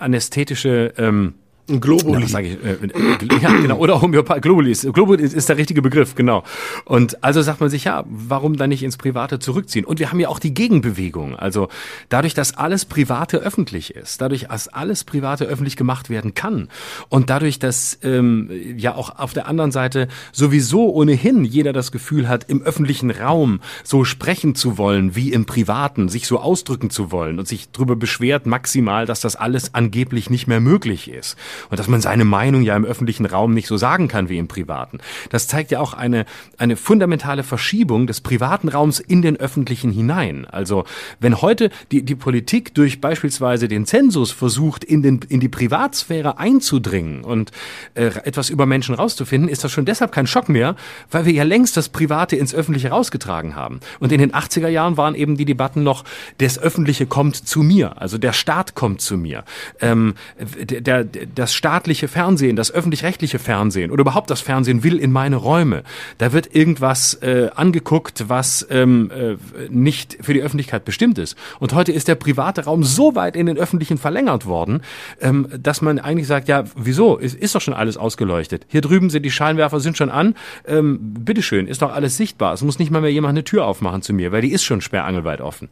anästhetische 0.00 0.94
ähm, 0.96 1.34
ein 1.70 1.80
Globuli. 1.80 2.26
Ja, 2.26 2.38
ich, 2.40 2.52
äh, 2.64 2.72
äh, 2.72 3.40
ja, 3.40 3.52
genau, 3.60 3.78
oder 3.78 4.00
Homöopath, 4.00 4.42
Globuli 4.42 4.70
ist, 4.70 4.92
Globuli 4.92 5.22
ist, 5.22 5.34
ist 5.34 5.48
der 5.48 5.56
richtige 5.56 5.82
Begriff, 5.82 6.14
genau. 6.14 6.44
Und 6.84 7.22
also 7.24 7.42
sagt 7.42 7.60
man 7.60 7.70
sich, 7.70 7.84
ja, 7.84 8.04
warum 8.08 8.56
dann 8.56 8.70
nicht 8.70 8.82
ins 8.82 8.96
Private 8.96 9.38
zurückziehen? 9.38 9.84
Und 9.84 9.98
wir 9.98 10.10
haben 10.10 10.20
ja 10.20 10.28
auch 10.28 10.38
die 10.38 10.54
Gegenbewegung. 10.54 11.36
Also 11.36 11.68
dadurch, 12.08 12.34
dass 12.34 12.56
alles 12.56 12.84
Private 12.84 13.38
öffentlich 13.38 13.94
ist, 13.94 14.20
dadurch, 14.20 14.48
dass 14.48 14.68
alles 14.68 15.04
Private 15.04 15.44
öffentlich 15.44 15.76
gemacht 15.76 16.10
werden 16.10 16.34
kann 16.34 16.68
und 17.08 17.30
dadurch, 17.30 17.58
dass 17.58 17.98
ähm, 18.02 18.50
ja 18.76 18.94
auch 18.94 19.18
auf 19.18 19.32
der 19.32 19.48
anderen 19.48 19.72
Seite 19.72 20.08
sowieso 20.32 20.92
ohnehin 20.92 21.44
jeder 21.44 21.72
das 21.72 21.92
Gefühl 21.92 22.28
hat, 22.28 22.44
im 22.48 22.62
öffentlichen 22.62 23.10
Raum 23.10 23.60
so 23.84 24.04
sprechen 24.04 24.54
zu 24.54 24.76
wollen 24.76 25.16
wie 25.16 25.32
im 25.32 25.46
Privaten, 25.46 26.08
sich 26.08 26.26
so 26.26 26.38
ausdrücken 26.38 26.90
zu 26.90 27.10
wollen 27.10 27.38
und 27.38 27.48
sich 27.48 27.70
darüber 27.70 27.96
beschwert 27.96 28.46
maximal, 28.46 29.06
dass 29.06 29.20
das 29.20 29.36
alles 29.36 29.74
angeblich 29.74 30.28
nicht 30.28 30.46
mehr 30.46 30.60
möglich 30.60 31.10
ist 31.10 31.36
und 31.68 31.78
dass 31.78 31.88
man 31.88 32.00
seine 32.00 32.24
Meinung 32.24 32.62
ja 32.62 32.76
im 32.76 32.84
öffentlichen 32.84 33.26
Raum 33.26 33.52
nicht 33.52 33.66
so 33.66 33.76
sagen 33.76 34.08
kann 34.08 34.28
wie 34.28 34.38
im 34.38 34.48
privaten. 34.48 34.98
Das 35.30 35.48
zeigt 35.48 35.70
ja 35.70 35.80
auch 35.80 35.94
eine, 35.94 36.24
eine 36.58 36.76
fundamentale 36.76 37.42
Verschiebung 37.42 38.06
des 38.06 38.20
privaten 38.20 38.68
Raums 38.68 39.00
in 39.00 39.22
den 39.22 39.36
öffentlichen 39.36 39.92
hinein. 39.92 40.46
Also 40.46 40.84
wenn 41.18 41.42
heute 41.42 41.70
die, 41.92 42.02
die 42.02 42.14
Politik 42.14 42.74
durch 42.74 43.00
beispielsweise 43.00 43.68
den 43.68 43.86
Zensus 43.86 44.32
versucht, 44.32 44.84
in, 44.84 45.02
den, 45.02 45.20
in 45.28 45.40
die 45.40 45.48
Privatsphäre 45.48 46.38
einzudringen 46.38 47.24
und 47.24 47.50
äh, 47.94 48.06
etwas 48.24 48.50
über 48.50 48.66
Menschen 48.66 48.94
rauszufinden, 48.94 49.48
ist 49.48 49.64
das 49.64 49.72
schon 49.72 49.84
deshalb 49.84 50.12
kein 50.12 50.26
Schock 50.26 50.48
mehr, 50.48 50.76
weil 51.10 51.24
wir 51.26 51.32
ja 51.32 51.42
längst 51.42 51.76
das 51.76 51.88
Private 51.88 52.36
ins 52.36 52.54
Öffentliche 52.54 52.90
rausgetragen 52.90 53.56
haben. 53.56 53.80
Und 53.98 54.12
in 54.12 54.20
den 54.20 54.32
80er 54.32 54.68
Jahren 54.68 54.96
waren 54.96 55.14
eben 55.14 55.36
die 55.36 55.44
Debatten 55.44 55.82
noch, 55.82 56.04
das 56.38 56.58
Öffentliche 56.58 57.06
kommt 57.06 57.36
zu 57.36 57.62
mir, 57.62 58.00
also 58.00 58.18
der 58.18 58.32
Staat 58.32 58.74
kommt 58.74 59.00
zu 59.00 59.16
mir. 59.16 59.44
Ähm, 59.80 60.14
der, 60.38 61.04
der, 61.04 61.39
das 61.40 61.54
staatliche 61.54 62.06
Fernsehen, 62.06 62.54
das 62.54 62.70
öffentlich-rechtliche 62.70 63.38
Fernsehen 63.38 63.90
oder 63.90 64.02
überhaupt 64.02 64.30
das 64.30 64.42
Fernsehen 64.42 64.84
will 64.84 64.98
in 64.98 65.10
meine 65.10 65.36
Räume. 65.36 65.82
Da 66.18 66.32
wird 66.32 66.54
irgendwas 66.54 67.14
äh, 67.14 67.48
angeguckt, 67.54 68.28
was 68.28 68.66
ähm, 68.70 69.10
äh, 69.10 69.36
nicht 69.70 70.18
für 70.20 70.34
die 70.34 70.42
Öffentlichkeit 70.42 70.84
bestimmt 70.84 71.18
ist. 71.18 71.36
Und 71.58 71.72
heute 71.72 71.92
ist 71.92 72.08
der 72.08 72.14
private 72.14 72.64
Raum 72.64 72.84
so 72.84 73.14
weit 73.14 73.36
in 73.36 73.46
den 73.46 73.56
öffentlichen 73.56 73.96
verlängert 73.96 74.44
worden, 74.44 74.82
ähm, 75.20 75.48
dass 75.58 75.80
man 75.80 75.98
eigentlich 75.98 76.26
sagt, 76.26 76.46
ja, 76.46 76.64
wieso? 76.76 77.16
Ist, 77.16 77.36
ist 77.36 77.54
doch 77.54 77.60
schon 77.62 77.74
alles 77.74 77.96
ausgeleuchtet. 77.96 78.66
Hier 78.68 78.82
drüben 78.82 79.08
sind 79.08 79.24
die 79.24 79.30
Scheinwerfer 79.30 79.80
sind 79.80 79.96
schon 79.96 80.10
an. 80.10 80.34
Ähm, 80.66 80.98
bitteschön, 81.00 81.66
ist 81.66 81.80
doch 81.80 81.92
alles 81.92 82.18
sichtbar. 82.18 82.52
Es 82.52 82.62
muss 82.62 82.78
nicht 82.78 82.90
mal 82.90 83.00
mehr 83.00 83.12
jemand 83.12 83.30
eine 83.30 83.44
Tür 83.44 83.64
aufmachen 83.64 84.02
zu 84.02 84.12
mir, 84.12 84.30
weil 84.30 84.42
die 84.42 84.52
ist 84.52 84.62
schon 84.62 84.82
sperrangelweit 84.82 85.40
offen. 85.40 85.70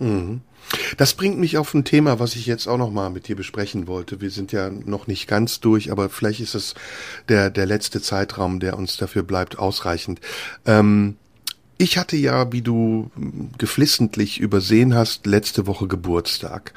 Mhm. 0.00 0.40
Das 0.96 1.14
bringt 1.14 1.38
mich 1.38 1.58
auf 1.58 1.74
ein 1.74 1.84
Thema, 1.84 2.18
was 2.18 2.36
ich 2.36 2.46
jetzt 2.46 2.66
auch 2.66 2.78
noch 2.78 2.90
mal 2.90 3.10
mit 3.10 3.28
dir 3.28 3.36
besprechen 3.36 3.86
wollte. 3.86 4.20
Wir 4.20 4.30
sind 4.30 4.52
ja 4.52 4.70
noch 4.70 5.06
nicht 5.06 5.26
ganz 5.26 5.60
durch, 5.60 5.90
aber 5.90 6.08
vielleicht 6.08 6.40
ist 6.40 6.54
es 6.54 6.74
der, 7.28 7.50
der 7.50 7.66
letzte 7.66 8.00
Zeitraum, 8.00 8.60
der 8.60 8.76
uns 8.76 8.96
dafür 8.96 9.22
bleibt, 9.22 9.58
ausreichend. 9.58 10.20
Ähm, 10.66 11.16
ich 11.76 11.98
hatte 11.98 12.16
ja, 12.16 12.52
wie 12.52 12.62
du 12.62 13.10
geflissentlich 13.58 14.38
übersehen 14.38 14.94
hast, 14.94 15.26
letzte 15.26 15.66
Woche 15.66 15.88
Geburtstag. 15.88 16.72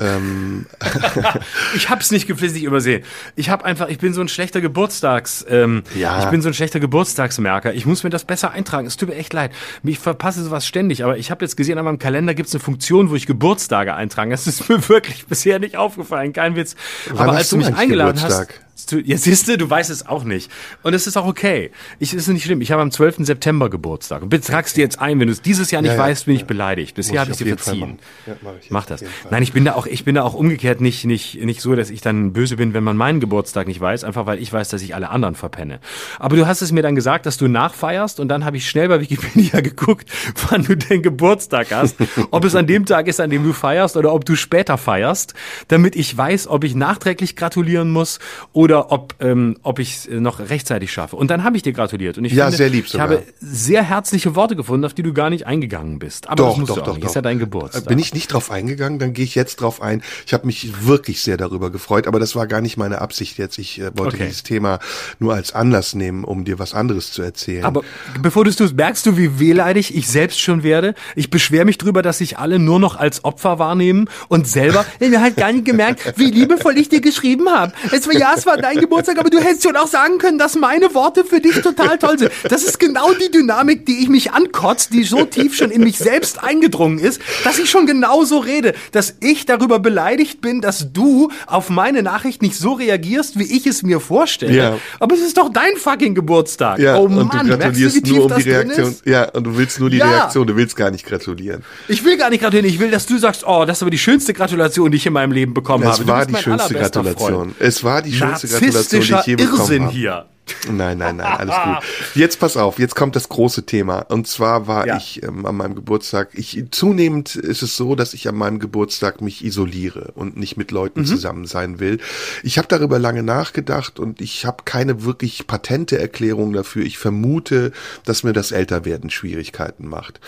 Ähm. 0.00 0.66
ich 1.74 1.90
hab's 1.90 2.10
nicht 2.10 2.26
geflissentlich 2.26 2.64
übersehen. 2.64 3.04
Ich 3.36 3.50
hab 3.50 3.64
einfach, 3.64 3.88
ich 3.88 3.98
bin 3.98 4.14
so 4.14 4.20
ein 4.20 4.28
schlechter 4.28 4.60
Geburtstags, 4.60 5.44
ähm, 5.48 5.82
ja. 5.94 6.22
ich 6.22 6.30
bin 6.30 6.40
so 6.42 6.48
ein 6.48 6.54
schlechter 6.54 6.80
Geburtstagsmerker. 6.80 7.74
Ich 7.74 7.86
muss 7.86 8.04
mir 8.04 8.10
das 8.10 8.24
besser 8.24 8.52
eintragen. 8.52 8.86
Es 8.86 8.96
tut 8.96 9.08
mir 9.08 9.16
echt 9.16 9.32
leid. 9.32 9.52
Ich 9.82 9.98
verpasse 9.98 10.42
sowas 10.44 10.66
ständig, 10.66 11.04
aber 11.04 11.18
ich 11.18 11.30
habe 11.30 11.44
jetzt 11.44 11.56
gesehen, 11.56 11.78
an 11.78 11.84
meinem 11.84 11.98
Kalender 11.98 12.34
gibt's 12.34 12.54
eine 12.54 12.60
Funktion, 12.60 13.10
wo 13.10 13.14
ich 13.14 13.26
Geburtstage 13.26 13.94
eintrage. 13.94 14.30
Das 14.30 14.46
ist 14.46 14.68
mir 14.68 14.88
wirklich 14.88 15.26
bisher 15.26 15.58
nicht 15.58 15.76
aufgefallen. 15.76 16.32
Kein 16.32 16.56
Witz. 16.56 16.76
Wann 17.10 17.28
aber 17.28 17.38
als 17.38 17.50
du 17.50 17.56
mich 17.56 17.74
eingeladen 17.74 18.16
Geburtstag? 18.16 18.48
hast. 18.48 18.68
Du, 18.86 19.00
ja, 19.00 19.18
siehste, 19.18 19.58
du 19.58 19.68
weißt 19.68 19.90
es 19.90 20.06
auch 20.06 20.24
nicht. 20.24 20.50
Und 20.82 20.94
es 20.94 21.06
ist 21.06 21.16
auch 21.16 21.26
okay. 21.26 21.72
Ich, 21.98 22.12
es 22.12 22.22
ist 22.22 22.28
nicht 22.28 22.44
schlimm. 22.44 22.60
Ich 22.60 22.70
habe 22.70 22.80
am 22.80 22.90
12. 22.90 23.26
September 23.26 23.68
Geburtstag. 23.68 24.22
Und 24.22 24.28
bitte 24.28 24.46
tragst 24.46 24.76
dir 24.76 24.82
jetzt 24.82 25.00
ein, 25.00 25.18
wenn 25.18 25.26
du 25.26 25.32
es 25.32 25.42
dieses 25.42 25.70
Jahr 25.70 25.82
nicht 25.82 25.92
ja, 25.92 25.98
weißt, 25.98 26.26
bin 26.26 26.36
ich 26.36 26.44
beleidigt. 26.44 26.94
Bisher 26.94 27.20
habe 27.20 27.32
ich 27.32 27.36
dir 27.36 27.56
verziehen. 27.56 27.98
Ja, 28.26 28.36
mach, 28.40 28.52
ich 28.60 28.70
mach 28.70 28.86
das. 28.86 29.04
Nein, 29.30 29.42
ich 29.42 29.52
bin 29.52 29.64
da 29.64 29.74
auch, 29.74 29.86
ich 29.90 30.04
bin 30.04 30.14
da 30.14 30.22
auch 30.22 30.34
umgekehrt 30.34 30.80
nicht, 30.80 31.04
nicht, 31.04 31.42
nicht 31.44 31.60
so, 31.60 31.74
dass 31.74 31.90
ich 31.90 32.00
dann 32.00 32.32
böse 32.32 32.56
bin, 32.56 32.74
wenn 32.74 32.84
man 32.84 32.96
meinen 32.96 33.20
Geburtstag 33.20 33.66
nicht 33.66 33.80
weiß, 33.80 34.04
einfach 34.04 34.26
weil 34.26 34.40
ich 34.40 34.52
weiß, 34.52 34.68
dass 34.68 34.82
ich 34.82 34.94
alle 34.94 35.10
anderen 35.10 35.34
verpenne. 35.34 35.80
Aber 36.18 36.36
du 36.36 36.46
hast 36.46 36.62
es 36.62 36.72
mir 36.72 36.82
dann 36.82 36.94
gesagt, 36.94 37.26
dass 37.26 37.36
du 37.36 37.48
nachfeierst 37.48 38.20
und 38.20 38.28
dann 38.28 38.44
habe 38.44 38.56
ich 38.56 38.68
schnell 38.68 38.88
bei 38.88 39.00
Wikipedia 39.00 39.60
geguckt, 39.62 40.10
wann 40.48 40.64
du 40.64 40.76
den 40.76 41.02
Geburtstag 41.02 41.72
hast. 41.72 41.96
ob 42.30 42.44
es 42.44 42.54
an 42.54 42.66
dem 42.66 42.86
Tag 42.86 43.08
ist, 43.08 43.20
an 43.20 43.30
dem 43.30 43.44
du 43.44 43.52
feierst 43.52 43.96
oder 43.96 44.12
ob 44.12 44.24
du 44.24 44.36
später 44.36 44.78
feierst, 44.78 45.34
damit 45.68 45.96
ich 45.96 46.16
weiß, 46.16 46.48
ob 46.48 46.64
ich 46.64 46.74
nachträglich 46.74 47.36
gratulieren 47.36 47.90
muss 47.90 48.18
oder 48.52 48.92
ob, 48.92 49.14
ähm, 49.20 49.56
ob 49.62 49.78
ich 49.78 49.94
es 49.94 50.08
noch 50.10 50.40
rechtzeitig 50.40 50.92
schaffe. 50.92 51.16
Und 51.16 51.30
dann 51.30 51.44
habe 51.44 51.56
ich 51.56 51.62
dir 51.62 51.72
gratuliert. 51.72 52.18
Und 52.18 52.24
ich 52.24 52.32
ja, 52.32 52.44
finde, 52.44 52.56
sehr 52.56 52.68
lieb 52.68 52.88
sogar. 52.88 53.10
ich 53.10 53.18
habe 53.18 53.26
sehr 53.40 53.82
herzliche 53.82 54.34
Worte 54.34 54.56
gefunden, 54.56 54.84
auf 54.84 54.94
die 54.94 55.02
du 55.02 55.12
gar 55.12 55.30
nicht 55.30 55.46
eingegangen 55.46 55.98
bist. 55.98 56.28
Aber 56.28 56.36
doch, 56.36 56.48
das 56.50 56.56
musst 56.58 56.70
doch, 56.70 56.76
du 56.76 56.80
auch 56.82 56.86
doch, 56.86 56.94
nicht. 56.94 57.04
Doch. 57.04 57.08
Ist 57.10 57.14
ja 57.14 57.22
dein 57.22 57.38
Geburtstag. 57.38 57.86
Bin 57.86 57.98
ich 57.98 58.14
nicht 58.14 58.32
drauf 58.32 58.50
eingegangen, 58.50 58.98
dann 58.98 59.12
gehe 59.12 59.24
ich 59.24 59.34
jetzt 59.34 59.56
drauf 59.56 59.77
ein. 59.80 60.02
Ich 60.26 60.32
habe 60.32 60.46
mich 60.46 60.86
wirklich 60.86 61.22
sehr 61.22 61.36
darüber 61.36 61.70
gefreut, 61.70 62.06
aber 62.06 62.20
das 62.20 62.34
war 62.36 62.46
gar 62.46 62.60
nicht 62.60 62.76
meine 62.76 63.00
Absicht 63.00 63.38
jetzt. 63.38 63.58
Ich 63.58 63.80
äh, 63.80 63.90
wollte 63.96 64.16
okay. 64.16 64.26
dieses 64.26 64.42
Thema 64.42 64.78
nur 65.18 65.34
als 65.34 65.52
Anlass 65.52 65.94
nehmen, 65.94 66.24
um 66.24 66.44
dir 66.44 66.58
was 66.58 66.74
anderes 66.74 67.12
zu 67.12 67.22
erzählen. 67.22 67.64
Aber 67.64 67.82
bevor 68.20 68.44
du 68.44 68.50
es 68.50 68.56
tust, 68.56 68.76
merkst 68.76 69.06
du, 69.06 69.16
wie 69.16 69.38
wehleidig 69.38 69.94
ich 69.94 70.08
selbst 70.08 70.40
schon 70.40 70.62
werde? 70.62 70.94
Ich 71.14 71.30
beschwere 71.30 71.64
mich 71.64 71.78
drüber, 71.78 72.02
dass 72.02 72.18
sich 72.18 72.38
alle 72.38 72.58
nur 72.58 72.78
noch 72.78 72.96
als 72.96 73.24
Opfer 73.24 73.58
wahrnehmen 73.58 74.08
und 74.28 74.48
selber, 74.48 74.84
ich 75.00 75.08
habe 75.08 75.20
halt 75.20 75.36
gar 75.36 75.52
nicht 75.52 75.64
gemerkt, 75.64 76.14
wie 76.16 76.30
liebevoll 76.30 76.76
ich 76.78 76.88
dir 76.88 77.00
geschrieben 77.00 77.48
habe. 77.50 77.72
Es 77.92 78.06
war 78.06 78.14
ja, 78.14 78.32
es 78.36 78.46
war 78.46 78.56
dein 78.56 78.78
Geburtstag, 78.78 79.18
aber 79.18 79.30
du 79.30 79.38
hättest 79.38 79.64
schon 79.64 79.76
auch 79.76 79.86
sagen 79.86 80.18
können, 80.18 80.38
dass 80.38 80.56
meine 80.56 80.94
Worte 80.94 81.24
für 81.24 81.40
dich 81.40 81.60
total 81.60 81.98
toll 81.98 82.18
sind. 82.18 82.32
Das 82.48 82.62
ist 82.62 82.78
genau 82.78 83.12
die 83.12 83.30
Dynamik, 83.30 83.86
die 83.86 84.02
ich 84.02 84.08
mich 84.08 84.32
ankotzt, 84.32 84.92
die 84.92 85.04
so 85.04 85.24
tief 85.24 85.56
schon 85.56 85.70
in 85.70 85.82
mich 85.82 85.98
selbst 85.98 86.42
eingedrungen 86.42 86.98
ist, 86.98 87.20
dass 87.44 87.58
ich 87.58 87.70
schon 87.70 87.86
genauso 87.86 88.38
rede, 88.38 88.74
dass 88.92 89.14
ich 89.20 89.46
darüber 89.46 89.67
beleidigt 89.76 90.40
bin, 90.40 90.60
dass 90.60 90.92
du 90.92 91.30
auf 91.46 91.68
meine 91.68 92.02
Nachricht 92.02 92.42
nicht 92.42 92.56
so 92.56 92.72
reagierst, 92.72 93.38
wie 93.38 93.44
ich 93.44 93.66
es 93.66 93.82
mir 93.82 94.00
vorstelle. 94.00 94.54
Ja. 94.54 94.78
Aber 94.98 95.14
es 95.14 95.20
ist 95.20 95.36
doch 95.36 95.50
dein 95.52 95.76
fucking 95.76 96.14
Geburtstag. 96.14 96.78
Ja, 96.78 96.96
oh 96.96 97.08
Mann, 97.08 97.28
und 97.28 97.48
du 97.48 97.58
gratulierst 97.58 98.06
du, 98.06 98.14
nur 98.14 98.24
um 98.24 98.36
die 98.36 98.50
Reaktion. 98.50 98.96
Ja, 99.04 99.28
und 99.30 99.44
du 99.44 99.56
willst 99.56 99.78
nur 99.80 99.90
die 99.90 99.98
ja. 99.98 100.10
Reaktion, 100.10 100.46
du 100.46 100.56
willst 100.56 100.76
gar 100.76 100.90
nicht 100.90 101.04
gratulieren. 101.04 101.62
Ich 101.88 102.04
will 102.04 102.16
gar 102.16 102.30
nicht 102.30 102.40
gratulieren, 102.40 102.66
ich 102.66 102.80
will, 102.80 102.90
dass 102.90 103.06
du 103.06 103.18
sagst, 103.18 103.44
oh, 103.46 103.64
das 103.66 103.78
ist 103.78 103.82
aber 103.82 103.90
die 103.90 103.98
schönste 103.98 104.32
Gratulation, 104.32 104.90
die 104.90 104.96
ich 104.96 105.06
in 105.06 105.12
meinem 105.12 105.32
Leben 105.32 105.52
bekommen 105.52 105.84
das 105.84 106.00
habe. 106.00 106.04
Es 106.04 106.08
war 106.08 106.26
die 106.26 106.36
schönste 106.36 106.74
Gratulation. 106.74 107.34
Freund. 107.34 107.54
Es 107.58 107.84
war 107.84 108.02
die 108.02 108.12
schönste 108.12 108.48
Gratulation, 108.48 109.00
die 109.00 109.14
ich 109.20 109.26
je 109.26 109.36
bekommen 109.36 109.60
Irrsinn 109.60 109.82
habe. 109.84 109.92
hier. 109.92 110.26
Nein, 110.70 110.98
nein, 110.98 111.16
nein, 111.16 111.26
alles 111.26 111.54
gut. 111.64 112.14
Jetzt 112.14 112.40
pass 112.40 112.56
auf, 112.56 112.78
jetzt 112.78 112.94
kommt 112.94 113.16
das 113.16 113.28
große 113.28 113.64
Thema. 113.64 114.00
Und 114.00 114.26
zwar 114.26 114.66
war 114.66 114.86
ja. 114.86 114.96
ich 114.96 115.22
ähm, 115.22 115.46
an 115.46 115.56
meinem 115.56 115.74
Geburtstag, 115.74 116.30
ich 116.34 116.64
zunehmend 116.70 117.36
ist 117.36 117.62
es 117.62 117.76
so, 117.76 117.94
dass 117.94 118.14
ich 118.14 118.28
an 118.28 118.36
meinem 118.36 118.58
Geburtstag 118.58 119.20
mich 119.20 119.44
isoliere 119.44 120.12
und 120.14 120.36
nicht 120.36 120.56
mit 120.56 120.70
Leuten 120.70 121.00
mhm. 121.00 121.06
zusammen 121.06 121.46
sein 121.46 121.80
will. 121.80 121.98
Ich 122.42 122.58
habe 122.58 122.68
darüber 122.68 122.98
lange 122.98 123.22
nachgedacht 123.22 123.98
und 123.98 124.20
ich 124.20 124.44
habe 124.44 124.64
keine 124.64 125.04
wirklich 125.04 125.46
patente 125.46 125.98
Erklärung 125.98 126.52
dafür. 126.52 126.84
Ich 126.84 126.98
vermute, 126.98 127.72
dass 128.04 128.22
mir 128.22 128.32
das 128.32 128.52
Älterwerden 128.52 129.10
Schwierigkeiten 129.10 129.86
macht. 129.88 130.20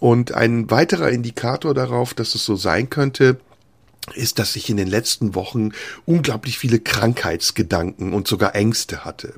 Und 0.00 0.32
ein 0.32 0.70
weiterer 0.70 1.10
Indikator 1.10 1.74
darauf, 1.74 2.14
dass 2.14 2.34
es 2.34 2.44
so 2.44 2.56
sein 2.56 2.88
könnte, 2.88 3.38
ist, 4.14 4.38
dass 4.38 4.56
ich 4.56 4.70
in 4.70 4.76
den 4.76 4.88
letzten 4.88 5.34
Wochen 5.34 5.70
unglaublich 6.06 6.58
viele 6.58 6.80
Krankheitsgedanken 6.80 8.12
und 8.12 8.26
sogar 8.26 8.54
Ängste 8.54 9.04
hatte. 9.04 9.34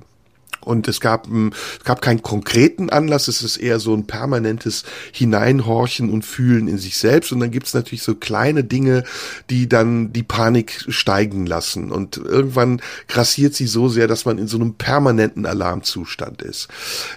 Und 0.64 0.88
es 0.88 1.00
gab, 1.00 1.26
es 1.28 1.84
gab 1.84 2.02
keinen 2.02 2.22
konkreten 2.22 2.90
Anlass, 2.90 3.28
es 3.28 3.42
ist 3.42 3.56
eher 3.56 3.80
so 3.80 3.94
ein 3.94 4.06
permanentes 4.06 4.84
Hineinhorchen 5.12 6.10
und 6.10 6.24
Fühlen 6.24 6.68
in 6.68 6.78
sich 6.78 6.96
selbst. 6.96 7.32
Und 7.32 7.40
dann 7.40 7.50
gibt's 7.50 7.74
natürlich 7.74 8.02
so 8.02 8.14
kleine 8.14 8.64
Dinge, 8.64 9.04
die 9.50 9.68
dann 9.68 10.12
die 10.12 10.22
Panik 10.22 10.84
steigen 10.88 11.46
lassen. 11.46 11.90
Und 11.90 12.16
irgendwann 12.16 12.80
grassiert 13.08 13.54
sie 13.54 13.66
so 13.66 13.88
sehr, 13.88 14.08
dass 14.08 14.24
man 14.24 14.38
in 14.38 14.48
so 14.48 14.56
einem 14.56 14.74
permanenten 14.74 15.46
Alarmzustand 15.46 16.42
ist. 16.42 16.68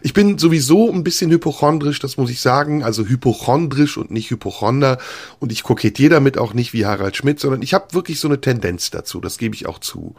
Ich 0.02 0.14
bin 0.14 0.38
sowieso 0.38 0.92
ein 0.92 1.04
bisschen 1.04 1.32
hypochondrisch, 1.32 2.00
das 2.00 2.18
muss 2.18 2.30
ich 2.30 2.42
sagen. 2.42 2.84
Also 2.84 3.06
hypochondrisch 3.06 3.98
und 3.98 4.12
nicht 4.12 4.32
Hypochonder. 4.32 4.98
Und 5.40 5.52
ich 5.52 5.64
kokettiere 5.64 6.10
damit 6.10 6.38
auch 6.38 6.54
nicht 6.54 6.74
wie 6.74 6.86
Harald 6.86 7.16
Schmidt, 7.16 7.40
sondern 7.40 7.62
ich 7.62 7.74
habe 7.74 7.94
wirklich 7.94 8.20
so 8.20 8.28
eine 8.28 8.42
Tendenz 8.42 8.92
dazu, 8.92 9.20
das 9.20 9.38
gebe 9.38 9.56
ich 9.56 9.66
auch 9.68 9.80
zu. 9.80 10.16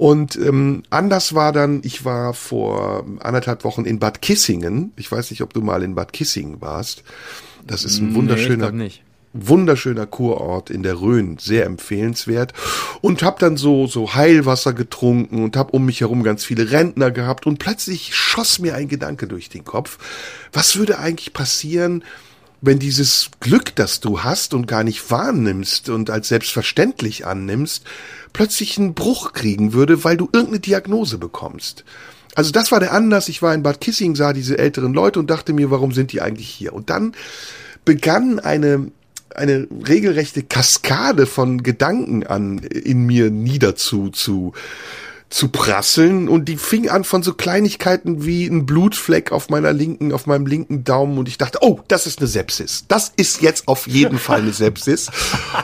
Und 0.00 0.34
ähm, 0.36 0.82
anders 0.88 1.34
war 1.34 1.52
dann, 1.52 1.82
ich 1.84 2.06
war 2.06 2.32
vor 2.32 3.04
anderthalb 3.18 3.64
Wochen 3.64 3.84
in 3.84 3.98
Bad 3.98 4.22
Kissingen. 4.22 4.94
Ich 4.96 5.12
weiß 5.12 5.30
nicht, 5.30 5.42
ob 5.42 5.52
du 5.52 5.60
mal 5.60 5.82
in 5.82 5.94
Bad 5.94 6.14
Kissingen 6.14 6.62
warst. 6.62 7.04
Das 7.66 7.84
ist 7.84 7.98
ein 7.98 8.14
wunderschöner, 8.14 8.72
nee, 8.72 8.92
wunderschöner 9.34 10.06
Kurort 10.06 10.70
in 10.70 10.82
der 10.82 11.02
Rhön, 11.02 11.36
sehr 11.36 11.66
empfehlenswert. 11.66 12.54
Und 13.02 13.22
hab 13.22 13.40
dann 13.40 13.58
so 13.58 13.86
so 13.86 14.14
Heilwasser 14.14 14.72
getrunken 14.72 15.44
und 15.44 15.54
hab 15.54 15.74
um 15.74 15.84
mich 15.84 16.00
herum 16.00 16.22
ganz 16.22 16.46
viele 16.46 16.70
Rentner 16.70 17.10
gehabt 17.10 17.46
und 17.46 17.58
plötzlich 17.58 18.14
schoss 18.14 18.58
mir 18.58 18.76
ein 18.76 18.88
Gedanke 18.88 19.26
durch 19.26 19.50
den 19.50 19.66
Kopf. 19.66 19.98
Was 20.50 20.76
würde 20.76 20.98
eigentlich 20.98 21.34
passieren, 21.34 22.04
wenn 22.62 22.78
dieses 22.78 23.30
Glück, 23.40 23.74
das 23.74 24.00
du 24.00 24.22
hast 24.22 24.54
und 24.54 24.66
gar 24.66 24.84
nicht 24.84 25.10
wahrnimmst 25.10 25.88
und 25.88 26.10
als 26.10 26.28
selbstverständlich 26.28 27.26
annimmst, 27.26 27.84
plötzlich 28.32 28.78
einen 28.78 28.94
Bruch 28.94 29.32
kriegen 29.32 29.72
würde, 29.72 30.04
weil 30.04 30.16
du 30.16 30.28
irgendeine 30.32 30.60
Diagnose 30.60 31.18
bekommst. 31.18 31.84
Also 32.34 32.52
das 32.52 32.70
war 32.70 32.80
der 32.80 32.92
Anlass. 32.92 33.28
Ich 33.28 33.42
war 33.42 33.54
in 33.54 33.62
Bad 33.62 33.80
Kissing, 33.80 34.14
sah 34.14 34.32
diese 34.32 34.58
älteren 34.58 34.92
Leute 34.92 35.18
und 35.18 35.30
dachte 35.30 35.52
mir, 35.52 35.70
warum 35.70 35.92
sind 35.92 36.12
die 36.12 36.20
eigentlich 36.20 36.48
hier? 36.48 36.72
Und 36.72 36.90
dann 36.90 37.14
begann 37.84 38.38
eine 38.38 38.90
eine 39.34 39.68
regelrechte 39.86 40.42
Kaskade 40.42 41.26
von 41.26 41.62
Gedanken 41.62 42.26
an 42.26 42.58
in 42.58 43.06
mir 43.06 43.30
niederzu 43.30 44.08
zu 44.10 44.52
zu 45.30 45.48
prasseln 45.48 46.28
und 46.28 46.46
die 46.46 46.56
fing 46.56 46.88
an 46.88 47.04
von 47.04 47.22
so 47.22 47.34
Kleinigkeiten 47.34 48.26
wie 48.26 48.46
ein 48.46 48.66
Blutfleck 48.66 49.30
auf 49.30 49.48
meiner 49.48 49.72
linken, 49.72 50.12
auf 50.12 50.26
meinem 50.26 50.44
linken 50.44 50.82
Daumen 50.82 51.18
und 51.18 51.28
ich 51.28 51.38
dachte, 51.38 51.58
oh, 51.60 51.78
das 51.86 52.08
ist 52.08 52.18
eine 52.18 52.26
Sepsis. 52.26 52.84
Das 52.88 53.12
ist 53.14 53.40
jetzt 53.40 53.68
auf 53.68 53.86
jeden 53.86 54.18
Fall 54.18 54.40
eine 54.40 54.52
Sepsis 54.52 55.08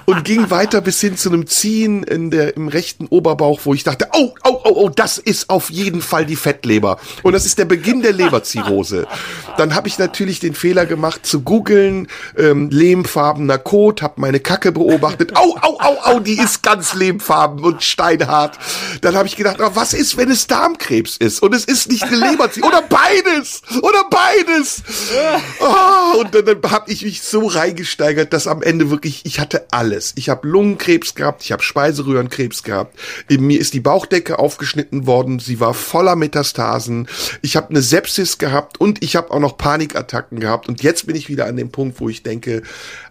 und 0.05 0.25
ging 0.25 0.51
weiter 0.51 0.81
bis 0.81 1.01
hin 1.01 1.17
zu 1.17 1.31
einem 1.31 1.49
Ziehen 1.49 2.05
in 2.05 2.31
der, 2.31 2.57
im 2.57 2.69
rechten 2.69 3.09
Oberbauch, 3.09 3.61
wo 3.65 3.75
ich 3.75 3.83
dachte, 3.83 4.09
oh, 4.13 4.33
oh, 4.45 4.61
oh, 4.63 4.73
oh, 4.73 4.89
das 4.89 5.19
ist 5.19 5.51
auf 5.51 5.69
jeden 5.69 6.01
Fall 6.01 6.27
die 6.27 6.37
Fettleber 6.37 7.01
und 7.25 7.33
das 7.33 7.45
ist 7.45 7.59
der 7.59 7.65
Beginn 7.65 8.03
der 8.03 8.13
Leberzirrhose. 8.13 9.09
Dann 9.57 9.75
habe 9.75 9.89
ich 9.89 9.99
natürlich 9.99 10.39
den 10.39 10.55
Fehler 10.55 10.87
gemacht 10.87 11.27
zu 11.27 11.41
googeln, 11.41 12.07
ähm, 12.39 12.71
lehmfarbener 12.71 13.59
Kot, 13.59 14.01
habe 14.01 14.21
meine 14.21 14.39
Kacke 14.39 14.71
beobachtet, 14.71 15.37
au, 15.37 15.57
au, 15.61 15.81
au, 15.81 15.97
au, 16.05 16.21
die 16.21 16.39
ist 16.39 16.63
ganz 16.63 16.95
lehmfarben 16.95 17.65
und 17.65 17.83
steinhart. 17.83 18.61
Dann 19.01 19.17
habe 19.17 19.27
ich 19.27 19.35
gedacht, 19.35 19.56
gedacht, 19.57 19.77
was 19.77 19.95
ist, 19.95 20.17
wenn 20.17 20.31
es 20.31 20.47
Darmkrebs 20.47 21.17
ist 21.17 21.43
und 21.43 21.55
es 21.55 21.65
ist 21.65 21.91
nicht 21.91 22.05
eine 22.05 22.17
Leberzirrhose 22.17 22.69
oder 22.69 22.83
beides 22.83 23.63
oder 23.83 24.05
beides. 24.11 24.83
Oh, 25.61 26.21
und 26.21 26.35
dann, 26.35 26.45
dann 26.45 26.71
habe 26.71 26.91
ich 26.91 27.03
mich 27.03 27.23
so 27.23 27.47
reingesteigert, 27.47 28.33
dass 28.33 28.47
am 28.47 28.63
Ende 28.63 28.91
wirklich 28.91 29.23
ich 29.25 29.41
hatte 29.41 29.67
alles. 29.71 30.13
Ich 30.17 30.29
habe 30.29 30.47
Lungenkrebs 30.47 31.15
gehabt, 31.15 31.43
ich 31.43 31.53
habe 31.53 31.63
Speiseröhrenkrebs 31.63 32.63
gehabt. 32.63 32.99
In 33.29 33.47
mir 33.47 33.61
ist 33.61 33.75
die 33.75 33.81
Bauchdecke 33.81 34.39
aufgeschnitten 34.39 35.07
worden, 35.07 35.39
sie 35.39 35.61
war 35.61 35.75
voller 35.75 36.17
Metastasen. 36.17 37.09
Ich 37.43 37.57
habe 37.57 37.71
eine 37.71 37.83
Sepsis 37.83 38.39
gehabt 38.39 38.79
und 38.81 39.03
ich 39.03 39.17
habe 39.17 39.31
auch 39.31 39.41
noch 39.41 39.57
Panikattacken 39.57 40.41
gehabt 40.41 40.69
und 40.69 40.83
jetzt 40.83 41.07
bin 41.07 41.17
ich 41.17 41.29
wieder 41.29 41.47
an 41.47 41.57
dem 41.57 41.71
Punkt, 41.71 42.01
wo 42.01 42.09
ich 42.09 42.23
denke, 42.23 42.63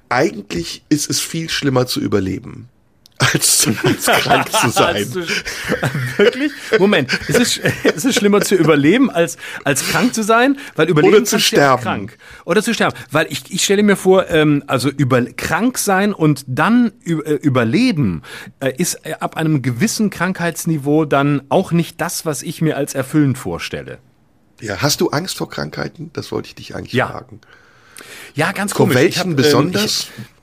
eigentlich 0.10 0.84
ist 0.90 1.10
es 1.10 1.20
viel 1.20 1.50
schlimmer 1.50 1.88
zu 1.88 2.00
überleben 2.00 2.70
als, 3.18 3.68
als 3.84 4.06
krank 4.06 4.52
zu 4.52 4.70
sein. 4.72 5.14
Wirklich? 6.18 6.52
Moment, 6.80 7.14
ist 7.28 7.40
es, 7.40 7.58
ist 7.58 8.06
es 8.06 8.16
schlimmer 8.16 8.42
zu 8.42 8.56
überleben 8.56 9.10
als, 9.10 9.38
als 9.64 9.88
krank 9.88 10.14
zu 10.14 10.24
sein? 10.24 10.58
Weil 10.76 10.90
überleben 10.90 11.16
Oder 11.16 11.26
zu 11.26 11.40
sterben. 11.40 11.82
krank. 11.82 12.18
Oder 12.46 12.62
zu 12.62 12.74
sterben. 12.74 12.98
Weil 13.12 13.28
ich, 13.30 13.44
ich 13.50 13.64
stelle 13.64 13.84
mir 13.84 13.96
vor, 13.96 14.30
ähm, 14.30 14.64
also 14.68 14.90
über, 14.90 15.24
krank 15.24 15.78
sein 15.78 16.14
und 16.14 16.44
dann 16.48 16.92
äh, 17.06 17.12
überleben 17.12 18.22
äh, 18.60 18.74
ist 18.78 19.06
äh, 19.06 19.14
ab 19.20 19.38
einem 19.38 19.62
gewissen 19.62 20.10
Krankheitsniveau 20.10 21.06
dann 21.06 21.44
auch 21.50 21.72
nicht 21.72 22.02
das, 22.02 22.26
was 22.26 22.44
ich 22.44 22.62
mir 22.62 22.76
als 22.76 22.96
erfüllend 22.96 23.38
vorstelle. 23.38 24.00
Ja, 24.62 24.82
hast 24.82 25.02
du 25.02 25.10
Angst 25.10 25.38
vor 25.38 25.50
Krankheiten? 25.50 26.12
Das 26.14 26.32
wollte 26.32 26.48
ich 26.48 26.56
dich 26.56 26.76
eigentlich 26.76 26.94
ja. 26.94 27.08
fragen. 27.08 27.42
Ja, 28.34 28.52
ganz 28.52 28.74
vor 28.74 28.86
komisch. 28.86 28.96
Vor 28.96 29.02
welchen 29.04 29.30
hab, 29.32 29.38
besonders? 29.38 30.08
Ähm, 30.18 30.24
ich, 30.24 30.35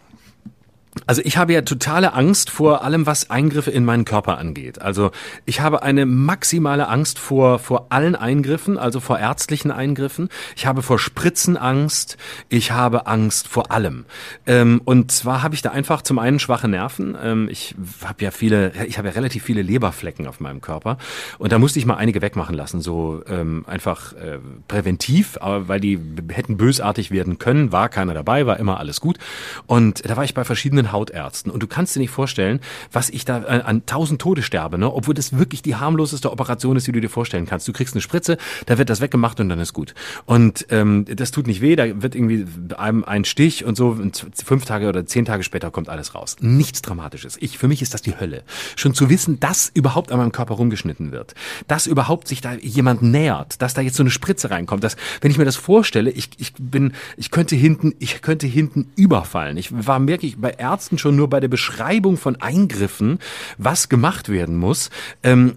also 1.07 1.23
ich 1.25 1.39
habe 1.39 1.55
ja 1.55 1.63
totale 1.63 2.13
Angst 2.13 2.51
vor 2.51 2.85
allem, 2.85 3.07
was 3.07 3.31
Eingriffe 3.31 3.71
in 3.71 3.85
meinen 3.85 4.05
Körper 4.05 4.37
angeht. 4.37 4.81
Also 4.81 5.11
ich 5.47 5.61
habe 5.61 5.83
eine 5.83 6.05
maximale 6.05 6.87
Angst 6.89 7.19
vor, 7.19 7.59
vor 7.59 7.87
allen 7.89 8.15
Eingriffen, 8.15 8.77
also 8.77 9.01
vor 9.01 9.19
ärztlichen 9.19 9.71
Eingriffen. 9.71 10.29
Ich 10.55 10.67
habe 10.67 10.83
vor 10.83 10.99
Spritzen 10.99 11.57
Angst. 11.57 12.19
Ich 12.51 12.73
habe 12.73 13.07
Angst 13.07 13.49
vor 13.49 13.71
allem. 13.71 14.05
Ähm, 14.47 14.83
und 14.85 15.11
zwar 15.11 15.43
habe 15.43 15.55
ich 15.55 15.63
da 15.63 15.71
einfach 15.71 16.03
zum 16.03 16.19
einen 16.19 16.39
schwache 16.39 16.69
Nerven. 16.69 17.17
Ähm, 17.23 17.49
ich 17.51 17.75
habe 18.05 18.23
ja 18.23 18.31
viele, 18.31 18.73
ich 18.87 18.99
habe 18.99 19.09
ja 19.09 19.15
relativ 19.15 19.45
viele 19.45 19.63
Leberflecken 19.63 20.27
auf 20.27 20.41
meinem 20.41 20.61
Körper. 20.61 20.99
Und 21.39 21.53
da 21.53 21.59
musste 21.59 21.79
ich 21.79 21.87
mal 21.87 21.97
einige 21.97 22.21
wegmachen 22.21 22.55
lassen, 22.55 22.83
so 22.83 23.23
ähm, 23.29 23.65
einfach 23.67 24.13
äh, 24.13 24.39
präventiv, 24.69 25.39
aber 25.41 25.69
weil 25.69 25.81
die 25.81 25.99
hätten 26.31 26.59
bösartig 26.59 27.11
werden 27.11 27.39
können. 27.39 27.73
War 27.73 27.89
keiner 27.89 28.13
dabei, 28.13 28.45
war 28.45 28.61
immer 28.61 28.79
alles 28.79 29.01
gut. 29.01 29.19
Und 29.67 30.09
da 30.09 30.19
war 30.19 30.25
ich 30.25 30.35
bei 30.35 30.45
verschiedenen 30.45 30.82
führenden 30.83 30.93
Hautärzten. 30.93 31.51
Und 31.51 31.63
du 31.63 31.67
kannst 31.67 31.95
dir 31.97 32.01
nicht 32.01 32.11
vorstellen, 32.11 32.61
was 32.91 33.11
ich 33.11 33.25
da 33.25 33.43
äh, 33.43 33.63
an 33.63 33.87
tausend 33.87 34.21
Tode 34.21 34.43
sterbe, 34.43 34.79
ne? 34.79 34.93
obwohl 34.93 35.15
das 35.15 35.37
wirklich 35.37 35.63
die 35.63 35.77
harmloseste 35.77 36.31
Operation 36.31 36.77
ist, 36.77 36.87
die 36.87 36.93
du 36.93 37.01
dir 37.01 37.09
vorstellen 37.09 37.47
kannst. 37.47 37.69
Du 37.69 37.73
kriegst 37.73 37.95
eine 37.95 38.01
Spritze, 38.01 38.37
da 38.67 38.79
wird 38.79 38.91
das 38.91 39.01
weggemacht 39.01 39.41
und 39.41 39.49
dann 39.49 39.61
ist 39.61 39.73
gut. 39.73 39.95
Und 40.27 40.67
ähm, 40.71 41.05
das 41.05 41.31
tut 41.31 41.47
nicht 41.47 41.61
weh, 41.61 41.77
da 41.77 42.03
wird 42.03 42.15
irgendwie 42.15 42.47
einem 42.77 43.05
ein 43.05 43.25
Stich 43.25 43.65
und 43.65 43.77
so 43.77 43.99
fünf 44.45 44.65
Tage 44.65 44.89
oder 44.89 45.07
zehn 45.07 45.25
Tage 45.25 45.43
später 45.43 45.71
kommt 45.71 45.89
alles 45.89 46.15
raus. 46.15 46.37
Nichts 46.41 46.83
Dramatisches. 46.83 47.37
Ich, 47.41 47.59
für 47.59 47.69
mich 47.69 47.83
ist 47.83 47.95
das 47.95 48.03
die 48.03 48.19
Hölle. 48.19 48.43
Schon 48.77 48.95
zu 48.95 49.09
wissen, 49.09 49.39
dass 49.41 49.71
überhaupt 49.73 50.11
an 50.11 50.19
meinem 50.19 50.33
Körper 50.33 50.55
rumgeschnitten 50.55 51.13
wird, 51.13 51.35
dass 51.69 51.87
überhaupt 51.87 52.29
sich 52.29 52.41
da 52.41 52.55
jemand 52.55 53.03
nähert, 53.03 53.63
dass 53.63 53.75
da 53.75 53.81
jetzt 53.81 53.97
so 53.97 54.03
eine 54.03 54.11
Spritze 54.11 54.51
reinkommt, 54.51 54.83
dass, 54.83 54.97
wenn 55.21 55.31
ich 55.31 55.39
mir 55.39 55.45
das 55.45 55.57
vorstelle, 55.57 56.11
ich, 56.11 56.31
ich 56.39 56.53
bin, 56.59 56.93
ich 57.17 57.31
könnte 57.31 57.55
hinten, 57.57 57.95
ich 57.99 58.23
könnte 58.23 58.47
hinten 58.47 58.91
überfallen. 58.97 59.57
Ich 59.57 59.71
war 59.73 60.05
wirklich 60.07 60.41
bei 60.41 60.51
Ärzten 60.51 60.72
Ärzten 60.73 60.97
schon 60.97 61.17
nur 61.17 61.29
bei 61.29 61.39
der 61.39 61.49
Beschreibung 61.49 62.17
von 62.17 62.41
Eingriffen, 62.41 63.19
was 63.59 63.91
gemacht 63.91 64.31
werden 64.31 64.57
muss, 64.57 64.89
ähm, 65.23 65.53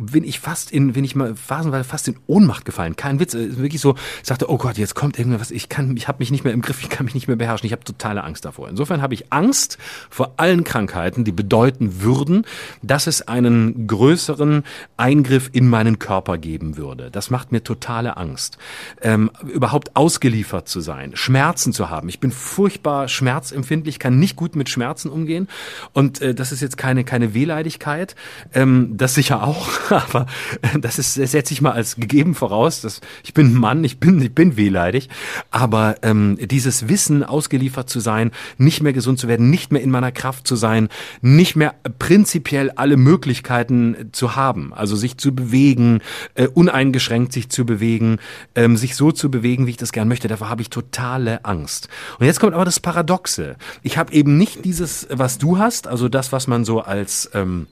bin 0.00 0.24
ich 0.24 0.40
fast 0.40 0.72
in, 0.72 0.94
bin 0.94 1.04
ich 1.04 1.14
mal 1.14 1.34
phasenweise 1.36 1.84
fast 1.84 2.08
in 2.08 2.16
Ohnmacht 2.26 2.64
gefallen. 2.64 2.96
Kein 2.96 3.20
Witz, 3.20 3.34
wirklich 3.34 3.82
so, 3.82 3.94
ich 4.22 4.26
sagte, 4.26 4.50
oh 4.50 4.56
Gott, 4.56 4.78
jetzt 4.78 4.94
kommt 4.94 5.18
irgendwas, 5.18 5.50
ich 5.50 5.68
kann, 5.68 5.98
ich 5.98 6.08
habe 6.08 6.20
mich 6.20 6.30
nicht 6.30 6.44
mehr 6.44 6.54
im 6.54 6.62
Griff, 6.62 6.82
ich 6.82 6.88
kann 6.88 7.04
mich 7.04 7.14
nicht 7.14 7.28
mehr 7.28 7.36
beherrschen, 7.36 7.66
ich 7.66 7.72
habe 7.72 7.84
totale 7.84 8.24
Angst 8.24 8.46
davor. 8.46 8.70
Insofern 8.70 9.02
habe 9.02 9.12
ich 9.12 9.30
Angst 9.34 9.76
vor 10.08 10.32
allen 10.38 10.64
Krankheiten, 10.64 11.24
die 11.24 11.32
bedeuten 11.32 12.00
würden, 12.00 12.46
dass 12.82 13.06
es 13.06 13.28
einen 13.28 13.86
größeren 13.86 14.64
Eingriff 14.96 15.50
in 15.52 15.68
meinen 15.68 15.98
Körper 15.98 16.38
geben 16.38 16.78
würde. 16.78 17.10
Das 17.10 17.28
macht 17.28 17.52
mir 17.52 17.62
totale 17.62 18.16
Angst. 18.16 18.56
Ähm, 19.02 19.30
überhaupt 19.46 19.94
ausgeliefert 19.94 20.68
zu 20.68 20.80
sein, 20.80 21.14
Schmerzen 21.16 21.74
zu 21.74 21.90
haben. 21.90 22.08
Ich 22.08 22.18
bin 22.18 22.32
furchtbar 22.32 23.08
schmerzempfindlich, 23.08 23.98
kann 23.98 24.18
nicht 24.18 24.37
gut 24.38 24.56
mit 24.56 24.70
Schmerzen 24.70 25.10
umgehen. 25.10 25.48
Und 25.92 26.22
äh, 26.22 26.34
das 26.34 26.52
ist 26.52 26.62
jetzt 26.62 26.78
keine, 26.78 27.04
keine 27.04 27.34
Wehleidigkeit. 27.34 28.16
Ähm, 28.54 28.94
das 28.96 29.14
sicher 29.14 29.42
auch, 29.42 29.68
aber 29.90 30.26
äh, 30.62 30.78
das 30.78 30.98
ist, 30.98 31.18
das 31.18 31.32
setze 31.32 31.52
ich 31.52 31.60
mal 31.60 31.72
als 31.72 31.96
gegeben 31.96 32.34
voraus. 32.34 32.80
Dass, 32.80 33.02
ich 33.22 33.34
bin 33.34 33.48
ein 33.48 33.54
Mann, 33.54 33.84
ich 33.84 34.00
bin, 34.00 34.22
ich 34.22 34.34
bin 34.34 34.56
wehleidig. 34.56 35.10
Aber 35.50 35.96
ähm, 36.02 36.38
dieses 36.40 36.88
Wissen, 36.88 37.22
ausgeliefert 37.22 37.90
zu 37.90 38.00
sein, 38.00 38.30
nicht 38.56 38.82
mehr 38.82 38.94
gesund 38.94 39.18
zu 39.18 39.28
werden, 39.28 39.50
nicht 39.50 39.72
mehr 39.72 39.82
in 39.82 39.90
meiner 39.90 40.12
Kraft 40.12 40.46
zu 40.46 40.56
sein, 40.56 40.88
nicht 41.20 41.56
mehr 41.56 41.74
prinzipiell 41.98 42.70
alle 42.70 42.96
Möglichkeiten 42.96 44.10
zu 44.12 44.36
haben, 44.36 44.72
also 44.72 44.96
sich 44.96 45.18
zu 45.18 45.34
bewegen, 45.34 46.00
äh, 46.34 46.46
uneingeschränkt 46.46 47.32
sich 47.32 47.48
zu 47.48 47.66
bewegen, 47.66 48.18
ähm, 48.54 48.76
sich 48.76 48.94
so 48.94 49.12
zu 49.12 49.30
bewegen, 49.30 49.66
wie 49.66 49.70
ich 49.70 49.76
das 49.76 49.92
gern 49.92 50.08
möchte, 50.08 50.28
davor 50.28 50.48
habe 50.48 50.62
ich 50.62 50.70
totale 50.70 51.44
Angst. 51.44 51.88
Und 52.18 52.26
jetzt 52.26 52.40
kommt 52.40 52.54
aber 52.54 52.64
das 52.64 52.80
Paradoxe. 52.80 53.56
Ich 53.82 53.98
habe 53.98 54.12
eben 54.12 54.27
eben 54.28 54.36
nicht 54.36 54.64
dieses, 54.64 55.08
was 55.10 55.38
du 55.38 55.58
hast, 55.58 55.86
also 55.86 56.08
das, 56.08 56.32
was 56.32 56.46
man 56.46 56.64
so 56.64 56.80
als 56.80 57.30
ähm, 57.32 57.66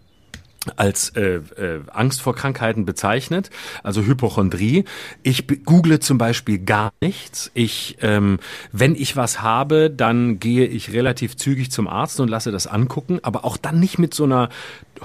als 0.75 1.11
äh, 1.11 1.37
äh, 1.37 1.81
Angst 1.93 2.21
vor 2.21 2.35
Krankheiten 2.35 2.85
bezeichnet, 2.85 3.51
also 3.85 4.03
Hypochondrie. 4.03 4.85
Ich 5.23 5.47
google 5.65 6.01
zum 6.01 6.19
Beispiel 6.19 6.59
gar 6.59 6.91
nichts. 7.01 7.53
Ich, 7.55 7.99
ähm, 8.01 8.41
wenn 8.73 8.97
ich 8.97 9.15
was 9.15 9.43
habe, 9.43 9.91
dann 9.91 10.41
gehe 10.41 10.67
ich 10.67 10.93
relativ 10.93 11.37
zügig 11.37 11.71
zum 11.71 11.87
Arzt 11.87 12.19
und 12.19 12.29
lasse 12.29 12.51
das 12.51 12.67
angucken, 12.67 13.21
aber 13.23 13.45
auch 13.45 13.57
dann 13.57 13.79
nicht 13.79 14.01
mit 14.01 14.13
so 14.13 14.25
einer 14.25 14.49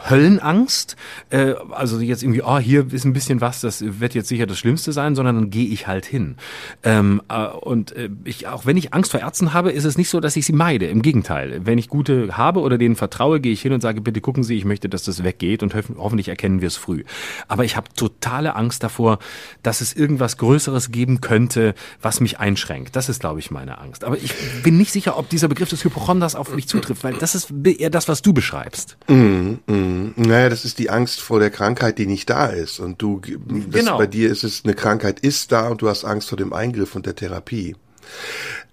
Höllenangst, 0.09 0.95
äh, 1.29 1.53
also 1.71 1.99
jetzt 1.99 2.23
irgendwie, 2.23 2.41
oh, 2.43 2.59
hier 2.59 2.91
ist 2.91 3.05
ein 3.05 3.13
bisschen 3.13 3.41
was, 3.41 3.61
das 3.61 3.83
wird 3.99 4.13
jetzt 4.13 4.27
sicher 4.27 4.45
das 4.45 4.57
Schlimmste 4.57 4.91
sein, 4.91 5.15
sondern 5.15 5.35
dann 5.35 5.49
gehe 5.49 5.67
ich 5.67 5.87
halt 5.87 6.05
hin. 6.05 6.35
Ähm, 6.83 7.21
äh, 7.29 7.47
und 7.47 7.95
äh, 7.95 8.09
ich, 8.23 8.47
auch 8.47 8.65
wenn 8.65 8.77
ich 8.77 8.93
Angst 8.93 9.11
vor 9.11 9.19
Ärzten 9.19 9.53
habe, 9.53 9.71
ist 9.71 9.85
es 9.85 9.97
nicht 9.97 10.09
so, 10.09 10.19
dass 10.19 10.35
ich 10.35 10.45
sie 10.45 10.53
meide. 10.53 10.87
Im 10.87 11.01
Gegenteil. 11.01 11.61
Wenn 11.65 11.77
ich 11.77 11.89
gute 11.89 12.37
habe 12.37 12.61
oder 12.61 12.77
denen 12.77 12.95
vertraue, 12.95 13.39
gehe 13.39 13.53
ich 13.53 13.61
hin 13.61 13.73
und 13.73 13.81
sage, 13.81 14.01
bitte 14.01 14.21
gucken 14.21 14.43
Sie, 14.43 14.57
ich 14.57 14.65
möchte, 14.65 14.89
dass 14.89 15.03
das 15.03 15.23
weggeht 15.23 15.63
und 15.63 15.75
ho 15.75 15.81
hoffentlich 15.97 16.27
erkennen 16.27 16.61
wir 16.61 16.67
es 16.67 16.77
früh. 16.77 17.03
Aber 17.47 17.65
ich 17.65 17.75
habe 17.75 17.87
totale 17.95 18.55
Angst 18.55 18.83
davor, 18.83 19.19
dass 19.63 19.81
es 19.81 19.93
irgendwas 19.93 20.37
Größeres 20.37 20.91
geben 20.91 21.21
könnte, 21.21 21.75
was 22.01 22.19
mich 22.19 22.39
einschränkt. 22.39 22.95
Das 22.95 23.09
ist, 23.09 23.19
glaube 23.19 23.39
ich, 23.39 23.51
meine 23.51 23.79
Angst. 23.79 24.03
Aber 24.03 24.17
ich 24.17 24.33
bin 24.63 24.77
nicht 24.77 24.91
sicher, 24.91 25.17
ob 25.17 25.29
dieser 25.29 25.47
Begriff 25.47 25.69
des 25.69 25.83
Hypochonders 25.83 26.35
auf 26.35 26.53
mich 26.55 26.67
zutrifft, 26.67 27.03
weil 27.03 27.13
das 27.15 27.35
ist 27.35 27.53
eher 27.65 27.89
das, 27.89 28.07
was 28.07 28.21
du 28.21 28.33
beschreibst. 28.33 28.97
Mm, 29.07 29.55
mm. 29.67 29.80
Mm, 29.81 30.13
naja, 30.15 30.49
das 30.49 30.65
ist 30.65 30.79
die 30.79 30.89
Angst 30.89 31.21
vor 31.21 31.39
der 31.39 31.49
Krankheit, 31.49 31.97
die 31.97 32.07
nicht 32.07 32.29
da 32.29 32.47
ist. 32.47 32.79
Und 32.79 33.01
du, 33.01 33.21
Genau. 33.21 33.97
bei 33.97 34.07
dir 34.07 34.29
ist 34.31 34.43
es, 34.43 34.63
eine 34.63 34.73
Krankheit 34.73 35.19
ist 35.19 35.51
da 35.51 35.67
und 35.69 35.81
du 35.81 35.89
hast 35.89 36.03
Angst 36.05 36.29
vor 36.29 36.37
dem 36.37 36.53
Eingriff 36.53 36.95
und 36.95 37.05
der 37.05 37.15
Therapie. 37.15 37.75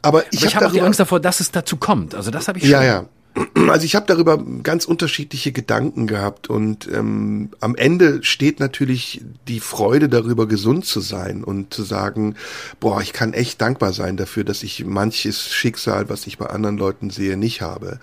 Aber 0.02 0.22
ich, 0.24 0.28
Ich, 0.32 0.44
ich 0.44 0.46
hab 0.46 0.62
habe 0.62 0.66
auch 0.66 0.72
die 0.72 0.80
Angst 0.80 1.00
davor, 1.00 1.20
dass 1.20 1.40
es 1.40 1.50
dazu 1.50 1.76
kommt. 1.76 2.14
Also 2.14 2.30
das 2.30 2.48
habe 2.48 2.58
ich 2.58 2.64
schon. 2.64 2.72
Ja, 2.72 2.82
ja. 2.84 3.04
Also 3.68 3.84
ich 3.84 3.96
habe 3.96 4.06
darüber 4.06 4.42
ganz 4.62 4.86
unterschiedliche 4.86 5.52
Gedanken 5.52 6.06
gehabt 6.06 6.48
und 6.48 6.88
ähm, 6.92 7.50
am 7.60 7.76
Ende 7.76 8.24
steht 8.24 8.60
natürlich 8.60 9.20
die 9.46 9.60
Freude 9.60 10.08
darüber, 10.08 10.46
gesund 10.46 10.86
zu 10.86 11.00
sein 11.00 11.44
und 11.44 11.74
zu 11.74 11.82
sagen, 11.82 12.36
boah, 12.80 13.02
ich 13.02 13.12
kann 13.12 13.34
echt 13.34 13.60
dankbar 13.60 13.92
sein 13.92 14.16
dafür, 14.16 14.44
dass 14.44 14.62
ich 14.62 14.86
manches 14.86 15.52
Schicksal, 15.52 16.08
was 16.08 16.26
ich 16.26 16.38
bei 16.38 16.46
anderen 16.46 16.78
Leuten 16.78 17.10
sehe, 17.10 17.36
nicht 17.36 17.60
habe. 17.60 18.00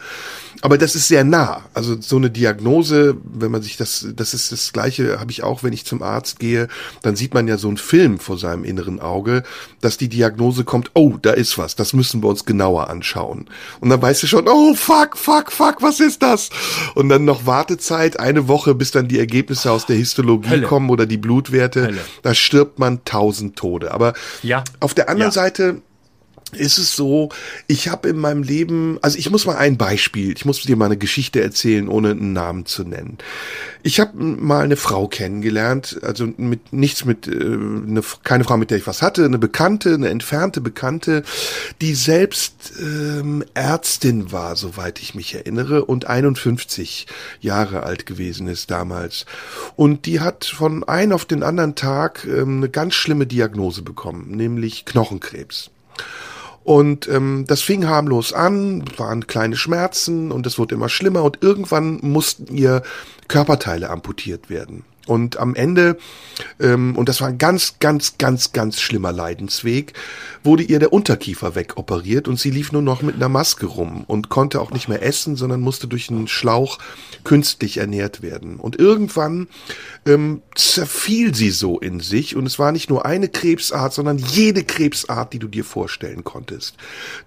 Aber 0.61 0.77
das 0.77 0.95
ist 0.95 1.07
sehr 1.07 1.23
nah. 1.23 1.63
Also 1.73 1.99
so 1.99 2.17
eine 2.17 2.29
Diagnose, 2.29 3.17
wenn 3.23 3.51
man 3.51 3.61
sich 3.61 3.77
das, 3.77 4.07
das 4.15 4.33
ist 4.33 4.51
das 4.51 4.71
Gleiche, 4.71 5.19
habe 5.19 5.31
ich 5.31 5.43
auch, 5.43 5.63
wenn 5.63 5.73
ich 5.73 5.85
zum 5.85 6.01
Arzt 6.01 6.39
gehe, 6.39 6.67
dann 7.01 7.15
sieht 7.15 7.33
man 7.33 7.47
ja 7.47 7.57
so 7.57 7.67
einen 7.67 7.77
Film 7.77 8.19
vor 8.19 8.37
seinem 8.37 8.63
inneren 8.63 8.99
Auge, 8.99 9.43
dass 9.81 9.97
die 9.97 10.09
Diagnose 10.09 10.63
kommt, 10.63 10.91
oh, 10.93 11.17
da 11.21 11.31
ist 11.31 11.57
was, 11.57 11.75
das 11.75 11.93
müssen 11.93 12.21
wir 12.23 12.29
uns 12.29 12.45
genauer 12.45 12.89
anschauen. 12.89 13.49
Und 13.79 13.89
dann 13.89 14.01
weißt 14.01 14.23
du 14.23 14.27
schon, 14.27 14.47
oh, 14.47 14.73
fuck, 14.75 15.17
fuck, 15.25 15.51
fuck, 15.51 15.81
was 15.81 15.99
ist 15.99 16.21
das? 16.23 16.49
Und 16.93 17.09
dann 17.09 17.25
noch 17.25 17.45
Wartezeit, 17.45 18.19
eine 18.19 18.47
Woche, 18.47 18.75
bis 18.75 18.91
dann 18.91 19.07
die 19.07 19.19
Ergebnisse 19.19 19.71
aus 19.71 19.85
der 19.85 19.95
Histologie 19.95 20.49
Hölle. 20.49 20.67
kommen 20.67 20.89
oder 20.89 21.05
die 21.05 21.17
Blutwerte. 21.17 21.83
Hölle. 21.87 22.01
Da 22.21 22.33
stirbt 22.35 22.79
man 22.79 23.03
tausend 23.05 23.55
Tode. 23.57 23.91
Aber 23.91 24.13
Ja. 24.43 24.63
auf 24.79 24.93
der 24.93 25.09
anderen 25.09 25.29
Ja. 25.31 25.33
Seite 25.33 25.81
ist 26.51 26.77
es 26.77 26.95
so, 26.95 27.29
ich 27.67 27.89
habe 27.89 28.09
in 28.09 28.17
meinem 28.17 28.43
Leben, 28.43 28.97
also 29.01 29.17
ich 29.17 29.29
muss 29.29 29.45
mal 29.45 29.57
ein 29.57 29.77
Beispiel, 29.77 30.31
ich 30.31 30.45
muss 30.45 30.61
dir 30.61 30.75
mal 30.75 30.85
eine 30.85 30.97
Geschichte 30.97 31.41
erzählen, 31.41 31.87
ohne 31.87 32.11
einen 32.11 32.33
Namen 32.33 32.65
zu 32.65 32.83
nennen. 32.83 33.17
Ich 33.83 33.99
habe 33.99 34.17
mal 34.17 34.63
eine 34.63 34.77
Frau 34.77 35.07
kennengelernt, 35.07 35.99
also 36.01 36.27
mit 36.37 36.71
nichts 36.71 37.05
mit, 37.05 37.27
äh, 37.27 37.31
eine, 37.31 38.01
keine 38.23 38.43
Frau, 38.43 38.57
mit 38.57 38.71
der 38.71 38.77
ich 38.77 38.87
was 38.87 39.01
hatte, 39.01 39.25
eine 39.25 39.37
Bekannte, 39.37 39.93
eine 39.93 40.09
entfernte 40.09 40.61
Bekannte, 40.61 41.23
die 41.81 41.93
selbst 41.93 42.73
ähm, 42.79 43.43
Ärztin 43.53 44.31
war, 44.31 44.55
soweit 44.55 44.99
ich 45.01 45.13
mich 45.15 45.35
erinnere, 45.35 45.85
und 45.85 46.07
51 46.07 47.07
Jahre 47.41 47.83
alt 47.83 48.05
gewesen 48.05 48.47
ist 48.47 48.71
damals. 48.71 49.25
Und 49.75 50.05
die 50.05 50.19
hat 50.19 50.45
von 50.45 50.83
einem 50.83 51.11
auf 51.11 51.25
den 51.25 51.43
anderen 51.43 51.75
Tag 51.75 52.25
ähm, 52.25 52.57
eine 52.57 52.69
ganz 52.69 52.93
schlimme 52.93 53.27
Diagnose 53.27 53.81
bekommen, 53.81 54.31
nämlich 54.31 54.85
Knochenkrebs. 54.85 55.71
Und 56.65 57.07
ähm, 57.07 57.45
das 57.47 57.61
fing 57.61 57.87
harmlos 57.87 58.33
an, 58.33 58.83
waren 58.97 59.27
kleine 59.27 59.55
Schmerzen 59.55 60.31
und 60.31 60.47
es 60.47 60.57
wurde 60.57 60.73
immer 60.73 60.89
schlimmer 60.89 61.23
und 61.23 61.37
irgendwann 61.41 61.99
mussten 62.01 62.53
ihr 62.55 62.81
Körperteile 63.27 63.91
amputiert 63.91 64.49
werden. 64.49 64.83
Und 65.05 65.37
am 65.37 65.53
Ende, 65.53 65.97
ähm, 66.59 66.95
und 66.95 67.07
das 67.07 67.21
war 67.21 67.27
ein 67.27 67.37
ganz, 67.37 67.75
ganz, 67.79 68.17
ganz, 68.17 68.51
ganz 68.51 68.81
schlimmer 68.81 69.11
Leidensweg, 69.11 69.93
wurde 70.43 70.63
ihr 70.63 70.79
der 70.79 70.91
Unterkiefer 70.91 71.53
wegoperiert 71.53 72.27
und 72.27 72.39
sie 72.39 72.49
lief 72.49 72.71
nur 72.71 72.81
noch 72.81 73.03
mit 73.03 73.15
einer 73.15 73.29
Maske 73.29 73.67
rum 73.67 74.03
und 74.07 74.29
konnte 74.29 74.59
auch 74.59 74.71
nicht 74.71 74.89
mehr 74.89 75.03
essen, 75.03 75.35
sondern 75.35 75.61
musste 75.61 75.87
durch 75.87 76.09
einen 76.09 76.27
Schlauch 76.27 76.79
künstlich 77.23 77.77
ernährt 77.77 78.23
werden. 78.23 78.55
Und 78.55 78.79
irgendwann 78.79 79.47
ähm, 80.07 80.43
zerfiel 80.53 81.33
sie 81.33 81.49
so 81.49 81.79
in 81.79 81.99
sich 81.99 82.35
und 82.35 82.45
es 82.45 82.59
war 82.59 82.71
nicht 82.71 82.89
nur 82.89 83.05
eine 83.05 83.27
Krebsart, 83.27 83.91
sondern 83.91 84.19
jede 84.19 84.63
Krebsart, 84.63 85.33
die 85.33 85.39
du 85.39 85.47
dir 85.47 85.63
vorstellen 85.63 86.23
konntest. 86.23 86.75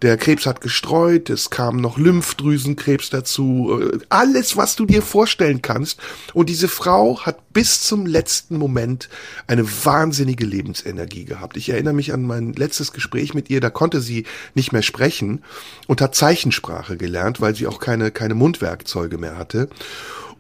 Der 0.03 0.17
Krebs 0.17 0.47
hat 0.47 0.61
gestreut, 0.61 1.29
es 1.29 1.51
kam 1.51 1.81
noch 1.81 1.99
Lymphdrüsenkrebs 1.99 3.11
dazu, 3.11 3.81
äh, 3.81 3.99
alles, 4.09 4.57
was 4.57 4.77
du 4.77 4.87
dir 4.87 5.03
vorstellen 5.03 5.61
kannst. 5.61 6.01
Und 6.35 6.49
diese 6.49 6.69
Frau 6.69 7.21
hat 7.21 7.53
bis 7.53 7.83
zum 7.83 8.07
letzten 8.07 8.57
Moment 8.57 9.09
eine 9.49 9.65
wahnsinnige 9.85 10.47
Lebensenergie 10.47 11.25
gehabt. 11.25 11.57
Ich 11.57 11.71
erinnere 11.71 11.95
mich 11.95 12.13
an 12.13 12.23
mein 12.23 12.53
letztes 12.53 12.93
Gespräch 12.93 13.35
mit 13.35 13.51
ihr, 13.51 13.61
da 13.61 13.71
konnte 13.71 14.01
sie 14.01 14.25
nicht 14.55 14.73
mehr 14.73 14.83
sprechen 14.83 15.43
und 15.89 16.01
hat 16.01 16.15
Zeichensprache 16.15 16.97
gelernt, 16.97 17.41
weil 17.41 17.57
sie 17.57 17.67
auch 17.67 17.81
keine, 17.81 18.13
keine 18.13 18.35
Mundwerkzeuge 18.35 19.19
mehr 19.19 19.37
hatte. 19.37 19.69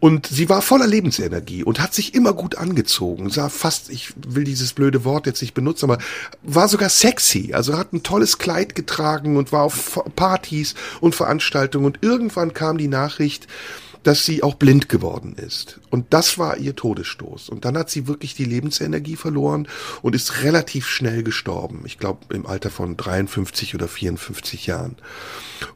Und 0.00 0.26
sie 0.26 0.48
war 0.48 0.62
voller 0.62 0.86
Lebensenergie 0.86 1.64
und 1.64 1.80
hat 1.80 1.92
sich 1.92 2.14
immer 2.14 2.32
gut 2.32 2.56
angezogen, 2.56 3.30
sah 3.30 3.48
fast, 3.48 3.90
ich 3.90 4.12
will 4.16 4.44
dieses 4.44 4.72
blöde 4.72 5.04
Wort 5.04 5.26
jetzt 5.26 5.42
nicht 5.42 5.54
benutzen, 5.54 5.90
aber 5.90 5.98
war 6.42 6.68
sogar 6.68 6.88
sexy, 6.88 7.52
also 7.52 7.76
hat 7.76 7.92
ein 7.92 8.04
tolles 8.04 8.38
Kleid 8.38 8.76
getragen 8.76 9.36
und 9.36 9.50
war 9.50 9.62
auf 9.62 10.00
Partys 10.14 10.74
und 11.00 11.16
Veranstaltungen 11.16 11.86
und 11.86 11.98
irgendwann 12.02 12.54
kam 12.54 12.78
die 12.78 12.88
Nachricht, 12.88 13.48
dass 14.04 14.24
sie 14.24 14.42
auch 14.42 14.54
blind 14.54 14.88
geworden 14.88 15.34
ist. 15.34 15.80
Und 15.90 16.06
das 16.10 16.38
war 16.38 16.56
ihr 16.56 16.76
Todesstoß. 16.76 17.48
Und 17.48 17.64
dann 17.64 17.76
hat 17.76 17.90
sie 17.90 18.06
wirklich 18.06 18.34
die 18.34 18.44
Lebensenergie 18.44 19.16
verloren 19.16 19.68
und 20.02 20.14
ist 20.14 20.42
relativ 20.42 20.86
schnell 20.86 21.22
gestorben. 21.22 21.82
Ich 21.84 21.98
glaube 21.98 22.32
im 22.34 22.46
Alter 22.46 22.70
von 22.70 22.96
53 22.96 23.74
oder 23.74 23.88
54 23.88 24.66
Jahren. 24.66 24.96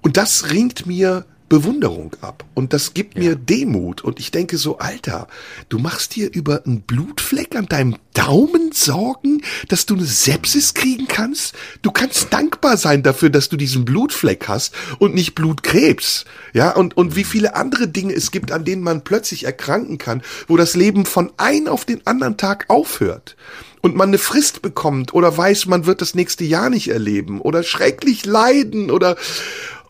Und 0.00 0.16
das 0.16 0.50
ringt 0.50 0.86
mir 0.86 1.26
Bewunderung 1.52 2.16
ab. 2.22 2.46
Und 2.54 2.72
das 2.72 2.94
gibt 2.94 3.18
mir 3.18 3.36
Demut. 3.36 4.02
Und 4.02 4.18
ich 4.18 4.30
denke 4.30 4.56
so, 4.56 4.78
Alter, 4.78 5.28
du 5.68 5.78
machst 5.78 6.16
dir 6.16 6.32
über 6.32 6.64
einen 6.64 6.80
Blutfleck 6.80 7.54
an 7.54 7.66
deinem 7.66 7.96
Daumen 8.14 8.72
Sorgen, 8.72 9.42
dass 9.68 9.84
du 9.84 9.92
eine 9.92 10.06
Sepsis 10.06 10.72
kriegen 10.72 11.08
kannst? 11.08 11.54
Du 11.82 11.90
kannst 11.90 12.32
dankbar 12.32 12.78
sein 12.78 13.02
dafür, 13.02 13.28
dass 13.28 13.50
du 13.50 13.58
diesen 13.58 13.84
Blutfleck 13.84 14.48
hast 14.48 14.74
und 14.98 15.14
nicht 15.14 15.34
Blutkrebs. 15.34 16.24
Ja, 16.54 16.74
und, 16.74 16.96
und 16.96 17.16
wie 17.16 17.24
viele 17.24 17.54
andere 17.54 17.86
Dinge 17.86 18.14
es 18.14 18.30
gibt, 18.30 18.50
an 18.50 18.64
denen 18.64 18.82
man 18.82 19.04
plötzlich 19.04 19.44
erkranken 19.44 19.98
kann, 19.98 20.22
wo 20.48 20.56
das 20.56 20.74
Leben 20.74 21.04
von 21.04 21.32
ein 21.36 21.68
auf 21.68 21.84
den 21.84 22.06
anderen 22.06 22.38
Tag 22.38 22.64
aufhört 22.68 23.36
und 23.82 23.94
man 23.94 24.08
eine 24.08 24.18
Frist 24.18 24.62
bekommt 24.62 25.12
oder 25.12 25.36
weiß, 25.36 25.66
man 25.66 25.84
wird 25.84 26.00
das 26.00 26.14
nächste 26.14 26.44
Jahr 26.44 26.70
nicht 26.70 26.88
erleben 26.88 27.42
oder 27.42 27.62
schrecklich 27.62 28.24
leiden 28.24 28.90
oder 28.90 29.16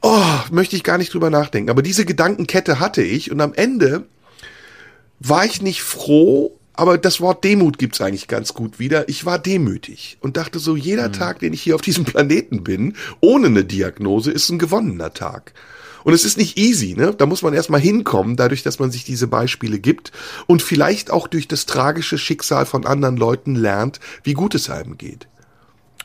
oh, 0.02 0.24
möchte 0.50 0.76
ich 0.76 0.84
gar 0.84 0.98
nicht 0.98 1.14
drüber 1.14 1.30
nachdenken. 1.30 1.70
Aber 1.70 1.82
diese 1.82 2.04
Gedankenkette 2.04 2.80
hatte 2.80 3.02
ich 3.02 3.30
und 3.30 3.40
am 3.40 3.54
Ende 3.54 4.06
war 5.20 5.44
ich 5.44 5.62
nicht 5.62 5.82
froh, 5.82 6.58
aber 6.74 6.98
das 6.98 7.20
Wort 7.20 7.44
Demut 7.44 7.78
gibt's 7.78 8.00
eigentlich 8.00 8.28
ganz 8.28 8.54
gut 8.54 8.78
wieder. 8.78 9.08
Ich 9.08 9.24
war 9.24 9.38
demütig 9.38 10.18
und 10.20 10.36
dachte 10.36 10.58
so, 10.58 10.74
jeder 10.74 11.12
Tag, 11.12 11.38
den 11.38 11.52
ich 11.52 11.62
hier 11.62 11.74
auf 11.74 11.82
diesem 11.82 12.04
Planeten 12.06 12.64
bin, 12.64 12.96
ohne 13.20 13.46
eine 13.46 13.64
Diagnose, 13.64 14.32
ist 14.32 14.50
ein 14.50 14.58
gewonnener 14.58 15.14
Tag. 15.14 15.54
Und 16.04 16.14
es 16.14 16.24
ist 16.24 16.36
nicht 16.36 16.58
easy, 16.58 16.94
ne? 16.96 17.14
Da 17.16 17.26
muss 17.26 17.42
man 17.42 17.54
erstmal 17.54 17.80
hinkommen, 17.80 18.34
dadurch, 18.34 18.64
dass 18.64 18.80
man 18.80 18.90
sich 18.90 19.04
diese 19.04 19.28
Beispiele 19.28 19.78
gibt 19.78 20.10
und 20.48 20.60
vielleicht 20.60 21.12
auch 21.12 21.28
durch 21.28 21.46
das 21.46 21.66
tragische 21.66 22.18
Schicksal 22.18 22.66
von 22.66 22.86
anderen 22.86 23.16
Leuten 23.16 23.54
lernt, 23.54 24.00
wie 24.24 24.34
gut 24.34 24.56
es 24.56 24.68
einem 24.68 24.98
geht. 24.98 25.28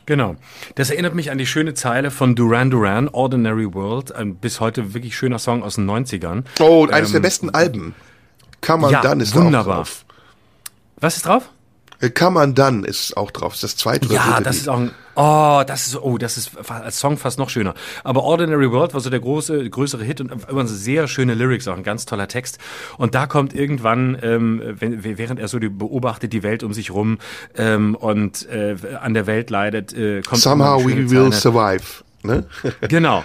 Genau. 0.08 0.36
Das 0.74 0.88
erinnert 0.88 1.14
mich 1.14 1.30
an 1.30 1.36
die 1.36 1.44
schöne 1.44 1.74
Zeile 1.74 2.10
von 2.10 2.34
Duran 2.34 2.70
Duran, 2.70 3.08
Ordinary 3.08 3.74
World, 3.74 4.10
ein 4.10 4.36
bis 4.36 4.58
heute 4.58 4.94
wirklich 4.94 5.14
schöner 5.14 5.38
Song 5.38 5.62
aus 5.62 5.74
den 5.74 5.84
90ern. 5.84 6.44
Oh, 6.60 6.88
eines 6.90 7.12
der 7.12 7.20
besten 7.20 7.50
Alben. 7.50 7.94
Come 8.62 8.86
on 8.86 8.92
ja, 8.92 9.02
Done 9.02 9.22
ist 9.22 9.34
wunderbar. 9.34 9.60
auch 9.60 9.76
drauf. 9.80 10.06
Was 10.96 11.16
ist 11.18 11.26
drauf? 11.26 11.50
Come 12.14 12.38
on 12.38 12.54
Done 12.54 12.86
ist 12.86 13.16
auch 13.16 13.30
drauf. 13.32 13.54
Das 13.54 13.64
ist 13.64 13.74
das 13.74 13.76
zweite 13.76 14.06
oder 14.06 14.14
Ja, 14.14 14.40
das 14.40 14.54
Lied. 14.54 14.62
ist 14.62 14.68
auch 14.68 14.78
ein, 14.78 14.90
oh, 15.16 15.62
das 15.66 15.88
ist, 15.88 15.96
oh, 16.00 16.16
das 16.16 16.36
ist 16.38 16.52
als 16.68 17.00
Song 17.00 17.16
fast 17.16 17.38
noch 17.40 17.50
schöner. 17.50 17.74
Aber 18.04 18.22
Ordinary 18.22 18.70
World 18.70 18.94
war 18.94 19.00
so 19.00 19.10
der 19.10 19.18
große, 19.18 19.68
größere 19.68 20.04
Hit 20.04 20.20
und 20.20 20.32
immer 20.48 20.66
so 20.66 20.74
sehr 20.76 21.08
schöne 21.08 21.34
Lyrics, 21.34 21.66
auch 21.66 21.76
ein 21.76 21.82
ganz 21.82 22.06
toller 22.06 22.28
Text. 22.28 22.58
Und 22.98 23.16
da 23.16 23.26
kommt 23.26 23.52
irgendwann, 23.52 24.16
ähm, 24.22 24.62
wenn, 24.78 25.02
während 25.02 25.40
er 25.40 25.48
so 25.48 25.58
die, 25.58 25.68
beobachtet 25.68 26.32
die 26.32 26.44
Welt 26.44 26.62
um 26.62 26.72
sich 26.72 26.92
rum 26.92 27.18
ähm, 27.56 27.96
und 27.96 28.48
äh, 28.48 28.76
an 29.00 29.14
der 29.14 29.26
Welt 29.26 29.50
leidet, 29.50 29.92
äh, 29.92 30.22
kommt 30.22 30.40
Somehow 30.40 30.84
we 30.84 31.10
will 31.10 31.30
Zeile. 31.30 31.32
survive. 31.32 31.84
Ne? 32.22 32.44
Genau. 32.88 33.24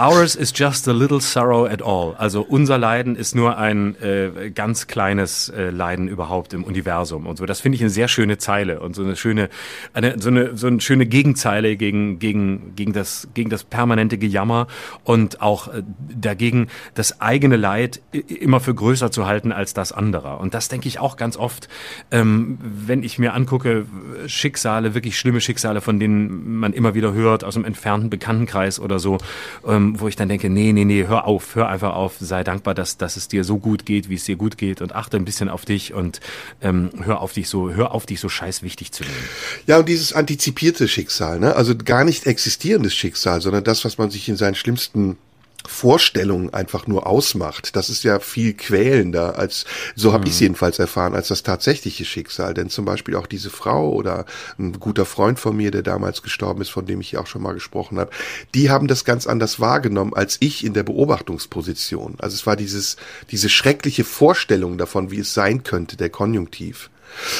Ours 0.00 0.34
is 0.34 0.50
just 0.54 0.88
a 0.88 0.92
little 0.92 1.20
sorrow 1.20 1.66
at 1.66 1.82
all. 1.82 2.14
Also 2.16 2.40
unser 2.40 2.78
Leiden 2.78 3.16
ist 3.16 3.34
nur 3.34 3.58
ein 3.58 4.00
äh, 4.00 4.50
ganz 4.50 4.86
kleines 4.86 5.50
äh, 5.50 5.68
Leiden 5.68 6.08
überhaupt 6.08 6.54
im 6.54 6.64
Universum 6.64 7.26
und 7.26 7.36
so. 7.36 7.44
Das 7.44 7.60
finde 7.60 7.76
ich 7.76 7.82
eine 7.82 7.90
sehr 7.90 8.08
schöne 8.08 8.38
Zeile 8.38 8.80
und 8.80 8.96
so 8.96 9.02
eine 9.02 9.14
schöne, 9.14 9.50
eine, 9.92 10.18
so 10.18 10.30
eine 10.30 10.56
so 10.56 10.68
eine 10.68 10.80
schöne 10.80 11.04
Gegenzeile 11.04 11.76
gegen 11.76 12.18
gegen 12.18 12.74
gegen 12.76 12.94
das 12.94 13.28
gegen 13.34 13.50
das 13.50 13.62
permanente 13.62 14.16
Gejammer 14.16 14.68
und 15.04 15.42
auch 15.42 15.68
äh, 15.68 15.82
dagegen 16.18 16.68
das 16.94 17.20
eigene 17.20 17.56
Leid 17.56 18.00
immer 18.10 18.60
für 18.60 18.74
größer 18.74 19.10
zu 19.10 19.26
halten 19.26 19.52
als 19.52 19.74
das 19.74 19.92
anderer. 19.92 20.40
Und 20.40 20.54
das 20.54 20.68
denke 20.68 20.88
ich 20.88 20.98
auch 20.98 21.18
ganz 21.18 21.36
oft, 21.36 21.68
ähm, 22.10 22.56
wenn 22.62 23.02
ich 23.02 23.18
mir 23.18 23.34
angucke 23.34 23.84
Schicksale, 24.26 24.94
wirklich 24.94 25.18
schlimme 25.18 25.42
Schicksale, 25.42 25.82
von 25.82 26.00
denen 26.00 26.58
man 26.58 26.72
immer 26.72 26.94
wieder 26.94 27.12
hört 27.12 27.44
aus 27.44 27.56
einem 27.56 27.66
entfernten 27.66 28.08
Bekanntenkreis 28.08 28.80
oder 28.80 28.98
so. 28.98 29.18
Ähm, 29.66 29.89
wo 29.98 30.08
ich 30.08 30.16
dann 30.16 30.28
denke, 30.28 30.50
nee, 30.50 30.72
nee, 30.72 30.84
nee, 30.84 31.06
hör 31.06 31.26
auf, 31.26 31.56
hör 31.56 31.68
einfach 31.68 31.94
auf, 31.94 32.16
sei 32.20 32.44
dankbar, 32.44 32.74
dass, 32.74 32.98
dass 32.98 33.16
es 33.16 33.28
dir 33.28 33.44
so 33.44 33.58
gut 33.58 33.86
geht, 33.86 34.08
wie 34.08 34.14
es 34.14 34.24
dir 34.24 34.36
gut 34.36 34.58
geht 34.58 34.82
und 34.82 34.94
achte 34.94 35.16
ein 35.16 35.24
bisschen 35.24 35.48
auf 35.48 35.64
dich 35.64 35.94
und 35.94 36.20
ähm, 36.60 36.90
hör 37.02 37.20
auf 37.20 37.32
dich 37.32 37.48
so, 37.48 37.70
hör 37.70 37.92
auf 37.92 38.06
dich 38.06 38.20
so 38.20 38.28
scheiß 38.28 38.62
wichtig 38.62 38.92
zu 38.92 39.02
nehmen. 39.02 39.28
Ja, 39.66 39.78
und 39.78 39.88
dieses 39.88 40.12
antizipierte 40.12 40.86
Schicksal, 40.86 41.40
ne? 41.40 41.56
Also 41.56 41.74
gar 41.76 42.04
nicht 42.04 42.26
existierendes 42.26 42.94
Schicksal, 42.94 43.40
sondern 43.40 43.64
das, 43.64 43.84
was 43.84 43.98
man 43.98 44.10
sich 44.10 44.28
in 44.28 44.36
seinen 44.36 44.54
schlimmsten 44.54 45.16
Vorstellung 45.66 46.52
einfach 46.54 46.86
nur 46.86 47.06
ausmacht. 47.06 47.76
Das 47.76 47.90
ist 47.90 48.02
ja 48.02 48.18
viel 48.18 48.54
quälender 48.54 49.38
als, 49.38 49.64
so 49.94 50.12
habe 50.12 50.26
ich 50.26 50.32
es 50.32 50.40
jedenfalls 50.40 50.78
erfahren, 50.78 51.14
als 51.14 51.28
das 51.28 51.42
tatsächliche 51.42 52.04
Schicksal. 52.04 52.54
Denn 52.54 52.70
zum 52.70 52.84
Beispiel 52.84 53.16
auch 53.16 53.26
diese 53.26 53.50
Frau 53.50 53.90
oder 53.90 54.24
ein 54.58 54.72
guter 54.80 55.04
Freund 55.04 55.38
von 55.38 55.56
mir, 55.56 55.70
der 55.70 55.82
damals 55.82 56.22
gestorben 56.22 56.62
ist, 56.62 56.70
von 56.70 56.86
dem 56.86 57.00
ich 57.00 57.12
ja 57.12 57.20
auch 57.20 57.26
schon 57.26 57.42
mal 57.42 57.54
gesprochen 57.54 57.98
habe, 57.98 58.10
die 58.54 58.70
haben 58.70 58.86
das 58.86 59.04
ganz 59.04 59.26
anders 59.26 59.60
wahrgenommen 59.60 60.14
als 60.14 60.36
ich 60.40 60.64
in 60.64 60.74
der 60.74 60.82
Beobachtungsposition. 60.82 62.16
Also 62.18 62.34
es 62.34 62.46
war 62.46 62.56
dieses, 62.56 62.96
diese 63.30 63.48
schreckliche 63.48 64.04
Vorstellung 64.04 64.78
davon, 64.78 65.10
wie 65.10 65.20
es 65.20 65.34
sein 65.34 65.62
könnte, 65.62 65.96
der 65.96 66.10
Konjunktiv. 66.10 66.90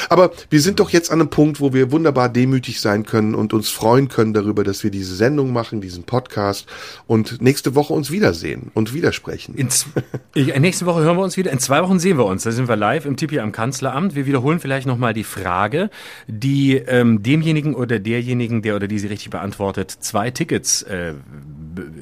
Aber 0.08 0.30
wir 0.50 0.60
sind 0.60 0.80
doch 0.80 0.90
jetzt 0.90 1.10
an 1.10 1.20
einem 1.20 1.30
Punkt, 1.30 1.60
wo 1.60 1.72
wir 1.72 1.92
wunderbar 1.92 2.28
demütig 2.28 2.80
sein 2.80 3.04
können 3.04 3.34
und 3.34 3.52
uns 3.52 3.70
freuen 3.70 4.08
können 4.08 4.32
darüber, 4.32 4.64
dass 4.64 4.84
wir 4.84 4.90
diese 4.90 5.14
Sendung 5.14 5.52
machen, 5.52 5.80
diesen 5.80 6.04
Podcast 6.04 6.66
und 7.06 7.40
nächste 7.40 7.74
Woche 7.74 7.92
uns 7.92 8.10
wiedersehen 8.10 8.70
und 8.74 8.94
widersprechen. 8.94 9.54
In 9.54 9.68
nächste 10.62 10.86
Woche 10.86 11.00
hören 11.00 11.16
wir 11.16 11.24
uns 11.24 11.36
wieder. 11.36 11.50
In 11.50 11.58
zwei 11.58 11.82
Wochen 11.82 11.98
sehen 11.98 12.18
wir 12.18 12.26
uns. 12.26 12.42
Da 12.42 12.52
sind 12.52 12.68
wir 12.68 12.76
live 12.76 13.06
im 13.06 13.16
Tipi 13.16 13.40
am 13.40 13.52
Kanzleramt. 13.52 14.14
Wir 14.14 14.26
wiederholen 14.26 14.60
vielleicht 14.60 14.86
nochmal 14.86 15.14
die 15.14 15.24
Frage, 15.24 15.90
die 16.26 16.76
ähm, 16.76 17.22
demjenigen 17.22 17.74
oder 17.74 17.98
derjenigen, 17.98 18.62
der 18.62 18.76
oder 18.76 18.88
die 18.88 18.98
sie 18.98 19.08
richtig 19.08 19.30
beantwortet, 19.30 19.90
zwei 19.90 20.30
Tickets 20.30 20.82
äh, 20.82 21.14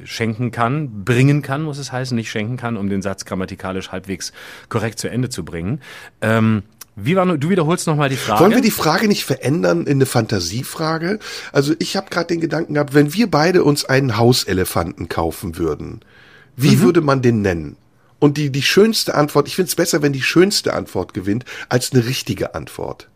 schenken 0.05 0.51
kann, 0.51 1.05
bringen 1.05 1.43
kann, 1.43 1.62
muss 1.62 1.78
es 1.78 1.93
heißen, 1.93 2.15
nicht 2.16 2.31
schenken 2.31 2.57
kann, 2.57 2.77
um 2.77 2.89
den 2.89 3.03
Satz 3.03 3.24
grammatikalisch 3.24 3.90
halbwegs 3.90 4.32
korrekt 4.69 4.99
zu 4.99 5.09
Ende 5.09 5.28
zu 5.28 5.45
bringen. 5.45 5.81
Ähm, 6.20 6.62
wie 7.01 7.16
war 7.16 7.27
du 7.27 7.49
wiederholst 7.49 7.87
nochmal 7.87 8.09
die 8.09 8.16
Frage? 8.16 8.41
Wollen 8.41 8.55
wir 8.55 8.61
die 8.61 8.70
Frage 8.70 9.09
nicht 9.09 9.25
verändern 9.25 9.87
in 9.87 9.99
eine 9.99 10.07
Fantasiefrage? 10.07 11.19
Also 11.53 11.75
ich 11.79 11.97
habe 11.97 12.11
gerade 12.11 12.29
den 12.29 12.41
Gedanken 12.41 12.75
gehabt, 12.75 12.95
wenn 12.95 13.15
wir 13.15 13.31
beide 13.31 13.65
uns 13.65 13.85
einen 13.85 14.16
Hauselefanten 14.16 15.09
kaufen 15.09 15.59
würden, 15.59 16.01
wie 16.57 16.77
mhm. 16.77 16.81
würde 16.81 17.01
man 17.01 17.23
den 17.23 17.43
nennen? 17.43 17.77
Und 18.19 18.37
die, 18.37 18.51
die 18.51 18.62
schönste 18.62 19.15
Antwort, 19.15 19.47
ich 19.47 19.55
finde 19.55 19.69
es 19.69 19.77
besser, 19.77 20.03
wenn 20.03 20.12
die 20.12 20.23
schönste 20.23 20.75
Antwort 20.75 21.15
gewinnt, 21.15 21.45
als 21.69 21.93
eine 21.93 22.05
richtige 22.05 22.55
Antwort. 22.55 23.09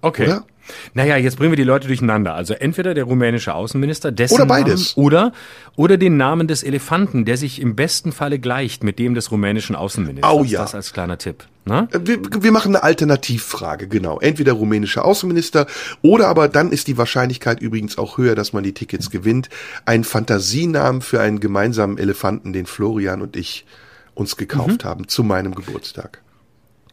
Okay. 0.00 0.24
Oder? 0.24 0.46
Naja, 0.94 1.16
jetzt 1.16 1.36
bringen 1.36 1.52
wir 1.52 1.56
die 1.56 1.64
Leute 1.64 1.88
durcheinander. 1.88 2.34
Also 2.34 2.54
entweder 2.54 2.94
der 2.94 3.04
rumänische 3.04 3.54
Außenminister, 3.54 4.12
dessen 4.12 4.34
oder 4.34 4.46
beides. 4.46 4.96
Namen, 4.96 5.06
oder, 5.06 5.32
oder 5.76 5.96
den 5.98 6.16
Namen 6.16 6.48
des 6.48 6.62
Elefanten, 6.62 7.24
der 7.24 7.36
sich 7.36 7.60
im 7.60 7.76
besten 7.76 8.12
Falle 8.12 8.38
gleicht 8.38 8.82
mit 8.84 8.98
dem 8.98 9.14
des 9.14 9.30
rumänischen 9.30 9.76
Außenministers. 9.76 10.32
Oh 10.32 10.44
ja. 10.44 10.62
Das 10.62 10.74
als 10.74 10.92
kleiner 10.92 11.18
Tipp. 11.18 11.44
Äh, 11.90 12.00
wir, 12.02 12.20
wir 12.42 12.52
machen 12.52 12.74
eine 12.74 12.82
Alternativfrage, 12.82 13.88
genau. 13.88 14.18
Entweder 14.18 14.52
rumänischer 14.52 15.04
Außenminister 15.04 15.66
oder 16.02 16.28
aber 16.28 16.48
dann 16.48 16.72
ist 16.72 16.88
die 16.88 16.98
Wahrscheinlichkeit 16.98 17.60
übrigens 17.60 17.98
auch 17.98 18.18
höher, 18.18 18.34
dass 18.34 18.52
man 18.52 18.62
die 18.62 18.74
Tickets 18.74 19.10
gewinnt. 19.10 19.48
Ein 19.84 20.04
Fantasienamen 20.04 21.02
für 21.02 21.20
einen 21.20 21.40
gemeinsamen 21.40 21.98
Elefanten, 21.98 22.52
den 22.52 22.66
Florian 22.66 23.22
und 23.22 23.36
ich 23.36 23.66
uns 24.14 24.36
gekauft 24.36 24.84
mhm. 24.84 24.88
haben 24.88 25.08
zu 25.08 25.22
meinem 25.22 25.54
Geburtstag. 25.54 26.20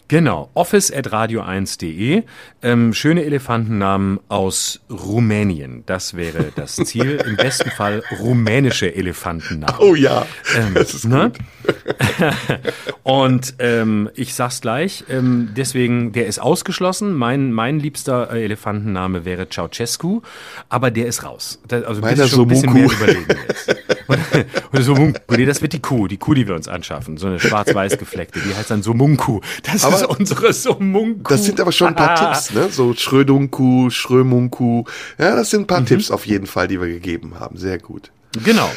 Genau, 0.10 0.50
office 0.54 0.90
at 0.92 1.08
radio1.de. 1.08 2.24
Ähm, 2.62 2.94
schöne 2.94 3.26
Elefantennamen 3.26 4.22
aus 4.30 4.80
Rumänien. 4.90 5.84
Das 5.86 6.16
wäre 6.16 6.54
das 6.56 6.78
Ziel. 6.78 7.22
Im 7.26 7.36
besten 7.36 7.70
Fall 7.72 8.04
rumänische 8.22 8.96
Elefantennamen. 8.96 9.76
Oh 9.80 9.96
ja, 9.96 10.26
ähm, 10.56 10.76
das 10.76 10.94
ist 10.94 11.06
ne? 11.06 11.32
gut. 11.32 11.76
Und 13.04 13.56
ähm, 13.60 14.10
ich 14.16 14.34
sag's 14.34 14.62
gleich, 14.62 15.04
ähm, 15.10 15.50
deswegen, 15.58 16.14
der 16.14 16.28
ist 16.28 16.40
ausgeschlossen. 16.40 17.14
Mein, 17.14 17.52
mein 17.52 17.80
liebster 17.80 18.32
äh, 18.32 18.46
Elefantenname 18.46 19.26
wäre 19.26 19.50
Ceausescu, 19.50 20.22
aber 20.70 20.90
der 20.90 21.08
ist 21.08 21.24
raus. 21.24 21.60
Das, 21.68 21.84
also 21.84 22.00
Meiner 22.00 22.28
schon 22.28 22.44
ein 22.44 22.48
bisschen 22.48 22.74
mehr 22.74 22.86
überlegen 22.86 23.26
jetzt. 23.48 23.76
Und 24.72 24.84
Somunku, 24.84 25.20
nee, 25.36 25.46
das 25.46 25.62
wird 25.62 25.74
die 25.74 25.82
Kuh, 25.82 26.08
die 26.08 26.18
Kuh, 26.18 26.34
die 26.34 26.48
wir 26.48 26.56
uns 26.56 26.68
anschaffen. 26.68 27.18
So 27.18 27.28
eine 27.28 27.40
schwarz-weiß 27.40 27.98
gefleckte, 27.98 28.40
die 28.40 28.56
heißt 28.56 28.72
dann 28.72 28.84
Somunku. 28.84 29.42
Das 29.64 29.84
aber 29.84 29.97
ist 30.02 30.08
unsere 30.08 30.54
Somunku. 30.54 31.30
Das 31.30 31.46
sind 31.46 31.60
aber 31.60 31.72
schon 31.72 31.90
ein 31.90 31.96
paar 31.96 32.20
ah. 32.20 32.34
Tipps, 32.34 32.54
ne? 32.54 32.70
So 32.70 32.94
Schrödunku, 32.94 33.90
Schrömunku. 33.90 34.84
Ja, 35.18 35.36
das 35.36 35.50
sind 35.50 35.62
ein 35.62 35.68
paar 35.68 35.82
mhm. 35.82 35.86
Tipps 35.86 36.12
auf 36.12 36.26
jeden 36.26 36.48
Fall, 36.48 36.68
die 36.68 36.80
wir 36.80 36.88
gegeben 36.88 37.40
haben. 37.40 37.58
Sehr 37.58 37.78
gut. 37.78 38.12
Genau. 38.44 38.70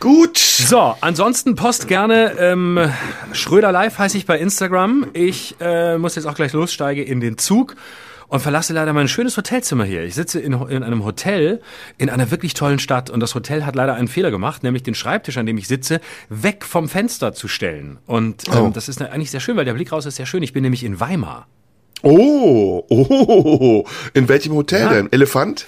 Gut. 0.00 0.36
So, 0.36 0.96
ansonsten 1.00 1.54
post 1.54 1.86
gerne 1.86 2.32
ähm, 2.36 2.90
Schröder 3.32 3.70
Live 3.70 3.98
heiße 3.98 4.16
ich 4.18 4.26
bei 4.26 4.36
Instagram. 4.36 5.06
Ich 5.12 5.54
äh, 5.60 5.96
muss 5.96 6.16
jetzt 6.16 6.26
auch 6.26 6.34
gleich 6.34 6.52
lossteige 6.52 7.04
in 7.04 7.20
den 7.20 7.38
Zug 7.38 7.76
und 8.32 8.40
verlasse 8.40 8.72
leider 8.72 8.94
mein 8.94 9.08
schönes 9.08 9.36
Hotelzimmer 9.36 9.84
hier. 9.84 10.04
Ich 10.04 10.14
sitze 10.14 10.40
in, 10.40 10.54
in 10.54 10.82
einem 10.82 11.04
Hotel 11.04 11.60
in 11.98 12.08
einer 12.08 12.30
wirklich 12.30 12.54
tollen 12.54 12.78
Stadt 12.78 13.10
und 13.10 13.20
das 13.20 13.34
Hotel 13.34 13.66
hat 13.66 13.76
leider 13.76 13.92
einen 13.94 14.08
Fehler 14.08 14.30
gemacht, 14.30 14.62
nämlich 14.62 14.82
den 14.82 14.94
Schreibtisch, 14.94 15.36
an 15.36 15.44
dem 15.44 15.58
ich 15.58 15.68
sitze, 15.68 16.00
weg 16.30 16.64
vom 16.64 16.88
Fenster 16.88 17.34
zu 17.34 17.46
stellen. 17.46 17.98
Und 18.06 18.48
ähm, 18.48 18.54
oh. 18.54 18.70
das 18.72 18.88
ist 18.88 19.02
eigentlich 19.02 19.30
sehr 19.30 19.40
schön, 19.40 19.58
weil 19.58 19.66
der 19.66 19.74
Blick 19.74 19.92
raus 19.92 20.06
ist 20.06 20.16
sehr 20.16 20.24
schön. 20.24 20.42
Ich 20.42 20.54
bin 20.54 20.62
nämlich 20.62 20.82
in 20.82 20.98
Weimar. 20.98 21.46
Oh, 22.02 22.82
oh, 22.88 23.84
in 24.14 24.26
welchem 24.30 24.54
Hotel 24.54 24.80
ja. 24.80 24.92
denn? 24.94 25.12
Elefant? 25.12 25.66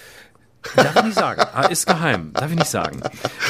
Darf 0.77 0.97
ich 0.97 1.05
nicht 1.05 1.19
sagen. 1.19 1.43
Ah, 1.55 1.67
ist 1.67 1.87
geheim. 1.87 2.31
Darf 2.33 2.51
ich 2.51 2.57
nicht 2.57 2.71
sagen. 2.71 3.01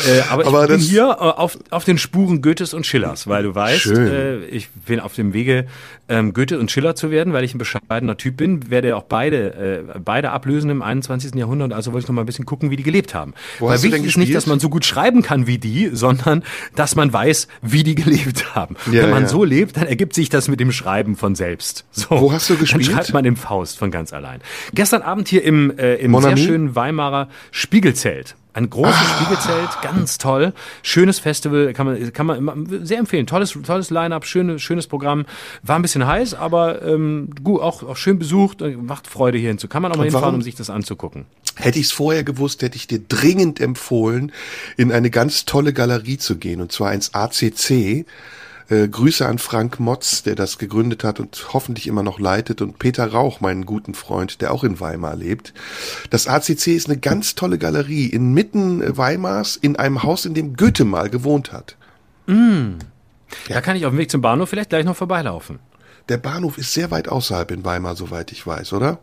Äh, 0.07 0.21
aber 0.31 0.43
ich 0.43 0.49
aber 0.49 0.67
bin 0.67 0.79
hier 0.79 1.05
äh, 1.05 1.23
auf, 1.23 1.59
auf 1.71 1.85
den 1.85 1.99
Spuren 1.99 2.43
Goethes 2.43 2.75
und 2.75 2.87
Schillers, 2.87 3.27
weil 3.27 3.45
du 3.45 3.55
weißt, 3.55 3.87
äh, 3.87 4.45
ich 4.47 4.69
bin 4.71 5.01
auf 5.01 5.15
dem 5.15 5.33
Wege, 5.33 5.67
ähm, 6.09 6.33
Goethe 6.35 6.59
und 6.59 6.71
Schiller 6.71 6.95
zu 6.95 7.11
werden, 7.11 7.33
weil 7.33 7.45
ich 7.45 7.55
ein 7.55 7.59
bescheidener 7.59 8.17
Typ 8.17 8.37
bin, 8.37 8.71
werde 8.71 8.97
auch 8.97 9.05
beide, 9.05 9.55
äh, 9.95 9.99
beide 9.99 10.31
ablösen 10.31 10.71
im 10.71 10.83
21. 10.83 11.35
Jahrhundert. 11.35 11.73
Also 11.73 11.93
wollte 11.93 12.05
ich 12.05 12.09
noch 12.09 12.15
mal 12.15 12.23
ein 12.23 12.27
bisschen 12.27 12.45
gucken, 12.45 12.71
wie 12.71 12.77
die 12.77 12.83
gelebt 12.83 13.15
haben. 13.15 13.35
Wo 13.59 13.69
weil 13.69 13.83
wichtig 13.83 14.05
ist 14.05 14.19
nicht, 14.19 14.35
dass 14.35 14.47
man 14.47 14.61
so 14.61 14.69
gut 14.69 14.85
schreiben 14.85 15.23
kann 15.23 15.47
wie 15.47 15.59
die, 15.59 15.91
sondern 15.93 16.43
dass 16.75 16.97
man 16.97 17.13
weiß, 17.13 17.49
wie 17.63 17.85
die 17.85 17.95
gelebt 17.95 18.55
haben. 18.55 18.77
Ja, 18.91 19.05
Wenn 19.05 19.11
man 19.11 19.23
ja. 19.23 19.29
so 19.29 19.45
lebt, 19.45 19.77
dann 19.77 19.87
ergibt 19.87 20.15
sich 20.15 20.29
das 20.29 20.49
mit 20.49 20.61
dem 20.61 20.73
Schreiben 20.73 21.17
von 21.17 21.35
selbst. 21.35 21.85
So, 21.93 22.11
Wo 22.11 22.33
hast 22.33 22.51
du 22.51 22.57
gespielt? 22.57 22.87
Dann 22.89 22.95
schreibt 22.95 23.13
man 23.15 23.25
im 23.25 23.37
Faust 23.37 23.79
von 23.79 23.91
ganz 23.91 24.13
allein. 24.13 24.41
Gestern 24.75 25.03
Abend 25.03 25.29
hier 25.29 25.45
im, 25.45 25.77
äh, 25.79 25.95
im 25.95 26.19
sehr 26.21 26.37
schönen 26.37 26.75
Weimar 26.75 27.04
Weimarer 27.05 27.29
Spiegelzelt. 27.51 28.37
Ein 28.53 28.71
großes 28.71 28.95
ah. 28.95 29.17
Spiegelzelt, 29.17 29.83
ganz 29.83 30.17
toll. 30.17 30.53
Schönes 30.83 31.19
Festival, 31.19 31.73
kann 31.73 31.87
man, 31.87 32.13
kann 32.13 32.27
man 32.27 32.87
sehr 32.87 32.99
empfehlen. 32.99 33.27
Tolles, 33.27 33.59
tolles 33.67 33.91
Line-up, 33.91 34.25
schöne, 34.25 34.61
schönes 34.61 34.87
Programm. 34.87 35.27
War 35.65 35.77
ein 35.77 35.83
bisschen 35.83 36.07
heiß, 36.07 36.35
aber 36.35 36.83
ähm, 36.83 37.31
gut, 37.43 37.61
auch, 37.61 37.83
auch 37.83 37.97
schön 37.97 38.19
besucht. 38.19 38.63
Macht 38.81 39.09
Freude 39.09 39.39
hier 39.39 39.49
hinzu. 39.49 39.67
Kann 39.67 39.83
man 39.83 39.91
auch 39.91 39.97
mal 39.97 40.05
hinfahren, 40.05 40.37
um 40.37 40.43
sich 40.43 40.55
das 40.55 40.71
anzugucken. 40.71 41.27
Hätte 41.57 41.81
ich 41.81 41.87
es 41.87 41.93
vorher 41.93 42.23
gewusst, 42.23 42.63
hätte 42.63 42.77
ich 42.77 42.87
dir 42.87 43.01
dringend 43.01 43.61
empfohlen, 43.61 44.33
in 44.77 44.93
eine 44.93 45.11
ganz 45.11 45.45
tolle 45.45 45.73
Galerie 45.73 46.19
zu 46.19 46.37
gehen, 46.37 46.61
und 46.61 46.71
zwar 46.71 46.93
ins 46.93 47.13
ACC. 47.13 48.07
Äh, 48.71 48.89
Grüße 48.89 49.27
an 49.27 49.39
Frank 49.39 49.79
Motz, 49.79 50.23
der 50.23 50.35
das 50.35 50.59
gegründet 50.59 51.05
hat 51.05 51.21
und 51.21 51.53
hoffentlich 51.53 51.87
immer 51.87 52.03
noch 52.03 52.19
leitet 52.19 52.63
und 52.63 52.79
Peter 52.79 53.07
Rauch, 53.07 53.41
meinen 53.41 53.67
guten 53.67 53.95
Freund, 53.95 54.41
der 54.41 54.53
auch 54.53 54.65
in 54.65 54.81
Weimar 54.81 55.17
lebt. 55.17 55.53
Das 56.11 56.27
ACC 56.27 56.69
ist 56.69 56.89
eine 56.89 56.99
ganz 56.99 57.35
tolle 57.35 57.59
Galerie 57.59 58.07
inmitten 58.07 58.97
Weimars 58.97 59.57
in 59.57 59.77
einem 59.77 60.03
Haus, 60.03 60.25
in 60.25 60.35
dem 60.35 60.57
Goethe 60.57 60.85
mal 60.85 61.11
gewohnt 61.11 61.53
hat. 61.53 61.77
Mm. 62.27 62.79
Ja. 63.49 63.57
Da 63.57 63.61
kann 63.61 63.77
ich 63.77 63.85
auf 63.85 63.93
dem 63.93 63.99
Weg 63.99 64.11
zum 64.11 64.23
Bahnhof 64.23 64.49
vielleicht 64.49 64.71
gleich 64.71 64.85
noch 64.85 64.97
vorbeilaufen. 64.97 65.59
Der 66.09 66.19
Bahnhof 66.19 66.59
ist 66.59 66.73
sehr 66.73 66.91
weit 66.91 67.09
außerhalb 67.09 67.51
in 67.51 67.65
Weimar, 67.65 67.97
soweit 67.97 68.33
ich 68.33 68.47
weiß, 68.47 68.73
oder? 68.73 68.99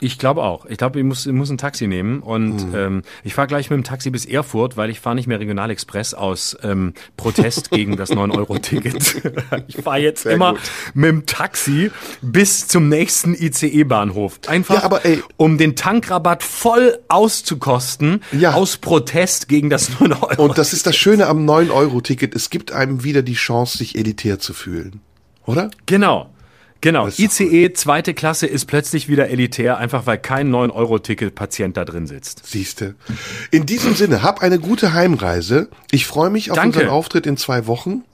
Ich 0.00 0.18
glaube 0.18 0.42
auch. 0.42 0.66
Ich 0.66 0.78
glaube, 0.78 0.98
ich 0.98 1.04
muss, 1.04 1.26
ich 1.26 1.32
muss 1.32 1.50
ein 1.50 1.58
Taxi 1.58 1.86
nehmen 1.86 2.20
und 2.20 2.68
mhm. 2.68 2.74
ähm, 2.74 3.02
ich 3.22 3.34
fahre 3.34 3.48
gleich 3.48 3.70
mit 3.70 3.76
dem 3.76 3.84
Taxi 3.84 4.10
bis 4.10 4.24
Erfurt, 4.24 4.76
weil 4.76 4.90
ich 4.90 5.00
fahre 5.00 5.14
nicht 5.14 5.26
mehr 5.26 5.38
Regionalexpress 5.38 6.14
aus 6.14 6.56
ähm, 6.62 6.94
Protest 7.16 7.70
gegen 7.70 7.96
das 7.96 8.10
9-Euro-Ticket. 8.10 9.22
ich 9.68 9.76
fahre 9.76 9.98
jetzt 9.98 10.22
Sehr 10.22 10.32
immer 10.32 10.52
gut. 10.52 10.60
mit 10.94 11.08
dem 11.08 11.26
Taxi 11.26 11.90
bis 12.22 12.66
zum 12.66 12.88
nächsten 12.88 13.34
ICE-Bahnhof. 13.34 14.40
Einfach, 14.46 14.76
ja, 14.76 14.82
aber, 14.82 15.04
ey, 15.04 15.22
um 15.36 15.58
den 15.58 15.76
Tankrabatt 15.76 16.42
voll 16.42 16.98
auszukosten 17.08 18.22
ja. 18.32 18.54
aus 18.54 18.78
Protest 18.78 19.48
gegen 19.48 19.70
das 19.70 19.90
9-Euro-Ticket. 19.90 20.38
Und 20.38 20.58
das 20.58 20.72
ist 20.72 20.86
das 20.86 20.96
Schöne 20.96 21.26
am 21.26 21.48
9-Euro-Ticket. 21.48 22.34
Es 22.34 22.50
gibt 22.50 22.72
einem 22.72 23.04
wieder 23.04 23.22
die 23.22 23.34
Chance, 23.34 23.78
sich 23.78 23.96
elitär 23.96 24.38
zu 24.38 24.54
fühlen. 24.54 25.00
Oder? 25.46 25.70
Genau. 25.86 26.30
Genau, 26.80 27.08
ICE 27.08 27.72
zweite 27.74 28.14
Klasse 28.14 28.46
ist 28.46 28.64
plötzlich 28.64 29.08
wieder 29.08 29.28
elitär, 29.28 29.76
einfach 29.76 30.06
weil 30.06 30.16
kein 30.16 30.50
9-Euro-Ticket-Patient 30.50 31.76
da 31.76 31.84
drin 31.84 32.06
sitzt. 32.06 32.46
Siehste. 32.46 32.94
In 33.50 33.66
diesem 33.66 33.94
Sinne, 33.94 34.22
hab 34.22 34.42
eine 34.42 34.58
gute 34.58 34.94
Heimreise. 34.94 35.68
Ich 35.90 36.06
freue 36.06 36.30
mich 36.30 36.50
auf 36.50 36.56
Danke. 36.56 36.78
unseren 36.78 36.90
Auftritt 36.90 37.26
in 37.26 37.36
zwei 37.36 37.66
Wochen. 37.66 38.04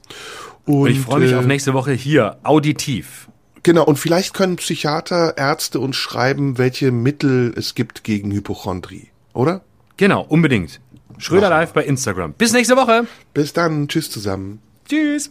Und, 0.64 0.74
und 0.74 0.90
ich 0.90 0.98
freue 0.98 1.20
mich 1.20 1.32
äh, 1.32 1.36
auf 1.36 1.47
nächste 1.47 1.74
Woche 1.74 1.93
hier, 1.93 2.38
auditiv. 2.43 3.28
Genau, 3.62 3.84
und 3.84 3.98
vielleicht 3.98 4.34
können 4.34 4.56
Psychiater, 4.56 5.36
Ärzte 5.36 5.78
uns 5.80 5.97
schreiben, 5.97 6.59
welche 6.59 6.90
Mittel 6.90 7.52
es 7.56 7.74
gibt 7.74 8.05
gegen 8.05 8.32
Hypochondrie, 8.32 9.09
oder? 9.32 9.62
Genau, 9.97 10.22
unbedingt. 10.22 10.80
Schröder 11.18 11.51
Live 11.51 11.72
bei 11.72 11.84
Instagram. 11.84 12.34
Bis 12.34 12.52
nächste 12.52 12.76
Woche. 12.76 13.06
Bis 13.32 13.52
dann. 13.52 13.88
Tschüss 13.88 14.10
zusammen. 14.10 14.60
Tschüss. 14.88 15.30